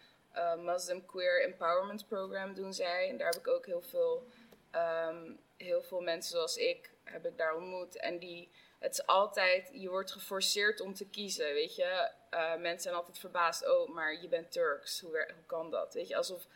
Muslim 0.59 1.07
Queer 1.07 1.45
Empowerment 1.45 2.07
Program 2.07 2.55
doen 2.55 2.73
zij. 2.73 3.09
En 3.09 3.17
daar 3.17 3.29
heb 3.29 3.41
ik 3.41 3.49
ook 3.49 3.67
heel 3.67 3.83
veel, 3.83 4.27
um, 4.75 5.39
heel 5.57 5.83
veel 5.83 6.01
mensen 6.01 6.31
zoals 6.31 6.57
ik 6.57 6.91
heb 7.11 7.27
ik 7.27 7.37
daar 7.37 7.55
ontmoet. 7.55 7.97
En 7.97 8.19
die, 8.19 8.51
het 8.79 8.93
is 8.93 9.07
altijd, 9.07 9.71
je 9.73 9.89
wordt 9.89 10.13
geforceerd 10.13 10.81
om 10.81 10.95
te 10.95 11.09
kiezen, 11.09 11.53
weet 11.53 11.77
je. 11.77 12.11
Uh, 12.31 12.57
mensen 12.57 12.83
zijn 12.83 12.95
altijd 12.95 13.19
verbaasd, 13.19 13.69
oh, 13.69 13.89
maar 13.89 14.21
je 14.23 14.29
bent 14.29 14.53
Turks, 14.53 15.01
hoe, 15.01 15.11
hoe 15.11 15.47
kan 15.47 15.71
dat? 15.71 15.95
Weet 15.95 16.09
je, 16.09 16.17
alsof 16.17 16.47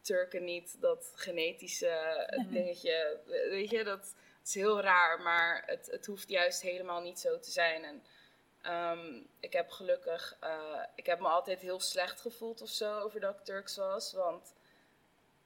Turken 0.00 0.44
niet 0.44 0.80
dat 0.80 1.12
genetische 1.14 2.26
dingetje, 2.50 3.20
weet 3.26 3.70
je, 3.70 3.84
dat 3.84 4.14
is 4.44 4.54
heel 4.54 4.80
raar, 4.80 5.20
maar 5.20 5.62
het, 5.66 5.86
het 5.86 6.06
hoeft 6.06 6.28
juist 6.28 6.62
helemaal 6.62 7.00
niet 7.00 7.18
zo 7.18 7.38
te 7.38 7.50
zijn. 7.50 7.84
En 7.84 8.02
um, 8.66 9.28
ik 9.40 9.52
heb 9.52 9.70
gelukkig, 9.70 10.36
uh, 10.44 10.82
ik 10.94 11.06
heb 11.06 11.20
me 11.20 11.28
altijd 11.28 11.60
heel 11.60 11.80
slecht 11.80 12.20
gevoeld 12.20 12.62
of 12.62 12.68
zo 12.68 12.98
over 12.98 13.20
dat 13.20 13.34
ik 13.34 13.44
Turks 13.44 13.76
was. 13.76 14.12
Want 14.12 14.54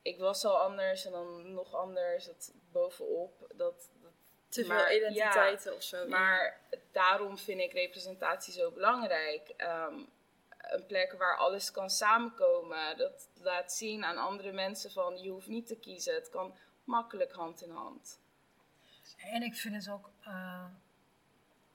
ik 0.03 0.19
was 0.19 0.45
al 0.45 0.59
anders 0.59 1.05
en 1.05 1.13
dan 1.13 1.53
nog 1.53 1.75
anders, 1.75 2.25
dat 2.25 2.53
bovenop. 2.73 3.39
Dat, 3.39 3.91
dat 4.03 4.13
te 4.49 4.65
veel 4.65 4.91
identiteiten 4.91 5.71
ja, 5.71 5.77
of 5.77 5.83
zo. 5.83 6.09
Maar 6.09 6.61
daarom 6.93 7.39
vind 7.39 7.61
ik 7.61 7.73
representatie 7.73 8.53
zo 8.53 8.71
belangrijk. 8.71 9.55
Um, 9.59 10.09
een 10.59 10.87
plek 10.87 11.13
waar 11.13 11.37
alles 11.37 11.71
kan 11.71 11.91
samenkomen. 11.91 12.97
Dat 12.97 13.29
laat 13.41 13.73
zien 13.73 14.05
aan 14.05 14.17
andere 14.17 14.53
mensen 14.53 14.91
van 14.91 15.23
je 15.23 15.31
hoeft 15.31 15.47
niet 15.47 15.67
te 15.67 15.77
kiezen. 15.77 16.15
Het 16.15 16.31
kan 16.31 16.57
makkelijk 16.85 17.33
hand 17.33 17.63
in 17.63 17.71
hand. 17.71 18.21
En 19.17 19.43
ik 19.43 19.55
vind 19.55 19.75
het 19.75 19.89
ook 19.95 20.11
uh, 20.27 20.67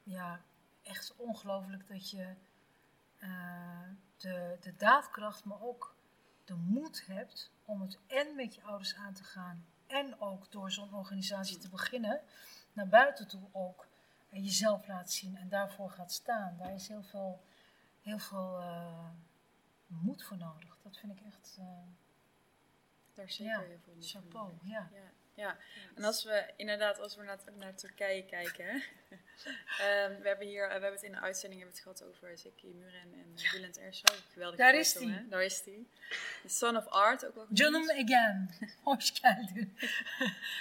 ja, 0.04 0.42
echt 0.88 1.16
ongelooflijk 1.16 1.88
dat 1.88 2.10
je 2.10 2.34
uh, 3.20 3.90
de, 4.18 4.58
de 4.62 4.76
daadkracht, 4.76 5.46
maar 5.46 5.62
ook 5.62 5.96
de 6.46 6.56
moed 6.56 7.06
hebt 7.06 7.52
om 7.66 7.82
het 7.82 8.00
en 8.08 8.36
met 8.36 8.56
je 8.56 8.64
ouders 8.64 8.96
aan 8.96 9.14
te 9.14 9.24
gaan 9.24 9.66
en 9.88 10.22
ook 10.22 10.52
door 10.52 10.72
zo'n 10.72 10.94
organisatie 10.94 11.58
te 11.58 11.70
beginnen, 11.70 12.22
naar 12.74 12.88
buiten 12.88 13.28
toe 13.28 13.50
ook 13.52 13.88
en 14.30 14.44
jezelf 14.44 14.88
laat 14.88 15.12
zien 15.12 15.38
en 15.38 15.50
daarvoor 15.50 15.92
gaat 15.92 16.12
staan. 16.12 16.58
Daar 16.58 16.74
is 16.74 16.88
heel 16.88 17.04
veel, 17.04 17.44
heel 18.02 18.20
veel 18.20 18.60
uh, 18.60 19.10
moed 19.88 20.24
voor 20.24 20.38
nodig. 20.38 20.78
Dat 20.84 20.98
vind 20.98 21.12
ik 21.12 21.26
echt, 21.26 21.58
uh, 21.60 21.66
daar 23.14 23.30
zeker 23.30 23.54
ja, 23.54 23.60
heel 23.60 23.80
veel 23.84 23.96
chapeau. 24.00 24.54
Ja, 24.62 24.90
ja. 25.38 25.58
En 25.96 26.04
als 26.04 26.24
we 26.24 26.54
inderdaad, 26.56 27.00
als 27.00 27.16
we 27.16 27.24
naar, 27.24 27.40
naar 27.58 27.76
Turkije 27.76 28.26
kijken, 28.26 28.66
hè. 28.66 28.78
Ehm, 29.80 30.22
we 30.22 30.28
hebben 30.28 30.48
hier, 30.48 30.62
uh, 30.62 30.68
we 30.68 30.72
hebben 30.72 30.92
het 30.92 31.04
in 31.04 31.12
de 31.12 31.20
uitzending 31.20 31.62
hebben 31.62 31.80
het 31.80 31.84
gehad 31.84 32.04
over 32.04 32.38
Zeki 32.38 32.74
Muren 32.74 33.02
en 33.02 33.36
uh, 33.36 33.52
Bülent 33.52 33.78
Ersoy. 33.78 34.18
Geweldig. 34.34 34.58
Daar 34.58 34.76
is. 34.76 34.94
Hè? 34.94 35.28
Daar 35.28 35.44
is 35.44 35.64
die. 35.64 35.90
The 36.42 36.50
Son 36.50 36.78
of 36.78 36.88
Art 36.88 37.26
ook 37.26 37.36
wel. 37.36 37.48
Canım 37.54 37.90
again. 37.90 38.50
Hoş 38.84 39.12
geldin. 39.22 39.78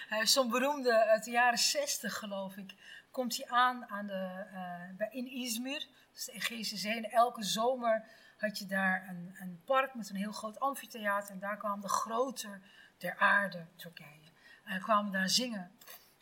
Hij 0.08 0.20
is 0.20 0.32
zo'n 0.32 0.50
beroemde 0.50 1.04
uit 1.04 1.24
de 1.24 1.30
jaren 1.30 1.58
60 1.58 2.14
geloof 2.14 2.56
ik. 2.56 2.74
Komt 3.10 3.36
hij 3.36 3.46
aan, 3.46 3.86
aan 3.88 4.06
de, 4.06 4.46
uh, 4.52 4.96
bij, 4.96 5.08
in 5.10 5.26
Izmir, 5.26 5.86
is 6.14 6.24
de 6.24 6.32
Egeïsche 6.32 6.76
Zee. 6.76 6.96
En 6.96 7.10
elke 7.10 7.42
zomer 7.42 8.04
had 8.36 8.58
je 8.58 8.66
daar 8.66 9.08
een, 9.08 9.36
een 9.40 9.62
park 9.64 9.94
met 9.94 10.10
een 10.10 10.16
heel 10.16 10.32
groot 10.32 10.60
amfitheater. 10.60 11.30
En 11.30 11.38
daar 11.38 11.56
kwam 11.56 11.80
de 11.80 11.88
groter 11.88 12.60
der 12.98 13.16
aarde, 13.16 13.66
Turkije. 13.76 14.25
En 14.66 14.80
kwamen 14.80 15.12
daar 15.12 15.28
zingen. 15.28 15.70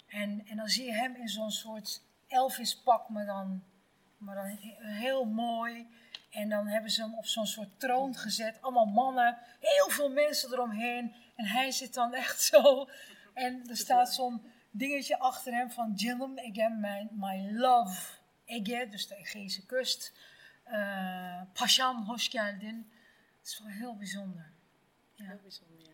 En, 0.06 0.46
en 0.46 0.56
dan 0.56 0.68
zie 0.68 0.84
je 0.84 0.92
hem 0.92 1.14
in 1.14 1.28
zo'n 1.28 1.50
soort 1.50 2.02
Elvis-pak, 2.28 3.08
maar 3.08 3.26
dan, 3.26 3.64
maar 4.16 4.34
dan 4.34 4.58
heel 4.80 5.24
mooi. 5.24 5.86
En 6.30 6.48
dan 6.48 6.66
hebben 6.66 6.90
ze 6.90 7.02
hem 7.02 7.14
op 7.14 7.26
zo'n 7.26 7.46
soort 7.46 7.80
troon 7.80 8.14
gezet. 8.14 8.62
Allemaal 8.62 8.86
mannen, 8.86 9.38
heel 9.60 9.88
veel 9.88 10.10
mensen 10.10 10.52
eromheen. 10.52 11.14
En 11.36 11.44
hij 11.44 11.70
zit 11.70 11.94
dan 11.94 12.14
echt 12.14 12.42
zo. 12.42 12.88
En 13.34 13.68
er 13.68 13.76
staat 13.76 14.14
zo'n 14.14 14.42
dingetje 14.70 15.18
achter 15.18 15.52
hem 15.52 15.70
van 15.70 15.92
Jillem, 15.94 16.38
again, 16.38 16.80
my, 16.80 17.08
my 17.10 17.50
love. 17.52 18.12
Ege, 18.44 18.86
dus 18.90 19.06
de 19.06 19.16
Egeïsche 19.16 19.66
kust. 19.66 20.12
Uh, 20.66 21.42
Pasham, 21.52 22.04
hoş 22.04 22.28
geldin. 22.28 22.90
Het 23.38 23.46
is 23.48 23.58
wel 23.58 23.68
heel 23.68 23.96
bijzonder. 23.96 24.52
Ja. 25.14 25.24
Heel 25.24 25.40
bijzonder, 25.42 25.80
ja. 25.80 25.93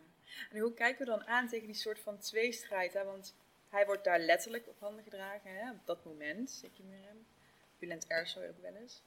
En 0.50 0.58
hoe 0.58 0.74
kijken 0.74 1.04
we 1.04 1.10
dan 1.10 1.26
aan 1.26 1.48
tegen 1.48 1.66
die 1.66 1.76
soort 1.76 2.00
van 2.00 2.18
tweestrijd? 2.18 2.92
Hè? 2.92 3.04
Want 3.04 3.34
hij 3.68 3.86
wordt 3.86 4.04
daar 4.04 4.18
letterlijk 4.18 4.68
op 4.68 4.80
handen 4.80 5.04
gedragen, 5.04 5.56
hè? 5.56 5.70
op 5.70 5.86
dat 5.86 6.04
moment, 6.04 6.50
Zeki 6.50 6.82
Muren. 6.82 7.26
Bülent 7.78 8.06
Ersoy 8.06 8.48
ook 8.48 8.60
wel 8.60 8.74
eens. 8.74 9.02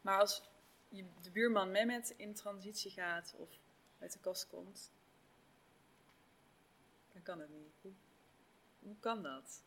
Maar 0.00 0.18
als 0.18 0.42
je, 0.88 1.04
de 1.20 1.30
buurman 1.30 1.70
Mehmet 1.70 2.14
in 2.16 2.34
transitie 2.34 2.90
gaat 2.90 3.34
of 3.36 3.48
uit 3.98 4.12
de 4.12 4.18
kast 4.18 4.48
komt, 4.48 4.92
dan 7.12 7.22
kan 7.22 7.40
het 7.40 7.50
niet. 7.50 7.78
Hoe, 7.80 7.92
hoe 8.78 8.96
kan 9.00 9.22
dat? 9.22 9.62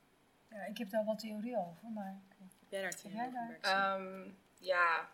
Ja, 0.49 0.65
ik 0.65 0.77
heb 0.77 0.89
daar 0.89 1.05
wat 1.05 1.19
theorie 1.19 1.57
over, 1.57 1.89
maar... 1.89 2.21
Heb 2.37 2.69
jij 2.69 2.81
daar 2.81 2.95
theorie 2.95 3.59
over? 3.61 4.01
Um, 4.01 4.37
ja, 4.59 5.09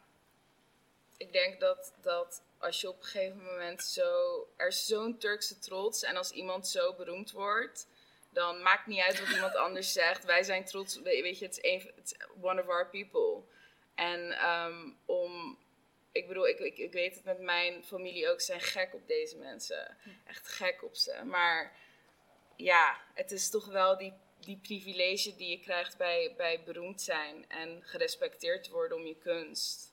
ik 1.19 1.31
denk 1.31 1.59
dat, 1.59 1.93
dat 2.01 2.43
als 2.57 2.81
je 2.81 2.89
op 2.89 2.97
een 2.97 3.03
gegeven 3.03 3.43
moment 3.43 3.83
zo... 3.83 4.47
Er 4.55 4.67
is 4.67 4.85
zo'n 4.85 5.17
Turkse 5.17 5.59
trots 5.59 6.03
en 6.03 6.15
als 6.15 6.31
iemand 6.31 6.67
zo 6.67 6.93
beroemd 6.93 7.31
wordt... 7.31 7.87
Dan 8.31 8.61
maakt 8.61 8.87
niet 8.87 9.01
uit 9.01 9.19
wat 9.19 9.29
iemand 9.29 9.55
anders 9.55 9.91
zegt. 9.91 10.25
Wij 10.25 10.43
zijn 10.43 10.65
trots, 10.65 11.01
weet 11.01 11.39
je, 11.39 11.45
het 11.45 11.59
is 12.03 12.15
one 12.41 12.61
of 12.61 12.67
our 12.67 12.89
people. 12.89 13.43
En 13.95 14.49
um, 14.49 14.97
om 15.05 15.57
ik 16.11 16.27
bedoel, 16.27 16.47
ik, 16.47 16.59
ik, 16.59 16.77
ik 16.77 16.91
weet 16.91 17.15
het 17.15 17.23
met 17.23 17.39
mijn 17.39 17.83
familie 17.83 18.29
ook, 18.29 18.41
zijn 18.41 18.61
gek 18.61 18.93
op 18.93 19.07
deze 19.07 19.37
mensen. 19.37 19.97
Echt 20.25 20.47
gek 20.47 20.83
op 20.83 20.95
ze. 20.95 21.23
Maar 21.23 21.77
ja, 22.55 23.01
het 23.13 23.31
is 23.31 23.49
toch 23.49 23.65
wel 23.65 23.97
die, 23.97 24.13
die 24.39 24.59
privilege 24.61 25.35
die 25.35 25.49
je 25.49 25.59
krijgt 25.59 25.97
bij, 25.97 26.33
bij 26.37 26.63
beroemd 26.63 27.01
zijn 27.01 27.49
en 27.49 27.81
gerespecteerd 27.83 28.69
worden 28.69 28.97
om 28.97 29.05
je 29.05 29.15
kunst. 29.15 29.88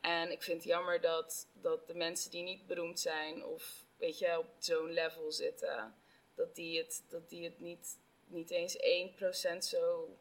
En 0.00 0.30
ik 0.30 0.42
vind 0.42 0.56
het 0.56 0.70
jammer 0.70 1.00
dat, 1.00 1.48
dat 1.52 1.86
de 1.86 1.94
mensen 1.94 2.30
die 2.30 2.42
niet 2.42 2.66
beroemd 2.66 3.00
zijn 3.00 3.44
of 3.44 3.84
weet 3.96 4.18
je, 4.18 4.38
op 4.38 4.54
zo'n 4.58 4.90
level 4.90 5.32
zitten, 5.32 5.94
dat 6.34 6.54
die 6.54 6.78
het, 6.78 7.04
dat 7.08 7.28
die 7.28 7.44
het 7.44 7.60
niet, 7.60 7.98
niet 8.26 8.50
eens 8.50 8.76
1% 9.54 9.58
zo, 9.58 10.16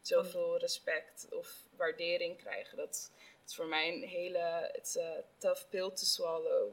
zoveel 0.00 0.58
respect 0.58 1.26
of 1.30 1.66
waardering 1.76 2.36
krijgen. 2.36 2.76
Dat, 2.76 3.12
het 3.40 3.50
is 3.50 3.54
voor 3.54 3.66
mij 3.66 3.94
een 3.94 4.08
hele 4.08 4.70
it's 4.72 4.96
a 4.96 5.22
tough 5.38 5.68
pill 5.68 5.90
to 5.90 6.04
swallow. 6.04 6.72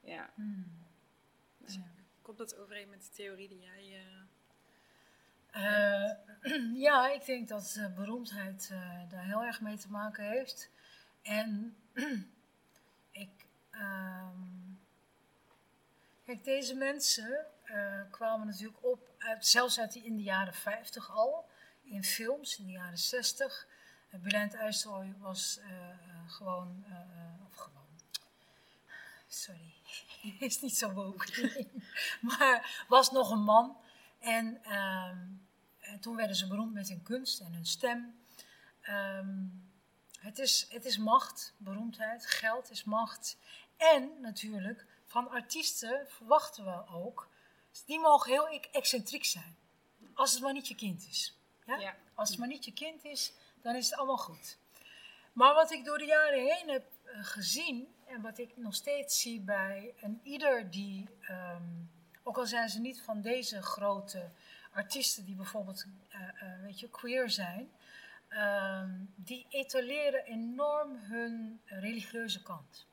Ja. 0.00 0.32
Hmm. 0.34 0.86
Dus, 1.58 1.78
komt 2.22 2.38
dat 2.38 2.56
overeen 2.56 2.88
met 2.88 3.02
de 3.02 3.10
theorie 3.10 3.48
die 3.48 3.60
jij... 3.60 4.02
Uh, 5.56 6.10
ja, 6.86 7.12
ik 7.12 7.24
denk 7.24 7.48
dat 7.48 7.74
uh, 7.78 7.94
beroemdheid 7.94 8.68
uh, 8.72 9.10
daar 9.10 9.24
heel 9.24 9.42
erg 9.42 9.60
mee 9.60 9.76
te 9.76 9.90
maken 9.90 10.24
heeft. 10.24 10.70
En 11.24 11.76
ik... 13.24 13.46
Um, 13.72 14.80
kijk, 16.24 16.44
deze 16.44 16.74
mensen 16.74 17.46
kwamen 18.10 18.46
natuurlijk 18.46 18.84
op, 18.84 19.08
zelfs 19.38 19.80
uit 19.80 19.92
die, 19.92 20.04
in 20.04 20.16
de 20.16 20.22
jaren 20.22 20.54
50 20.54 21.10
al, 21.10 21.48
in 21.82 22.04
films, 22.04 22.58
in 22.58 22.66
de 22.66 22.72
jaren 22.72 22.98
60... 22.98 23.66
Bülent 24.22 24.54
Ersoy 24.54 25.14
was 25.18 25.58
uh, 25.58 25.70
uh, 25.70 26.30
gewoon, 26.30 26.84
uh, 26.88 27.46
of 27.46 27.54
gewoon, 27.54 27.86
sorry, 29.28 29.74
is 30.38 30.60
niet 30.60 30.76
zo 30.76 30.92
woke, 30.92 31.68
maar 32.20 32.84
was 32.88 33.10
nog 33.10 33.30
een 33.30 33.42
man. 33.42 33.76
En, 34.18 34.64
en, 34.64 36.00
toen 36.00 36.16
werden 36.16 36.36
ze 36.36 36.46
beroemd 36.46 36.72
met 36.72 36.88
hun 36.88 37.02
kunst 37.02 37.40
en 37.40 37.52
hun 37.52 37.66
stem. 37.66 38.18
Um, 38.88 39.72
het, 40.24 40.38
is, 40.38 40.66
het 40.70 40.84
is 40.84 40.98
macht, 40.98 41.54
beroemdheid, 41.56 42.26
geld 42.26 42.70
is 42.70 42.84
macht. 42.84 43.36
En 43.76 44.20
natuurlijk, 44.20 44.86
van 45.06 45.28
artiesten 45.28 46.06
verwachten 46.08 46.64
we 46.64 46.94
ook, 46.94 47.28
die 47.86 48.00
mogen 48.00 48.30
heel 48.30 48.60
excentriek 48.72 49.24
zijn. 49.24 49.56
Als 50.14 50.32
het 50.32 50.42
maar 50.42 50.52
niet 50.52 50.68
je 50.68 50.74
kind 50.74 51.06
is. 51.10 51.38
Ja? 51.66 51.76
ja. 51.76 51.96
Als 52.14 52.28
het 52.28 52.38
maar 52.38 52.48
niet 52.48 52.64
je 52.64 52.72
kind 52.72 53.04
is, 53.04 53.32
dan 53.62 53.74
is 53.74 53.90
het 53.90 53.98
allemaal 53.98 54.16
goed. 54.16 54.58
Maar 55.32 55.54
wat 55.54 55.72
ik 55.72 55.84
door 55.84 55.98
de 55.98 56.04
jaren 56.04 56.38
heen 56.38 56.68
heb 56.68 56.84
uh, 57.04 57.24
gezien 57.24 57.94
en 58.06 58.20
wat 58.20 58.38
ik 58.38 58.56
nog 58.56 58.74
steeds 58.74 59.20
zie 59.20 59.40
bij 59.40 59.94
een 60.00 60.20
ieder 60.22 60.70
die, 60.70 61.08
um, 61.30 61.90
ook 62.22 62.38
al 62.38 62.46
zijn 62.46 62.68
ze 62.68 62.80
niet 62.80 63.02
van 63.02 63.20
deze 63.20 63.62
grote 63.62 64.30
artiesten 64.72 65.24
die 65.24 65.34
bijvoorbeeld, 65.34 65.84
uh, 65.84 66.20
uh, 66.20 66.62
weet 66.62 66.80
je, 66.80 66.88
queer 66.88 67.30
zijn, 67.30 67.70
um, 68.36 69.12
die 69.16 69.46
etaleren 69.48 70.24
enorm 70.24 70.96
hun 70.96 71.60
religieuze 71.64 72.42
kant. 72.42 72.86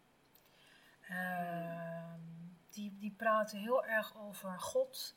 die, 2.69 2.97
die 2.97 3.13
praten 3.18 3.59
heel 3.59 3.85
erg 3.85 4.18
over 4.18 4.59
God. 4.59 5.15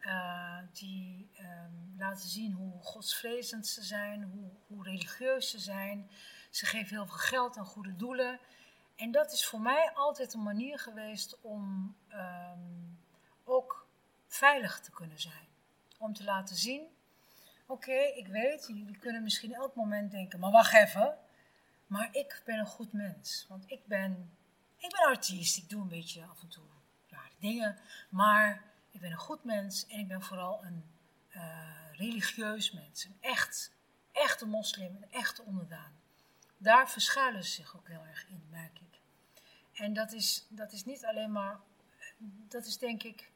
Uh, 0.00 0.58
die 0.72 1.30
um, 1.40 1.94
laten 1.98 2.28
zien 2.28 2.52
hoe 2.52 2.82
godsvrezend 2.82 3.66
ze 3.66 3.82
zijn, 3.82 4.22
hoe, 4.22 4.50
hoe, 4.66 4.84
religieus 4.84 5.50
ze 5.50 5.58
zijn. 5.58 6.10
Ze 6.50 6.66
geven 6.66 6.96
heel 6.96 7.06
veel 7.06 7.16
geld 7.16 7.56
aan 7.56 7.64
goede 7.64 7.96
doelen. 7.96 8.40
En 8.96 9.10
dat 9.10 9.32
is 9.32 9.46
voor 9.46 9.60
mij 9.60 9.90
altijd 9.94 10.34
een 10.34 10.42
manier 10.42 10.78
geweest 10.78 11.40
om 11.40 11.96
ook 13.44 13.86
veilig 14.26 14.80
te 14.80 14.90
kunnen 14.90 15.20
zijn. 15.20 15.48
Om 15.98 16.14
te 16.14 16.24
laten 16.24 16.56
zien, 16.56 16.95
oké, 17.66 18.00
ik 18.14 18.26
weet, 18.26 18.66
jullie 18.66 18.98
kunnen 18.98 19.22
misschien 19.22 19.54
elk 19.54 19.74
moment 19.74 20.10
denken, 20.10 20.40
maar 20.40 20.50
wacht 20.50 20.74
even. 20.74 21.18
Maar 21.86 22.08
ik 22.12 22.42
ben 22.44 22.58
een 22.58 22.66
goed 22.66 22.92
mens, 22.92 23.46
want 23.48 23.70
ik 23.70 23.86
ben, 23.86 24.36
ik 24.76 24.90
ben 24.90 25.06
artiest, 25.06 25.56
ik 25.56 25.68
doe 25.68 25.80
een 25.80 25.88
beetje 25.88 26.24
af 26.24 26.42
en 26.42 26.48
toe 26.48 26.64
rare 27.08 27.34
dingen, 27.38 27.78
maar 28.08 28.64
ik 28.90 29.00
ben 29.00 29.10
een 29.10 29.18
goed 29.18 29.44
mens 29.44 29.86
en 29.86 29.98
ik 29.98 30.08
ben 30.08 30.22
vooral 30.22 30.64
een 30.64 30.84
uh, 31.36 31.92
religieus 31.92 32.72
mens. 32.72 33.04
Een 33.04 33.16
echt, 33.20 33.72
echte 34.12 34.46
moslim, 34.46 34.96
een 34.96 35.10
echte 35.10 35.42
onderdaan. 35.42 35.92
Daar 36.58 36.90
verschuilen 36.90 37.44
ze 37.44 37.50
zich 37.50 37.76
ook 37.76 37.88
heel 37.88 38.04
erg 38.04 38.28
in, 38.28 38.46
merk 38.50 38.78
ik. 38.78 39.00
En 39.72 39.92
dat 39.92 40.12
is, 40.12 40.46
dat 40.48 40.72
is 40.72 40.84
niet 40.84 41.04
alleen 41.04 41.32
maar, 41.32 41.60
dat 42.48 42.66
is 42.66 42.78
denk 42.78 43.02
ik, 43.02 43.30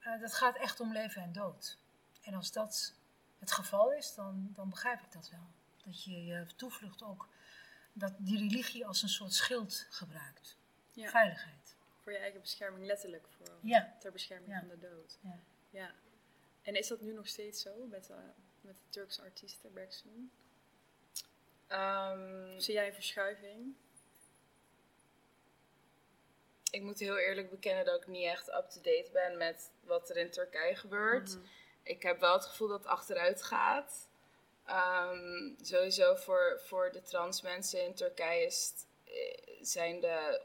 uh, 0.00 0.20
dat 0.20 0.34
gaat 0.34 0.56
echt 0.56 0.80
om 0.80 0.92
leven 0.92 1.22
en 1.22 1.32
dood. 1.32 1.78
En 2.22 2.34
als 2.34 2.52
dat 2.52 2.94
het 3.38 3.52
geval 3.52 3.92
is, 3.92 4.14
dan, 4.14 4.50
dan 4.54 4.70
begrijp 4.70 5.00
ik 5.00 5.12
dat 5.12 5.30
wel. 5.30 5.46
Dat 5.84 6.04
je 6.04 6.24
je 6.24 6.46
toevlucht 6.56 7.02
ook, 7.02 7.28
dat 7.92 8.12
die 8.18 8.38
religie 8.38 8.86
als 8.86 9.02
een 9.02 9.08
soort 9.08 9.32
schild 9.32 9.86
gebruikt. 9.90 10.56
Ja. 10.92 11.08
Veiligheid. 11.08 11.76
Voor 12.02 12.12
je 12.12 12.18
eigen 12.18 12.40
bescherming, 12.40 12.86
letterlijk 12.86 13.26
voor, 13.28 13.58
ja. 13.62 13.96
ter 14.00 14.12
bescherming 14.12 14.52
ja. 14.52 14.58
van 14.58 14.68
de 14.68 14.78
dood. 14.78 15.18
Ja. 15.20 15.38
ja. 15.70 15.94
En 16.62 16.74
is 16.74 16.88
dat 16.88 17.00
nu 17.00 17.12
nog 17.12 17.26
steeds 17.26 17.62
zo 17.62 17.86
met, 17.86 18.10
uh, 18.10 18.16
met 18.60 18.76
de 18.76 18.88
Turkse 18.88 19.22
artiesten 19.22 19.72
Bergson? 19.72 20.30
Um, 21.68 22.60
Zie 22.60 22.74
jij 22.74 22.86
een 22.86 22.94
verschuiving? 22.94 23.74
Ik 26.70 26.82
moet 26.82 26.98
heel 26.98 27.16
eerlijk 27.16 27.50
bekennen 27.50 27.84
dat 27.84 28.00
ik 28.00 28.06
niet 28.06 28.24
echt 28.24 28.48
up-to-date 28.48 29.10
ben 29.12 29.36
met 29.36 29.70
wat 29.80 30.10
er 30.10 30.16
in 30.16 30.30
Turkije 30.30 30.76
gebeurt. 30.76 31.34
Mhm. 31.34 31.46
Ik 31.86 32.02
heb 32.02 32.20
wel 32.20 32.32
het 32.32 32.44
gevoel 32.44 32.68
dat 32.68 32.78
het 32.78 32.88
achteruit 32.88 33.42
gaat. 33.42 34.08
Um, 34.70 35.56
sowieso 35.62 36.14
voor, 36.14 36.60
voor 36.64 36.92
de 36.92 37.02
trans 37.02 37.42
mensen 37.42 37.84
in 37.84 37.94
Turkije 37.94 38.46
is, 38.46 38.72
zijn 39.60 40.00
de 40.00 40.44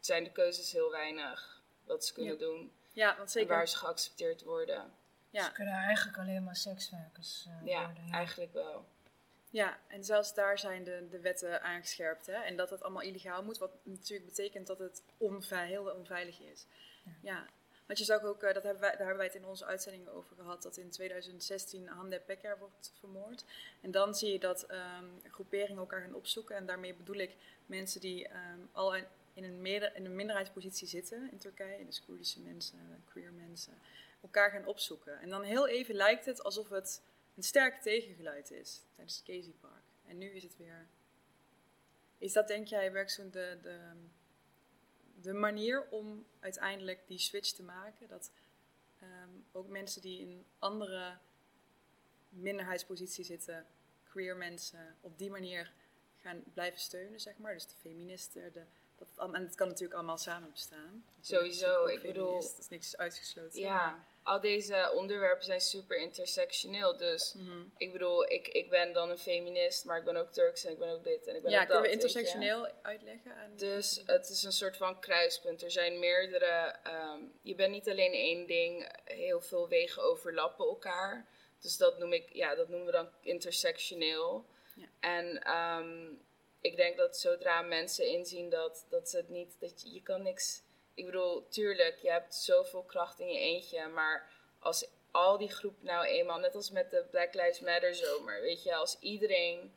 zijn 0.00 0.24
de 0.24 0.32
keuzes 0.32 0.72
heel 0.72 0.90
weinig 0.90 1.62
wat 1.84 2.04
ze 2.04 2.12
kunnen 2.12 2.38
doen. 2.38 2.72
Ja, 2.92 3.06
want 3.08 3.20
En 3.20 3.28
zeker. 3.28 3.48
waar 3.48 3.68
ze 3.68 3.76
geaccepteerd 3.76 4.42
worden. 4.42 4.94
Ja. 5.30 5.44
Ze 5.44 5.52
kunnen 5.52 5.74
eigenlijk 5.74 6.18
alleen 6.18 6.44
maar 6.44 6.56
sekswerkers 6.56 7.46
eh, 7.48 7.66
Ja, 7.66 7.84
worden. 7.84 8.12
eigenlijk 8.12 8.52
wel. 8.52 8.86
Ja, 9.50 9.78
en 9.86 10.04
zelfs 10.04 10.34
daar 10.34 10.58
zijn 10.58 10.84
de, 10.84 11.08
de 11.10 11.20
wetten 11.20 11.62
aangescherpt. 11.62 12.26
Hè? 12.26 12.32
En 12.32 12.56
dat 12.56 12.70
het 12.70 12.82
allemaal 12.82 13.02
illegaal 13.02 13.42
moet, 13.42 13.58
wat 13.58 13.70
natuurlijk 13.82 14.28
betekent 14.28 14.66
dat 14.66 14.78
het 14.78 15.02
heel 15.48 15.90
onveilig 15.90 16.40
is. 16.40 16.66
Ja. 17.22 17.46
Want 17.86 17.98
je 17.98 18.04
zag 18.04 18.22
ook, 18.22 18.42
eh, 18.42 18.54
dat 18.54 18.62
hebben 18.62 18.80
wij, 18.80 18.90
daar 18.90 18.98
hebben 18.98 19.16
wij 19.16 19.26
het 19.26 19.34
in 19.34 19.44
onze 19.44 19.64
uitzendingen 19.64 20.12
over 20.12 20.36
gehad, 20.36 20.62
dat 20.62 20.76
in 20.76 20.90
2016 20.90 21.88
Hande 21.88 22.20
Pekker 22.20 22.58
wordt 22.58 22.92
vermoord. 22.98 23.44
En 23.80 23.90
dan 23.90 24.14
zie 24.14 24.32
je 24.32 24.38
dat 24.38 24.62
ehm, 24.62 25.04
groeperingen 25.22 25.78
elkaar 25.78 26.00
gaan 26.00 26.14
opzoeken. 26.14 26.56
En 26.56 26.66
daarmee 26.66 26.94
bedoel 26.94 27.16
ik 27.16 27.36
mensen 27.66 28.00
die 28.00 28.28
ehm, 28.28 28.60
al 28.72 28.96
in, 28.96 29.04
een 29.34 29.66
in 29.94 30.04
een 30.04 30.14
minderheidspositie 30.14 30.88
zitten 30.88 31.28
in 31.30 31.38
Turkije, 31.38 31.84
dus 31.86 32.04
Koerdische 32.04 32.40
mensen, 32.40 33.02
queer 33.04 33.32
mensen, 33.32 33.72
elkaar 34.22 34.50
gaan 34.50 34.66
opzoeken. 34.66 35.20
En 35.20 35.28
dan 35.28 35.42
heel 35.42 35.68
even 35.68 35.94
lijkt 35.94 36.24
het 36.24 36.42
alsof 36.42 36.68
het 36.68 37.02
een 37.36 37.42
sterk 37.42 37.82
tegengeluid 37.82 38.50
is 38.50 38.82
tijdens 38.94 39.16
het 39.16 39.26
Casey 39.26 39.54
Park. 39.60 39.82
En 40.06 40.18
nu 40.18 40.30
is 40.30 40.42
het 40.42 40.56
weer. 40.56 40.86
Is 42.18 42.32
dat, 42.32 42.48
denk 42.48 42.66
jij, 42.66 42.92
werkzaam 42.92 43.30
de, 43.30 43.58
de, 43.62 43.78
de 45.20 45.32
manier 45.32 45.86
om 45.90 46.26
uiteindelijk 46.40 47.00
die 47.06 47.18
switch 47.18 47.50
te 47.50 47.62
maken? 47.62 48.08
Dat 48.08 48.30
ehm, 48.98 49.30
ook 49.52 49.68
mensen 49.68 50.02
die 50.02 50.20
in 50.20 50.44
andere 50.58 51.18
minderheidspositie 52.28 53.24
zitten, 53.24 53.66
queer 54.04 54.36
mensen, 54.36 54.96
op 55.00 55.18
die 55.18 55.30
manier 55.30 55.72
gaan 56.16 56.42
blijven 56.54 56.80
steunen, 56.80 57.20
zeg 57.20 57.38
maar. 57.38 57.52
Dus 57.52 57.66
de 57.66 57.74
feministen, 57.76 58.52
de, 58.52 58.62
dat 58.96 59.08
en 59.34 59.42
het 59.42 59.54
kan 59.54 59.68
natuurlijk 59.68 59.94
allemaal 59.94 60.18
samen 60.18 60.50
bestaan. 60.50 61.04
Sowieso, 61.20 61.84
ik 61.86 62.02
bedoel- 62.02 62.40
Dat 62.40 62.58
is 62.58 62.68
niks 62.68 62.96
uitgesloten. 62.96 63.60
Ja, 63.60 64.04
al 64.26 64.40
deze 64.40 64.90
onderwerpen 64.94 65.44
zijn 65.44 65.60
super 65.60 65.96
intersectioneel. 65.98 66.96
Dus 66.96 67.34
Mhm. 67.36 67.62
ik 67.76 67.92
bedoel, 67.92 68.30
ik, 68.32 68.48
ik 68.48 68.70
ben 68.70 68.92
dan 68.92 69.10
een 69.10 69.18
feminist, 69.18 69.84
maar 69.84 69.98
ik 69.98 70.04
ben 70.04 70.16
ook 70.16 70.32
Turks 70.32 70.64
en 70.64 70.72
ik 70.72 70.78
ben 70.78 70.88
ook 70.88 71.04
dit 71.04 71.26
en 71.26 71.36
ik 71.36 71.42
ben 71.42 71.50
Ja, 71.50 71.56
ook 71.62 71.68
dat. 71.68 71.72
kunnen 71.76 71.86
we 71.98 72.02
intersectioneel 72.02 72.68
uitleggen? 72.82 73.34
aan- 73.34 73.56
Dus 73.56 74.02
het 74.06 74.28
is 74.28 74.42
een 74.42 74.52
soort 74.52 74.76
van 74.76 75.00
kruispunt. 75.00 75.62
Er 75.62 75.70
zijn 75.70 75.98
meerdere. 75.98 76.74
ehm, 76.82 77.20
je 77.42 77.54
bent 77.54 77.70
niet 77.72 77.88
alleen 77.88 78.12
één 78.12 78.46
ding. 78.46 78.88
Heel 79.04 79.40
veel 79.40 79.68
wegen 79.68 80.02
overlappen 80.02 80.66
elkaar. 80.66 81.28
Dus 81.60 81.76
dat 81.76 81.98
noem 81.98 82.12
ik, 82.12 82.32
ja, 82.32 82.54
dat 82.54 82.68
noemen 82.68 82.86
we 82.86 82.92
dan 82.92 83.08
intersectioneel. 83.20 84.44
Ja. 84.74 84.86
En 85.00 85.42
ehm, 85.42 86.12
ik 86.60 86.76
denk 86.76 86.96
dat 86.96 87.18
zodra 87.18 87.62
mensen 87.62 88.06
inzien 88.08 88.48
dat, 88.50 88.86
dat 88.90 89.08
ze 89.10 89.16
het 89.16 89.28
niet, 89.28 89.56
dat 89.60 89.82
je, 89.82 89.92
je 89.92 90.02
kan 90.02 90.22
niks. 90.22 90.62
Ik 90.96 91.04
bedoel, 91.04 91.48
tuurlijk, 91.48 91.98
je 91.98 92.10
hebt 92.10 92.34
zoveel 92.34 92.82
kracht 92.82 93.20
in 93.20 93.28
je 93.28 93.38
eentje, 93.38 93.86
maar 93.88 94.30
als 94.58 94.88
al 95.10 95.38
die 95.38 95.50
groep 95.50 95.82
nou 95.82 96.04
eenmaal, 96.06 96.38
net 96.38 96.54
als 96.54 96.70
met 96.70 96.90
de 96.90 97.04
Black 97.10 97.34
Lives 97.34 97.60
Matter 97.60 97.94
zomer, 97.94 98.40
weet 98.40 98.62
je, 98.62 98.74
als 98.74 98.96
iedereen 99.00 99.74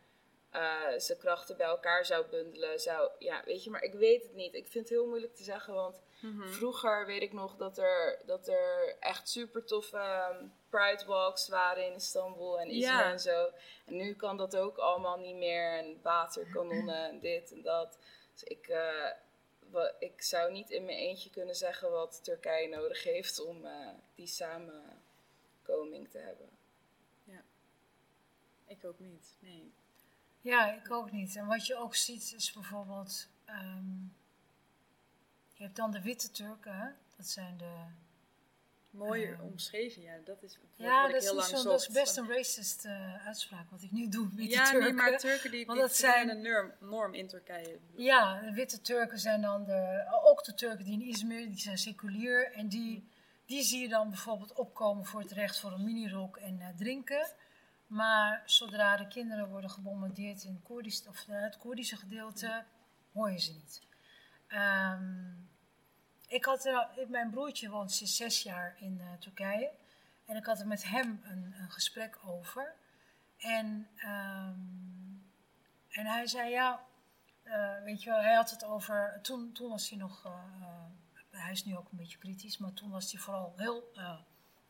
eh, 0.49 0.87
zijn 0.97 1.17
krachten 1.17 1.57
bij 1.57 1.67
elkaar 1.67 2.05
zou 2.05 2.25
bundelen, 2.25 2.79
zou, 2.79 3.09
ja, 3.19 3.41
weet 3.45 3.63
je, 3.63 3.69
maar 3.69 3.83
ik 3.83 3.93
weet 3.93 4.23
het 4.23 4.33
niet. 4.33 4.53
Ik 4.53 4.67
vind 4.67 4.89
het 4.89 4.97
heel 4.97 5.07
moeilijk 5.07 5.35
te 5.35 5.43
zeggen, 5.43 5.73
want 5.73 6.01
Mhm. 6.21 6.47
vroeger 6.47 7.05
weet 7.05 7.21
ik 7.21 7.33
nog 7.33 7.55
dat 7.55 7.77
er, 7.77 8.19
dat 8.25 8.47
er 8.47 8.95
echt 8.99 9.29
super 9.29 9.65
toffe 9.65 9.97
ehm, 9.97 10.45
Pride 10.69 11.05
Walks 11.05 11.47
waren 11.47 11.85
in 11.85 11.93
Istanbul 11.93 12.59
en 12.59 12.69
Izmir 12.69 13.03
en 13.05 13.19
zo. 13.19 13.49
En 13.85 13.95
nu 13.95 14.15
kan 14.15 14.37
dat 14.37 14.55
ook 14.57 14.77
allemaal 14.77 15.17
niet 15.17 15.35
meer 15.35 15.77
en 15.77 15.99
waterkanonnen 16.03 17.09
en 17.09 17.19
dit 17.19 17.51
en 17.51 17.61
dat. 17.61 17.97
Dus 18.33 18.43
ik, 18.43 18.67
eh, 18.67 19.11
ik 19.99 20.21
zou 20.21 20.51
niet 20.51 20.69
in 20.69 20.85
mijn 20.85 20.97
eentje 20.97 21.29
kunnen 21.29 21.55
zeggen 21.55 21.91
wat 21.91 22.23
Turkije 22.23 22.67
nodig 22.67 23.03
heeft 23.03 23.39
om 23.45 23.65
eh, 23.65 23.89
die 24.15 24.27
samenkoming 24.27 26.09
te 26.09 26.17
hebben. 26.17 26.49
Ik 28.69 28.85
ook 28.85 28.99
niet, 28.99 29.35
nee. 29.39 29.73
Ja, 30.41 30.73
ik 30.73 30.91
ook 30.91 31.11
niet. 31.11 31.35
En 31.35 31.47
wat 31.47 31.67
je 31.67 31.75
ook 31.75 31.95
ziet 31.95 32.33
is 32.35 32.53
bijvoorbeeld. 32.53 33.27
ehm, 33.45 34.01
je 35.53 35.63
hebt 35.63 35.75
dan 35.75 35.91
de 35.91 36.01
witte 36.01 36.31
Turken, 36.31 36.97
dat 37.15 37.27
zijn 37.27 37.57
de. 37.57 37.85
Mooi 38.89 39.23
Ehm. 39.25 39.41
omschreven, 39.41 40.01
ja. 40.01 40.13
Dat 40.25 40.43
is 40.43 40.57
wat, 40.57 40.69
Ja, 40.87 41.07
dat 41.07 41.21
is, 41.23 41.31
lang 41.31 41.43
zo, 41.47 41.63
dat 41.63 41.81
is 41.81 41.87
best 41.87 42.17
een 42.17 42.27
racist 42.27 42.85
eh, 42.85 43.25
uitspraak 43.27 43.69
wat 43.69 43.81
ik 43.81 43.91
nu 43.91 44.09
doe. 44.09 44.29
Witte 44.35 44.55
Ja, 44.55 44.63
Turken. 44.71 44.95
nee, 44.95 45.09
maar 45.09 45.17
Turken 45.19 45.51
die, 45.51 45.65
Want 45.65 45.79
dat 45.79 45.95
zijn 45.95 46.13
zijn- 46.13 46.29
een 46.29 46.41
norm, 46.51 46.71
norm 46.79 47.13
in 47.13 47.27
Turkije. 47.27 47.79
Ja, 47.95 48.39
de 48.39 48.51
witte 48.53 48.81
Turken 48.81 49.19
zijn 49.19 49.41
dan 49.41 49.65
de, 49.65 50.07
ook 50.23 50.43
de 50.43 50.53
Turken 50.53 50.85
die 50.85 50.93
in 50.93 51.01
Izmir, 51.07 51.47
die 51.47 51.59
zijn 51.59 51.77
seculier. 51.77 52.51
En 52.53 52.67
die, 52.67 53.07
die 53.45 53.63
zie 53.63 53.81
je 53.81 53.87
dan 53.89 54.09
bijvoorbeeld 54.09 54.53
opkomen 54.53 55.05
voor 55.05 55.21
het 55.21 55.31
recht 55.31 55.59
voor 55.59 55.71
een 55.71 55.83
minirok 55.83 56.37
en 56.37 56.61
eh, 56.61 56.67
drinken. 56.77 57.27
Maar 57.87 58.41
zodra 58.45 58.97
de 58.97 59.07
kinderen 59.07 59.49
worden 59.49 59.69
gebombardeerd 59.69 60.43
in 60.43 60.61
Koerdisch, 60.63 61.07
of, 61.07 61.25
eh, 61.27 61.41
het 61.41 61.57
Koerdische 61.57 61.95
gedeelte, 61.97 62.63
hoor 63.13 63.31
je 63.31 63.39
ze 63.39 63.51
niet. 63.53 63.81
Ehm, 64.47 65.03
ik 66.29 66.45
had 66.45 66.65
er, 66.65 66.87
mijn 67.07 67.29
broertje 67.29 67.69
woont 67.69 67.91
sinds 67.91 68.15
zes 68.15 68.43
jaar 68.43 68.75
in 68.79 68.99
eh, 69.01 69.07
Turkije. 69.19 69.69
En 70.25 70.35
ik 70.35 70.45
had 70.45 70.59
er 70.59 70.67
met 70.67 70.83
hem 70.83 71.21
een, 71.23 71.53
een 71.59 71.71
gesprek 71.71 72.17
over. 72.25 72.73
En, 73.37 73.87
ehm, 73.95 74.59
en 75.89 76.05
hij 76.05 76.27
zei, 76.27 76.49
ja, 76.49 76.79
eh, 77.43 77.81
weet 77.83 78.03
je 78.03 78.09
wel, 78.09 78.21
hij 78.21 78.33
had 78.33 78.49
het 78.51 78.63
over. 78.65 79.19
Toen, 79.21 79.51
toen 79.53 79.69
was 79.69 79.89
hij 79.89 79.97
nog. 79.97 80.25
eh, 80.25 80.31
eh, 81.31 81.41
hij 81.41 81.51
is 81.51 81.65
nu 81.65 81.77
ook 81.77 81.91
een 81.91 81.97
beetje 81.97 82.17
kritisch, 82.17 82.57
maar 82.57 82.73
toen 82.73 82.89
was 82.91 83.11
hij 83.11 83.21
vooral 83.21 83.53
heel. 83.57 83.91
eh, 83.95 84.19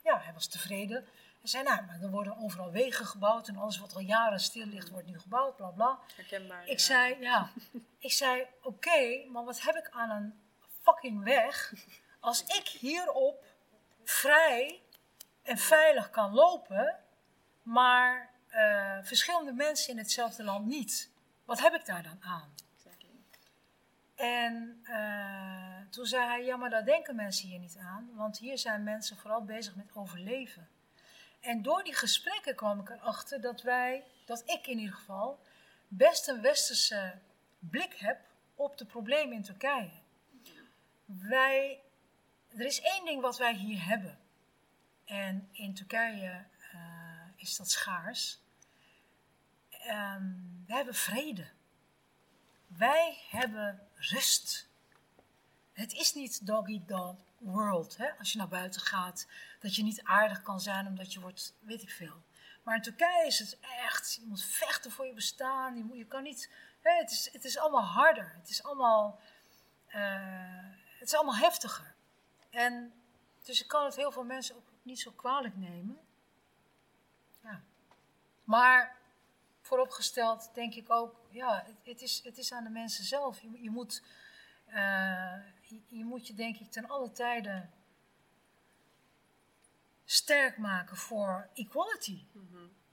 ja, 0.03 0.19
hij 0.19 0.33
was 0.33 0.47
tevreden. 0.47 1.03
Hij 1.39 1.49
zei: 1.49 1.63
Nou, 1.63 1.85
maar 1.85 2.01
er 2.01 2.09
worden 2.09 2.37
overal 2.37 2.71
wegen 2.71 3.05
gebouwd 3.05 3.47
en 3.47 3.55
alles 3.57 3.79
wat 3.79 3.95
al 3.95 4.01
jaren 4.01 4.39
stil 4.39 4.65
ligt, 4.65 4.89
wordt 4.89 5.07
nu 5.07 5.19
gebouwd, 5.19 5.55
bla 5.55 5.67
bla. 5.67 5.99
Herkenbaar. 6.15 6.63
Ik 6.63 6.77
ja. 6.79 6.85
zei: 6.85 7.19
Ja, 7.19 7.49
ik 7.99 8.11
zei: 8.11 8.45
Oké, 8.63 9.25
maar 9.31 9.43
wat 9.43 9.61
heb 9.61 9.75
ik 9.75 9.89
aan 9.89 10.09
een 10.09 10.33
fucking 10.81 11.23
weg 11.23 11.73
als 12.19 12.43
ik 12.43 12.67
hierop 12.67 13.45
vrij 14.03 14.81
en 15.43 15.57
veilig 15.57 16.09
kan 16.09 16.33
lopen, 16.33 16.99
maar 17.61 18.29
eh, 18.47 18.97
verschillende 19.01 19.53
mensen 19.53 19.91
in 19.91 19.97
hetzelfde 19.97 20.43
land 20.43 20.65
niet? 20.65 21.11
Wat 21.45 21.59
heb 21.59 21.73
ik 21.73 21.85
daar 21.85 22.03
dan 22.03 22.17
aan? 22.21 22.53
Exactly. 22.75 23.09
En 24.15 24.79
eh, 24.83 25.89
toen 25.89 26.05
zei 26.05 26.25
hij, 26.27 26.43
ja, 26.43 26.57
maar 26.57 26.69
daar 26.69 26.85
denken 26.85 27.15
mensen 27.15 27.47
hier 27.47 27.59
niet 27.59 27.77
aan, 27.77 28.09
want 28.15 28.37
hier 28.37 28.57
zijn 28.57 28.83
mensen 28.83 29.17
vooral 29.17 29.43
bezig 29.43 29.75
met 29.75 29.95
overleven. 29.95 30.69
En 31.39 31.61
door 31.61 31.83
die 31.83 31.95
gesprekken 31.95 32.55
kwam 32.55 32.79
ik 32.79 32.89
erachter 32.89 33.41
dat 33.41 33.61
wij, 33.61 34.03
dat 34.25 34.41
ik 34.45 34.67
in 34.67 34.77
ieder 34.77 34.95
geval, 34.95 35.39
best 35.87 36.27
een 36.27 36.41
westerse 36.41 37.19
blik 37.59 37.93
heb 37.93 38.19
op 38.55 38.77
de 38.77 38.85
problemen 38.85 39.35
in 39.35 39.43
Turkije. 39.43 39.91
Wij, 41.17 41.81
er 42.47 42.65
is 42.65 42.81
één 42.81 43.05
ding 43.05 43.21
wat 43.21 43.37
wij 43.37 43.53
hier 43.53 43.85
hebben. 43.85 44.19
En 45.05 45.49
in 45.51 45.73
Turkije 45.73 46.45
eh, 46.71 46.79
is 47.35 47.55
dat 47.55 47.69
schaars. 47.69 48.39
Ehm, 49.69 50.31
we 50.65 50.73
hebben 50.73 50.93
vrede. 50.93 51.47
Wij 52.67 53.17
hebben 53.29 53.87
rust. 53.95 54.67
Het 55.73 55.93
is 55.93 56.13
niet 56.13 56.45
doggy 56.45 56.81
dog 56.85 57.15
world. 57.37 57.97
Hè? 57.97 58.17
Als 58.17 58.31
je 58.31 58.37
naar 58.37 58.47
buiten 58.47 58.81
gaat, 58.81 59.27
dat 59.59 59.75
je 59.75 59.83
niet 59.83 60.03
aardig 60.03 60.41
kan 60.41 60.59
zijn 60.59 60.87
omdat 60.87 61.13
je 61.13 61.19
wordt, 61.19 61.53
weet 61.59 61.81
ik 61.81 61.89
veel. 61.89 62.23
Maar 62.63 62.75
in 62.75 62.81
Turkije 62.81 63.25
is 63.25 63.39
het 63.39 63.57
echt, 63.59 64.13
je 64.21 64.25
moet 64.25 64.43
vechten 64.43 64.91
voor 64.91 65.05
je 65.05 65.13
bestaan. 65.13 65.77
Je, 65.77 65.83
moet, 65.83 65.97
je 65.97 66.05
kan 66.05 66.23
niet, 66.23 66.49
hè, 66.81 66.91
het, 66.91 67.11
is, 67.11 67.29
het 67.31 67.43
is 67.43 67.57
allemaal 67.57 67.85
harder. 67.85 68.33
Het 68.39 68.49
is 68.49 68.63
allemaal, 68.63 69.19
eh, 69.87 70.78
het 70.99 71.07
is 71.07 71.15
allemaal 71.15 71.35
heftiger. 71.35 71.95
En 72.49 72.93
dus 73.43 73.61
ik 73.61 73.67
kan 73.67 73.85
het 73.85 73.95
heel 73.95 74.11
veel 74.11 74.23
mensen 74.23 74.55
ook 74.55 74.67
niet 74.81 74.99
zo 74.99 75.11
kwalijk 75.11 75.55
nemen. 75.57 75.99
Ja. 77.43 77.61
Maar 78.43 78.97
vooropgesteld 79.61 80.49
denk 80.53 80.73
ik 80.75 80.91
ook, 80.91 81.15
ja, 81.29 81.63
het, 81.65 81.75
het, 81.83 82.01
is, 82.01 82.21
het 82.23 82.37
is 82.37 82.51
aan 82.53 82.63
de 82.63 82.69
mensen 82.69 83.03
zelf. 83.03 83.41
Je, 83.41 83.61
je, 83.61 83.69
moet, 83.69 84.03
eh, 84.65 84.75
je, 85.61 85.81
je 85.87 86.05
moet 86.05 86.27
je 86.27 86.33
denk 86.33 86.57
ik 86.57 86.71
ten 86.71 86.87
alle 86.89 87.11
tijden 87.11 87.71
sterk 90.05 90.57
maken 90.57 90.97
voor 90.97 91.49
equality. 91.53 92.23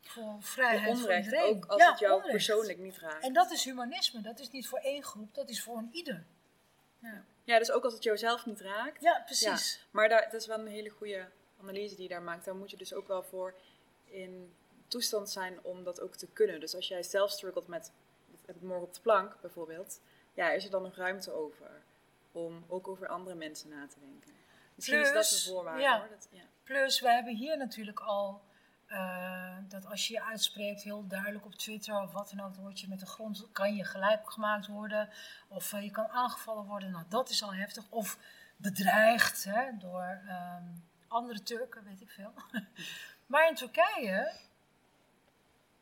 Voor 0.01 0.43
vrijheid 0.43 0.83
voor 0.99 1.03
Onrecht, 1.05 1.25
iedereen. 1.25 1.57
ook 1.57 1.65
als 1.67 1.83
Ja, 1.83 1.91
het 1.91 1.99
jou 1.99 2.13
onrecht. 2.15 2.33
persoonlijk 2.33 2.79
niet 2.79 2.99
raakt. 2.99 3.25
En 3.25 3.33
dat 3.33 3.51
is 3.51 3.65
humanisme. 3.65 4.21
Dat 4.21 4.39
is 4.39 4.51
niet 4.51 4.69
voor 4.69 4.79
één 4.79 5.03
groep, 5.03 5.35
dat 5.35 5.49
is 5.49 5.63
voor 5.63 5.77
een 5.79 5.89
ieder. 5.93 6.27
Ja, 6.99 7.25
dus 7.47 7.71
ook 7.71 7.85
als 7.85 7.95
het 7.95 8.03
jou 8.03 8.19
zelf 8.19 8.47
niet 8.47 8.61
raakt. 8.61 9.03
Ja, 9.03 9.23
precies. 9.25 9.87
Maar 9.91 10.09
daar, 10.09 10.23
dat 10.31 10.41
is 10.41 10.47
wel 10.47 10.59
een 10.59 10.67
hele 10.67 10.89
goede 10.89 11.29
analyse 11.61 11.95
die 11.95 12.03
je 12.03 12.09
daar 12.09 12.23
maakt. 12.23 12.45
Daar 12.45 12.57
moet 12.57 12.71
je 12.71 12.77
dus 12.77 12.95
ook 12.95 13.09
wel 13.09 13.23
voor 13.23 13.55
in 14.05 14.55
toestand 14.89 15.31
zijn 15.31 15.59
om 15.63 15.85
dat 15.85 16.01
ook 16.01 16.17
te 16.17 16.27
kunnen. 16.27 16.61
Dus 16.61 16.75
als 16.75 16.89
jij 16.89 17.03
zelf 17.03 17.31
struggelt 17.31 17.67
met, 17.67 17.93
ik 18.47 18.61
morgen 18.61 18.87
op 18.87 18.95
de 18.95 19.01
plank 19.01 19.41
bijvoorbeeld, 19.41 20.01
ja, 20.35 20.51
is 20.51 20.65
er 20.65 20.71
dan 20.71 20.83
nog 20.83 20.97
ruimte 20.97 21.33
over 21.33 21.83
om 22.33 22.65
ook 22.69 22.89
over 22.89 23.09
andere 23.09 23.37
mensen 23.37 23.69
na 23.69 23.87
te 23.87 24.01
denken. 24.01 24.31
Misschien 24.75 25.01
is 25.01 25.13
dat 25.13 25.13
Plus, 25.13 25.45
de 25.45 25.51
voorwaarde 25.51 25.83
ja. 25.83 25.99
hoor. 25.99 26.09
Dat, 26.09 26.29
ja. 26.31 26.43
Plus, 26.63 27.01
we 27.01 27.11
hebben 27.11 27.35
hier 27.35 27.57
natuurlijk 27.57 28.01
al 28.01 28.43
eh, 28.87 29.57
dat 29.69 29.87
als 29.87 30.07
je 30.07 30.13
je 30.13 30.23
uitspreekt, 30.23 30.83
heel 30.83 31.07
duidelijk 31.07 31.45
op 31.45 31.55
Twitter 31.55 32.01
of 32.01 32.13
wat 32.13 32.31
dan 32.31 32.47
ook, 32.47 32.55
dan 32.55 32.63
word 32.63 32.81
je 32.81 32.89
met 32.89 33.01
de 33.01 33.07
grond, 33.07 33.49
kan 33.53 33.75
je 33.75 33.85
gelijk 33.85 34.31
gemaakt 34.31 34.67
worden. 34.67 35.09
Of 35.49 35.73
eh, 35.73 35.83
je 35.83 35.91
kan 35.91 36.09
aangevallen 36.09 36.65
worden, 36.65 36.91
nou 36.91 37.05
dat 37.09 37.29
is 37.29 37.43
al 37.43 37.55
heftig. 37.55 37.85
Of 37.91 38.19
bedreigd 38.57 39.45
hè, 39.45 39.77
door 39.79 40.21
ehm, 40.27 40.65
andere 41.09 41.43
Turken, 41.43 41.85
weet 41.85 42.01
ik 42.01 42.11
veel. 42.11 42.33
maar 43.27 43.49
in 43.49 43.55
Turkije 43.55 44.33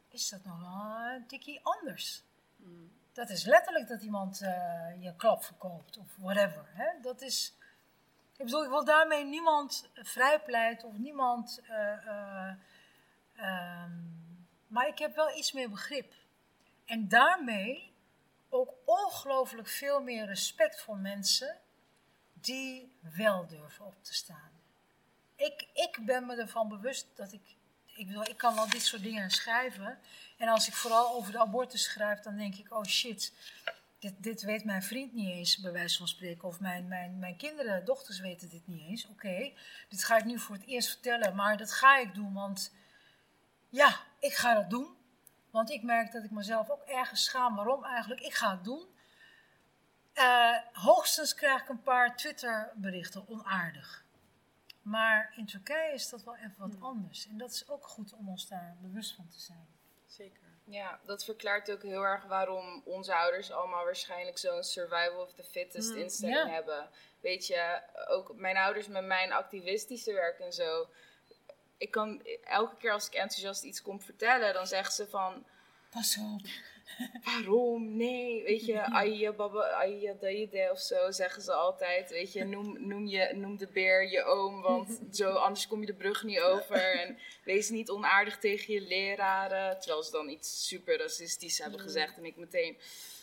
is 0.09 0.29
dat 0.29 0.45
nog 0.45 0.61
wel 0.61 1.15
een 1.15 1.27
tikkie 1.27 1.61
anders. 1.63 2.23
Dat 3.13 3.31
is 3.31 3.45
letterlijk 3.45 3.89
dat 3.89 4.03
iemand 4.03 4.41
eh, 4.41 5.03
je 5.03 5.15
klap 5.17 5.45
verkoopt 5.45 5.99
of 5.99 6.17
whatever. 6.17 6.65
Hè? 6.73 7.01
Dat 7.01 7.21
is, 7.21 7.57
ik 8.37 8.45
bedoel, 8.45 8.65
ik 8.65 8.71
wil 8.71 8.85
daarmee 8.85 9.25
niemand 9.25 9.91
vrijpleiten 9.95 10.89
of 10.89 10.97
niemand. 10.97 11.63
Eh, 13.37 13.45
eh, 13.45 13.83
ehm, 13.83 13.93
maar 14.67 14.89
ik 14.89 14.99
heb 14.99 15.15
wel 15.15 15.37
iets 15.37 15.53
meer 15.53 15.71
begrip. 15.71 16.15
En 16.85 17.09
daarmee 17.09 17.93
ook 18.49 18.75
ongelooflijk 18.85 19.69
veel 19.69 20.03
meer 20.03 20.27
respect 20.27 20.81
voor 20.81 20.97
mensen 20.97 21.59
die 22.33 22.97
wel 23.01 23.47
durven 23.47 23.85
op 23.85 24.05
te 24.05 24.15
staan. 24.15 24.51
Ik, 25.37 25.67
ik 25.73 25.99
ben 26.05 26.27
me 26.27 26.37
ervan 26.37 26.69
bewust 26.69 27.07
dat 27.15 27.33
ik. 27.33 27.57
Ik, 27.97 28.07
bedoel, 28.07 28.29
ik 28.29 28.37
kan 28.37 28.55
wel 28.55 28.69
dit 28.69 28.83
soort 28.83 29.03
dingen 29.03 29.31
schrijven. 29.31 29.99
En 30.39 30.49
als 30.49 30.69
ik 30.69 30.75
vooral 30.75 31.15
over 31.15 31.33
de 31.33 31.39
abortus 31.39 31.83
schrijf, 31.83 32.21
dan 32.21 32.37
denk 32.37 32.55
ik: 32.55 32.75
oh 32.75 32.85
shit, 32.85 33.33
dit, 33.99 34.23
dit 34.23 34.43
weet 34.43 34.65
mijn 34.65 34.83
vriend 34.83 35.13
niet 35.13 35.29
eens, 35.29 35.59
bij 35.59 35.73
wijze 35.73 35.99
van 35.99 36.09
spreken. 36.09 36.49
Of 36.49 36.61
mijn, 36.61 36.89
mijn, 36.89 37.19
mijn 37.19 37.37
kinderen, 37.37 37.85
dochters 37.85 38.21
weten 38.21 38.49
dit 38.49 38.67
niet 38.67 38.89
eens. 38.89 39.07
Oké, 39.07 39.53
dit 39.89 40.05
ga 40.05 40.17
ik 40.17 40.25
nu 40.25 40.39
voor 40.39 40.55
het 40.55 40.67
eerst 40.67 40.89
vertellen, 40.89 41.35
maar 41.35 41.57
dat 41.57 41.73
ga 41.73 41.99
ik 41.99 42.15
doen, 42.15 42.33
want 42.33 42.73
ja, 43.75 44.01
ik 44.19 44.35
ga 44.35 44.55
dat 44.55 44.71
doen. 44.71 44.97
Want 45.51 45.71
ik 45.71 45.83
merk 45.83 46.13
dat 46.13 46.25
ik 46.25 46.31
mezelf 46.31 46.71
ook 46.71 46.83
ergens 46.83 47.25
schaam. 47.25 47.57
Waarom 47.57 47.85
eigenlijk? 47.85 48.21
Ik 48.21 48.35
ga 48.35 48.51
het 48.51 48.65
doen. 48.65 48.87
Eh, 50.13 50.57
hoogstens 50.73 51.35
krijg 51.35 51.63
ik 51.63 51.69
een 51.69 51.83
paar 51.83 52.17
Twitter-berichten 52.17 53.29
onaardig. 53.29 54.05
Maar 54.83 55.33
in 55.37 55.47
Turkije 55.47 55.93
is 55.93 56.09
dat 56.09 56.25
wel 56.25 56.37
even 56.37 56.55
wat 56.59 56.81
anders. 56.81 57.29
En 57.29 57.39
dat 57.39 57.51
is 57.51 57.69
ook 57.69 57.87
goed 57.87 58.13
om 58.13 58.29
ons 58.29 58.49
daar 58.49 58.77
bewust 58.81 59.15
van 59.15 59.29
te 59.29 59.41
zijn. 59.41 59.67
Zeker. 60.07 60.43
Ja, 60.65 61.01
dat 61.05 61.25
verklaart 61.25 61.71
ook 61.71 61.83
heel 61.83 62.03
erg 62.03 62.25
waarom 62.25 62.83
onze 62.85 63.15
ouders 63.15 63.51
allemaal 63.51 63.85
waarschijnlijk 63.85 64.39
zo'n 64.39 64.63
survival 64.63 65.23
of 65.23 65.33
the 65.35 65.45
fittest 65.45 65.91
Mm, 65.91 65.97
instelling 65.97 66.51
hebben. 66.51 66.89
Weet 67.21 67.47
je, 67.47 67.81
ook 68.09 68.35
mijn 68.37 68.57
ouders 68.57 68.89
met 68.89 69.05
mijn 69.05 69.33
activistische 69.33 70.13
werk 70.13 70.39
en 70.39 70.53
zo. 70.53 70.89
Ik 71.85 71.91
kan 71.91 72.23
elke 72.45 72.77
keer 72.77 72.93
als 72.93 73.07
ik 73.07 73.15
enthousiast 73.15 73.63
iets 73.63 73.83
kom 73.83 74.01
vertellen, 74.01 74.55
dan 74.55 74.67
zeggen 74.67 74.93
ze 74.95 75.07
van 75.07 75.45
Pas 75.91 76.17
op. 76.19 76.41
waarom? 77.25 77.97
Nee, 77.97 78.43
weet 78.45 78.67
je, 78.67 78.81
Ayya 79.01 79.33
Baba, 79.33 79.61
Ayya 79.61 80.13
Daide 80.21 80.69
of 80.73 80.81
zo 80.81 81.11
zeggen 81.11 81.43
ze 81.43 81.53
altijd. 81.53 82.11
Weet 82.11 82.33
je, 82.33 82.45
noem, 82.45 82.87
noem, 82.87 83.07
je, 83.07 83.31
noem 83.35 83.57
de 83.57 83.67
beer 83.67 84.11
je 84.11 84.23
oom, 84.23 84.63
want 84.63 85.01
zo, 85.13 85.31
anders 85.31 85.67
kom 85.67 85.81
je 85.81 85.87
de 85.87 85.95
brug 85.95 86.23
niet 86.23 86.41
over. 86.41 86.99
En 87.01 87.19
wees 87.45 87.69
niet 87.69 87.91
onaardig 87.91 88.39
tegen 88.39 88.75
je 88.75 88.81
leraren. 88.81 89.79
Terwijl 89.81 90.03
ze 90.03 90.11
dan 90.11 90.29
iets 90.29 90.67
super 90.69 90.99
racistisch 90.99 91.59
hebben 91.59 91.81
gezegd 91.81 92.17
en 92.17 92.25
ik 92.25 92.37
meteen... 92.37 92.77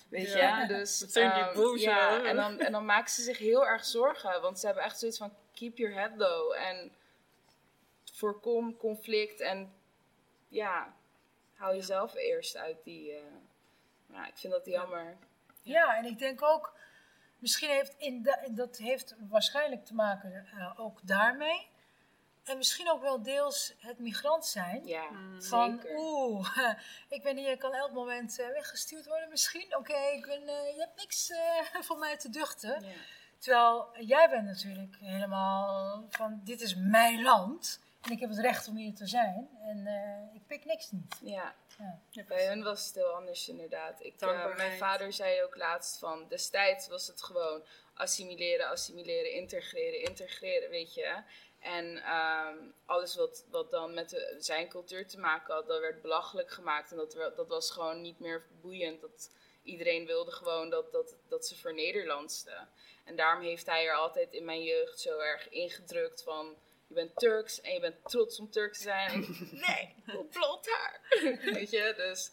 Weet 0.10 0.32
Ja. 0.32 0.62
je, 0.62 0.68
dus... 0.68 1.02
Meteen 1.02 1.34
die 1.34 1.44
ehm, 1.44 1.56
boze, 1.56 1.84
Ja, 1.84 2.24
en 2.24 2.36
dan, 2.36 2.60
en 2.60 2.72
dan 2.72 2.86
maken 2.86 3.12
ze 3.12 3.22
zich 3.22 3.38
heel 3.38 3.68
erg 3.68 3.86
zorgen, 3.86 4.42
want 4.42 4.60
ze 4.60 4.66
hebben 4.66 4.84
echt 4.84 5.00
zoiets 5.00 5.18
van 5.18 5.34
keep 5.54 5.78
your 5.78 5.94
head 5.94 6.12
low. 6.16 6.54
En 6.54 6.92
voorkom 8.22 8.78
conflict 8.78 9.40
en 9.40 9.74
ja, 10.48 10.96
hou 11.54 11.76
jezelf 11.76 12.14
eerst 12.16 12.56
uit 12.58 12.84
die... 12.84 13.12
eh, 13.12 13.22
ja, 14.10 14.28
ik 14.28 14.38
vind 14.38 14.54
dat 14.54 14.66
jammer. 14.66 15.18
Ja, 15.62 15.98
en 15.98 16.06
ik 16.06 16.20
denk 16.20 16.42
ook, 16.42 16.74
misschien 17.38 17.70
heeft 17.70 17.96
in 17.98 18.22
da- 18.24 18.48
dat 18.52 18.78
heeft 18.78 19.16
waarschijnlijk 19.30 19.86
te 19.86 19.94
maken 19.94 20.46
eh, 20.46 20.80
ook 20.80 21.00
daarmee. 21.08 21.70
En 22.44 22.58
misschien 22.58 22.90
ook 22.92 23.02
wel 23.02 23.22
deels 23.24 23.74
het 23.80 24.00
migrant 24.00 24.46
zijn. 24.46 24.86
Ja, 24.86 25.08
Van, 25.40 25.80
zeker. 25.82 25.98
oeh, 26.00 26.58
ik 27.16 27.24
ben 27.24 27.38
hier, 27.38 27.58
kan 27.58 27.74
elk 27.74 27.92
moment 27.92 28.40
eh, 28.40 28.48
weggestuurd 28.48 29.06
worden 29.06 29.30
misschien. 29.30 29.76
Oké, 29.78 29.98
ik 29.98 30.26
ben, 30.26 30.42
eh, 30.42 30.74
je 30.76 30.80
hebt 30.80 30.96
niks 31.00 31.30
eh, 31.30 31.82
van 31.90 32.00
mij 32.00 32.18
te 32.18 32.30
duchten. 32.30 32.84
Ja. 32.86 32.94
Terwijl 33.38 33.90
jij 34.00 34.30
bent 34.30 34.46
natuurlijk 34.46 34.96
helemaal 35.00 36.06
van, 36.10 36.42
dit 36.44 36.62
is 36.62 36.76
mijn 36.76 37.22
land. 37.22 37.82
En 38.02 38.12
ik 38.12 38.20
heb 38.20 38.30
het 38.30 38.40
recht 38.40 38.68
om 38.68 38.76
hier 38.76 38.94
te 38.94 39.08
zijn. 39.08 39.50
En 39.62 39.88
eh, 39.88 40.36
ik 40.36 40.48
pik 40.48 40.66
niks 40.66 40.92
niet. 40.92 41.18
Ja. 41.22 41.56
Ja. 42.10 42.24
bij 42.28 42.48
hun 42.48 42.64
was 42.64 42.86
het 42.86 42.96
heel 42.96 43.14
anders 43.14 43.48
inderdaad. 43.50 44.04
Ik, 44.04 44.20
Dankbaarheid. 44.20 44.58
mijn 44.58 44.78
vader 44.78 45.14
zei 45.14 45.44
ook 45.44 45.56
laatst 45.56 45.98
van, 45.98 46.28
destijds 46.28 46.88
was 46.88 47.08
het 47.08 47.24
gewoon 47.24 47.64
assimileren, 47.94 48.70
assimileren, 48.70 49.32
integreren, 49.32 50.02
integreren, 50.02 50.70
weet 50.70 50.94
je. 50.94 51.22
En 51.60 51.98
ehm, 52.04 52.58
alles 52.86 53.16
wat, 53.16 53.46
wat 53.50 53.72
dan 53.72 53.94
met 53.94 54.10
de- 54.10 54.36
zijn 54.40 54.68
cultuur 54.68 55.08
te 55.08 55.20
maken 55.20 55.54
had, 55.54 55.68
dat 55.68 55.80
werd 55.80 56.02
belachelijk 56.02 56.52
gemaakt. 56.52 56.92
En 56.92 56.98
dat, 56.98 57.12
dat 57.36 57.48
was 57.48 57.72
gewoon 57.72 58.02
niet 58.02 58.20
meer 58.20 58.46
boeiend. 58.62 59.02
Dat, 59.02 59.30
iedereen 59.64 60.06
wilde 60.06 60.32
gewoon 60.32 60.70
dat, 60.70 60.92
dat, 60.92 61.16
dat 61.28 61.46
ze 61.46 61.56
vernederlandsten. 61.56 62.68
En 63.04 63.16
daarom 63.16 63.44
heeft 63.44 63.66
hij 63.66 63.86
er 63.88 63.94
altijd 63.94 64.34
in 64.34 64.46
mijn 64.46 64.64
jeugd 64.64 65.00
zo 65.00 65.20
erg 65.20 65.50
ingedrukt 65.50 66.24
van... 66.24 66.56
Je 66.92 66.98
bent 66.98 67.16
Turks 67.16 67.62
en 67.62 67.74
je 67.74 67.80
bent 67.80 67.96
trots 68.10 68.40
om 68.40 68.50
Turk 68.50 68.74
te 68.74 68.82
zijn. 68.82 69.10
En 69.12 69.22
ik, 69.24 69.52
nee, 69.52 69.94
ik 69.98 70.06
wil 70.06 70.24
blond 70.24 70.68
haar. 70.70 71.02
Weet 71.54 71.70
je, 71.70 71.94
dus 71.98 72.26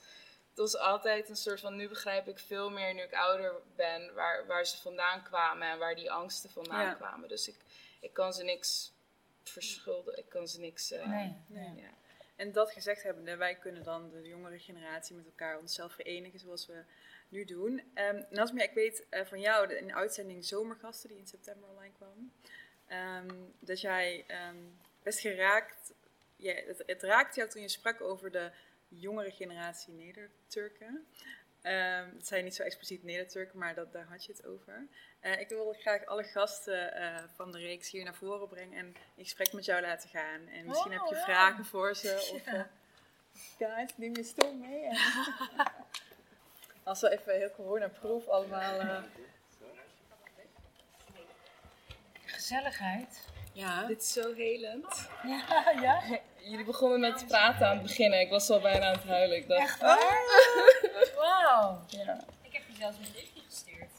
het 0.48 0.58
was 0.58 0.76
altijd 0.76 1.28
een 1.28 1.36
soort 1.36 1.60
van... 1.60 1.76
Nu 1.76 1.88
begrijp 1.88 2.28
ik 2.28 2.38
veel 2.38 2.70
meer, 2.70 2.94
nu 2.94 3.02
ik 3.02 3.12
ouder 3.14 3.54
ben, 3.76 4.14
waar, 4.14 4.46
waar 4.46 4.66
ze 4.66 4.76
vandaan 4.76 5.22
kwamen 5.24 5.68
en 5.68 5.78
waar 5.78 5.94
die 5.94 6.10
angsten 6.10 6.50
vandaan 6.50 6.84
Ja. 6.84 6.94
kwamen. 6.94 7.28
Dus 7.28 7.48
ik, 7.48 7.56
ik 8.00 8.12
kan 8.12 8.32
ze 8.32 8.44
niks 8.44 8.92
verschuldigen. 9.44 10.18
Ik 10.18 10.28
kan 10.28 10.48
ze 10.48 10.60
niks... 10.60 10.90
eh, 10.90 11.06
Nee. 11.08 11.36
Nee. 11.46 11.74
ja. 11.82 11.90
En 12.36 12.52
dat 12.52 12.72
gezegd 12.72 13.02
hebbende, 13.02 13.36
wij 13.36 13.54
kunnen 13.54 13.82
dan 13.82 14.10
de 14.10 14.22
jongere 14.22 14.58
generatie 14.58 15.16
met 15.16 15.24
elkaar 15.24 15.58
onszelf 15.58 15.92
verenigen 15.92 16.38
zoals 16.38 16.66
we 16.66 16.84
nu 17.28 17.44
doen. 17.44 17.90
Ehm 17.94 18.22
Nasmia, 18.30 18.62
ik 18.64 18.72
weet 18.74 19.06
eh, 19.10 19.24
van 19.24 19.40
jou 19.40 19.66
de 19.66 19.94
uitzending 19.94 20.44
Zomergasten 20.44 21.08
die 21.08 21.18
in 21.18 21.26
september 21.26 21.68
online 21.68 21.92
kwam, 21.92 22.32
ehm, 22.88 23.28
dat 23.58 23.80
jij 23.80 24.24
ehm, 24.26 24.56
best 25.02 25.20
geraakt, 25.20 25.92
ja, 26.36 26.54
het, 26.54 26.82
het 26.86 27.02
raakte 27.02 27.38
jou 27.38 27.50
toen 27.50 27.62
je 27.62 27.68
sprak 27.68 28.00
over 28.00 28.30
de 28.30 28.50
jongere 28.88 29.30
generatie 29.30 29.92
Neder-Turken. 29.92 31.06
Ehm, 31.62 32.08
het 32.16 32.26
zijn 32.26 32.44
niet 32.44 32.54
zo 32.54 32.62
expliciet 32.62 33.02
Neder-Turken, 33.02 33.58
maar 33.58 33.74
dat, 33.74 33.92
daar 33.92 34.06
had 34.06 34.24
je 34.24 34.32
het 34.32 34.46
over. 34.46 34.86
Eh, 35.20 35.40
ik 35.40 35.48
wil 35.48 35.72
graag 35.80 36.06
alle 36.06 36.24
gasten 36.24 36.94
eh, 36.94 37.24
van 37.34 37.52
de 37.52 37.58
reeks 37.58 37.90
hier 37.90 38.04
naar 38.04 38.14
voren 38.14 38.48
brengen 38.48 38.78
en 38.78 38.86
in 39.14 39.24
gesprek 39.24 39.52
met 39.52 39.64
jou 39.64 39.80
laten 39.82 40.08
gaan. 40.08 40.46
En 40.46 40.66
misschien 40.66 40.92
Oh, 40.92 40.98
heb 40.98 41.08
je 41.08 41.14
ja. 41.16 41.24
vragen 41.24 41.64
voor 41.64 41.94
ze. 41.96 42.14
Of, 42.34 42.46
eh, 42.46 42.62
guys, 43.58 43.90
neem 43.96 44.16
je 44.16 44.24
stoel 44.24 44.54
mee. 44.54 44.84
En 44.84 44.96
Als 46.82 47.00
we 47.00 47.10
even 47.10 47.34
heel 47.34 47.50
gewoon 47.54 47.82
een 47.82 47.92
proef 47.92 48.28
allemaal. 48.28 48.80
eh, 48.80 49.02
Gezelligheid. 52.52 53.28
ja. 53.52 53.84
Dit 53.86 54.02
is 54.02 54.12
zo 54.12 54.34
helend. 54.34 55.08
Ja, 55.22 55.70
ja. 55.82 56.02
Jullie 56.38 56.64
begonnen 56.64 57.00
met 57.00 57.24
praten 57.26 57.66
aan 57.66 57.72
het 57.76 57.82
beginnen. 57.82 58.20
Ik 58.20 58.30
was 58.30 58.50
al 58.50 58.60
bijna 58.60 58.86
aan 58.86 58.92
het 58.92 59.04
huilen. 59.04 59.36
Ik 59.36 59.48
dacht, 59.48 59.60
Echt 59.62 59.80
waar? 59.80 60.18
Wauw. 61.16 61.82
ja. 61.86 62.20
Ik 62.42 62.52
heb 62.52 62.62
je 62.68 62.74
zelfs 62.78 62.96
een 62.96 63.02
berichtje 63.12 63.40
gestuurd. 63.48 63.90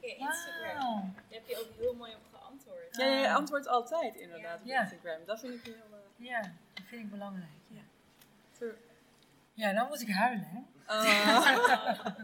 Via 0.00 0.14
Instagram. 0.16 1.12
Daar 1.14 1.38
heb 1.38 1.46
je 1.48 1.58
ook 1.58 1.68
heel 1.78 1.94
mooi 1.94 2.12
op 2.14 2.38
geantwoord. 2.40 2.96
Ja, 2.96 3.06
je 3.06 3.32
antwoordt 3.32 3.66
altijd 3.68 4.14
inderdaad 4.14 4.60
op 4.60 4.66
Ja. 4.66 4.80
Instagram. 4.80 5.18
Dat 5.26 5.40
vind 5.40 5.54
ik 5.54 5.64
heel. 5.64 5.74
eh, 5.74 6.26
Ja, 6.26 6.40
dat 6.74 6.84
vind 6.86 7.02
ik 7.04 7.10
belangrijk. 7.10 7.50
Ja, 7.68 7.80
ja 9.54 9.72
dan 9.72 9.88
moet 9.88 10.00
ik 10.00 10.10
huilen, 10.14 10.46
hè? 10.48 10.60
Ah. 10.86 11.56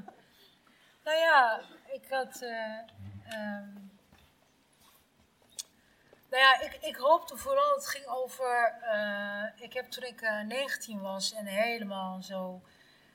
Nou 1.05 1.19
ja, 1.19 1.61
ik 1.93 2.03
had. 2.11 2.43
eh, 2.43 2.79
ehm, 3.29 3.69
nou 6.31 6.43
ja, 6.43 6.61
ik, 6.61 6.79
ik 6.81 6.97
hoopte 6.97 7.37
vooral, 7.37 7.75
het 7.75 7.87
ging 7.87 8.07
over. 8.07 8.75
eh, 8.83 9.65
ik 9.65 9.73
heb 9.73 9.91
toen 9.91 10.05
ik 10.05 10.21
eh, 10.21 10.41
19 10.41 11.01
was 11.01 11.33
en 11.33 11.47
helemaal 11.47 12.23
zo 12.23 12.63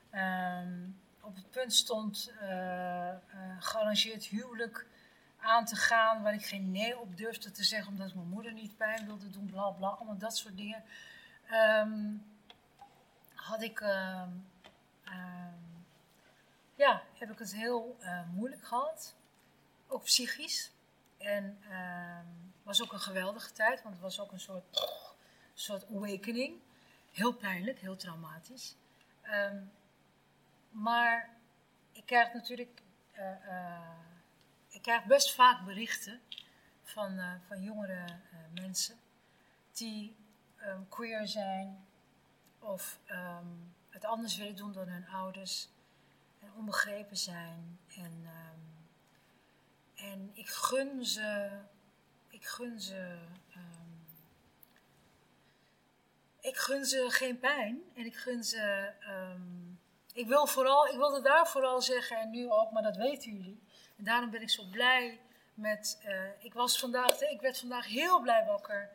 ehm, 0.10 0.80
op 1.22 1.36
het 1.36 1.52
punt 1.52 1.74
stond 1.74 2.32
eh 2.40 3.10
eh, 3.10 3.18
gearrangeerd 3.60 4.26
huwelijk 4.26 4.86
aan 5.40 5.66
te 5.66 5.76
gaan, 5.76 6.22
waar 6.22 6.34
ik 6.34 6.46
geen 6.46 6.72
nee 6.72 7.00
op 7.00 7.18
durfde 7.18 7.52
te 7.52 7.64
zeggen, 7.64 7.92
omdat 7.92 8.14
mijn 8.14 8.28
moeder 8.28 8.54
niet 8.54 8.78
pijn 8.78 9.06
wilde 9.06 9.30
doen, 9.30 9.46
bla 9.46 9.70
bla, 9.70 9.88
allemaal 9.88 10.18
dat 10.18 10.38
soort 10.38 10.58
dingen. 10.58 10.84
Ehm, 11.50 12.14
had 13.36 13.62
ik. 13.62 13.80
ehm, 13.82 14.30
ja, 16.76 17.02
heb 17.18 17.32
ik 17.32 17.40
het 17.40 17.54
heel 17.54 17.98
eh, 18.00 18.22
moeilijk 18.34 18.64
gehad. 18.68 19.16
ook 19.88 20.04
psychisch. 20.04 20.72
En 21.18 21.58
ehm 21.70 22.51
was 22.64 22.82
ook 22.82 22.92
een 22.94 23.00
geweldige 23.00 23.52
tijd, 23.52 23.82
want 23.82 23.94
het 23.94 24.04
was 24.04 24.20
ook 24.20 24.32
een 24.32 24.40
soort, 24.40 24.64
soort 25.54 25.86
awakening. 25.88 26.60
Heel 27.12 27.34
pijnlijk, 27.34 27.80
heel 27.80 27.96
traumatisch. 27.96 28.76
Ehm, 29.22 29.64
maar 30.70 31.30
ik 31.92 32.06
krijg 32.06 32.34
natuurlijk, 32.34 32.82
eh, 33.12 33.32
eh, 33.32 34.00
ik 34.70 34.82
krijg 34.82 35.04
best 35.06 35.36
vaak 35.36 35.66
berichten 35.66 36.22
van, 36.84 37.18
eh, 37.20 37.34
van 37.48 37.62
jongere 37.62 38.06
mensen 38.54 39.00
die 39.72 40.16
ehm, 40.58 40.82
queer 40.90 41.28
zijn 41.28 41.86
of 42.60 43.00
ehm, 43.06 43.46
het 43.90 44.06
anders 44.06 44.38
willen 44.38 44.56
doen 44.56 44.72
dan 44.72 44.88
hun 44.88 45.08
ouders 45.08 45.70
en 46.40 46.54
onbegrepen 46.54 47.18
zijn. 47.18 47.80
En, 47.96 48.30
en 49.96 50.32
ik 50.34 50.48
gun 50.48 51.06
ze, 51.06 51.60
ik 52.42 52.48
gun 52.48 52.80
ze, 52.80 53.18
ehm, 53.54 53.92
ik 56.40 56.58
gun 56.58 56.86
ze 56.86 57.06
geen 57.10 57.40
pijn 57.40 57.82
en 57.96 58.06
ik 58.06 58.16
gun 58.16 58.44
ze, 58.44 58.94
ehm, 59.00 59.72
ik 60.14 60.28
wil 60.28 60.48
vooral, 60.48 60.88
ik 60.88 60.98
wilde 60.98 61.22
daar 61.22 61.48
vooral 61.48 61.82
zeggen 61.82 62.18
en 62.18 62.30
nu 62.30 62.52
ook, 62.52 62.72
maar 62.72 62.84
dat 62.84 62.98
weten 62.98 63.32
jullie. 63.32 63.64
En 63.98 64.04
daarom 64.04 64.30
ben 64.30 64.42
ik 64.42 64.50
zo 64.50 64.64
blij 64.72 65.20
met, 65.54 66.00
eh, 66.04 66.44
ik 66.44 66.54
was 66.54 66.80
vandaag, 66.80 67.22
ik 67.22 67.42
werd 67.42 67.60
vandaag 67.60 67.88
heel 67.88 68.22
blij 68.22 68.46
wakker. 68.46 68.92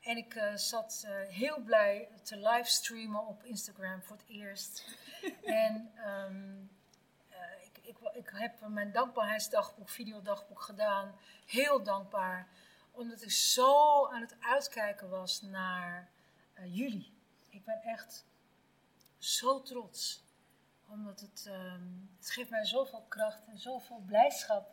En 0.00 0.16
ik 0.16 0.34
eh, 0.34 0.54
zat 0.54 1.04
eh, 1.06 1.28
heel 1.28 1.60
blij 1.60 2.08
te 2.22 2.36
livestreamen 2.36 3.26
op 3.26 3.44
Instagram 3.44 4.02
voor 4.02 4.16
het 4.16 4.28
eerst. 4.28 4.84
en 5.44 5.92
ehm, 5.96 6.56
eh, 7.28 7.64
ik, 7.64 7.78
ik, 7.82 7.96
ik 8.12 8.30
heb 8.34 8.68
mijn 8.68 8.92
dankbaarheidsdagboek, 8.92 9.88
videodagboek 9.88 10.62
gedaan. 10.62 11.18
Heel 11.46 11.82
dankbaar. 11.82 12.48
Omdat 12.90 13.22
ik 13.22 13.30
zo 13.30 14.06
aan 14.06 14.20
het 14.20 14.36
uitkijken 14.40 15.08
was 15.08 15.42
naar 15.42 16.10
eh, 16.54 16.76
jullie. 16.76 17.12
Ik 17.50 17.64
ben 17.64 17.82
echt 17.82 18.24
zo 19.18 19.62
trots. 19.62 20.22
Omdat 20.88 21.20
het, 21.20 21.44
ehm, 21.46 21.88
het 22.18 22.30
geeft 22.30 22.50
mij 22.50 22.64
zoveel 22.64 23.04
kracht 23.08 23.46
en 23.46 23.58
zoveel 23.58 24.02
blijdschap. 24.06 24.70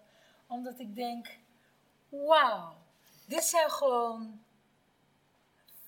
Omdat 0.47 0.79
ik 0.79 0.95
denk, 0.95 1.37
wauw, 2.09 2.77
dit 3.25 3.43
zijn 3.43 3.71
gewoon 3.71 4.43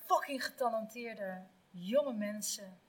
fucking 0.06 0.46
getalenteerde 0.46 1.44
jonge 1.72 2.14
mensen. 2.14 2.80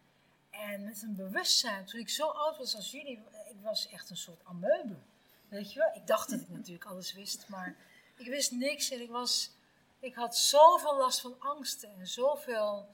En 0.51 0.85
met 0.85 1.03
een 1.03 1.15
bewustzijn. 1.15 1.85
Toen 1.85 2.01
ik 2.01 2.09
zo 2.09 2.29
oud 2.29 2.59
was 2.59 2.77
als 2.77 2.91
jullie, 2.91 3.23
ik 3.49 3.57
was 3.62 3.89
echt 3.89 4.11
een 4.11 4.17
soort 4.17 4.45
amoebe. 4.45 4.97
Weet 5.49 5.73
je 5.73 5.79
wel? 5.79 5.95
Ik 5.95 6.07
dacht 6.07 6.31
dat 6.31 6.41
ik 6.41 6.49
natuurlijk 6.49 6.85
alles 6.85 7.12
wist, 7.12 7.49
maar 7.49 7.77
ik 8.21 8.27
wist 8.27 8.51
niks. 8.51 8.91
En 8.91 9.01
ik, 9.01 9.11
was, 9.11 9.51
ik 9.99 10.15
had 10.15 10.37
zoveel 10.37 10.97
last 10.97 11.21
van 11.21 11.41
angsten 11.41 11.95
en 11.99 12.07
zoveel 12.07 12.89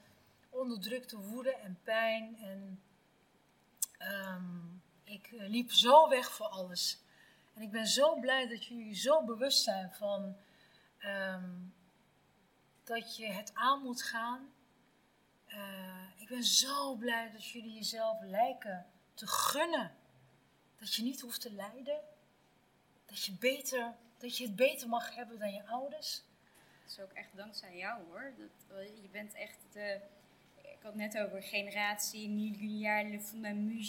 onderdrukte 0.49 1.17
woede 1.17 1.55
en 1.55 1.79
pijn. 1.83 2.37
En 2.41 2.81
ehm, 3.97 4.65
ik 5.03 5.31
eh, 5.31 5.47
liep 5.47 5.71
zo 5.71 6.09
weg 6.09 6.31
voor 6.31 6.47
alles. 6.47 6.99
En 7.53 7.61
ik 7.61 7.71
ben 7.71 7.87
zo 7.87 8.19
blij 8.19 8.47
dat 8.47 8.65
jullie 8.65 8.95
zo 8.95 9.23
bewust 9.23 9.63
zijn 9.63 9.93
van 9.93 10.37
ehm, 10.97 11.49
dat 12.83 13.15
je 13.15 13.25
het 13.25 13.51
aan 13.53 13.81
moet 13.81 14.03
gaan. 14.03 14.51
Eh, 15.45 16.09
ik 16.17 16.27
ben 16.27 16.43
zo 16.43 16.95
blij 16.95 17.31
dat 17.31 17.47
jullie 17.47 17.73
jezelf 17.73 18.21
lijken 18.21 18.85
te 19.13 19.27
gunnen. 19.27 19.95
Dat 20.79 20.93
je 20.93 21.03
niet 21.03 21.21
hoeft 21.21 21.41
te 21.41 21.53
lijden. 21.53 21.99
Dat 23.05 23.23
je, 23.23 23.31
beter, 23.31 23.95
dat 24.17 24.37
je 24.37 24.45
het 24.45 24.55
beter 24.55 24.89
mag 24.89 25.15
hebben 25.15 25.39
dan 25.39 25.53
je 25.53 25.67
ouders. 25.67 26.23
Dat 26.81 26.91
is 26.91 26.99
ook 26.99 27.11
echt 27.13 27.35
dankzij 27.35 27.77
jou 27.77 28.01
hoor. 28.09 28.33
Dat, 28.37 28.77
eh, 28.77 28.85
je 29.01 29.09
bent 29.11 29.33
echt 29.33 29.57
de. 29.71 29.99
Ik 30.61 30.83
had 30.83 30.93
het 30.93 31.13
net 31.13 31.17
over 31.17 31.43
generatie, 31.43 32.27
nieuwjaar, 32.27 33.19
van 33.19 33.39
mijn 33.39 33.87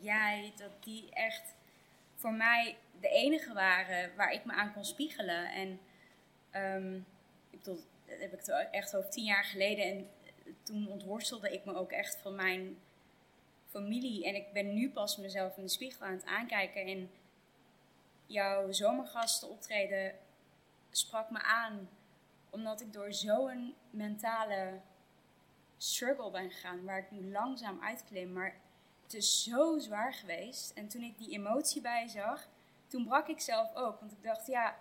jij, 0.00 0.52
dat 0.56 0.84
die 0.84 1.10
echt 1.10 1.54
voor 2.14 2.32
mij 2.32 2.76
de 3.00 3.08
enige 3.08 3.52
waren 3.52 4.16
waar 4.16 4.32
ik 4.32 4.44
me 4.44 4.52
aan 4.52 4.72
kon 4.72 4.84
spiegelen. 4.84 5.52
En 5.52 5.80
ehm, 6.50 6.94
ik 7.50 7.58
bedoel, 7.58 7.80
dat 8.06 8.18
heb 8.20 8.32
ik 8.32 8.46
echt 8.70 8.96
over 8.96 9.10
tien 9.10 9.24
jaar 9.24 9.44
geleden. 9.44 9.84
En 9.84 10.10
toen 10.62 10.88
ontworstelde 10.88 11.52
ik 11.52 11.64
me 11.64 11.74
ook 11.74 11.92
echt 11.92 12.16
van 12.16 12.34
mijn 12.34 12.78
familie. 13.66 14.24
En 14.24 14.34
ik 14.34 14.52
ben 14.52 14.74
nu 14.74 14.90
pas 14.90 15.16
mezelf 15.16 15.56
in 15.56 15.62
de 15.62 15.68
spiegel 15.68 16.06
aan 16.06 16.12
het 16.12 16.24
aankijken. 16.24 16.86
En 16.86 17.10
jouw 18.28 18.72
zomergasten 18.72 19.48
optreden 19.48 20.14
sprak 20.90 21.30
me 21.30 21.42
aan. 21.42 21.88
Omdat 22.50 22.80
ik 22.80 22.92
door 22.92 23.12
zo'n 23.12 23.74
mentale 23.90 24.80
struggle 25.76 26.30
ben 26.30 26.50
gegaan. 26.50 26.84
Waar 26.84 26.98
ik 26.98 27.10
nu 27.10 27.30
langzaam 27.30 27.82
uitklim. 27.82 28.32
Maar 28.32 28.60
het 29.02 29.14
is 29.14 29.42
zo 29.42 29.78
zwaar 29.78 30.14
geweest. 30.14 30.70
En 30.70 30.88
toen 30.88 31.02
ik 31.02 31.18
die 31.18 31.30
emotie 31.30 31.80
bij 31.80 32.08
zag, 32.08 32.48
toen 32.86 33.04
brak 33.04 33.28
ik 33.28 33.40
zelf 33.40 33.74
ook. 33.74 34.00
Want 34.00 34.12
ik 34.12 34.22
dacht, 34.22 34.46
ja, 34.46 34.76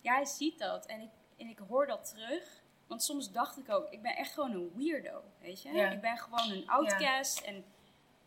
jij 0.00 0.24
ziet 0.24 0.58
dat. 0.58 0.86
En 0.86 1.00
ik, 1.00 1.10
en 1.36 1.48
ik 1.48 1.58
hoor 1.58 1.86
dat 1.86 2.08
terug. 2.08 2.64
Want 2.86 3.02
soms 3.02 3.32
dacht 3.32 3.58
ik 3.58 3.70
ook, 3.70 3.90
ik 3.90 4.02
ben 4.02 4.16
echt 4.16 4.32
gewoon 4.32 4.52
een 4.52 4.72
weirdo, 4.74 5.22
weet 5.40 5.62
je? 5.62 5.72
Ja. 5.72 5.90
Ik 5.90 6.00
ben 6.00 6.18
gewoon 6.18 6.50
een 6.50 6.68
outcast 6.68 7.40
en 7.40 7.64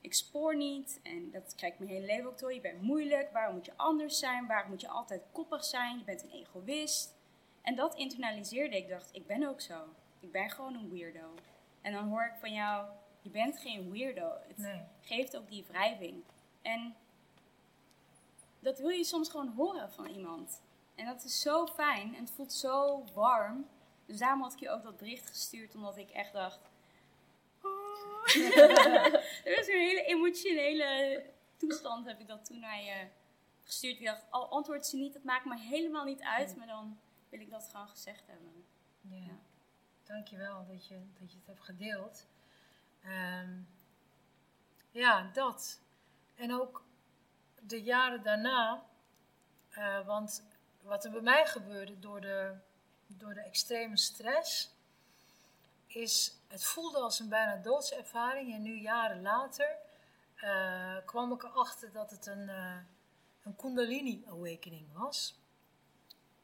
ik 0.01 0.13
spoor 0.13 0.55
niet. 0.55 0.99
En 1.03 1.31
dat 1.31 1.55
krijg 1.55 1.73
ik 1.73 1.79
mijn 1.79 1.91
hele 1.91 2.05
leven 2.05 2.29
ook 2.29 2.39
door. 2.39 2.53
Je 2.53 2.61
bent 2.61 2.81
moeilijk, 2.81 3.31
waarom 3.31 3.55
moet 3.55 3.65
je 3.65 3.73
anders 3.75 4.19
zijn? 4.19 4.47
Waarom 4.47 4.69
moet 4.69 4.81
je 4.81 4.87
altijd 4.87 5.21
koppig 5.31 5.63
zijn? 5.63 5.97
Je 5.97 6.03
bent 6.03 6.23
een 6.23 6.29
egoïst. 6.31 7.13
En 7.61 7.75
dat 7.75 7.95
internaliseerde 7.95 8.77
ik. 8.77 8.87
dacht, 8.89 9.09
ik 9.11 9.27
ben 9.27 9.47
ook 9.47 9.61
zo. 9.61 9.83
Ik 10.19 10.31
ben 10.31 10.49
gewoon 10.49 10.73
een 10.75 10.89
weirdo. 10.89 11.33
En 11.81 11.93
dan 11.93 12.07
hoor 12.09 12.31
ik 12.33 12.39
van 12.39 12.53
jou, 12.53 12.87
je 13.21 13.29
bent 13.29 13.59
geen 13.59 13.91
weirdo. 13.91 14.31
Het 14.47 14.57
Nee. 14.57 14.81
geeft 15.01 15.37
ook 15.37 15.49
die 15.49 15.65
wrijving. 15.67 16.23
En 16.61 16.95
dat 18.59 18.79
wil 18.79 18.89
je 18.89 19.03
soms 19.03 19.29
gewoon 19.29 19.53
horen 19.55 19.91
van 19.91 20.05
iemand. 20.05 20.61
En 20.95 21.05
dat 21.05 21.23
is 21.23 21.41
zo 21.41 21.65
fijn 21.65 22.15
en 22.15 22.21
het 22.21 22.31
voelt 22.31 22.53
zo 22.53 23.03
warm. 23.13 23.67
Dus 24.05 24.17
daarom 24.17 24.41
had 24.41 24.53
ik 24.53 24.59
je 24.59 24.69
ook 24.69 24.83
dat 24.83 24.97
bericht 24.97 25.29
gestuurd, 25.29 25.75
omdat 25.75 25.97
ik 25.97 26.09
echt 26.09 26.33
dacht. 26.33 26.59
Er 29.45 29.55
was 29.55 29.67
een 29.67 29.79
hele 29.79 30.03
emotionele 30.03 31.23
toestand, 31.57 32.05
heb 32.05 32.19
ik 32.19 32.27
dat 32.27 32.45
toen 32.45 32.59
naar 32.59 32.83
je 32.83 33.07
gestuurd. 33.63 33.97
Ik 33.99 34.05
dacht, 34.05 34.25
al 34.29 34.49
antwoordt 34.49 34.85
ze 34.87 34.97
niet, 34.97 35.13
dat 35.13 35.23
maakt 35.23 35.45
me 35.45 35.57
helemaal 35.59 36.05
niet 36.05 36.21
uit, 36.21 36.55
maar 36.55 36.67
dan 36.67 36.99
wil 37.29 37.39
ik 37.39 37.49
dat 37.49 37.69
gewoon 37.71 37.87
gezegd 37.87 38.27
hebben. 38.27 38.65
Ja. 39.01 39.15
Ja. 39.15 39.37
Dankjewel 40.03 40.65
dat 40.67 40.87
je, 40.87 40.99
dat 41.19 41.31
je 41.31 41.37
het 41.37 41.47
hebt 41.47 41.61
gedeeld. 41.63 42.27
Ehm, 43.03 43.57
ja, 44.91 45.29
dat. 45.33 45.81
En 46.35 46.53
ook 46.53 46.83
de 47.61 47.81
jaren 47.81 48.23
daarna. 48.23 48.83
eh, 49.69 50.05
want 50.05 50.43
wat 50.81 51.05
er 51.05 51.11
bij 51.11 51.21
mij 51.21 51.45
gebeurde 51.45 51.99
door 51.99 52.21
de, 52.21 52.55
door 53.07 53.33
de 53.33 53.41
extreme 53.41 53.97
stress. 53.97 54.73
Is, 55.89 56.33
het 56.47 56.63
voelde 56.63 56.97
als 56.99 57.19
een 57.19 57.29
bijna 57.29 57.55
doodservaring. 57.55 58.53
En 58.53 58.61
nu 58.61 58.79
jaren 58.79 59.21
later 59.21 59.75
eh, 60.35 60.95
kwam 61.05 61.31
ik 61.31 61.43
erachter 61.43 61.91
dat 61.91 62.11
het 62.11 62.25
een, 62.25 62.49
eh, 62.49 62.75
een 63.43 63.55
kundalini 63.55 64.23
awakening 64.27 64.87
was. 64.93 65.39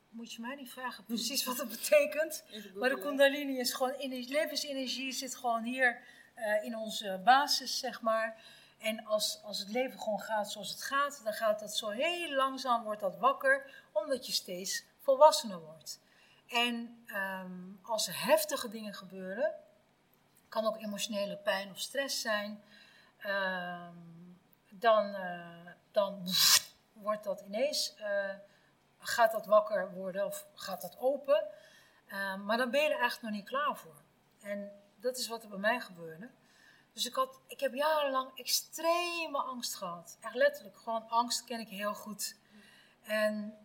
Moet 0.10 0.34
je 0.34 0.42
mij 0.42 0.56
niet 0.56 0.72
vragen 0.72 1.04
precies 1.06 1.46
wat 1.46 1.58
het 1.58 1.70
betekent. 1.70 2.44
Maar 2.76 2.90
de 2.90 3.00
kundalini 3.00 3.60
is 3.60 3.74
gewoon, 3.74 3.92
ener- 3.94 4.30
levensenergie 4.30 5.12
zit 5.12 5.36
gewoon 5.36 5.64
hier 5.64 6.02
eh, 6.34 6.64
in 6.64 6.78
onze 6.78 7.22
basis, 7.24 7.80
zeg 7.80 8.02
maar. 8.02 8.44
En 8.78 9.06
als, 9.06 9.40
als 9.44 9.60
het 9.60 9.70
leven 9.70 10.00
gewoon 10.00 10.20
gaat 10.22 10.52
zoals 10.52 10.70
het 10.70 10.82
gaat, 10.84 11.22
dan 11.24 11.34
gaat 11.34 11.60
dat 11.60 11.76
zo 11.78 11.90
heel 11.90 12.34
langzaam, 12.34 12.84
wordt 12.84 13.02
dat 13.02 13.18
wakker, 13.18 13.72
omdat 13.92 14.26
je 14.26 14.32
steeds 14.34 14.84
volwassener 15.00 15.60
wordt. 15.60 16.00
En 16.56 17.04
ehm, 17.06 17.72
als 17.82 18.08
er 18.08 18.26
heftige 18.26 18.70
dingen 18.70 18.94
gebeuren, 18.94 19.54
kan 20.50 20.66
ook 20.66 20.78
emotionele 20.78 21.38
pijn 21.38 21.70
of 21.70 21.80
stress 21.80 22.22
zijn, 22.22 22.64
ehm, 23.18 23.94
dan, 24.70 25.14
eh, 25.16 25.72
dan 25.92 26.24
wordt 27.06 27.24
dat 27.24 27.42
ineens, 27.42 27.96
eh, 27.96 28.34
gaat 29.00 29.32
dat 29.32 29.46
wakker 29.46 29.92
worden 29.92 30.26
of 30.26 30.46
gaat 30.54 30.82
dat 30.82 30.98
open. 31.00 31.48
Ehm, 32.08 32.46
maar 32.46 32.58
dan 32.58 32.72
ben 32.72 32.82
je 32.82 32.90
er 32.90 33.00
eigenlijk 33.00 33.22
nog 33.22 33.42
niet 33.42 33.50
klaar 33.50 33.78
voor. 33.78 34.02
En 34.42 34.72
dat 34.96 35.18
is 35.18 35.28
wat 35.28 35.44
er 35.44 35.50
bij 35.50 35.58
mij 35.58 35.80
gebeurde. 35.80 36.30
Dus 36.94 37.06
ik, 37.06 37.16
had, 37.16 37.40
ik 37.48 37.60
heb 37.60 37.74
jarenlang 37.74 38.38
extreme 38.38 39.38
angst 39.38 39.76
gehad. 39.76 40.18
Echt 40.22 40.36
letterlijk, 40.36 40.78
gewoon 40.78 41.10
angst 41.10 41.44
ken 41.44 41.60
ik 41.60 41.70
heel 41.70 41.94
goed. 41.94 42.36
En 43.02 43.58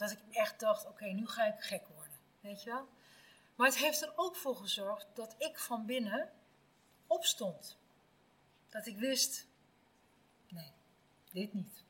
dat 0.00 0.10
ik 0.10 0.18
echt 0.30 0.60
dacht, 0.60 0.86
oké, 0.86 1.04
nu 1.04 1.26
ga 1.26 1.44
ik 1.44 1.60
gek 1.60 1.86
worden. 1.94 2.18
Weet 2.40 2.62
je 2.62 2.70
wel? 2.70 2.88
Maar 3.54 3.66
het 3.66 3.78
heeft 3.78 4.02
er 4.02 4.12
ook 4.16 4.36
voor 4.36 4.56
gezorgd 4.56 5.06
dat 5.14 5.34
ik 5.38 5.58
van 5.58 5.86
binnen 5.86 6.30
opstond. 7.06 7.76
Dat 8.68 8.86
ik 8.86 8.98
wist, 8.98 9.46
nee, 10.48 10.72
dit 11.32 11.52
niet. 11.52 11.82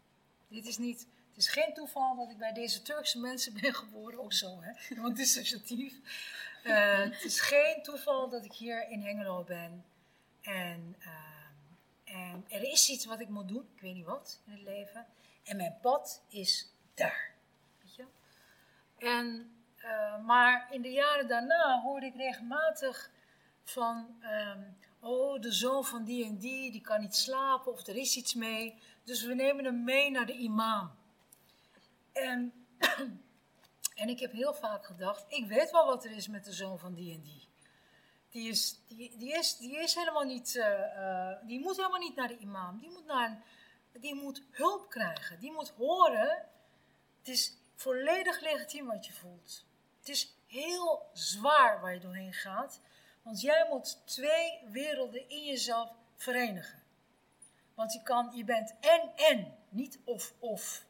Dit 0.49 0.67
is 0.67 0.79
niet, 0.79 1.07
Het 1.29 1.37
is 1.37 1.49
geen 1.49 1.75
toeval 1.75 2.17
dat 2.17 2.31
ik 2.31 2.39
bij 2.39 2.53
deze 2.53 2.83
Turkse 2.83 3.19
mensen 3.19 3.53
ben 3.61 3.75
geboren, 3.75 4.21
ook 4.21 4.33
zo, 4.33 4.63
hè? 4.63 5.01
want 5.01 5.17
dissociatief. 5.17 5.95
Uh, 6.65 6.99
het 6.99 7.25
is 7.25 7.41
geen 7.41 7.83
toeval 7.83 8.29
dat 8.29 8.45
ik 8.45 8.53
hier 8.53 8.89
in 8.89 9.03
Hengelo 9.03 9.45
ben. 9.45 9.85
En, 10.41 10.97
uh, 10.99 12.25
en 12.33 12.45
er 12.49 12.63
is 12.63 12.89
iets 12.89 13.05
wat 13.05 13.21
ik 13.21 13.29
moet 13.29 13.49
doen, 13.49 13.69
ik 13.75 13.81
weet 13.81 13.95
niet 13.95 14.05
wat 14.05 14.41
in 14.47 14.53
het 14.53 14.63
leven. 14.63 15.07
En 15.45 15.57
mijn 15.57 15.79
pad 15.81 16.23
is 16.29 16.73
daar. 16.95 17.30
En, 19.01 19.55
uh, 19.85 20.25
maar 20.25 20.69
in 20.71 20.83
de 20.83 20.91
jaren 20.91 21.29
daarna 21.29 21.81
hoorde 21.81 22.07
ik 22.07 22.15
regelmatig 22.15 23.11
van, 23.65 24.23
um, 24.23 24.77
oh, 25.01 25.41
de 25.41 25.53
zoon 25.53 25.85
van 25.85 26.05
die 26.05 26.25
en 26.25 26.39
die, 26.39 26.71
die 26.73 26.81
kan 26.81 27.01
niet 27.01 27.15
slapen 27.15 27.73
of 27.73 27.87
er 27.87 27.97
is 27.97 28.17
iets 28.17 28.35
mee. 28.35 28.79
Dus 29.05 29.23
we 29.23 29.35
nemen 29.35 29.65
hem 29.65 29.85
mee 29.85 30.11
naar 30.11 30.27
de 30.27 30.37
imam. 30.37 30.91
En, 32.13 32.53
en 34.03 34.09
ik 34.09 34.21
heb 34.21 34.33
heel 34.33 34.55
vaak 34.55 34.87
gedacht, 34.87 35.25
ik 35.29 35.47
weet 35.47 35.71
wel 35.71 35.87
wat 35.87 36.05
er 36.05 36.11
is 36.11 36.29
met 36.29 36.45
de 36.45 36.53
zoon 36.53 36.79
van 36.79 36.95
die 36.95 37.15
en 37.15 37.23
die. 37.23 37.49
Die, 38.31 38.49
is, 38.49 38.81
die, 38.89 39.33
is, 39.33 39.57
die 39.57 39.79
is 39.79 39.95
helemaal 39.95 40.25
niet, 40.25 40.55
uh, 40.55 40.65
uh, 40.65 41.33
die 41.47 41.61
moet 41.61 41.77
helemaal 41.77 42.01
niet 42.01 42.17
naar 42.17 42.29
de 42.29 42.39
imam. 42.39 42.79
Die 42.79 42.91
moet, 42.91 43.07
naar 43.07 43.43
die 43.93 44.15
moet 44.15 44.43
hulp 44.51 44.89
krijgen. 44.89 45.41
Die 45.41 45.53
moet 45.53 45.71
horen, 45.71 46.47
het 47.19 47.29
is 47.29 47.60
volledig 47.81 48.41
legitiem 48.41 48.87
wat 48.87 49.07
je 49.07 49.13
voelt. 49.13 49.65
Het 49.99 50.09
is 50.09 50.35
heel 50.47 51.11
zwaar 51.13 51.81
waar 51.81 51.95
je 51.95 52.01
doorheen 52.01 52.33
gaat. 52.33 52.81
Want 53.23 53.41
jij 53.41 53.67
moet 53.71 54.07
twee 54.07 54.61
werelden 54.71 55.29
in 55.29 55.45
jezelf 55.45 55.93
verenigen. 56.17 56.83
Want 57.75 57.93
je, 57.93 58.03
kan, 58.03 58.31
je 58.35 58.45
bent 58.45 58.75
en 58.81 59.11
en, 59.17 59.59
niet 59.69 59.99
of 60.05 60.35
of. 60.39 60.85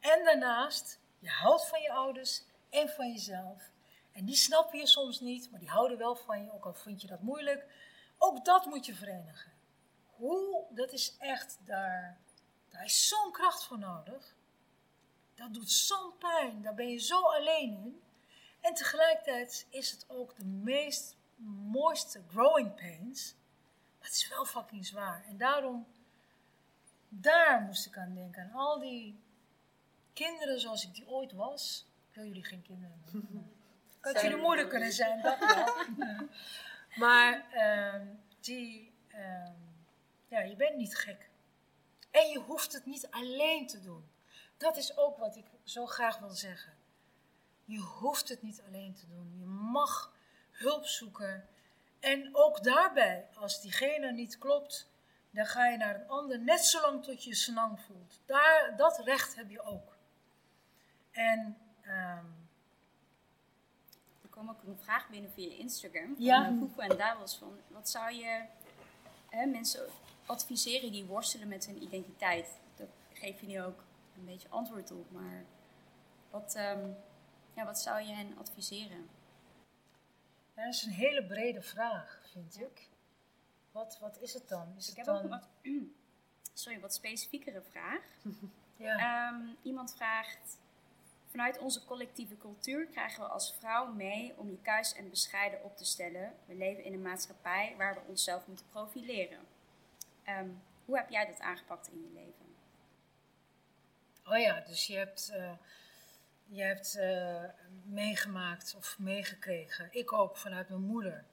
En 0.00 0.24
daarnaast, 0.24 0.98
je 1.18 1.28
houdt 1.28 1.68
van 1.68 1.80
je 1.80 1.92
ouders 1.92 2.42
en 2.70 2.88
van 2.88 3.10
jezelf. 3.12 3.70
En 4.12 4.24
die 4.24 4.36
snappen 4.36 4.78
je 4.78 4.86
soms 4.86 5.20
niet, 5.20 5.50
maar 5.50 5.60
die 5.60 5.68
houden 5.68 5.98
wel 5.98 6.16
van 6.16 6.44
je, 6.44 6.52
ook 6.52 6.64
al 6.64 6.74
vind 6.74 7.00
je 7.00 7.08
dat 7.08 7.20
moeilijk. 7.20 7.66
Ook 8.18 8.44
dat 8.44 8.64
moet 8.64 8.86
je 8.86 8.94
verenigen. 8.94 9.52
Hoe, 10.06 10.64
dat 10.70 10.92
is 10.92 11.16
echt 11.18 11.58
daar, 11.64 12.18
daar 12.68 12.84
is 12.84 13.08
zo'n 13.08 13.32
kracht 13.32 13.64
voor 13.64 13.78
nodig. 13.78 14.38
Dat 15.40 15.54
doet 15.54 15.70
zo'n 15.70 16.12
pijn, 16.18 16.62
daar 16.62 16.74
ben 16.74 16.88
je 16.88 16.98
zo 16.98 17.20
alleen 17.20 17.72
in. 17.72 18.02
En 18.60 18.74
tegelijkertijd 18.74 19.66
is 19.70 19.90
het 19.90 20.04
ook 20.08 20.36
de 20.36 20.44
meest 20.44 21.16
mooiste 21.70 22.22
growing 22.28 22.74
pains. 22.74 23.34
Maar 23.98 24.08
het 24.08 24.16
is 24.16 24.28
wel 24.28 24.44
fucking 24.44 24.86
zwaar. 24.86 25.24
En 25.28 25.36
daarom, 25.36 25.86
daar 27.08 27.60
moest 27.60 27.86
ik 27.86 27.96
aan 27.96 28.14
denken. 28.14 28.42
Aan 28.42 28.52
al 28.52 28.78
die 28.78 29.20
kinderen 30.12 30.60
zoals 30.60 30.84
ik 30.84 30.94
die 30.94 31.08
ooit 31.08 31.32
was. 31.32 31.86
Ik 32.08 32.14
wil 32.14 32.24
jullie 32.24 32.44
geen 32.44 32.62
kinderen. 32.62 33.02
Ik 33.98 34.04
had 34.04 34.20
jullie 34.22 34.36
moeder 34.36 34.66
kunnen 34.66 34.92
zijn, 34.92 35.22
dat 35.22 35.38
wel. 35.38 35.74
maar 37.04 37.46
uh, 37.54 38.06
die, 38.40 38.92
uh, 39.14 39.50
ja, 40.28 40.40
je 40.40 40.56
bent 40.56 40.76
niet 40.76 40.96
gek. 40.96 41.30
En 42.10 42.28
je 42.28 42.38
hoeft 42.38 42.72
het 42.72 42.86
niet 42.86 43.10
alleen 43.10 43.66
te 43.66 43.80
doen. 43.80 44.08
Dat 44.60 44.76
is 44.76 44.96
ook 44.96 45.16
wat 45.16 45.36
ik 45.36 45.44
zo 45.64 45.86
graag 45.86 46.18
wil 46.18 46.30
zeggen. 46.30 46.72
Je 47.64 47.78
hoeft 47.78 48.28
het 48.28 48.42
niet 48.42 48.62
alleen 48.66 48.94
te 48.94 49.06
doen. 49.06 49.34
Je 49.38 49.44
mag 49.46 50.12
hulp 50.50 50.86
zoeken. 50.86 51.48
En 52.00 52.28
ook 52.32 52.62
daarbij, 52.62 53.28
als 53.34 53.60
diegene 53.60 54.12
niet 54.12 54.38
klopt, 54.38 54.88
dan 55.30 55.46
ga 55.46 55.66
je 55.66 55.76
naar 55.76 55.94
een 55.94 56.08
ander, 56.08 56.40
net 56.40 56.64
zolang 56.64 57.04
tot 57.04 57.24
je 57.24 57.30
je 57.30 57.36
snang 57.36 57.80
voelt. 57.80 58.20
Daar, 58.26 58.74
dat 58.76 58.98
recht 58.98 59.34
heb 59.34 59.50
je 59.50 59.62
ook. 59.62 59.96
En 61.10 61.56
um, 61.82 62.48
er 64.22 64.28
kwam 64.30 64.50
ook 64.50 64.62
een 64.62 64.78
vraag 64.82 65.08
binnen 65.08 65.32
via 65.32 65.56
Instagram 65.56 66.14
van 66.14 66.24
ja. 66.24 66.54
Poepo 66.58 66.80
en 66.80 66.96
Davos 66.96 67.36
van 67.36 67.58
wat 67.68 67.88
zou 67.88 68.12
je 68.12 68.44
hè, 69.28 69.46
mensen 69.46 69.86
adviseren 70.26 70.92
die 70.92 71.04
worstelen 71.04 71.48
met 71.48 71.66
hun 71.66 71.82
identiteit? 71.82 72.48
Daar 72.76 72.86
geef 73.12 73.40
je 73.40 73.46
nu 73.46 73.62
ook 73.62 73.88
een 74.20 74.26
beetje 74.26 74.48
antwoord 74.48 74.90
op, 74.90 75.10
maar 75.10 75.44
wat, 76.30 76.56
um, 76.56 76.96
ja, 77.54 77.64
wat 77.64 77.80
zou 77.80 78.00
je 78.00 78.12
hen 78.12 78.38
adviseren? 78.38 79.08
Ja, 80.54 80.64
dat 80.64 80.74
is 80.74 80.82
een 80.82 80.92
hele 80.92 81.26
brede 81.26 81.62
vraag, 81.62 82.20
vind 82.32 82.60
ik. 82.60 82.88
Wat, 83.72 83.98
wat 84.00 84.18
is 84.18 84.34
het 84.34 84.48
dan? 84.48 84.74
Is 84.76 84.90
ik 84.90 84.96
het 84.96 85.06
heb 85.06 85.14
dan... 85.14 85.24
ook 85.24 85.30
wat, 85.30 85.48
sorry, 86.62 86.80
wat 86.80 86.94
specifiekere 86.94 87.62
vraag. 87.62 88.02
ja. 88.76 89.28
um, 89.28 89.56
iemand 89.62 89.94
vraagt, 89.94 90.58
vanuit 91.26 91.58
onze 91.58 91.84
collectieve 91.84 92.36
cultuur 92.36 92.86
krijgen 92.86 93.22
we 93.22 93.28
als 93.28 93.54
vrouw 93.54 93.92
mee 93.92 94.34
om 94.36 94.50
je 94.50 94.60
kuis 94.62 94.94
en 94.94 95.10
bescheiden 95.10 95.64
op 95.64 95.76
te 95.76 95.84
stellen. 95.84 96.34
We 96.44 96.54
leven 96.54 96.84
in 96.84 96.92
een 96.92 97.02
maatschappij 97.02 97.74
waar 97.76 97.94
we 97.94 98.00
onszelf 98.06 98.46
moeten 98.46 98.66
profileren. 98.68 99.40
Um, 100.28 100.62
hoe 100.84 100.96
heb 100.96 101.10
jij 101.10 101.26
dat 101.26 101.40
aangepakt 101.40 101.88
in 101.88 102.00
je 102.00 102.10
leven? 102.12 102.49
Oh 104.30 104.38
ja, 104.38 104.60
dus 104.60 104.86
je 104.86 104.96
hebt... 104.96 105.30
Uh, 105.34 105.52
je 106.52 106.62
hebt 106.62 106.96
uh, 106.96 107.44
meegemaakt 107.84 108.74
of 108.76 108.98
meegekregen. 108.98 109.88
Ik 109.90 110.12
ook 110.12 110.36
vanuit 110.36 110.68
mijn 110.68 110.80
moeder. 110.80 111.24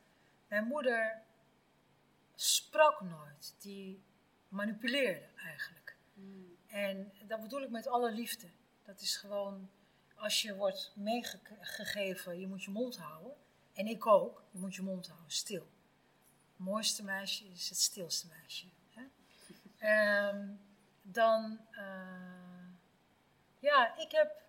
Mijn 0.48 0.64
moeder 0.64 1.22
sprak 2.36 3.02
nooit. 3.02 3.56
Die 3.60 4.04
manipuleerde 4.48 5.26
eigenlijk. 5.46 5.96
Mm. 6.14 6.58
En 6.68 7.12
dat 7.28 7.42
bedoel 7.42 7.62
ik 7.62 7.70
met 7.70 7.88
alle 7.88 8.12
liefde. 8.12 8.48
Dat 8.86 9.02
is 9.02 9.16
gewoon, 9.16 9.70
als 10.16 10.42
je 10.42 10.56
wordt 10.56 10.92
meegegeven, 10.96 12.40
je 12.40 12.48
moet 12.48 12.64
je 12.64 12.72
mond 12.72 12.98
houden. 12.98 13.34
En 13.74 13.88
ik 13.88 14.06
ook, 14.06 14.44
je 14.52 14.60
moet 14.60 14.76
je 14.76 14.82
mond 14.82 15.08
houden, 15.08 15.32
stil. 15.32 15.68
Het 16.56 16.66
mooiste 16.66 17.04
meisje 17.04 17.46
is 17.46 17.70
het 17.70 17.78
stilste 17.80 18.28
meisje. 18.28 18.66
Hè? 18.94 20.30
um, 20.30 20.60
dan, 21.02 21.60
uh, 21.72 22.47
ja, 23.60 23.98
ik 23.98 24.12
heb 24.12 24.46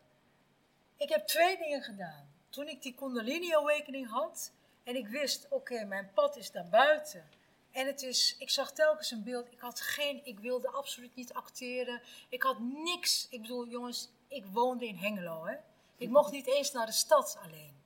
ik 0.96 1.08
heb 1.08 1.26
twee 1.26 1.58
dingen 1.58 1.82
gedaan. 1.82 2.28
Toen 2.48 2.68
ik 2.68 2.82
die 2.82 2.94
Kundalini 2.94 3.54
Awakening 3.54 4.08
had 4.10 4.52
en 4.84 4.96
ik 4.96 5.08
wist, 5.08 5.46
oké, 5.50 5.84
mijn 5.84 6.10
pad 6.14 6.36
is 6.36 6.50
daar 6.50 6.68
buiten. 6.68 7.28
En 7.72 7.86
het 7.86 8.02
is, 8.02 8.36
ik 8.38 8.50
zag 8.50 8.72
telkens 8.72 9.10
een 9.10 9.24
beeld. 9.24 9.52
Ik 9.52 9.60
had 9.60 9.80
geen, 9.80 10.20
ik 10.24 10.38
wilde 10.38 10.68
absoluut 10.68 11.14
niet 11.14 11.32
acteren. 11.32 12.02
Ik 12.28 12.42
had 12.42 12.58
niks. 12.58 13.26
Ik 13.30 13.40
bedoel, 13.40 13.66
jongens, 13.66 14.10
ik 14.28 14.44
woonde 14.46 14.86
in 14.86 14.96
Hengelo, 14.96 15.46
hè. 15.46 15.56
Ik 15.96 16.08
mocht 16.08 16.32
niet 16.32 16.46
eens 16.46 16.72
naar 16.72 16.86
de 16.86 16.92
stad 16.92 17.38
alleen. 17.42 17.82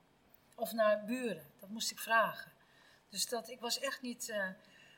Of 0.55 0.73
naar 0.73 1.05
buren. 1.05 1.47
Dat 1.61 1.69
moest 1.69 1.91
ik 1.91 1.99
vragen. 1.99 2.53
Dus 3.09 3.29
dat, 3.29 3.49
ik 3.49 3.61
was 3.61 3.79
echt 3.79 4.03
niet... 4.03 4.29
Uh, 4.29 4.49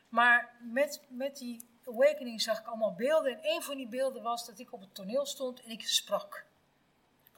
maar 0.08 0.56
met, 0.60 1.00
met 1.08 1.36
die 1.36 1.68
awakening 1.86 2.42
zag 2.42 2.58
ik 2.58 2.66
allemaal 2.66 2.94
beelden. 2.94 3.32
En 3.32 3.50
een 3.50 3.62
van 3.62 3.76
die 3.76 3.88
beelden 3.88 4.22
was 4.22 4.46
dat 4.46 4.58
ik 4.58 4.72
op 4.72 4.80
het 4.80 4.94
toneel 4.94 5.26
stond 5.26 5.62
en 5.62 5.70
ik 5.70 5.88
sprak. 5.88 6.44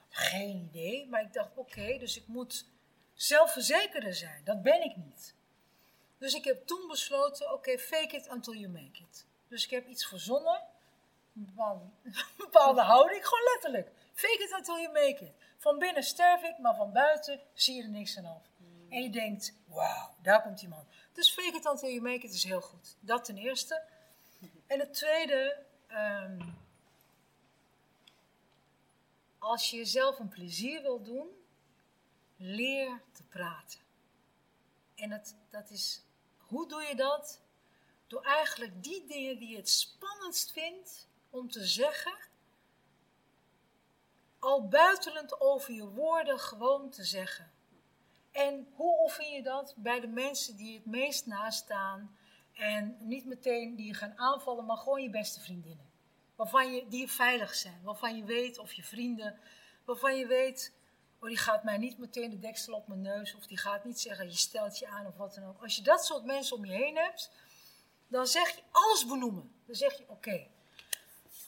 Geen 0.08 0.68
idee, 0.70 1.08
maar 1.08 1.20
ik 1.20 1.32
dacht, 1.32 1.50
oké, 1.54 1.98
dus 1.98 2.16
ik 2.16 2.26
moet 2.26 2.66
zelfverzekerder 3.14 4.14
zijn. 4.14 4.44
Dat 4.44 4.62
ben 4.62 4.84
ik 4.84 4.96
niet. 4.96 5.34
Dus 6.18 6.34
ik 6.34 6.44
heb 6.44 6.66
toen 6.66 6.86
besloten, 6.88 7.52
oké, 7.52 7.78
fake 7.78 8.16
it 8.16 8.28
until 8.28 8.54
you 8.54 8.72
make 8.72 9.02
it. 9.02 9.26
Dus 9.48 9.64
ik 9.64 9.70
heb 9.70 9.86
iets 9.86 10.06
verzonnen, 10.06 10.62
bepaalde, 11.32 11.84
een 12.04 12.14
bepaalde 12.36 12.80
houding, 12.80 13.26
gewoon 13.26 13.44
letterlijk. 13.52 13.90
Fake 14.12 14.42
it 14.42 14.52
until 14.58 14.78
you 14.78 14.92
make 14.92 15.24
it. 15.24 15.32
Van 15.58 15.78
binnen 15.78 16.02
sterf 16.02 16.42
ik, 16.42 16.58
maar 16.58 16.74
van 16.74 16.92
buiten 16.92 17.40
zie 17.54 17.76
je 17.76 17.82
er 17.82 17.88
niks 17.88 18.18
aan 18.18 18.26
af. 18.26 18.42
En 18.88 19.02
je 19.02 19.10
denkt, 19.10 19.54
wauw, 19.66 20.14
daar 20.22 20.42
komt 20.42 20.62
iemand. 20.62 20.88
Dus 21.12 21.32
fake 21.32 21.56
it 21.56 21.66
until 21.66 21.88
you 21.88 22.00
make 22.00 22.26
it 22.26 22.32
is 22.32 22.44
heel 22.44 22.60
goed. 22.60 22.96
Dat 23.00 23.24
ten 23.24 23.36
eerste. 23.36 23.82
En 24.66 24.80
het 24.80 24.94
tweede, 24.94 25.64
um, 25.90 26.58
als 29.38 29.70
je 29.70 29.76
jezelf 29.76 30.18
een 30.18 30.28
plezier 30.28 30.82
wil 30.82 31.02
doen, 31.02 31.28
leer 32.36 33.02
te 33.12 33.22
praten. 33.22 33.80
En 34.94 35.10
dat, 35.10 35.34
dat 35.50 35.70
is, 35.70 36.02
hoe 36.38 36.68
doe 36.68 36.82
je 36.82 36.94
dat? 36.94 37.40
Door 38.06 38.22
eigenlijk 38.22 38.82
die 38.82 39.06
dingen 39.06 39.38
die 39.38 39.48
je 39.48 39.56
het 39.56 39.68
spannendst 39.68 40.52
vindt 40.52 41.08
om 41.30 41.50
te 41.50 41.66
zeggen, 41.66 42.16
al 44.38 44.68
buitelend 44.68 45.40
over 45.40 45.72
je 45.72 45.88
woorden 45.88 46.38
gewoon 46.38 46.90
te 46.90 47.04
zeggen. 47.04 47.50
En 48.30 48.68
hoe 48.74 49.00
oefen 49.00 49.30
je 49.30 49.42
dat 49.42 49.74
bij 49.76 50.00
de 50.00 50.06
mensen 50.06 50.56
die 50.56 50.76
het 50.76 50.86
meest 50.86 51.26
nastaan 51.26 52.16
en 52.56 52.96
niet 53.00 53.24
meteen 53.24 53.76
die 53.76 53.86
je 53.86 53.94
gaan 53.94 54.18
aanvallen, 54.18 54.64
maar 54.64 54.76
gewoon 54.76 55.02
je 55.02 55.10
beste 55.10 55.40
vriendinnen? 55.40 55.94
waarvan 56.36 56.74
je, 56.74 56.88
die 56.88 57.10
veilig 57.10 57.54
zijn, 57.54 57.80
waarvan 57.82 58.16
je 58.16 58.24
weet, 58.24 58.58
of 58.58 58.72
je 58.72 58.82
vrienden, 58.82 59.38
waarvan 59.84 60.16
je 60.16 60.26
weet, 60.26 60.72
oh 61.20 61.28
die 61.28 61.36
gaat 61.36 61.64
mij 61.64 61.76
niet 61.76 61.98
meteen 61.98 62.30
de 62.30 62.38
deksel 62.38 62.74
op 62.74 62.88
mijn 62.88 63.00
neus, 63.00 63.34
of 63.34 63.46
die 63.46 63.58
gaat 63.58 63.84
niet 63.84 64.00
zeggen, 64.00 64.26
je 64.26 64.36
stelt 64.36 64.78
je 64.78 64.86
aan 64.86 65.06
of 65.06 65.16
wat 65.16 65.34
dan 65.34 65.44
ook. 65.44 65.62
Als 65.62 65.76
je 65.76 65.82
dat 65.82 66.04
soort 66.04 66.24
mensen 66.24 66.56
om 66.56 66.64
je 66.64 66.72
heen 66.72 66.96
hebt, 66.96 67.30
dan 68.08 68.26
zeg 68.26 68.48
je 68.48 68.62
alles 68.70 69.06
benoemen. 69.06 69.52
Dan 69.66 69.74
zeg 69.74 69.98
je, 69.98 70.04
oké, 70.08 70.46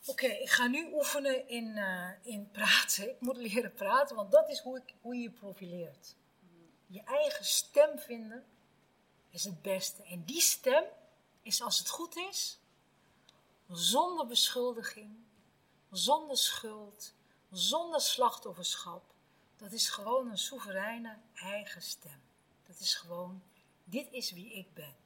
Oké, 0.07 0.27
ik 0.27 0.51
ga 0.51 0.67
nu 0.67 0.93
oefenen 0.93 1.49
in, 1.49 1.77
uh, 1.77 2.11
in 2.23 2.51
praten. 2.51 3.09
Ik 3.15 3.21
moet 3.21 3.37
leren 3.37 3.75
praten, 3.75 4.17
want 4.17 4.33
dat 4.33 4.49
is 4.49 4.59
hoe, 4.59 4.77
ik, 4.77 4.95
hoe 5.01 5.15
je 5.15 5.23
je 5.23 5.31
profileert. 5.31 6.17
Je 6.87 7.03
eigen 7.05 7.45
stem 7.45 7.99
vinden 7.99 8.45
is 9.31 9.45
het 9.45 9.63
beste. 9.63 10.03
En 10.03 10.25
die 10.25 10.41
stem 10.41 10.85
is, 11.49 11.63
als 11.63 11.79
het 11.79 11.89
goed 11.89 12.17
is, 12.17 12.59
zonder 13.69 14.27
beschuldiging, 14.27 15.17
zonder 15.91 16.37
schuld, 16.37 17.15
zonder 17.51 18.01
slachtofferschap. 18.01 19.03
Dat 19.57 19.73
is 19.73 19.89
gewoon 19.89 20.31
een 20.31 20.39
soevereine 20.39 21.19
eigen 21.35 21.83
stem. 21.83 22.23
Dat 22.67 22.79
is 22.79 22.95
gewoon, 22.95 23.43
dit 23.85 24.13
is 24.13 24.33
wie 24.33 24.53
ik 24.53 24.75
ben. 24.75 24.97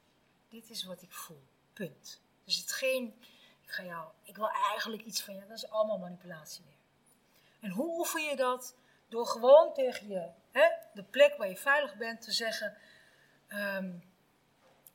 Dit 0.49 0.69
is 0.69 0.83
wat 0.83 1.01
ik 1.01 1.11
voel. 1.11 1.43
Punt. 1.73 2.21
Dus 2.43 2.57
het 2.57 2.71
geen, 2.71 3.15
ik 3.61 3.71
ga 3.71 3.83
jou, 3.83 4.11
ik 4.23 4.35
wil 4.35 4.49
eigenlijk 4.49 5.03
iets 5.03 5.21
van 5.21 5.35
je, 5.35 5.45
dat 5.47 5.57
is 5.57 5.69
allemaal 5.69 5.97
manipulatie 5.97 6.63
weer. 6.63 6.81
En 7.59 7.69
hoe 7.69 7.97
oefen 7.97 8.23
je 8.23 8.35
dat? 8.35 8.75
Door 9.09 9.27
gewoon 9.27 9.73
tegen 9.73 10.07
je, 10.07 10.29
hè, 10.51 10.67
de 10.93 11.03
plek 11.03 11.37
waar 11.37 11.49
je 11.49 11.57
veilig 11.57 11.95
bent, 11.95 12.21
te 12.21 12.31
zeggen: 12.31 12.77
ehm, 13.47 13.99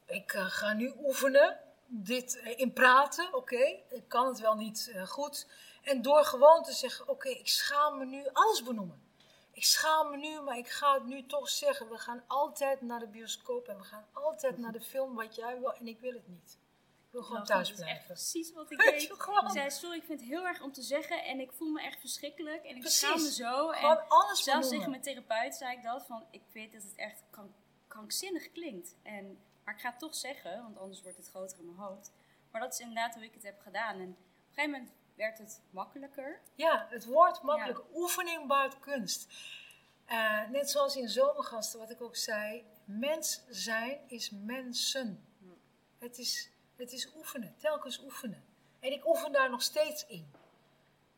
Ik 0.09 0.33
uh, 0.33 0.47
ga 0.47 0.73
nu 0.73 0.93
oefenen 0.99 1.59
dit 1.87 2.41
uh, 2.45 2.59
in 2.59 2.73
praten, 2.73 3.35
oké, 3.35 3.81
ik 3.89 4.05
kan 4.09 4.27
het 4.27 4.41
wel 4.41 4.55
niet 4.55 4.91
uh, 4.95 5.07
goed. 5.07 5.47
En 5.83 6.03
door 6.03 6.25
gewoon 6.25 6.63
te 6.63 6.73
zeggen: 6.73 7.09
Oké, 7.09 7.29
ik 7.29 7.49
schaam 7.49 7.99
me 7.99 8.05
nu, 8.05 8.27
alles 8.33 8.63
benoemen. 8.63 9.07
Ik 9.53 9.65
schaam 9.65 10.11
me 10.11 10.17
nu, 10.17 10.41
maar 10.41 10.59
ik 10.59 10.69
ga 10.69 10.95
het 10.95 11.05
nu 11.05 11.27
toch 11.27 11.49
zeggen. 11.49 11.89
We 11.89 11.99
gaan 11.99 12.25
altijd 12.27 12.81
naar 12.81 13.01
de 13.01 13.07
bioscoop 13.07 13.69
en 13.69 13.77
we 13.77 13.85
gaan 13.85 14.07
altijd 14.13 14.59
naar 14.59 14.73
de 14.73 14.81
film 14.81 15.15
wat 15.15 15.35
jij 15.35 15.59
wil 15.59 15.73
en 15.75 15.87
ik 15.87 16.01
wil 16.01 16.13
het 16.13 16.29
niet. 16.29 16.59
Ik 17.07 17.15
wil 17.15 17.23
gewoon 17.23 17.45
thuis 17.45 17.73
blijven. 17.73 17.87
Dat 17.87 17.97
is 17.97 17.97
echt 17.97 18.07
precies 18.07 18.53
wat 18.53 18.71
ik 18.71 18.79
deed. 18.91 19.03
Ik 19.03 19.51
zei, 19.53 19.71
sorry, 19.71 19.97
ik 19.97 20.05
vind 20.05 20.21
het 20.21 20.29
heel 20.29 20.47
erg 20.47 20.63
om 20.63 20.73
te 20.73 20.83
zeggen 20.83 21.25
en 21.25 21.41
ik 21.41 21.53
voel 21.53 21.69
me 21.69 21.83
echt 21.83 22.01
verschrikkelijk 22.01 22.65
en 22.65 22.75
ik 22.75 22.81
Precies. 22.81 22.99
schaam 22.99 23.23
me 23.23 23.33
zo. 23.33 23.69
Gewoon 23.69 23.97
en 23.97 24.09
alles 24.09 24.43
zelfs 24.43 24.69
benoemen. 24.69 25.01
tegen 25.01 25.17
mijn 25.17 25.27
therapeut 25.27 25.55
zei 25.55 25.77
ik 25.77 25.83
dat, 25.83 26.07
van 26.07 26.27
ik 26.31 26.43
weet 26.53 26.73
dat 26.73 26.83
het 26.83 26.95
echt 26.97 27.23
krank, 27.31 27.51
krankzinnig 27.89 28.53
klinkt. 28.53 28.95
En, 29.03 29.39
maar 29.69 29.77
ik 29.77 29.83
ga 29.83 29.91
het 29.91 29.99
toch 29.99 30.15
zeggen, 30.15 30.63
want 30.63 30.79
anders 30.79 31.03
wordt 31.03 31.17
het 31.17 31.29
groter 31.29 31.59
in 31.59 31.65
mijn 31.65 31.79
hoofd. 31.79 32.13
Maar 32.51 32.61
dat 32.61 32.73
is 32.73 32.81
inderdaad 32.81 33.15
hoe 33.15 33.25
ik 33.25 33.35
het 33.35 33.43
heb 33.43 33.61
gedaan. 33.61 33.95
En 33.95 34.11
op 34.11 34.17
een 34.17 34.55
gegeven 34.55 34.71
moment 34.71 34.93
werd 35.15 35.39
het 35.39 35.63
makkelijker. 35.71 36.41
Ja, 36.55 36.87
het 36.91 37.05
wordt 37.05 37.43
makkelijk. 37.43 37.81
Oefening 37.95 38.47
baart 38.47 38.81
kunst. 38.81 39.33
Uh, 40.11 40.49
net 40.49 40.71
zoals 40.71 40.97
in 40.97 41.09
Zomergasten, 41.09 41.79
wat 41.79 41.91
ik 41.91 42.01
ook 42.01 42.17
zei. 42.17 42.65
Mens 42.85 43.43
zijn 43.49 43.99
is 44.07 44.31
mensen. 44.31 45.27
Het 45.99 46.19
is, 46.19 46.51
het 46.77 46.93
is 46.93 47.15
oefenen, 47.17 47.55
telkens 47.57 47.99
oefenen. 47.99 48.45
En 48.81 48.93
ik 48.93 49.07
oefen 49.07 49.33
daar 49.33 49.51
nog 49.51 49.63
steeds 49.63 50.07
in. 50.07 50.33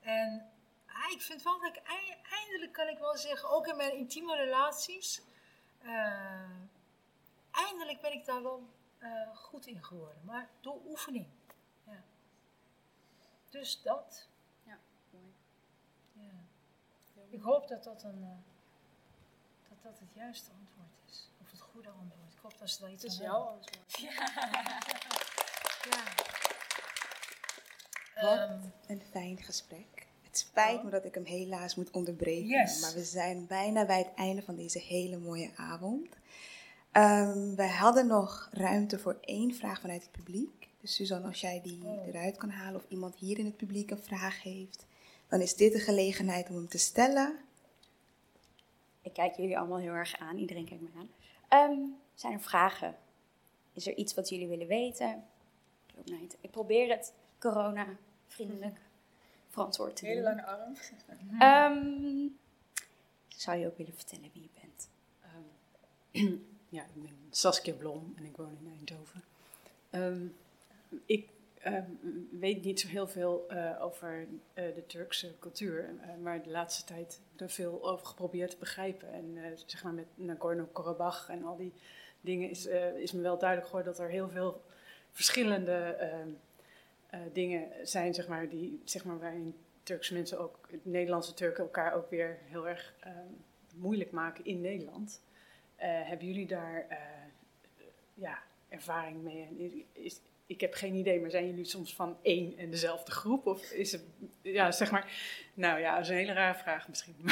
En 0.01 0.51
ah, 0.87 1.13
ik 1.13 1.23
vind 1.23 1.43
wel 1.43 1.61
dat 1.61 1.77
ik 1.77 1.83
eindelijk 2.31 2.73
kan 2.73 2.89
ik 2.89 2.99
wel 2.99 3.17
zeggen, 3.17 3.51
ook 3.51 3.67
in 3.67 3.77
mijn 3.77 3.97
intieme 3.97 4.37
relaties. 4.37 5.23
Uh, 5.83 6.61
eindelijk 7.51 8.01
ben 8.01 8.13
ik 8.13 8.25
daar 8.25 8.43
wel 8.43 8.63
uh, 8.99 9.37
goed 9.37 9.67
in 9.67 9.85
geworden. 9.85 10.21
Maar 10.25 10.49
door 10.61 10.81
oefening. 10.89 11.27
Ja. 11.87 12.03
Dus 13.51 13.83
dat. 13.83 14.29
Ja, 14.63 14.79
mooi. 15.11 15.33
Ja. 16.13 16.31
Ik 17.31 17.41
hoop 17.41 17.69
dat 17.69 17.85
dat 17.85 18.03
een 18.03 18.23
uh, 18.23 18.29
dat 19.69 19.83
dat 19.83 19.99
het 19.99 20.09
juiste 20.15 20.51
antwoord 20.59 20.95
is. 21.09 21.29
Of 21.41 21.51
het 21.51 21.61
goede 21.61 21.89
antwoord. 21.89 22.33
Ik 22.33 22.39
hoop 22.43 22.59
dat 22.59 22.71
ze 22.71 22.81
daar 22.81 22.91
iets 22.91 23.03
Het 23.03 23.13
is 23.13 23.19
aan 23.19 23.25
jouw 23.25 23.47
hebben. 23.47 23.57
antwoord. 23.59 23.99
Ja. 24.01 24.29
Wat 28.21 28.39
Ehm, 28.39 28.61
een 28.87 29.03
fijn 29.11 29.43
gesprek. 29.43 30.07
Het 30.23 30.39
spijt 30.39 30.83
me 30.83 30.91
dat 30.91 31.05
ik 31.05 31.15
hem 31.15 31.25
helaas 31.25 31.75
moet 31.75 31.91
onderbreken. 31.91 32.47
Yes. 32.47 32.81
Maar 32.81 32.93
we 32.93 33.05
zijn 33.05 33.47
bijna 33.47 33.87
bij 33.87 33.99
het 33.99 34.15
einde 34.15 34.43
van 34.43 34.57
deze 34.57 34.79
hele 34.79 35.19
mooie 35.19 35.51
avond. 35.57 36.09
Ehm, 36.93 37.55
wij 37.55 37.69
hadden 37.69 38.07
nog 38.07 38.49
ruimte 38.53 38.99
voor 38.99 39.19
één 39.21 39.55
vraag 39.55 39.81
vanuit 39.81 40.03
het 40.03 40.13
publiek. 40.13 40.69
Dus 40.81 40.95
Suzanne, 40.95 41.27
als 41.27 41.41
jij 41.41 41.61
die 41.63 41.85
Oh. 41.85 42.07
eruit 42.07 42.37
kan 42.37 42.51
halen 42.51 42.81
of 42.81 42.87
iemand 42.89 43.15
hier 43.17 43.39
in 43.39 43.45
het 43.45 43.57
publiek 43.57 43.91
een 43.91 44.03
vraag 44.03 44.43
heeft, 44.43 44.87
dan 45.29 45.41
is 45.41 45.55
dit 45.57 45.73
de 45.73 45.79
gelegenheid 45.79 46.49
om 46.49 46.55
hem 46.55 46.69
te 46.69 46.79
stellen. 46.79 47.39
Ik 49.03 49.13
kijk 49.13 49.37
jullie 49.37 49.59
allemaal 49.59 49.79
heel 49.79 49.93
erg 49.93 50.19
aan. 50.19 50.37
Iedereen 50.37 50.65
kijkt 50.65 50.83
me 50.83 50.89
aan. 50.99 51.11
Ehm, 51.49 51.81
zijn 52.15 52.33
er 52.33 52.41
vragen? 52.41 52.97
Is 53.73 53.87
er 53.87 53.95
iets 53.97 54.15
wat 54.15 54.29
jullie 54.29 54.49
willen 54.49 54.67
weten? 54.67 55.25
Ik 56.41 56.51
probeer 56.51 56.89
het 56.91 57.13
corona-vriendelijk 57.39 58.77
verantwoord 59.49 59.97
te 59.97 60.07
Hele 60.07 60.21
doen. 60.21 60.25
lange 60.25 60.45
arm. 60.45 60.75
Ehm, 61.39 62.27
zou 63.29 63.59
je 63.59 63.67
ook 63.67 63.77
willen 63.77 63.95
vertellen 63.95 64.31
wie 64.33 64.43
je 64.43 64.49
bent? 64.61 64.89
Ehm, 65.21 66.37
ja, 66.71 66.83
ik 66.83 67.03
ben 67.03 67.17
Saskia 67.31 67.75
Blom 67.75 68.15
en 68.17 68.25
ik 68.25 68.37
woon 68.37 68.57
in 68.61 68.73
Eindhoven. 68.77 69.23
Ehm, 69.91 70.27
ik 71.05 71.29
ehm, 71.59 71.91
weet 72.31 72.65
niet 72.65 72.81
zo 72.81 72.89
heel 72.89 73.09
veel 73.09 73.49
eh, 73.49 73.83
over 73.83 74.27
eh, 74.53 74.75
de 74.75 74.87
Turkse 74.87 75.35
cultuur, 75.39 75.85
eh, 76.01 76.09
maar 76.23 76.43
de 76.43 76.51
laatste 76.51 76.85
tijd 76.85 77.21
er 77.37 77.51
veel 77.51 77.89
over 77.89 78.07
geprobeerd 78.07 78.51
te 78.51 78.57
begrijpen. 78.59 79.13
En 79.13 79.39
zeg 79.67 79.83
maar 79.83 79.93
met 79.93 80.07
Nagorno-Karabakh 80.15 81.29
en 81.31 81.45
al 81.45 81.57
die 81.57 81.73
dingen 82.21 82.51
is, 82.51 82.67
is 82.97 83.13
me 83.13 83.21
wel 83.21 83.39
duidelijk 83.39 83.69
geworden 83.69 83.93
dat 83.93 84.03
er 84.03 84.11
heel 84.11 84.29
veel 84.29 84.63
verschillende 85.11 85.73
ehm, 85.73 86.29
eh, 87.07 87.21
dingen 87.33 87.69
zijn, 87.83 88.15
zeg 88.15 88.29
maar, 88.29 88.49
die, 88.49 88.81
zeg 88.85 89.05
maar, 89.05 89.19
waarin 89.19 89.55
Turkse 89.83 90.15
mensen 90.15 90.39
ook, 90.39 90.69
Nederlandse 90.83 91.35
Turken 91.35 91.65
elkaar 91.65 91.95
ook 91.95 92.11
weer 92.11 92.39
heel 92.45 92.69
erg 92.69 92.95
moeilijk 93.75 94.11
maken 94.11 94.45
in 94.45 94.61
Nederland. 94.61 95.23
Eh, 95.81 95.89
hebben 96.09 96.27
jullie 96.27 96.47
daar 96.47 96.87
eh, 96.89 96.99
ja, 98.15 98.39
ervaring 98.69 99.23
mee? 99.23 99.43
En 99.43 99.59
is, 99.59 99.73
is- 99.93 100.21
ik 100.47 100.61
heb 100.61 100.75
geen 100.75 100.95
idee, 100.95 101.21
maar 101.21 101.31
zijn 101.31 101.47
jullie 101.47 101.65
soms 101.65 101.95
van 101.95 102.17
één 102.23 102.59
en 102.59 102.71
dezelfde 102.71 103.11
groep? 103.13 103.47
Of 103.47 103.71
is 103.71 103.93
het, 103.93 104.03
ja, 104.43 104.73
zeg 104.73 104.91
maar, 104.91 105.13
nou 105.55 105.81
ja, 105.81 105.95
dat 105.95 106.03
is 106.05 106.09
een 106.09 106.17
hele 106.17 106.33
rare 106.33 106.59
vraag 106.59 106.89
misschien. 106.89 107.15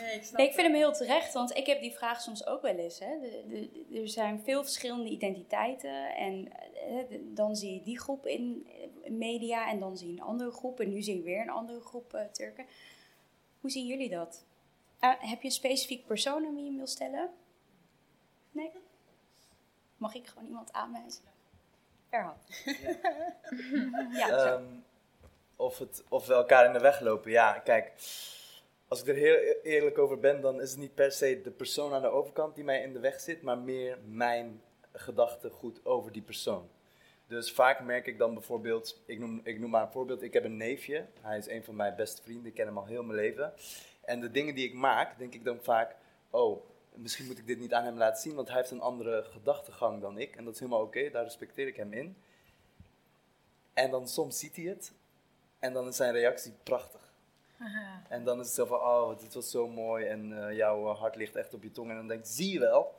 Nee, 0.00 0.14
ik 0.14 0.22
snap 0.22 0.38
Nee, 0.38 0.46
ik 0.48 0.54
vind 0.54 0.66
hem 0.66 0.76
heel 0.76 0.92
terecht, 0.92 1.32
want 1.32 1.56
ik 1.56 1.66
heb 1.66 1.80
die 1.80 1.92
vraag 1.92 2.20
soms 2.20 2.46
ook 2.46 2.62
wel 2.62 2.76
eens. 2.76 2.98
Hè. 2.98 3.18
De, 3.20 3.44
de- 3.48 3.68
de- 3.90 4.00
er 4.00 4.08
zijn 4.08 4.40
veel 4.40 4.62
verschillende 4.62 5.08
identiteiten 5.10 6.16
en 6.16 6.48
eh, 6.52 7.08
de- 7.08 7.32
dan 7.34 7.56
zie 7.56 7.74
je 7.74 7.82
die 7.82 7.98
groep 8.00 8.26
in 8.26 8.66
media 9.08 9.70
en 9.70 9.78
dan 9.78 9.96
zie 9.96 10.06
je 10.06 10.12
een 10.12 10.26
andere 10.26 10.50
groep 10.50 10.80
en 10.80 10.88
nu 10.88 11.02
zie 11.02 11.16
je 11.16 11.22
weer 11.22 11.40
een 11.40 11.50
andere 11.50 11.80
groep 11.80 12.28
Turken. 12.32 12.66
Hoe 13.60 13.70
zien 13.70 13.86
jullie 13.86 14.08
dat? 14.08 14.44
Heb 14.98 15.40
je 15.40 15.44
een 15.48 15.50
specifiek 15.50 16.06
persoon 16.06 16.46
aan 16.46 16.54
wie 16.54 16.64
je 16.64 16.76
wil 16.76 16.86
stellen? 16.86 17.30
Nee? 18.52 18.70
Mag 19.96 20.14
ik 20.14 20.26
gewoon 20.26 20.46
iemand 20.46 20.72
aanwijzen? 20.72 21.24
Erhan. 22.10 22.36
ja, 24.20 24.28
zo. 24.28 24.56
Ehm, 24.56 24.64
of, 25.56 25.78
het, 25.78 26.04
of 26.08 26.26
we 26.26 26.34
elkaar 26.34 26.66
in 26.66 26.72
de 26.72 26.80
weg 26.80 27.00
lopen. 27.00 27.30
Ja, 27.30 27.58
kijk. 27.58 27.92
Als 28.88 29.00
ik 29.00 29.08
er 29.08 29.14
heel 29.14 29.34
e- 29.34 29.60
eerlijk 29.62 29.98
over 29.98 30.18
ben, 30.18 30.40
dan 30.40 30.60
is 30.60 30.70
het 30.70 30.78
niet 30.78 30.94
per 30.94 31.12
se 31.12 31.40
de 31.42 31.50
persoon 31.50 31.92
aan 31.92 32.02
de 32.02 32.08
overkant 32.08 32.54
die 32.54 32.64
mij 32.64 32.82
in 32.82 32.92
de 32.92 33.00
weg 33.00 33.20
zit, 33.20 33.42
maar 33.42 33.58
meer 33.58 33.98
mijn 34.04 34.62
gedachtegoed 34.92 35.84
over 35.84 36.12
die 36.12 36.22
persoon. 36.22 36.68
Dus 37.26 37.52
vaak 37.52 37.80
merk 37.80 38.06
ik 38.06 38.18
dan 38.18 38.34
bijvoorbeeld, 38.34 39.02
ik 39.06 39.18
noem, 39.18 39.40
ik 39.44 39.60
noem 39.60 39.70
maar 39.70 39.82
een 39.82 39.92
voorbeeld, 39.92 40.22
ik 40.22 40.32
heb 40.32 40.44
een 40.44 40.56
neefje, 40.56 41.06
hij 41.20 41.38
is 41.38 41.48
een 41.48 41.64
van 41.64 41.76
mijn 41.76 41.96
beste 41.96 42.22
vrienden, 42.22 42.46
ik 42.46 42.54
ken 42.54 42.66
hem 42.66 42.78
al 42.78 42.86
heel 42.86 43.02
mijn 43.02 43.18
leven. 43.18 43.52
En 44.00 44.20
de 44.20 44.30
dingen 44.30 44.54
die 44.54 44.68
ik 44.68 44.74
maak, 44.74 45.18
denk 45.18 45.34
ik 45.34 45.44
dan 45.44 45.58
vaak, 45.62 45.96
oh, 46.30 46.64
misschien 46.94 47.26
moet 47.26 47.38
ik 47.38 47.46
dit 47.46 47.58
niet 47.58 47.72
aan 47.74 47.84
hem 47.84 47.96
laten 47.96 48.22
zien, 48.22 48.34
want 48.34 48.48
hij 48.48 48.56
heeft 48.56 48.70
een 48.70 48.80
andere 48.80 49.24
gedachtegang 49.24 50.00
dan 50.00 50.18
ik. 50.18 50.36
En 50.36 50.44
dat 50.44 50.54
is 50.54 50.60
helemaal 50.60 50.82
oké, 50.82 51.10
daar 51.10 51.24
respecteer 51.24 51.66
ik 51.66 51.76
hem 51.76 51.92
in. 51.92 52.16
En 53.72 53.90
dan 53.90 54.08
soms 54.08 54.38
ziet 54.38 54.56
hij 54.56 54.64
het. 54.64 54.92
En 55.58 55.72
dan 55.72 55.88
is 55.88 55.96
zijn 55.96 56.12
reactie 56.12 56.52
prachtig. 56.62 57.08
En 58.08 58.24
dan 58.24 58.40
is 58.40 58.46
het 58.46 58.54
zo 58.54 58.66
van, 58.66 58.78
oh, 58.78 59.18
dit 59.18 59.34
was 59.34 59.50
zo 59.50 59.68
mooi. 59.68 60.06
En 60.06 60.46
eh, 60.46 60.56
jouw 60.56 60.84
hart 60.84 61.16
ligt 61.16 61.36
echt 61.36 61.54
op 61.54 61.62
je 61.62 61.72
tong. 61.72 61.90
En 61.90 61.96
dan 61.96 62.08
denk 62.08 62.24
je, 62.24 62.32
zie 62.32 62.52
je 62.52 62.58
wel. 62.58 62.94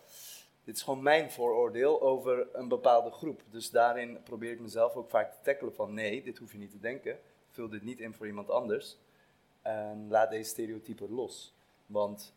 Dit 0.63 0.75
is 0.75 0.81
gewoon 0.81 1.03
mijn 1.03 1.31
vooroordeel 1.31 2.01
over 2.01 2.47
een 2.53 2.67
bepaalde 2.67 3.11
groep. 3.11 3.41
Dus 3.49 3.69
daarin 3.69 4.23
probeer 4.23 4.51
ik 4.51 4.59
mezelf 4.59 4.95
ook 4.95 5.09
vaak 5.09 5.31
te 5.31 5.37
tackelen 5.41 5.75
van, 5.75 5.93
nee, 5.93 6.23
dit 6.23 6.37
hoef 6.37 6.51
je 6.51 6.57
niet 6.57 6.71
te 6.71 6.79
denken. 6.79 7.19
Vul 7.49 7.69
dit 7.69 7.83
niet 7.83 7.99
in 7.99 8.13
voor 8.13 8.27
iemand 8.27 8.49
anders. 8.49 8.97
En 9.61 10.07
laat 10.09 10.29
deze 10.29 10.49
stereotypen 10.49 11.11
los. 11.11 11.53
Want 11.85 12.33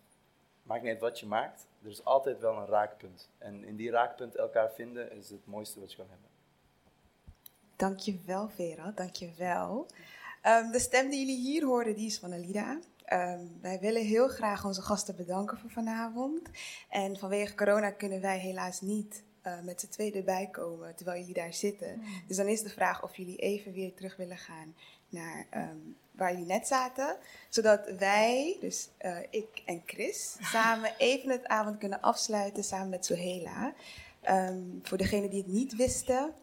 maakt 0.65 0.83
niet 0.83 0.93
uit 0.93 1.01
wat 1.01 1.21
je 1.21 1.27
maakt. 1.27 1.67
Er 1.83 1.91
is 1.91 2.05
altijd 2.05 2.41
wel 2.41 2.57
een 2.57 2.67
raakpunt. 2.67 3.31
En 3.39 3.65
in 3.65 3.77
die 3.77 3.91
raakpunt 3.91 4.37
elkaar 4.37 4.71
vinden 4.73 5.13
is 5.13 5.31
het 5.31 5.47
mooiste 5.47 5.81
wat 5.81 5.91
je 5.91 5.97
kan 5.97 6.07
hebben. 6.11 6.29
Dankjewel 7.77 8.49
Vera, 8.49 8.93
dankjewel. 8.95 9.87
Um, 10.47 10.71
de 10.71 10.79
stem 10.79 11.11
die 11.11 11.19
jullie 11.19 11.41
hier 11.41 11.65
horen, 11.65 11.95
die 11.95 12.07
is 12.07 12.19
van 12.19 12.33
Alida. 12.33 12.79
Um, 13.13 13.59
wij 13.61 13.79
willen 13.81 14.05
heel 14.05 14.29
graag 14.29 14.65
onze 14.65 14.83
gasten 14.83 15.17
bedanken 15.17 15.59
voor 15.59 15.71
vanavond. 15.71 16.51
En 16.89 17.19
vanwege 17.19 17.55
corona 17.55 17.91
kunnen 17.91 18.21
wij 18.21 18.39
helaas 18.39 18.81
niet 18.81 19.25
eh, 19.45 19.61
met 19.61 19.81
z'n 19.81 19.89
tweeën 19.89 20.15
erbij 20.15 20.49
komen 20.51 20.95
terwijl 20.95 21.19
jullie 21.19 21.35
daar 21.35 21.53
zitten. 21.53 22.03
Dus 22.27 22.37
dan 22.37 22.47
is 22.47 22.63
de 22.63 22.69
vraag 22.69 23.03
of 23.03 23.17
jullie 23.17 23.37
even 23.37 23.73
weer 23.73 23.95
terug 23.95 24.17
willen 24.17 24.39
gaan 24.39 24.75
naar 25.09 25.47
ehm, 25.51 25.77
waar 26.11 26.31
jullie 26.31 26.47
net 26.47 26.67
zaten. 26.67 27.17
Zodat 27.49 27.91
wij, 27.99 28.57
dus 28.61 28.89
eh, 28.97 29.19
ik 29.31 29.63
en 29.65 29.83
Chris, 29.87 30.37
samen 30.53 30.95
even 30.99 31.31
het 31.31 31.47
avond 31.47 31.79
kunnen 31.79 32.01
afsluiten 32.01 32.65
samen 32.65 32.89
met 32.89 33.05
Sohela. 33.05 33.75
Ehm, 34.21 34.63
voor 34.83 34.99
degenen 34.99 35.31
die 35.31 35.43
het 35.43 35.53
niet 35.53 35.77
wisten. 35.77 36.35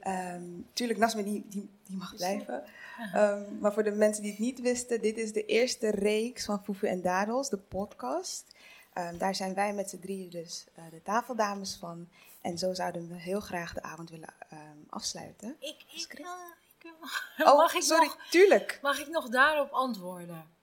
ehm, 0.00 0.44
tuurlijk, 0.72 0.98
Nasme 0.98 1.24
die, 1.24 1.44
die, 1.48 1.68
die 1.84 1.96
mag 1.96 2.16
blijven. 2.16 2.64
Maar 3.60 3.72
voor 3.72 3.82
de 3.82 3.90
mensen 3.90 4.22
die 4.22 4.30
het 4.30 4.40
niet 4.40 4.60
wisten, 4.60 5.00
dit 5.00 5.16
is 5.16 5.32
de 5.32 5.44
eerste 5.44 5.90
reeks 5.90 6.44
van 6.44 6.64
Foefu 6.64 6.86
en 6.86 7.02
Dadels, 7.02 7.48
de 7.50 7.58
podcast. 7.58 8.44
Daar 9.18 9.34
zijn 9.34 9.54
wij 9.54 9.72
met 9.72 9.90
z'n 9.90 9.98
drieën 9.98 10.30
dus 10.30 10.66
eh, 10.74 10.84
de 10.90 11.02
tafeldames 11.02 11.76
van. 11.76 12.08
En 12.40 12.58
zo 12.58 12.74
zouden 12.74 13.08
we 13.08 13.14
heel 13.14 13.40
graag 13.40 13.74
de 13.74 13.82
avond 13.82 14.10
willen 14.10 14.34
afsluiten. 14.88 15.56
Ik, 15.60 15.84
ik, 15.92 16.04
Chris? 16.08 16.26
Oh, 17.38 17.56
mag, 17.56 17.74
ik 17.74 17.82
sorry, 17.82 18.06
nog, 18.06 18.18
tuurlijk. 18.30 18.78
mag 18.82 18.98
ik 18.98 19.08
nog 19.08 19.28
daarop 19.28 19.72
antwoorden? 19.72 20.54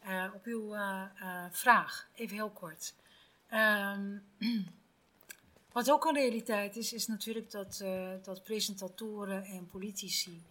Eh, 0.00 0.24
op 0.34 0.44
uw 0.44 0.74
eh, 0.74 1.02
eh, 1.20 1.44
vraag, 1.50 2.08
even 2.14 2.36
heel 2.36 2.50
kort. 2.50 2.94
Ehm, 3.48 4.18
wat 5.72 5.90
ook 5.90 6.04
een 6.04 6.14
realiteit 6.14 6.76
is, 6.76 6.92
is 6.92 7.06
natuurlijk 7.06 7.50
dat, 7.50 7.84
dat 8.22 8.42
presentatoren 8.42 9.44
en 9.44 9.68
politici 9.68 10.42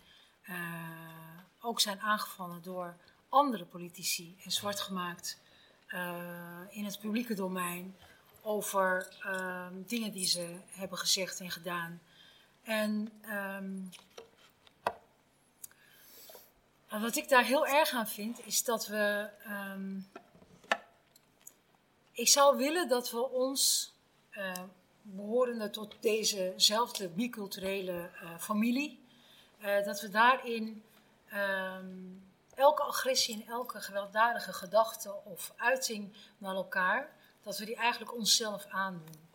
ook 1.61 1.79
zijn 1.79 1.99
aangevallen 1.99 2.61
door 2.61 2.95
andere 3.29 3.65
politici 3.65 4.37
en 4.43 4.51
zwart 4.51 4.79
gemaakt 4.79 5.39
in 6.69 6.85
het 6.85 6.99
publieke 6.99 7.33
domein 7.33 7.95
over 8.41 9.07
ehm, 9.21 9.73
dingen 9.85 10.11
die 10.11 10.25
ze 10.25 10.59
hebben 10.69 10.97
gezegd 10.97 11.39
en 11.39 11.51
gedaan. 11.51 12.01
En 12.63 13.11
ehm, 13.21 13.77
en 16.89 17.01
wat 17.01 17.15
ik 17.15 17.29
daar 17.29 17.43
heel 17.43 17.67
erg 17.67 17.91
aan 17.91 18.07
vind, 18.07 18.45
is 18.45 18.63
dat 18.63 18.87
we. 18.87 19.29
ehm, 19.43 19.99
ik 22.11 22.27
zou 22.27 22.57
willen 22.57 22.87
dat 22.87 23.11
we 23.11 23.29
ons, 23.29 23.93
eh, 24.29 24.51
behorende 25.01 25.69
tot 25.69 25.95
dezezelfde 25.99 27.09
biculturele 27.09 28.09
eh, 28.21 28.37
familie, 28.37 29.03
eh, 29.59 29.85
dat 29.85 30.01
we 30.01 30.09
daarin 30.09 30.83
ehm, 31.29 31.95
elke 32.55 32.83
agressie 32.83 33.35
en 33.35 33.47
elke 33.47 33.81
gewelddadige 33.81 34.53
gedachte 34.53 35.15
of 35.23 35.53
uiting 35.57 36.13
naar 36.37 36.55
elkaar, 36.55 37.11
dat 37.43 37.57
we 37.57 37.65
die 37.65 37.75
eigenlijk 37.75 38.15
onszelf 38.15 38.65
aandoen. 38.65 39.27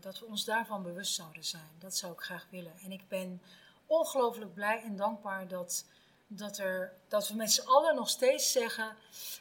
Dat 0.00 0.18
we 0.18 0.26
ons 0.26 0.44
daarvan 0.44 0.82
bewust 0.82 1.14
zouden 1.14 1.44
zijn. 1.44 1.70
Dat 1.78 1.96
zou 1.96 2.12
ik 2.12 2.20
graag 2.20 2.46
willen. 2.50 2.72
En 2.82 2.92
ik 2.92 3.08
ben 3.08 3.42
ongelooflijk 3.86 4.54
blij 4.54 4.82
en 4.82 4.96
dankbaar 4.96 5.48
dat, 5.48 5.84
dat, 6.32 6.58
er, 6.58 6.92
dat 7.08 7.28
we 7.28 7.34
met 7.34 7.52
z'n 7.52 7.66
allen 7.66 7.94
nog 7.94 8.08
steeds 8.08 8.52
zeggen: 8.52 8.96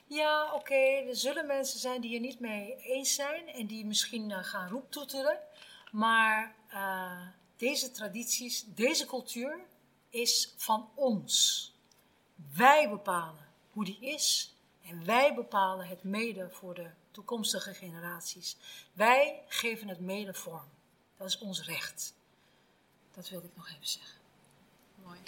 ja, 0.06 0.54
oké, 0.54 0.76
er 1.08 1.16
zullen 1.16 1.46
mensen 1.46 1.80
zijn 1.80 2.02
die 2.02 2.16
er 2.16 2.20
niet 2.20 2.40
mee 2.40 2.76
eens 2.76 3.16
zijn 3.16 3.48
en 3.48 3.66
die 3.66 3.86
misschien 3.86 4.32
eh, 4.32 4.44
gaan 4.44 4.70
roeptoeteren. 4.70 5.40
Maar 5.92 6.56
eh, 6.70 7.28
deze 7.58 7.92
tradities, 7.92 8.66
deze 8.68 9.06
cultuur 9.06 9.60
is 10.10 10.54
van 10.58 10.90
ons. 10.96 11.74
Wij 12.56 12.90
bepalen 12.90 13.48
hoe 13.72 13.86
die 13.86 14.00
is 14.00 14.54
en 14.82 15.06
wij 15.06 15.34
bepalen 15.34 15.88
het 15.88 16.04
mede 16.04 16.50
voor 16.50 16.74
de 16.74 16.90
toekomstige 17.12 17.74
generaties. 17.74 18.58
Wij 18.94 19.44
geven 19.48 19.88
het 19.88 20.00
mede 20.00 20.34
vorm. 20.34 20.70
Dat 21.18 21.28
is 21.28 21.38
ons 21.38 21.66
recht. 21.66 22.14
Dat 23.14 23.30
wilde 23.30 23.48
ik 23.48 23.56
nog 23.56 23.70
even 23.70 23.88
zeggen. 23.88 24.18
Mooi. 25.04 25.20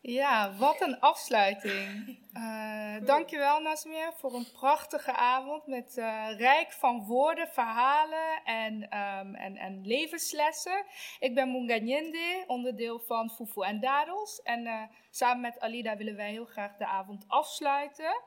Ja, 0.00 0.54
wat 0.58 0.80
een 0.80 1.00
afsluiting. 1.00 2.18
Eh 2.32 2.72
dankjewel 3.04 3.60
Nasmia 3.60 4.12
voor 4.12 4.34
een 4.34 4.52
prachtige 4.52 5.12
avond 5.12 5.66
met 5.66 5.98
eh, 5.98 6.26
rijk 6.36 6.72
van 6.72 7.04
woorden, 7.04 7.48
verhalen 7.48 8.44
en, 8.44 8.88
ehm, 8.88 9.34
en, 9.34 9.56
en 9.56 9.86
levenslessen. 9.86 10.84
Ik 11.18 11.34
ben 11.34 11.52
Munganyende, 11.52 12.44
onderdeel 12.46 12.98
van 12.98 13.30
Fufu 13.30 13.60
en 13.60 13.80
Dadels. 13.80 14.42
En 14.42 14.66
eh, 14.66 14.82
samen 15.10 15.40
met 15.40 15.60
Alida 15.60 15.96
willen 15.96 16.16
wij 16.16 16.30
heel 16.30 16.44
graag 16.44 16.76
de 16.76 16.86
avond 16.86 17.24
afsluiten. 17.28 18.22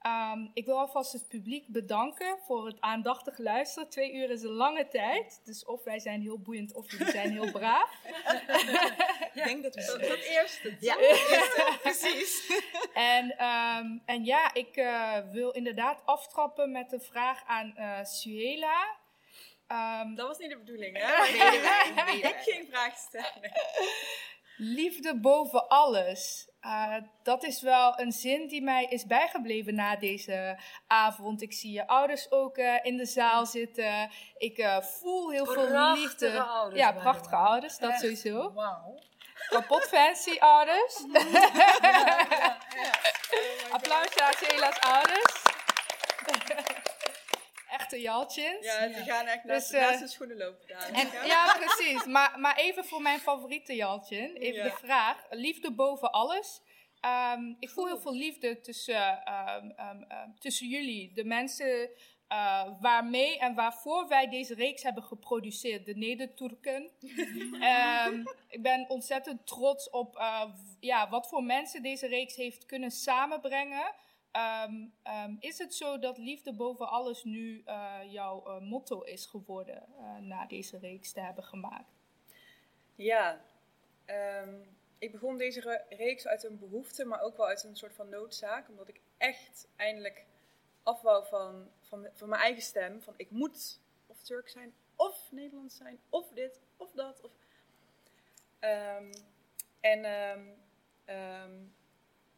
Ehm, 0.00 0.46
ik 0.54 0.66
wil 0.66 0.78
alvast 0.78 1.12
het 1.12 1.28
publiek 1.28 1.66
bedanken 1.68 2.38
voor 2.46 2.66
het 2.66 2.80
aandachtig 2.80 3.38
luisteren. 3.38 3.88
Twee 3.88 4.12
uur 4.12 4.30
is 4.30 4.42
een 4.42 4.50
lange 4.50 4.88
tijd, 4.88 5.40
dus 5.44 5.64
of 5.64 5.84
wij 5.84 5.98
zijn 5.98 6.20
heel 6.20 6.38
boeiend 6.38 6.74
of 6.74 6.90
jullie 6.90 7.10
zijn 7.10 7.30
heel 7.32 7.50
braaf. 7.50 7.90
Ik 9.34 9.44
denk 9.44 9.62
dat 9.62 9.74
we 9.74 9.84
Dat, 9.84 10.00
dat 10.00 10.18
eerste. 10.18 10.76
Ja, 10.80 10.96
precies. 11.82 12.52
En, 12.94 13.36
ehm, 13.38 13.98
en 14.04 14.24
ja, 14.24 14.54
ik 14.54 14.76
eh, 14.76 15.18
wil 15.32 15.50
inderdaad 15.50 16.02
aftrappen 16.04 16.72
met 16.72 16.90
de 16.90 17.00
vraag 17.00 17.42
aan 17.46 17.76
eh 17.76 18.04
Suela. 18.04 18.96
Ehm, 19.66 20.14
Dat 20.14 20.26
was 20.26 20.38
niet 20.38 20.50
de 20.50 20.58
bedoeling, 20.58 20.96
hè? 20.96 21.06
Wij. 22.02 22.34
Geen 22.44 22.66
vraag 22.70 22.96
stellen. 22.96 23.52
liefde 24.56 25.20
boven 25.20 25.68
alles. 25.68 26.49
Eh, 26.60 26.94
dat 27.22 27.42
is 27.44 27.60
wel 27.60 28.00
een 28.00 28.12
zin 28.12 28.46
die 28.46 28.62
mij 28.62 28.84
is 28.84 29.06
bijgebleven 29.06 29.74
na 29.74 29.96
deze 29.96 30.58
avond. 30.86 31.42
Ik 31.42 31.52
zie 31.52 31.72
je 31.72 31.86
ouders 31.86 32.30
ook 32.30 32.56
eh, 32.56 32.74
in 32.82 32.96
de 32.96 33.06
zaal 33.06 33.46
zitten. 33.46 34.10
Ik 34.36 34.58
eh, 34.58 34.80
voel 34.80 35.30
heel 35.30 35.46
veel 35.46 35.66
Prachtige 35.66 36.00
liefde. 36.00 36.42
ouders, 36.42 36.80
ja, 36.80 36.92
prachtige 36.92 37.36
ouders, 37.36 37.78
dat 37.78 37.90
Echt, 37.90 38.00
sowieso. 38.00 38.52
Wauw. 38.52 38.98
Kapot 39.48 39.82
fancy 39.82 40.38
ouders. 40.38 41.04
Applausje 43.70 44.22
aan 44.22 44.32
Suela's 44.32 44.78
ouders. 44.80 45.49
Echte. 47.96 48.58
Ja, 48.60 48.86
die 48.86 48.96
gaan 49.12 49.26
echt 49.26 49.44
naast, 49.44 49.70
Dus, 49.70 49.80
naast 49.80 49.98
de 50.00 50.08
schoenen 50.08 50.36
lopen. 50.36 50.68
Daar. 50.68 50.88
En, 50.92 51.26
ja, 51.26 51.56
precies. 51.58 52.04
Maar, 52.04 52.38
maar 52.40 52.56
even 52.56 52.84
voor 52.84 53.02
mijn 53.02 53.18
favoriete 53.20 53.74
Jaltje. 53.74 54.38
Even 54.38 54.62
Ja. 54.62 54.64
de 54.64 54.76
vraag. 54.76 55.26
Liefde 55.30 55.72
boven 55.72 56.12
alles. 56.12 56.60
Ehm, 57.00 57.54
ik 57.58 57.70
voel 57.70 57.86
heel 57.86 57.98
veel 58.00 58.14
liefde 58.14 58.60
tussen, 58.60 59.24
ehm, 59.24 59.70
ehm, 59.76 60.02
ehm, 60.08 60.28
tussen 60.38 60.68
jullie. 60.68 61.12
De 61.14 61.24
mensen 61.24 61.90
eh, 62.28 62.68
waarmee 62.80 63.38
en 63.38 63.54
waarvoor 63.54 64.08
wij 64.08 64.28
deze 64.28 64.54
reeks 64.54 64.82
hebben 64.82 65.02
geproduceerd. 65.02 65.84
De 65.86 65.96
Neder-Turken. 65.96 66.90
Ehm, 67.60 68.22
ik 68.48 68.62
ben 68.62 68.84
ontzettend 68.88 69.46
trots 69.46 69.90
op 69.90 70.16
eh, 70.16 70.42
w- 70.42 70.76
ja, 70.80 71.08
wat 71.08 71.28
voor 71.28 71.42
mensen 71.44 71.82
deze 71.82 72.06
reeks 72.06 72.36
heeft 72.36 72.66
kunnen 72.66 72.90
samenbrengen. 72.90 73.92
Ehm, 74.32 74.86
ehm, 75.02 75.36
is 75.38 75.58
het 75.58 75.74
zo 75.74 75.98
dat 75.98 76.18
liefde 76.18 76.52
boven 76.52 76.88
alles 76.88 77.24
nu 77.24 77.62
eh, 77.64 77.98
jouw 78.06 78.44
eh, 78.46 78.60
motto 78.60 79.00
is 79.02 79.26
geworden 79.26 79.86
eh, 79.98 80.16
na 80.16 80.46
deze 80.46 80.78
reeks 80.78 81.12
te 81.12 81.20
hebben 81.20 81.44
gemaakt? 81.44 81.92
Ja, 82.94 83.40
ehm, 84.04 84.54
ik 84.98 85.12
begon 85.12 85.36
deze 85.36 85.60
re- 85.60 85.96
reeks 85.96 86.26
uit 86.26 86.44
een 86.44 86.58
behoefte, 86.58 87.04
maar 87.04 87.20
ook 87.20 87.36
wel 87.36 87.46
uit 87.46 87.64
een 87.64 87.76
soort 87.76 87.94
van 87.94 88.08
noodzaak. 88.08 88.68
Omdat 88.68 88.88
ik 88.88 89.00
echt 89.18 89.68
eindelijk 89.76 90.26
af 90.82 91.02
wou 91.02 91.26
van, 91.26 91.70
van, 91.80 92.08
van 92.14 92.28
mijn 92.28 92.42
eigen 92.42 92.62
stem. 92.62 93.02
Van 93.02 93.14
ik 93.16 93.30
moet 93.30 93.80
of 94.06 94.22
Turk 94.22 94.48
zijn, 94.48 94.74
of 94.96 95.32
Nederlands 95.32 95.76
zijn, 95.76 96.00
of 96.08 96.28
dit, 96.32 96.60
of 96.76 96.92
dat. 96.92 97.20
Of... 97.20 97.30
En 99.80 100.04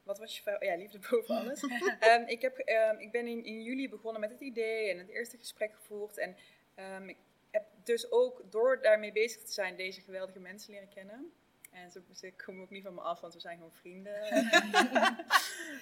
wat 0.02 0.18
was 0.18 0.38
je? 0.38 0.56
Ja, 0.60 0.76
liefde 0.76 0.98
boven 1.10 1.36
alles. 1.36 1.62
Ehm, 2.00 2.22
ik, 2.26 2.42
heb, 2.42 2.58
ehm, 2.58 2.98
ik 2.98 3.10
ben 3.10 3.26
in, 3.26 3.44
in 3.44 3.62
juli 3.62 3.88
begonnen 3.88 4.20
met 4.20 4.30
het 4.30 4.40
idee 4.40 4.90
en 4.90 4.98
het 4.98 5.08
eerste 5.08 5.36
gesprek 5.36 5.74
gevoerd. 5.74 6.18
En 6.18 6.36
ehm, 6.74 7.08
ik 7.08 7.16
heb 7.50 7.64
dus 7.84 8.10
ook 8.10 8.42
door 8.50 8.82
daarmee 8.82 9.12
bezig 9.12 9.42
te 9.42 9.52
zijn 9.52 9.76
deze 9.76 10.00
geweldige 10.00 10.40
mensen 10.40 10.72
leren 10.72 10.88
kennen. 10.88 11.32
En 11.70 11.90
ze, 11.90 12.02
ze 12.12 12.32
komen 12.32 12.62
ook 12.62 12.70
niet 12.70 12.82
van 12.82 12.94
me 12.94 13.00
af, 13.00 13.20
want 13.20 13.34
we 13.34 13.40
zijn 13.40 13.56
gewoon 13.56 13.72
vrienden. 13.72 14.20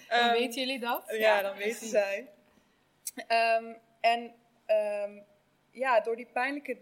Weten 0.39 0.61
jullie 0.61 0.79
dat? 0.79 1.05
ja, 1.09 1.43
dan 1.43 1.57
weten 1.57 1.87
zij. 1.87 2.29
Ehm, 3.27 3.75
en 4.01 4.35
ehm, 4.67 5.21
ja, 5.71 6.01
door 6.01 6.17
die 6.17 6.27
pijnlijke 6.33 6.79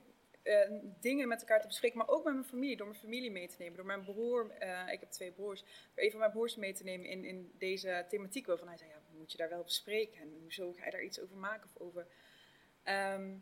eh, 0.48 0.70
dingen 1.00 1.28
met 1.28 1.40
elkaar 1.40 1.60
te 1.60 1.66
bespreken, 1.66 1.98
maar 1.98 2.08
ook 2.08 2.24
met 2.24 2.34
mijn 2.34 2.46
familie, 2.46 2.76
door 2.76 2.86
mijn 2.86 2.98
familie 2.98 3.30
mee 3.30 3.48
te 3.48 3.56
nemen, 3.58 3.76
door 3.76 3.86
mijn 3.86 4.04
broer, 4.04 4.50
eh, 4.50 4.92
ik 4.92 5.00
heb 5.00 5.10
twee 5.10 5.32
broers, 5.32 5.60
door 5.94 6.04
een 6.04 6.10
van 6.10 6.18
mijn 6.18 6.30
broers 6.30 6.56
mee 6.56 6.72
te 6.72 6.84
nemen 6.84 7.06
in, 7.06 7.24
in 7.24 7.52
deze 7.58 8.04
thematiek, 8.08 8.46
waarvan 8.46 8.68
hij 8.68 8.76
zei, 8.76 8.90
ja, 8.90 8.96
moet 9.16 9.32
je 9.32 9.38
daar 9.38 9.48
wel 9.48 9.62
bespreken 9.62 10.20
en 10.20 10.36
hoezo 10.40 10.72
ga 10.72 10.84
je 10.84 10.90
daar 10.90 11.02
iets 11.02 11.20
over 11.20 11.36
maken 11.36 11.70
of 11.74 11.80
over... 11.82 12.06
Ehm, 12.82 13.36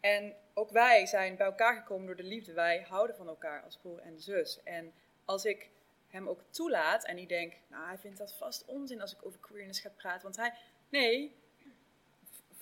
en 0.00 0.34
ook 0.54 0.70
wij 0.70 1.06
zijn 1.06 1.36
bij 1.36 1.46
elkaar 1.46 1.76
gekomen 1.76 2.06
door 2.06 2.16
de 2.16 2.22
liefde. 2.22 2.52
Wij 2.52 2.80
houden 2.88 3.16
van 3.16 3.28
elkaar 3.28 3.62
als 3.62 3.76
broer 3.76 3.98
en 3.98 4.20
zus. 4.20 4.62
En 4.62 4.92
als 5.24 5.44
ik 5.44 5.70
hem 6.08 6.28
ook 6.28 6.42
toelaat 6.50 7.04
en 7.04 7.16
die 7.16 7.26
denkt, 7.26 7.56
nou, 7.68 7.86
hij 7.86 7.98
vindt 7.98 8.18
dat 8.18 8.34
vast 8.34 8.64
onzin 8.64 9.00
als 9.00 9.12
ik 9.14 9.26
over 9.26 9.40
queerness 9.40 9.80
ga 9.80 9.88
praten. 9.88 10.22
Want 10.22 10.36
hij, 10.36 10.54
nee, 10.88 11.36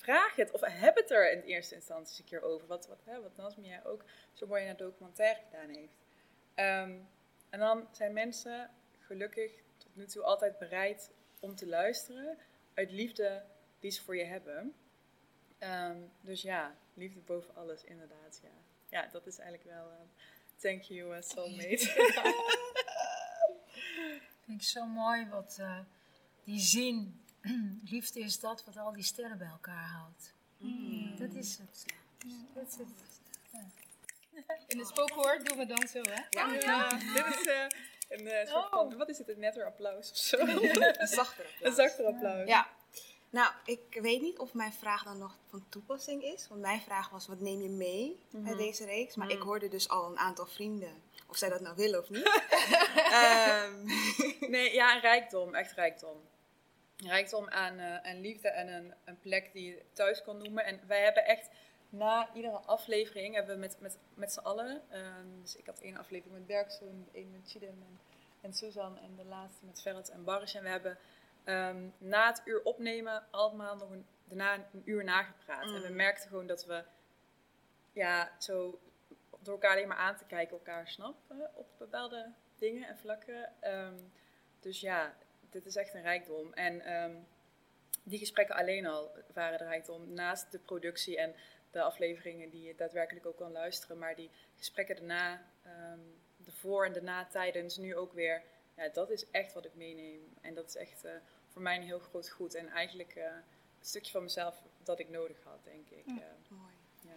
vraag 0.02 0.36
het 0.36 0.50
of 0.50 0.60
heb 0.60 0.96
het 0.96 1.10
er 1.10 1.32
in 1.32 1.40
eerste 1.40 1.74
instantie 1.74 2.22
een 2.22 2.28
keer 2.28 2.42
over. 2.42 2.66
Wat, 2.66 2.86
wat, 2.86 3.02
hè, 3.04 3.22
wat 3.22 3.36
Nasmia 3.36 3.82
ook 3.84 4.04
zo 4.32 4.46
mooi 4.46 4.62
in 4.62 4.68
het 4.68 4.78
documentaire 4.78 5.40
gedaan 5.50 5.68
heeft. 5.68 5.96
Ehm, 6.54 6.98
en 7.50 7.58
dan 7.58 7.88
zijn 7.92 8.12
mensen 8.12 8.70
gelukkig 8.98 9.52
tot 9.76 9.96
nu 9.96 10.06
toe 10.06 10.22
altijd 10.22 10.58
bereid 10.58 11.10
om 11.40 11.54
te 11.54 11.66
luisteren 11.66 12.38
uit 12.74 12.90
liefde 12.90 13.44
die 13.80 13.90
ze 13.90 14.02
voor 14.02 14.16
je 14.16 14.24
hebben. 14.24 14.74
Ehm, 15.58 15.96
dus 16.20 16.42
ja, 16.42 16.76
liefde 16.94 17.20
boven 17.20 17.54
alles, 17.54 17.84
inderdaad. 17.84 18.40
Ja, 18.42 18.50
ja 18.88 19.08
dat 19.12 19.26
is 19.26 19.38
eigenlijk 19.38 19.70
wel. 19.70 19.90
eh, 19.90 19.96
thank 20.56 20.82
you, 20.82 21.16
uh, 21.16 21.22
soulmate. 21.22 21.86
Vind 24.44 24.60
ik 24.60 24.68
zo 24.68 24.86
mooi 24.86 25.28
wat 25.28 25.56
eh, 25.60 25.78
die 26.44 26.60
zin. 26.60 27.21
Liefde 27.90 28.20
is 28.20 28.40
dat 28.40 28.64
wat 28.64 28.76
al 28.76 28.92
die 28.92 29.02
sterren 29.02 29.38
bij 29.38 29.48
elkaar 29.48 29.86
houdt. 29.86 30.32
Dat 31.18 31.34
is 31.34 31.58
het. 31.58 31.84
Dat 32.54 32.66
is 32.68 32.76
het. 32.76 32.88
In 34.66 34.78
het 34.78 34.88
spoken 34.88 35.14
word 35.14 35.46
doen 35.46 35.58
we 35.58 35.66
dan 35.66 35.88
zo, 35.88 36.00
hè? 36.00 36.22
Ja, 36.30 36.52
ja. 36.52 36.88
dit 36.88 37.26
is 37.40 37.46
eh, 37.46 37.64
een 38.08 38.26
eh, 38.26 38.50
soort 38.50 38.68
van, 38.68 38.96
wat 38.96 39.08
is 39.08 39.18
het, 39.18 39.28
een 39.28 39.38
netter 39.38 39.66
applaus 39.66 40.10
of 40.10 40.16
zo? 40.16 40.36
Een 40.46 41.06
zachter 41.06 41.44
een 41.44 41.50
applaus. 41.54 41.74
zachter 41.74 42.06
applaus. 42.06 42.48
Ja. 42.48 42.68
Nou, 43.30 43.52
ik 43.64 43.98
weet 44.00 44.20
niet 44.20 44.38
of 44.38 44.54
mijn 44.54 44.72
vraag 44.72 45.04
dan 45.04 45.18
nog 45.18 45.36
van 45.48 45.64
toepassing 45.68 46.22
is. 46.22 46.48
Want 46.48 46.60
mijn 46.60 46.80
vraag 46.80 47.10
was, 47.10 47.26
wat 47.26 47.40
neem 47.40 47.62
je 47.62 47.68
mee 47.68 48.20
uit 48.44 48.58
deze 48.58 48.84
reeks? 48.84 49.14
Maar 49.14 49.30
ik 49.30 49.40
hoorde 49.40 49.68
dus 49.68 49.88
al 49.88 50.10
een 50.10 50.18
aantal 50.18 50.46
vrienden, 50.46 51.02
of 51.26 51.36
zij 51.36 51.48
dat 51.48 51.60
nou 51.60 51.76
willen 51.76 52.00
of 52.00 52.10
niet. 52.10 52.30
Ehm, 53.12 53.86
Nee, 54.50 54.72
ja, 54.72 54.94
een 54.94 55.00
rijkdom, 55.00 55.54
echt 55.54 55.72
rijkdom. 55.72 56.16
Rijkdom 57.06 57.48
aan, 57.48 57.78
eh, 57.78 57.96
aan 57.96 58.20
liefde 58.20 58.48
en 58.48 58.68
een, 58.68 58.94
een 59.04 59.18
plek 59.20 59.52
die 59.52 59.66
je 59.66 59.82
thuis 59.92 60.22
kan 60.22 60.38
noemen. 60.38 60.64
En 60.64 60.80
wij 60.86 61.02
hebben 61.02 61.24
echt 61.24 61.50
na 61.88 62.34
iedere 62.34 62.56
aflevering, 62.58 63.34
hebben 63.34 63.54
we 63.54 63.60
met, 63.60 63.76
met, 63.80 63.98
met 64.14 64.32
z'n 64.32 64.40
allen, 64.40 64.82
ehm, 64.90 65.40
dus 65.40 65.56
ik 65.56 65.66
had 65.66 65.80
één 65.80 65.96
aflevering 65.96 66.34
met 66.34 66.46
Bergzoen, 66.46 67.08
één 67.12 67.30
met 67.30 67.50
Chidem 67.50 67.82
en, 67.82 68.00
en 68.40 68.52
Susan 68.52 68.98
en 68.98 69.16
de 69.16 69.24
laatste 69.24 69.66
met 69.66 69.80
Ferret 69.80 70.10
en 70.10 70.24
Baris. 70.24 70.54
En 70.54 70.62
we 70.62 70.68
hebben 70.68 70.98
ehm, 71.44 71.88
na 71.98 72.26
het 72.26 72.42
uur 72.44 72.62
opnemen 72.62 73.24
allemaal 73.30 73.76
nog 73.76 73.90
een, 73.90 74.06
daarna 74.24 74.54
een 74.54 74.82
uur 74.84 75.04
nagepraat. 75.04 75.64
En 75.64 75.82
we 75.82 75.88
merkten 75.88 76.28
gewoon 76.28 76.46
dat 76.46 76.64
we 76.64 76.84
ja, 77.92 78.32
zo 78.38 78.80
door 79.42 79.54
elkaar 79.54 79.72
alleen 79.72 79.88
maar 79.88 79.96
aan 79.96 80.16
te 80.16 80.24
kijken 80.24 80.56
elkaar 80.56 80.88
snappen 80.88 81.50
op 81.54 81.66
bepaalde 81.78 82.32
dingen 82.58 82.88
en 82.88 82.98
vlakken. 82.98 83.52
Ehm, 83.60 83.98
dus 84.60 84.80
ja, 84.80 85.14
dit 85.52 85.66
is 85.66 85.76
echt 85.76 85.94
een 85.94 86.02
rijkdom. 86.02 86.52
En 86.52 86.80
ehm, 86.80 87.14
die 88.02 88.18
gesprekken 88.18 88.54
alleen 88.56 88.86
al 88.86 89.10
waren 89.34 89.58
de 89.58 89.64
rijkdom. 89.64 90.12
Naast 90.12 90.52
de 90.52 90.58
productie 90.58 91.18
en 91.18 91.34
de 91.70 91.82
afleveringen 91.82 92.50
die 92.50 92.62
je 92.62 92.74
daadwerkelijk 92.74 93.26
ook 93.26 93.36
kan 93.36 93.52
luisteren. 93.52 93.98
Maar 93.98 94.14
die 94.14 94.30
gesprekken 94.56 94.96
daarna, 94.96 95.42
ehm, 95.62 95.98
de 96.36 96.52
voor- 96.52 96.84
en 96.84 96.92
de 96.92 97.02
na-tijdens, 97.02 97.76
nu 97.76 97.96
ook 97.96 98.12
weer. 98.12 98.42
Ja, 98.76 98.88
dat 98.88 99.10
is 99.10 99.30
echt 99.30 99.52
wat 99.52 99.64
ik 99.64 99.74
meeneem. 99.74 100.34
En 100.40 100.54
dat 100.54 100.68
is 100.68 100.76
echt 100.76 101.04
eh, 101.04 101.12
voor 101.48 101.62
mij 101.62 101.76
een 101.76 101.82
heel 101.82 101.98
groot 101.98 102.30
goed. 102.30 102.54
En 102.54 102.68
eigenlijk 102.68 103.14
eh, 103.14 103.24
een 103.24 103.42
stukje 103.80 104.12
van 104.12 104.22
mezelf 104.22 104.62
dat 104.82 104.98
ik 104.98 105.08
nodig 105.08 105.36
had, 105.44 105.64
denk 105.64 105.88
ik. 105.90 106.06
Eh, 106.06 106.14
mooi. 106.48 106.72
ja. 107.00 107.12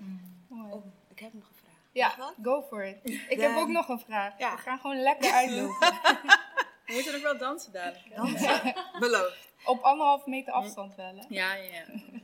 Mooi. 0.48 0.72
Oh, 0.74 0.86
ik 1.08 1.20
heb 1.20 1.34
nog 1.34 1.50
een 1.50 1.56
vraag. 1.56 1.74
Ja, 1.92 2.34
go 2.42 2.62
for 2.62 2.84
it. 2.86 2.98
Ik 3.04 3.40
Ja. 3.40 3.50
heb 3.50 3.58
ook 3.58 3.68
nog 3.70 3.90
een 3.90 4.00
vraag. 4.00 4.40
Ja. 4.40 4.56
We 4.56 4.62
gaan 4.62 4.80
gewoon 4.80 5.02
lekker 5.02 5.32
uitlopen. 5.42 5.88
We 6.96 7.02
moeten 7.02 7.22
nog 7.22 7.32
wel 7.32 7.38
dansen 7.38 7.72
dadelijk. 7.72 8.06
hè? 8.10 8.16
Dansen. 8.16 8.76
Beloofd. 9.00 9.48
Op 9.66 9.82
anderhalf 9.84 10.26
meter 10.26 10.54
afstand 10.54 10.96
wel, 10.96 11.16
hè? 11.16 11.26
Ja, 11.30 11.54
ja, 11.54 11.72
ja. 11.74 11.86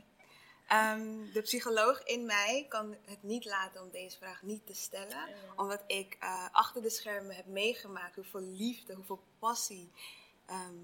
Ehm, 0.66 1.32
de 1.32 1.40
psycholoog 1.42 2.02
in 2.02 2.26
mij 2.26 2.66
kan 2.68 2.96
het 3.04 3.22
niet 3.22 3.44
laten 3.44 3.82
om 3.82 3.90
deze 3.90 4.18
vraag 4.18 4.42
niet 4.42 4.66
te 4.66 4.74
stellen. 4.74 5.28
Omdat 5.56 5.82
ik 5.86 6.16
eh, 6.20 6.46
achter 6.52 6.82
de 6.82 6.90
schermen 6.90 7.36
heb 7.36 7.46
meegemaakt 7.46 8.14
hoeveel 8.14 8.40
liefde, 8.40 8.94
hoeveel 8.94 9.22
passie, 9.38 9.92
ehm, 10.46 10.74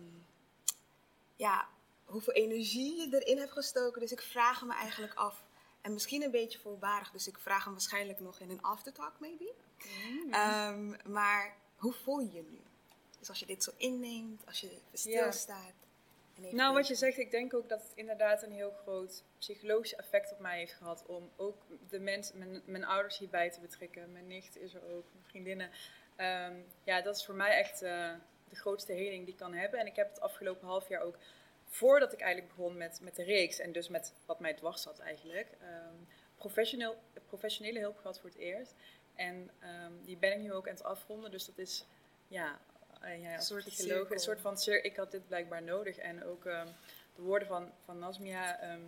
ja, 1.36 1.69
hoeveel 2.05 2.32
energie 2.32 2.97
je 2.97 3.19
erin 3.20 3.39
hebt 3.39 3.52
gestoken. 3.52 4.01
Dus 4.01 4.12
ik 4.12 4.23
vraag 4.23 4.62
me 4.65 4.74
eigenlijk 4.74 5.15
af, 5.15 5.44
en 5.81 5.93
misschien 5.93 6.23
een 6.23 6.31
beetje 6.31 6.59
voorbarig, 6.59 7.10
dus 7.10 7.28
ik 7.28 7.39
vraag 7.39 7.65
hem 7.65 7.73
waarschijnlijk 7.73 8.20
nog 8.20 8.40
in 8.40 8.51
een 8.51 8.62
aftertalk 8.62 9.12
maybe. 9.20 9.52
Ehm, 10.31 11.12
maar 11.12 11.56
hoe 11.77 11.93
voel 11.93 12.19
je 12.19 12.32
je 12.32 12.43
nu? 12.51 12.60
Dus 13.18 13.28
als 13.28 13.38
je 13.38 13.46
dit 13.46 13.62
zo 13.62 13.70
inneemt, 13.76 14.46
als 14.46 14.60
je 14.60 14.66
Ja. 14.70 14.78
stilstaat. 14.92 15.72
Nou, 16.50 16.74
wat 16.74 16.88
je 16.88 16.94
zegt, 16.94 17.18
ik 17.18 17.30
denk 17.30 17.54
ook 17.54 17.68
dat 17.68 17.82
het 17.82 17.92
inderdaad 17.94 18.42
een 18.42 18.52
heel 18.52 18.70
groot 18.70 19.22
psychologisch 19.38 19.94
effect 19.94 20.32
op 20.32 20.38
mij 20.38 20.58
heeft 20.58 20.72
gehad. 20.72 21.06
Om 21.06 21.30
ook 21.36 21.62
de 21.88 21.98
mensen, 22.00 22.38
mijn, 22.38 22.62
mijn 22.64 22.84
ouders 22.84 23.18
hierbij 23.18 23.50
te 23.50 23.60
betrekken. 23.60 24.12
Mijn 24.12 24.26
nicht 24.26 24.56
is 24.56 24.74
er 24.74 24.82
ook, 24.82 25.04
mijn 25.12 25.24
vriendinnen. 25.24 25.70
Ehm, 26.16 26.54
ja, 26.84 27.02
dat 27.02 27.16
is 27.16 27.24
voor 27.24 27.34
mij 27.34 27.58
echt 27.58 27.82
eh, 27.82 28.14
de 28.48 28.56
grootste 28.56 28.92
heling 28.92 29.24
die 29.24 29.32
ik 29.32 29.38
kan 29.40 29.54
hebben. 29.54 29.80
En 29.80 29.86
ik 29.86 29.96
heb 29.96 30.08
het 30.08 30.20
afgelopen 30.20 30.66
half 30.66 30.88
jaar 30.88 31.02
ook, 31.02 31.18
voordat 31.64 32.12
ik 32.12 32.20
eigenlijk 32.20 32.54
begon 32.56 32.76
met, 32.76 32.98
met 33.02 33.16
de 33.16 33.22
reeks. 33.24 33.58
En 33.58 33.72
dus 33.72 33.88
met 33.88 34.14
wat 34.26 34.40
mij 34.40 34.54
dwars 34.54 34.82
zat 34.82 34.98
eigenlijk. 34.98 35.48
ehm, 35.60 35.94
professioneel, 36.36 36.96
professionele 37.26 37.78
hulp 37.80 37.96
gehad 37.98 38.20
voor 38.20 38.28
het 38.30 38.38
eerst. 38.38 38.74
En 39.14 39.50
ehm, 39.60 39.92
die 40.02 40.16
ben 40.16 40.32
ik 40.32 40.38
nu 40.38 40.52
ook 40.52 40.66
aan 40.68 40.74
het 40.74 40.84
afronden. 40.84 41.30
Dus 41.30 41.44
dat 41.44 41.58
is, 41.58 41.84
ja, 42.28 42.60
eh, 43.00 43.22
ja 43.22 43.36
als 43.36 43.46
soort 43.46 43.64
psycholoog, 43.64 43.96
cirkel. 43.96 44.14
een 44.14 44.20
soort 44.20 44.40
van 44.40 44.74
Ik 44.82 44.96
had 44.96 45.10
dit 45.10 45.26
blijkbaar 45.26 45.62
nodig. 45.62 45.96
En 45.96 46.24
ook 46.24 46.44
ehm, 46.44 46.66
de 47.14 47.22
woorden 47.22 47.48
van, 47.48 47.70
van 47.84 47.98
Nasmia, 47.98 48.60
ehm, 48.60 48.80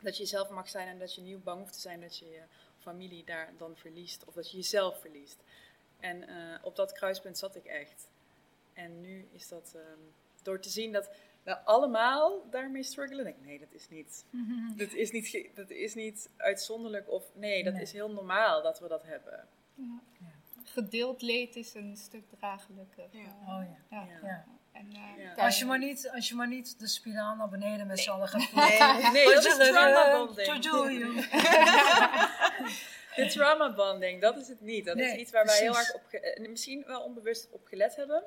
dat 0.00 0.16
je 0.16 0.22
jezelf 0.22 0.48
mag 0.48 0.68
zijn 0.68 0.88
en 0.88 0.98
dat 0.98 1.14
je 1.14 1.20
niet 1.20 1.44
bang 1.44 1.60
hoeft 1.60 1.72
te 1.72 1.80
zijn 1.80 2.00
dat 2.00 2.18
je 2.18 2.24
je 2.30 2.42
familie 2.78 3.24
daar 3.24 3.52
dan 3.58 3.76
verliest. 3.76 4.24
Of 4.24 4.34
dat 4.34 4.50
je 4.50 4.56
jezelf 4.56 5.00
verliest. 5.00 5.42
En 6.00 6.28
eh, 6.28 6.58
op 6.62 6.76
dat 6.76 6.92
kruispunt 6.92 7.38
zat 7.38 7.56
ik 7.56 7.64
echt. 7.64 8.08
En 8.72 9.00
nu 9.00 9.28
is 9.32 9.48
dat 9.48 9.72
ehm, 9.74 9.98
door 10.42 10.60
te 10.60 10.68
zien 10.68 10.92
dat 10.92 11.10
we 11.42 11.58
allemaal 11.58 12.46
daarmee 12.50 12.82
struggelen. 12.82 13.24
Denk 13.24 13.36
ik, 13.36 13.44
nee, 13.44 13.58
dat 13.58 13.72
is 13.72 13.88
niet, 13.88 14.24
dat 14.76 14.92
is 14.92 15.10
niet, 15.10 15.50
dat 15.54 15.70
is 15.70 15.94
niet 15.94 16.28
uitzonderlijk. 16.36 17.10
Of 17.10 17.24
nee, 17.34 17.64
dat 17.64 17.72
Nee. 17.72 17.82
is 17.82 17.92
heel 17.92 18.10
normaal 18.10 18.62
dat 18.62 18.78
we 18.80 18.88
dat 18.88 19.02
hebben. 19.02 19.48
Gedeeld 20.64 21.22
leed 21.22 21.56
is 21.56 21.74
een 21.74 21.96
stuk 21.96 22.22
draaglijker. 22.38 23.04
Ja. 23.10 23.20
Oh 23.20 23.46
ja. 23.46 23.76
Ja. 23.90 24.06
Ja. 24.08 24.18
ja. 24.28 24.44
En, 24.72 24.88
eh, 25.36 25.44
Als, 25.44 25.58
je 25.58 25.64
maar 25.64 25.78
niet, 25.78 26.10
als 26.14 26.28
je 26.28 26.34
maar 26.34 26.48
niet 26.48 26.78
de 26.78 26.86
spiraal 26.86 27.36
naar 27.36 27.48
beneden 27.48 27.86
met 27.86 27.98
z'n 28.00 28.10
allen 28.10 28.28
gaat 28.28 28.52
Nee, 28.52 29.10
Nee, 29.12 29.34
dat 29.34 29.44
is 29.44 29.68
trauma 29.68 30.26
bonding. 30.26 31.26
De 33.16 33.26
trauma 33.26 33.72
bonding, 33.74 34.20
dat 34.20 34.36
is 34.36 34.48
het 34.48 34.60
niet. 34.60 34.84
Dat 34.84 34.96
is 34.98 35.06
Nee, 35.10 35.18
iets 35.18 35.30
waar 35.30 35.44
wij 35.44 35.58
heel 35.58 35.76
erg 35.78 35.94
op, 35.94 36.02
ge- 36.08 36.20
eh, 36.20 36.48
misschien 36.48 36.84
wel 36.86 37.00
onbewust 37.00 37.48
op 37.50 37.66
gelet 37.66 37.96
hebben. 37.96 38.22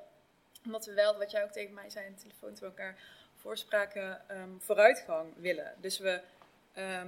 Omdat 0.66 0.86
we 0.86 0.94
wel, 0.94 1.18
wat 1.18 1.32
jij 1.32 1.44
ook 1.44 1.52
tegen 1.52 1.74
mij 1.74 1.90
zei 1.90 2.06
in 2.06 2.14
de 2.16 2.22
telefoon 2.22 2.50
toen 2.50 2.60
we 2.60 2.66
elkaar 2.66 2.98
voorspraken, 3.36 4.30
ehm, 4.30 4.50
vooruitgang 4.60 5.34
willen. 5.38 5.74
Dus 5.82 5.98
we 6.00 6.22
ehm, 6.74 7.08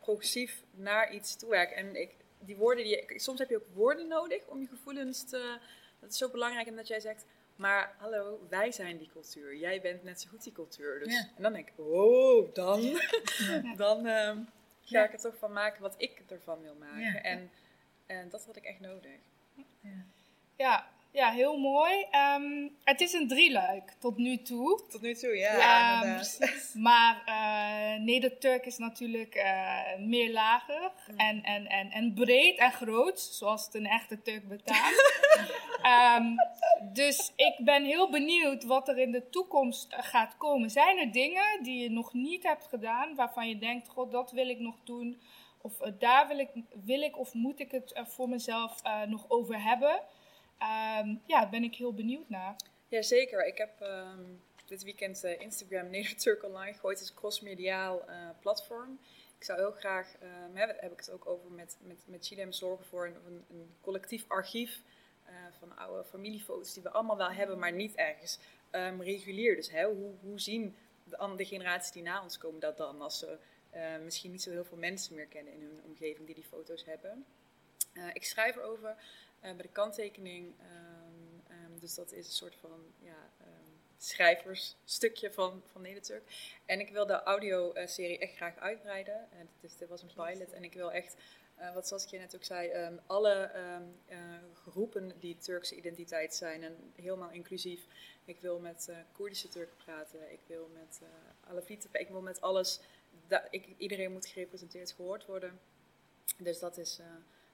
progressief 0.00 0.62
naar 0.70 1.12
iets 1.12 1.36
toewerken. 1.36 1.76
En 1.76 1.96
ik, 2.00 2.14
die 2.40 2.56
woorden, 2.56 2.84
die, 2.84 2.96
je- 2.96 3.18
soms 3.20 3.38
heb 3.38 3.48
je 3.48 3.56
ook 3.56 3.66
woorden 3.74 4.08
nodig 4.08 4.46
om 4.46 4.60
je 4.60 4.66
gevoelens 4.66 5.24
te... 5.24 5.58
Dat 6.00 6.10
is 6.10 6.18
zo 6.18 6.28
belangrijk 6.30 6.66
en 6.66 6.76
dat 6.76 6.88
jij 6.88 7.00
zegt, 7.00 7.24
maar 7.56 7.94
hallo, 7.98 8.46
wij 8.48 8.72
zijn 8.72 8.96
die 8.98 9.08
cultuur. 9.12 9.56
Jij 9.56 9.80
bent 9.80 10.02
net 10.02 10.20
zo 10.20 10.28
goed 10.28 10.42
die 10.42 10.52
cultuur. 10.52 10.98
Dus, 10.98 11.12
Ja. 11.12 11.28
En 11.36 11.42
dan 11.42 11.52
denk 11.52 11.68
ik, 11.68 11.74
oh, 11.86 12.54
dan, 12.54 13.00
dan 13.76 14.06
ehm, 14.06 14.38
ga 14.84 15.04
ik 15.04 15.12
er 15.12 15.18
toch 15.20 15.36
van 15.38 15.52
maken 15.52 15.82
wat 15.82 15.94
ik 15.96 16.22
ervan 16.28 16.60
wil 16.62 16.74
maken. 16.74 17.24
En, 17.24 17.50
en 18.06 18.28
dat 18.28 18.44
had 18.46 18.56
ik 18.56 18.64
echt 18.64 18.80
nodig. 18.80 19.10
ja, 20.56 20.88
ja, 21.10 21.30
heel 21.30 21.56
mooi. 21.58 22.06
Ehm, 22.10 22.68
het 22.84 23.00
is 23.00 23.12
een 23.12 23.28
drieluik 23.28 23.92
tot 23.98 24.16
nu 24.16 24.42
toe. 24.42 24.82
Tot 24.88 25.00
nu 25.00 25.14
toe, 25.14 25.36
ja. 25.36 25.56
Maar 26.74 27.22
Neder-Turk 28.08 28.66
is 28.66 28.78
natuurlijk 28.78 29.34
eh, 29.34 29.98
meer 29.98 30.32
lager 30.32 30.92
en, 31.16 31.42
en, 31.42 31.66
en, 31.66 31.90
en 31.90 32.14
breed 32.14 32.58
en 32.58 32.72
groot, 32.72 33.20
zoals 33.20 33.64
het 33.64 33.74
een 33.74 33.86
echte 33.86 34.22
Turk 34.22 34.48
betaamt. 34.48 35.16
Ehm, 35.82 36.34
dus 36.92 37.32
ik 37.36 37.54
ben 37.64 37.84
heel 37.84 38.10
benieuwd 38.10 38.64
wat 38.64 38.88
er 38.88 38.98
in 38.98 39.12
de 39.12 39.28
toekomst 39.28 39.92
eh, 39.92 39.98
gaat 40.02 40.36
komen. 40.36 40.70
Zijn 40.70 40.98
er 40.98 41.12
dingen 41.12 41.62
die 41.62 41.82
je 41.82 41.90
nog 41.90 42.12
niet 42.12 42.42
hebt 42.42 42.66
gedaan, 42.66 43.14
waarvan 43.14 43.48
je 43.48 43.58
denkt, 43.58 43.88
god, 43.88 44.12
dat 44.12 44.30
wil 44.30 44.48
ik 44.48 44.58
nog 44.58 44.76
doen? 44.84 45.20
Of 45.62 45.80
eh, 45.80 45.92
daar 45.98 46.28
wil 46.28 46.38
ik, 46.38 46.48
wil 46.84 47.00
ik 47.00 47.18
of 47.18 47.34
moet 47.34 47.60
ik 47.60 47.70
het 47.70 48.00
voor 48.04 48.28
mezelf 48.28 48.82
nog 49.06 49.24
over 49.28 49.62
hebben? 49.62 50.00
Ehm, 50.58 51.08
ja, 51.26 51.40
daar 51.40 51.50
ben 51.50 51.64
ik 51.64 51.74
heel 51.74 51.94
benieuwd 51.94 52.28
naar. 52.28 52.56
Jazeker. 52.88 53.46
Ik 53.46 53.58
heb 53.58 53.80
ehm, 53.80 54.24
dit 54.68 54.82
weekend 54.82 55.24
eh, 55.24 55.40
Instagram 55.40 55.90
Neder-Turk 55.96 56.42
online 56.44 56.72
gegooid. 56.72 56.98
Het 56.98 57.04
is 57.04 57.10
een 57.10 57.20
crossmediaal 57.20 58.08
eh, 58.08 58.28
platform. 58.40 58.98
Ik 59.38 59.44
zou 59.44 59.58
heel 59.58 59.72
graag, 59.72 60.14
hè, 60.52 60.66
daar 60.66 60.76
heb 60.80 60.92
ik 60.92 60.98
het 60.98 61.10
ook 61.10 61.26
over 61.26 61.50
met, 61.50 61.76
met, 61.82 61.98
met 62.06 62.26
Chilem, 62.26 62.52
zorgen 62.52 62.86
voor 62.86 63.06
een, 63.06 63.44
een, 63.50 63.74
collectief 63.80 64.24
archief 64.28 64.80
eh, 65.24 65.34
van 65.58 65.76
oude 65.76 66.04
familiefoto's 66.04 66.74
die 66.74 66.82
we 66.82 66.90
allemaal 66.90 67.16
wel 67.16 67.30
hebben, 67.30 67.58
maar 67.58 67.72
niet 67.72 67.94
ergens 67.94 68.38
ehm, 68.70 69.00
regulier. 69.00 69.56
Dus 69.56 69.70
hè, 69.70 69.84
hoe, 69.84 70.14
hoe 70.20 70.40
zien 70.40 70.76
de 71.04 71.18
andere 71.18 71.44
generaties 71.44 71.92
die 71.92 72.02
na 72.02 72.22
ons 72.22 72.38
komen 72.38 72.60
dat 72.60 72.76
dan 72.76 73.00
als 73.00 73.18
ze 73.18 73.38
eh, 73.70 73.98
misschien 74.04 74.30
niet 74.30 74.42
zo 74.42 74.50
heel 74.50 74.64
veel 74.64 74.76
mensen 74.76 75.14
meer 75.14 75.26
kennen 75.26 75.52
in 75.52 75.60
hun 75.60 75.80
omgeving 75.84 76.26
die 76.26 76.34
die 76.34 76.44
foto's 76.44 76.84
hebben. 76.84 77.24
Eh, 77.92 78.08
ik 78.12 78.24
schrijf 78.24 78.56
erover 78.56 78.96
eh, 79.40 79.52
bij 79.52 79.62
de 79.62 79.68
kanttekening. 79.68 80.54
ehm, 80.58 81.52
ehm, 81.52 81.78
dus 81.78 81.94
dat 81.94 82.12
is 82.12 82.26
een 82.26 82.32
soort 82.32 82.56
van 82.56 82.92
ja, 82.98 83.30
schrijversstukje 83.98 85.32
van, 85.32 85.62
van 85.72 85.82
Nederturk. 85.82 86.22
En 86.66 86.80
ik 86.80 86.88
wil 86.90 87.06
de 87.06 87.22
audioserie 87.22 88.18
echt 88.18 88.34
graag 88.36 88.56
uitbreiden. 88.56 89.26
En 89.30 89.48
dit, 89.60 89.70
is, 89.70 89.76
dit 89.76 89.88
was 89.88 90.02
een 90.02 90.12
pilot. 90.14 90.52
En 90.52 90.64
ik 90.64 90.72
wil 90.74 90.92
echt, 90.92 91.16
eh, 91.56 91.74
wat 91.74 91.86
Saskia 91.88 92.18
net 92.18 92.34
ook 92.34 92.44
zei, 92.44 92.68
ehm, 92.68 92.96
alle 93.06 93.32
ehm, 93.34 93.82
eh, 94.06 94.18
groepen 94.54 95.12
die 95.18 95.36
Turkse 95.38 95.76
identiteit 95.76 96.34
zijn. 96.34 96.62
En 96.62 96.92
helemaal 96.96 97.30
inclusief. 97.30 97.80
Ik 98.24 98.40
wil 98.40 98.58
met 98.58 98.88
eh, 98.88 98.96
Koerdische 99.12 99.48
Turken 99.48 99.76
praten. 99.76 100.32
Ik 100.32 100.40
wil 100.46 100.70
met 100.74 100.98
uh, 101.02 101.08
Alevieten. 101.50 101.90
Ik 101.92 102.08
wil 102.08 102.20
met 102.20 102.40
alles. 102.40 102.80
da- 103.26 103.46
ik, 103.50 103.66
iedereen 103.76 104.12
moet 104.12 104.26
gerepresenteerd 104.26 104.92
gehoord 104.92 105.26
worden. 105.26 105.60
Dus 106.38 106.58
dat 106.58 106.76
is 106.78 106.98
eh, 106.98 107.06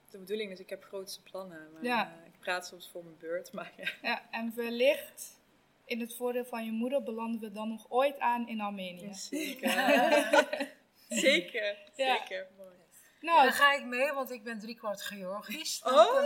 de 0.09 0.17
bedoeling. 0.17 0.49
Dus 0.49 0.59
ik 0.59 0.69
heb 0.69 0.83
grootste 0.83 1.21
plannen. 1.23 1.71
Maar, 1.73 1.83
Ja. 1.83 2.17
eh, 2.19 2.25
ik 2.25 2.39
praat 2.39 2.67
soms 2.67 2.89
voor 2.89 3.03
mijn 3.03 3.17
beurt. 3.17 3.51
Maar 3.51 3.73
ja. 3.77 3.89
Ja, 4.09 4.31
en 4.31 4.51
wellicht, 4.55 5.39
in 5.85 5.99
het 5.99 6.15
voordeel 6.15 6.45
van 6.45 6.65
je 6.65 6.71
moeder, 6.71 7.03
belanden 7.03 7.41
we 7.41 7.51
dan 7.51 7.69
nog 7.69 7.85
ooit 7.89 8.19
aan 8.19 8.47
in 8.47 8.61
Armenië. 8.61 9.13
Zeker. 9.13 9.69
zeker. 11.25 11.77
Ja. 11.95 12.17
Zeker. 12.17 12.47
Mooi. 12.57 12.73
Nou, 13.21 13.43
Dan 13.43 13.53
ga 13.53 13.73
ik 13.73 13.83
mee, 13.85 14.11
want 14.13 14.31
ik 14.31 14.43
ben 14.43 14.59
driekwart 14.59 15.01
Georgisch. 15.01 15.79
Dan 15.79 15.93
Oh, 15.93 16.15
zo- 16.15 16.23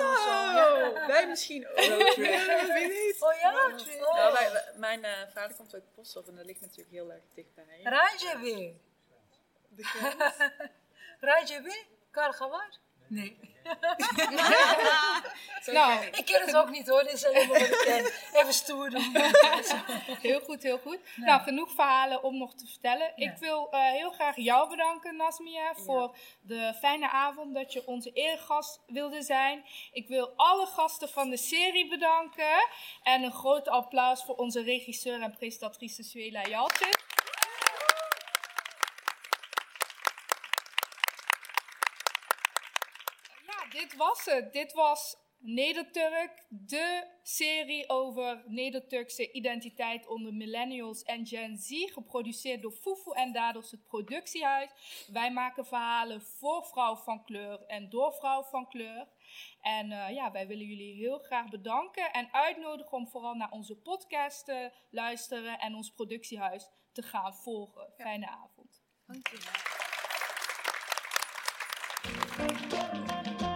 ja. 0.59 1.07
wij 1.13 1.27
misschien 1.27 1.67
ook. 1.67 1.75
Wie 1.75 2.25
weet. 2.87 3.17
Oh 3.19 3.33
ja? 3.41 3.51
Nou, 3.51 4.33
wij- 4.33 4.51
wij- 4.51 4.73
mijn 4.75 5.03
eh, 5.03 5.11
vader 5.33 5.55
komt 5.55 5.73
uit 5.73 5.93
Posthof 5.95 6.27
en 6.27 6.35
dat 6.35 6.45
ligt 6.45 6.61
natuurlijk 6.61 6.91
heel 6.91 7.11
erg 7.11 7.23
dichtbij. 7.33 7.65
Grens. 9.77 10.37
Rajevi? 11.19 11.85
Kargavar? 12.11 12.77
Nee. 13.07 13.37
Nou, 15.65 16.05
Ik 16.05 16.25
ken 16.25 16.41
het 16.45 16.55
ook 16.55 16.69
niet 16.69 16.87
hoor, 16.87 17.03
dit 17.03 17.13
is 17.13 17.47
wat 17.47 17.61
ik 17.61 17.81
ken. 17.85 18.05
Even 18.41 18.53
stoer 18.53 18.89
doen. 18.89 19.15
heel 20.29 20.39
goed, 20.39 20.63
heel 20.63 20.77
goed. 20.77 20.99
Nou, 21.15 21.41
genoeg 21.41 21.71
verhalen 21.71 22.23
om 22.23 22.37
nog 22.37 22.53
te 22.55 22.67
vertellen. 22.67 23.11
Ja. 23.15 23.31
Ik 23.31 23.37
wil 23.37 23.67
eh, 23.71 23.91
heel 23.91 24.11
graag 24.11 24.35
jou 24.35 24.69
bedanken, 24.69 25.15
Nasmia, 25.15 25.73
voor 25.75 26.15
de 26.41 26.73
fijne 26.79 27.09
avond 27.09 27.53
dat 27.53 27.73
je 27.73 27.87
onze 27.87 28.11
eregast 28.11 28.79
wilde 28.87 29.21
zijn. 29.21 29.65
Ik 29.91 30.07
wil 30.07 30.33
alle 30.35 30.65
gasten 30.65 31.09
van 31.09 31.29
de 31.29 31.37
serie 31.37 31.87
bedanken. 31.87 32.67
En 33.03 33.23
een 33.23 33.33
groot 33.33 33.67
applaus 33.67 34.23
voor 34.23 34.35
onze 34.35 34.61
regisseur 34.61 35.21
en 35.21 35.35
presentatrice 35.37 36.03
Suela 36.03 36.41
Jalcin. 36.47 37.07
Dit 43.71 43.95
was 43.95 44.25
het. 44.25 44.53
Dit 44.53 44.73
was 44.73 45.17
Nederturk, 45.41 46.45
de 46.49 47.07
serie 47.23 47.89
over 47.89 48.43
Nederturkse 48.45 49.31
identiteit 49.31 50.07
onder 50.07 50.33
millennials 50.33 51.03
en 51.03 51.27
Gen 51.27 51.57
Z, 51.57 51.69
geproduceerd 51.93 52.61
door 52.61 52.71
Fufu 52.71 53.11
en 53.11 53.31
Dados, 53.31 53.71
het 53.71 53.85
productiehuis. 53.85 54.69
Wij 55.11 55.31
maken 55.31 55.65
verhalen 55.65 56.21
voor 56.21 56.65
vrouw 56.65 56.95
van 56.95 57.23
kleur 57.23 57.65
en 57.65 57.89
door 57.89 58.13
vrouw 58.13 58.43
van 58.43 58.67
kleur. 58.67 59.07
En 59.61 59.91
eh, 59.91 60.13
ja, 60.13 60.31
wij 60.31 60.47
willen 60.47 60.65
jullie 60.65 60.95
heel 60.95 61.19
graag 61.19 61.49
bedanken 61.49 62.13
en 62.13 62.33
uitnodigen 62.33 62.97
om 62.97 63.07
vooral 63.07 63.33
naar 63.33 63.51
onze 63.51 63.75
podcast 63.75 64.45
te 64.45 64.71
luisteren 64.89 65.59
en 65.59 65.75
ons 65.75 65.91
productiehuis 65.91 66.69
te 66.91 67.01
gaan 67.01 67.35
volgen. 67.35 67.93
Fijne 67.97 68.27
avond. 68.27 68.81
Kime 72.41 73.48